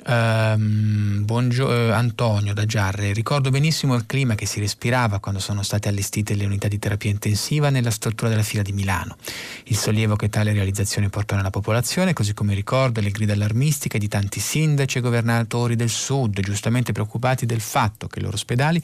Um, 0.09 1.25
buongio- 1.25 1.67
uh, 1.67 1.91
Antonio 1.91 2.53
da 2.53 2.63
Giarre, 2.63 3.11
ricordo 3.11 3.49
benissimo 3.49 3.93
il 3.93 4.05
clima 4.05 4.35
che 4.35 4.45
si 4.45 4.61
respirava 4.61 5.19
quando 5.19 5.41
sono 5.41 5.63
state 5.63 5.89
allestite 5.89 6.33
le 6.33 6.45
unità 6.45 6.69
di 6.69 6.79
terapia 6.79 7.11
intensiva 7.11 7.69
nella 7.69 7.91
struttura 7.91 8.29
della 8.29 8.41
fila 8.41 8.61
di 8.61 8.71
Milano. 8.71 9.17
Il 9.65 9.75
sollievo 9.75 10.15
che 10.15 10.29
tale 10.29 10.53
realizzazione 10.53 11.09
portò 11.09 11.35
nella 11.35 11.49
popolazione, 11.49 12.13
così 12.13 12.33
come 12.33 12.53
ricordo 12.53 13.01
le 13.01 13.11
grida 13.11 13.33
allarmistiche 13.33 13.97
di 13.97 14.07
tanti 14.07 14.39
sindaci 14.39 14.99
e 14.99 15.01
governatori 15.01 15.75
del 15.75 15.89
sud, 15.89 16.39
giustamente 16.39 16.93
preoccupati 16.93 17.45
del 17.45 17.59
fatto 17.59 18.07
che 18.07 18.19
i 18.19 18.21
loro 18.21 18.35
ospedali 18.35 18.81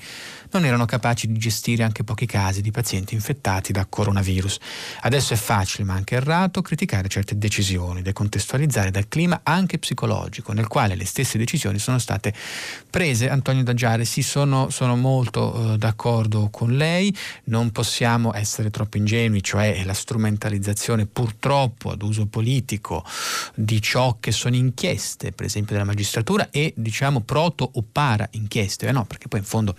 non 0.51 0.65
erano 0.65 0.83
capaci 0.83 1.27
di 1.27 1.39
gestire 1.39 1.83
anche 1.83 2.03
pochi 2.03 2.25
casi 2.25 2.61
di 2.61 2.71
pazienti 2.71 3.13
infettati 3.13 3.71
da 3.71 3.85
coronavirus. 3.87 4.57
Adesso 5.03 5.33
è 5.33 5.37
facile, 5.37 5.85
ma 5.85 5.93
anche 5.93 6.15
errato, 6.15 6.61
criticare 6.61 7.07
certe 7.07 7.37
decisioni, 7.37 8.01
decontestualizzare 8.01 8.91
dal 8.91 9.07
clima 9.07 9.39
anche 9.43 9.79
psicologico, 9.79 10.51
nel 10.51 10.67
quale 10.67 10.95
le 10.95 11.11
stesse 11.14 11.38
decisioni 11.38 11.77
sono 11.77 11.99
state 11.99 12.34
prese. 12.90 13.30
Antonio 13.30 13.61
D'Aggiare, 13.61 14.03
sì, 14.03 14.23
sono, 14.23 14.72
sono 14.72 14.95
molto 14.95 15.73
eh, 15.73 15.77
d'accordo 15.77 16.49
con 16.49 16.76
lei, 16.76 17.15
non 17.45 17.72
possiamo 17.72 18.34
essere 18.34 18.72
troppo 18.72 18.98
ingenui, 18.98 19.44
cioè 19.44 19.84
la 19.84 19.94
strumentalizzazione 19.94 21.06
purtroppo 21.06 21.91
ad 21.91 22.02
uso 22.02 22.26
politico 22.26 23.06
di 23.53 23.80
ciò 23.80 24.18
che 24.19 24.31
sono 24.31 24.56
inchieste, 24.56 25.31
per 25.31 25.45
esempio 25.45 25.73
della 25.73 25.85
magistratura, 25.85 26.49
e 26.49 26.73
diciamo 26.76 27.22
proto 27.22 27.69
o 27.72 27.84
para 27.91 28.27
inchieste, 28.31 28.88
eh 28.88 28.91
no, 28.91 29.06
perché 29.06 29.27
poi 29.27 29.41
in 29.41 29.45
fondo 29.45 29.76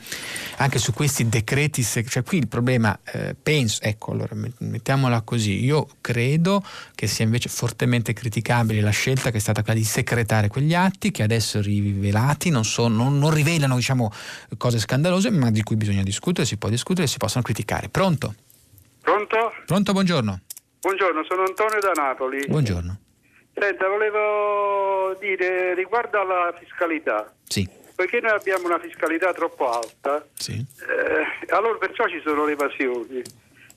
anche 0.59 0.79
su 0.79 0.93
questi 0.93 1.29
decreti, 1.29 1.83
cioè 1.83 2.23
qui 2.23 2.39
il 2.39 2.49
problema, 2.49 2.97
eh, 3.13 3.35
penso, 3.35 3.83
ecco, 3.83 4.13
allora 4.13 4.37
mettiamola 4.59 5.23
così, 5.23 5.65
io 5.65 5.89
credo 6.01 6.65
che 6.95 7.09
sia 7.09 7.25
invece 7.25 7.49
fortemente 7.49 8.13
criticabile 8.13 8.81
la 8.81 8.91
scelta 8.91 9.33
che 9.33 9.39
è 9.39 9.41
stata 9.41 9.65
quella 9.65 9.79
di 9.81 9.85
secretare 9.85 10.47
quegli 10.47 10.75
atti 10.75 11.11
che 11.11 11.24
adesso 11.25 11.61
rivelati 11.61 12.51
non, 12.51 12.65
sono, 12.65 12.95
non, 12.95 13.19
non 13.19 13.33
rivelano 13.33 13.77
diciamo, 13.77 14.13
cose 14.57 14.79
scandalose, 14.79 15.31
ma 15.31 15.51
di 15.51 15.63
cui 15.63 15.77
bisogna 15.77 16.03
discutere, 16.03 16.47
si 16.47 16.57
può 16.57 16.69
discutere 16.69 17.07
e 17.07 17.09
si 17.09 17.19
possono 17.19 17.43
criticare. 17.43 17.89
Pronto? 17.89 18.35
Pronto? 19.01 19.53
Pronto, 19.67 19.93
buongiorno. 19.93 20.41
Buongiorno, 20.81 21.25
sono 21.29 21.43
Antonio 21.43 21.81
da 21.81 21.93
Napoli. 21.93 22.47
Buongiorno. 22.47 22.99
Senta, 23.55 23.89
volevo 23.89 25.17
dire 25.21 25.75
riguardo 25.75 26.21
alla 26.21 26.55
fiscalità. 26.59 27.33
Sì. 27.47 27.69
Poiché 27.95 28.21
noi 28.21 28.33
abbiamo 28.33 28.67
una 28.67 28.79
fiscalità 28.81 29.33
troppo 29.33 29.71
alta, 29.71 30.27
sì. 30.35 30.53
eh, 30.53 31.53
allora 31.55 31.79
perciò 31.79 32.09
ci 32.09 32.21
sono 32.25 32.45
le 32.45 32.53
evasioni. 32.53 33.23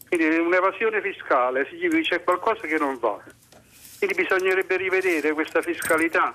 Quindi 0.08 0.38
un'evasione 0.38 1.02
fiscale 1.02 1.68
significa 1.70 1.96
che 1.96 2.02
c'è 2.02 2.24
qualcosa 2.24 2.62
che 2.62 2.78
non 2.78 2.98
va. 2.98 3.22
Quindi 4.00 4.16
bisognerebbe 4.16 4.78
rivedere 4.78 5.34
questa 5.34 5.62
fiscalità 5.62 6.34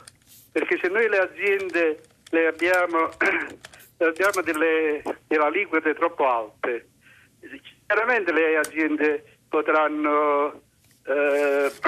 perché 0.52 0.78
se 0.80 0.88
noi 0.88 1.08
le 1.08 1.18
aziende 1.18 2.00
le 2.30 2.46
abbiamo, 2.46 3.10
le 3.98 4.06
abbiamo 4.06 4.40
delle, 4.42 5.02
delle 5.26 5.44
aliquote 5.44 5.94
troppo 5.94 6.26
alte, 6.28 6.88
chiaramente 7.86 8.32
le 8.32 8.56
aziende 8.56 9.38
potranno, 9.48 10.62
eh, 11.04 11.72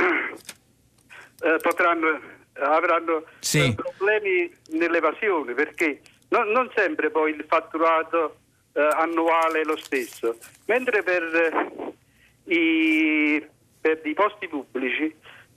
eh, 1.42 1.56
potranno 1.62 2.32
avranno 2.56 3.24
sì. 3.40 3.74
problemi 3.74 4.48
nell'evasione 4.68 5.54
perché 5.54 6.00
non, 6.28 6.48
non, 6.50 6.70
sempre 6.74 7.10
poi 7.10 7.32
il 7.32 7.44
fatturato 7.48 8.36
eh, 8.72 8.80
annuale 8.80 9.60
è 9.60 9.64
lo 9.64 9.76
stesso, 9.76 10.38
mentre 10.66 11.02
per 11.02 11.92
i, 12.44 13.44
per 13.80 14.00
i 14.04 14.14
posti 14.14 14.48
pubblici 14.48 15.14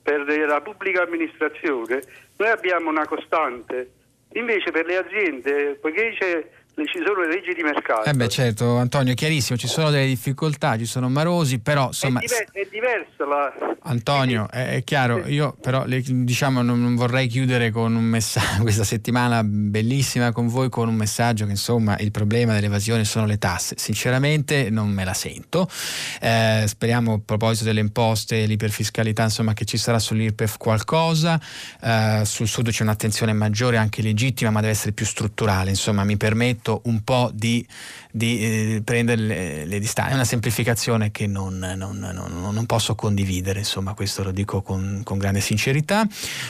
per 0.08 0.26
la 0.26 0.62
pubblica 0.62 1.02
amministrazione 1.02 2.02
noi 2.38 2.48
abbiamo 2.48 2.90
una 2.90 3.06
costante, 3.06 3.92
invece 4.36 4.72
per 4.72 4.86
le 4.86 4.96
aziende, 4.96 5.78
poiché 5.82 6.16
c'è 6.18 6.48
ci 6.86 7.02
sono 7.04 7.22
le 7.22 7.28
leggi 7.28 7.54
di 7.54 7.64
mercato. 7.64 8.08
Eh 8.08 8.14
beh 8.14 8.28
certo 8.28 8.78
Antonio, 8.78 9.14
è 9.14 9.16
chiarissimo, 9.16 9.58
ci 9.58 9.68
sono 9.68 9.90
delle 9.90 10.06
difficoltà, 10.06 10.78
ci 10.78 10.86
sono 10.86 11.10
marosi, 11.10 11.60
però 11.60 11.88
insomma... 11.88 12.20
È, 12.20 12.26
diver- 12.26 12.52
è 12.52 12.68
diversa 12.70 13.26
la... 13.26 13.76
Antonio, 13.84 14.48
è, 14.52 14.76
è 14.76 14.84
chiaro, 14.84 15.26
io 15.26 15.56
però 15.60 15.86
le, 15.86 16.02
diciamo 16.06 16.62
non, 16.62 16.82
non, 16.82 16.96
vorrei 16.96 17.28
chiudere 17.28 17.72
con 17.72 17.96
un 17.96 18.04
messaggio, 18.04 18.62
questa 18.64 18.84
settimana 18.84 19.44
bellissima 19.44 20.32
con 20.32 20.48
voi, 20.48 20.70
con 20.70 20.88
un 20.88 20.96
messaggio 20.96 21.46
che 21.46 21.52
insomma 21.52 21.98
il 21.98 22.12
problema 22.12 22.54
dell'evasione 22.54 23.06
sono 23.06 23.26
le 23.26 23.38
tasse. 23.38 23.76
Sinceramente 23.78 24.70
non 24.70 24.90
me 24.90 25.04
la 25.04 25.14
sento. 25.14 25.68
Eh, 26.22 26.64
speriamo 26.68 27.14
a 27.14 27.20
proposito 27.24 27.64
delle 27.66 27.80
imposte, 27.80 28.46
l'iperfiscalità, 28.46 29.24
insomma 29.24 29.54
che 29.54 29.66
ci 29.66 29.78
sarà 29.78 29.98
sull'IRPEF 29.98 30.58
qualcosa. 30.58 31.40
Eh, 31.82 32.22
sul 32.24 32.48
sud 32.48 32.70
c'è 32.70 32.84
un'attenzione 32.84 33.34
maggiore, 33.34 33.78
anche 33.78 34.02
legittima, 34.02 34.52
ma 34.52 34.60
deve 34.60 34.74
essere 34.74 34.92
più 34.92 35.06
strutturale. 35.06 35.70
Insomma 35.70 36.04
mi 36.04 36.18
permetto 36.18 36.67
cercato 36.68 36.82
un 36.86 37.02
po' 37.04 37.32
di, 37.34 37.66
di 38.12 38.40
eh, 38.76 38.82
prendere 38.84 39.22
le, 39.22 39.66
le, 39.66 39.80
distanze. 39.80 40.12
È 40.12 40.16
una 40.16 40.26
semplificazione 40.26 41.12
che 41.12 41.28
non, 41.28 41.58
non, 41.58 41.98
non, 41.98 42.54
non, 42.54 42.66
posso 42.66 42.96
condividere, 42.96 43.60
insomma 43.60 43.94
questo 43.94 44.24
lo 44.24 44.32
dico 44.32 44.62
con, 44.62 45.02
con 45.04 45.18
grande 45.18 45.40
sincerità. 45.40 46.06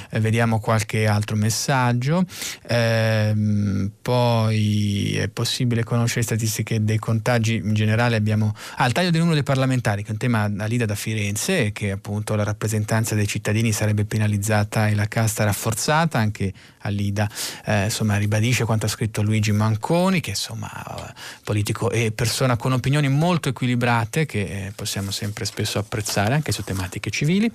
Eh, 0.09 0.19
vediamo 0.19 0.59
qualche 0.59 1.05
altro 1.07 1.35
messaggio. 1.35 2.25
Eh, 2.67 3.89
poi 4.01 5.17
è 5.17 5.27
possibile 5.29 5.83
conoscere 5.83 6.21
le 6.21 6.25
statistiche 6.25 6.83
dei 6.83 6.97
contagi 6.97 7.55
in 7.55 7.73
generale. 7.73 8.15
Abbiamo 8.15 8.53
ah, 8.77 8.89
taglio 8.89 9.11
del 9.11 9.19
numero 9.19 9.35
dei 9.35 9.43
parlamentari, 9.43 10.01
che 10.01 10.09
è 10.09 10.11
un 10.11 10.17
tema 10.17 10.43
a 10.43 10.65
Lida 10.65 10.85
da 10.85 10.95
Firenze, 10.95 11.71
che 11.71 11.91
appunto 11.91 12.35
la 12.35 12.43
rappresentanza 12.43 13.13
dei 13.13 13.27
cittadini 13.27 13.71
sarebbe 13.71 14.05
penalizzata 14.05 14.87
e 14.87 14.95
la 14.95 15.07
casta 15.07 15.43
rafforzata, 15.43 16.17
anche 16.17 16.53
a 16.87 16.89
Lida 16.89 17.29
eh, 17.65 17.85
insomma, 17.85 18.17
ribadisce 18.17 18.65
quanto 18.65 18.85
ha 18.85 18.89
scritto 18.89 19.21
Luigi 19.21 19.51
Manconi 19.51 20.19
che 20.19 20.31
insomma 20.31 21.13
politico 21.43 21.91
e 21.91 22.11
persona 22.11 22.57
con 22.57 22.73
opinioni 22.73 23.07
molto 23.07 23.49
equilibrate 23.49 24.25
che 24.25 24.41
eh, 24.41 24.71
possiamo 24.75 25.11
sempre 25.11 25.45
spesso 25.45 25.79
apprezzare 25.79 26.33
anche 26.33 26.51
su 26.51 26.63
tematiche 26.63 27.09
civili. 27.09 27.51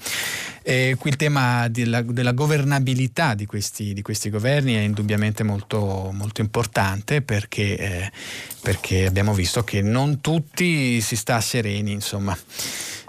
E 0.63 0.97
qui 0.99 1.11
il 1.11 1.17
tema 1.17 1.69
della, 1.69 2.03
della 2.03 2.33
governabilità 2.33 3.35
di 3.35 3.47
questi, 3.47 3.93
di 3.93 4.03
questi, 4.03 4.31
governi 4.31 4.75
è 4.75 4.81
indubbiamente 4.81 5.43
molto, 5.43 6.11
molto 6.13 6.41
importante 6.41 7.21
perché, 7.23 7.77
eh, 7.77 8.13
perché 8.61 9.07
abbiamo 9.07 9.35
visto 9.35 9.65
che 9.65 9.83
non 9.83 10.21
tutti 10.21 11.01
si 11.01 11.17
sta 11.17 11.41
sereni, 11.41 11.93
insomma. 11.93 12.37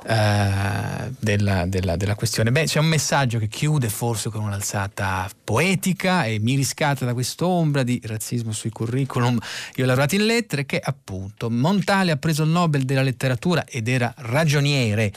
Uh, 0.05 1.15
della, 1.17 1.65
della, 1.65 1.95
della, 1.95 2.15
questione. 2.15 2.51
Beh, 2.51 2.65
c'è 2.65 2.80
un 2.80 2.88
messaggio 2.88 3.39
che 3.39 3.47
chiude 3.47 3.88
forse 3.88 4.30
con 4.30 4.43
un'alzata 4.43 5.30
poetica 5.43 6.25
e 6.25 6.39
mi 6.39 6.55
riscatta 6.55 7.05
da 7.05 7.13
quest'ombra 7.13 7.84
di 7.84 8.01
razzismo 8.03 8.51
sui 8.51 8.69
curriculum. 8.69 9.39
Io 9.75 9.84
ho 9.85 9.88
lavorato 9.88 10.15
in 10.15 10.25
lettere 10.25 10.65
che 10.65 10.80
appunto 10.84 11.49
Montale 11.49 12.11
ha 12.11 12.17
preso 12.17 12.43
il 12.43 12.49
Nobel 12.49 12.84
della 12.84 13.01
letteratura 13.01 13.63
ed 13.65 13.88
era 13.88 14.13
ragioniere. 14.17 15.13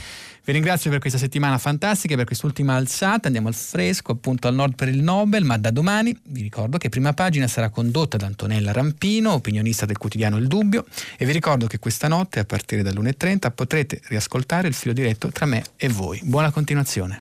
Vi 0.47 0.53
ringrazio 0.53 0.91
per 0.91 1.01
questa 1.01 1.19
settimana 1.19 1.59
fantastica, 1.59 2.15
per 2.15 2.25
quest'ultima 2.25 2.77
alzata. 2.77 3.27
Andiamo 3.27 3.49
al 3.49 3.55
fresco, 3.55 4.13
appunto 4.13 4.47
al 4.47 4.55
nord 4.55 4.77
per 4.77 4.87
il 4.87 5.03
Nobel, 5.03 5.43
ma 5.43 5.59
da 5.59 5.73
domani 5.73 6.17
vi 6.27 6.41
ricordo 6.41 6.79
che 6.79 6.89
prima 6.89 7.13
pagina 7.13 7.49
sarà 7.49 7.69
condotta 7.69 8.17
da 8.17 8.27
Antonella 8.27 8.71
Rampino, 8.71 9.33
opinionista 9.33 9.87
del 9.87 9.99
quotidiano 9.99 10.37
Il 10.37 10.47
Dubbio, 10.47 10.85
e 11.19 11.27
vi 11.27 11.33
ricordo 11.33 11.67
che 11.67 11.81
questa 11.81 12.07
notte, 12.07 12.39
a 12.39 12.45
partire 12.45 12.85
dall'1.30, 12.85 13.51
potrete 13.53 14.01
riascoltare 14.05 14.69
il 14.69 14.75
filo 14.75 14.93
diretto 14.93 15.33
tra 15.33 15.47
me 15.47 15.65
e 15.75 15.89
voi. 15.89 16.21
Buona 16.23 16.53
continuazione. 16.53 17.15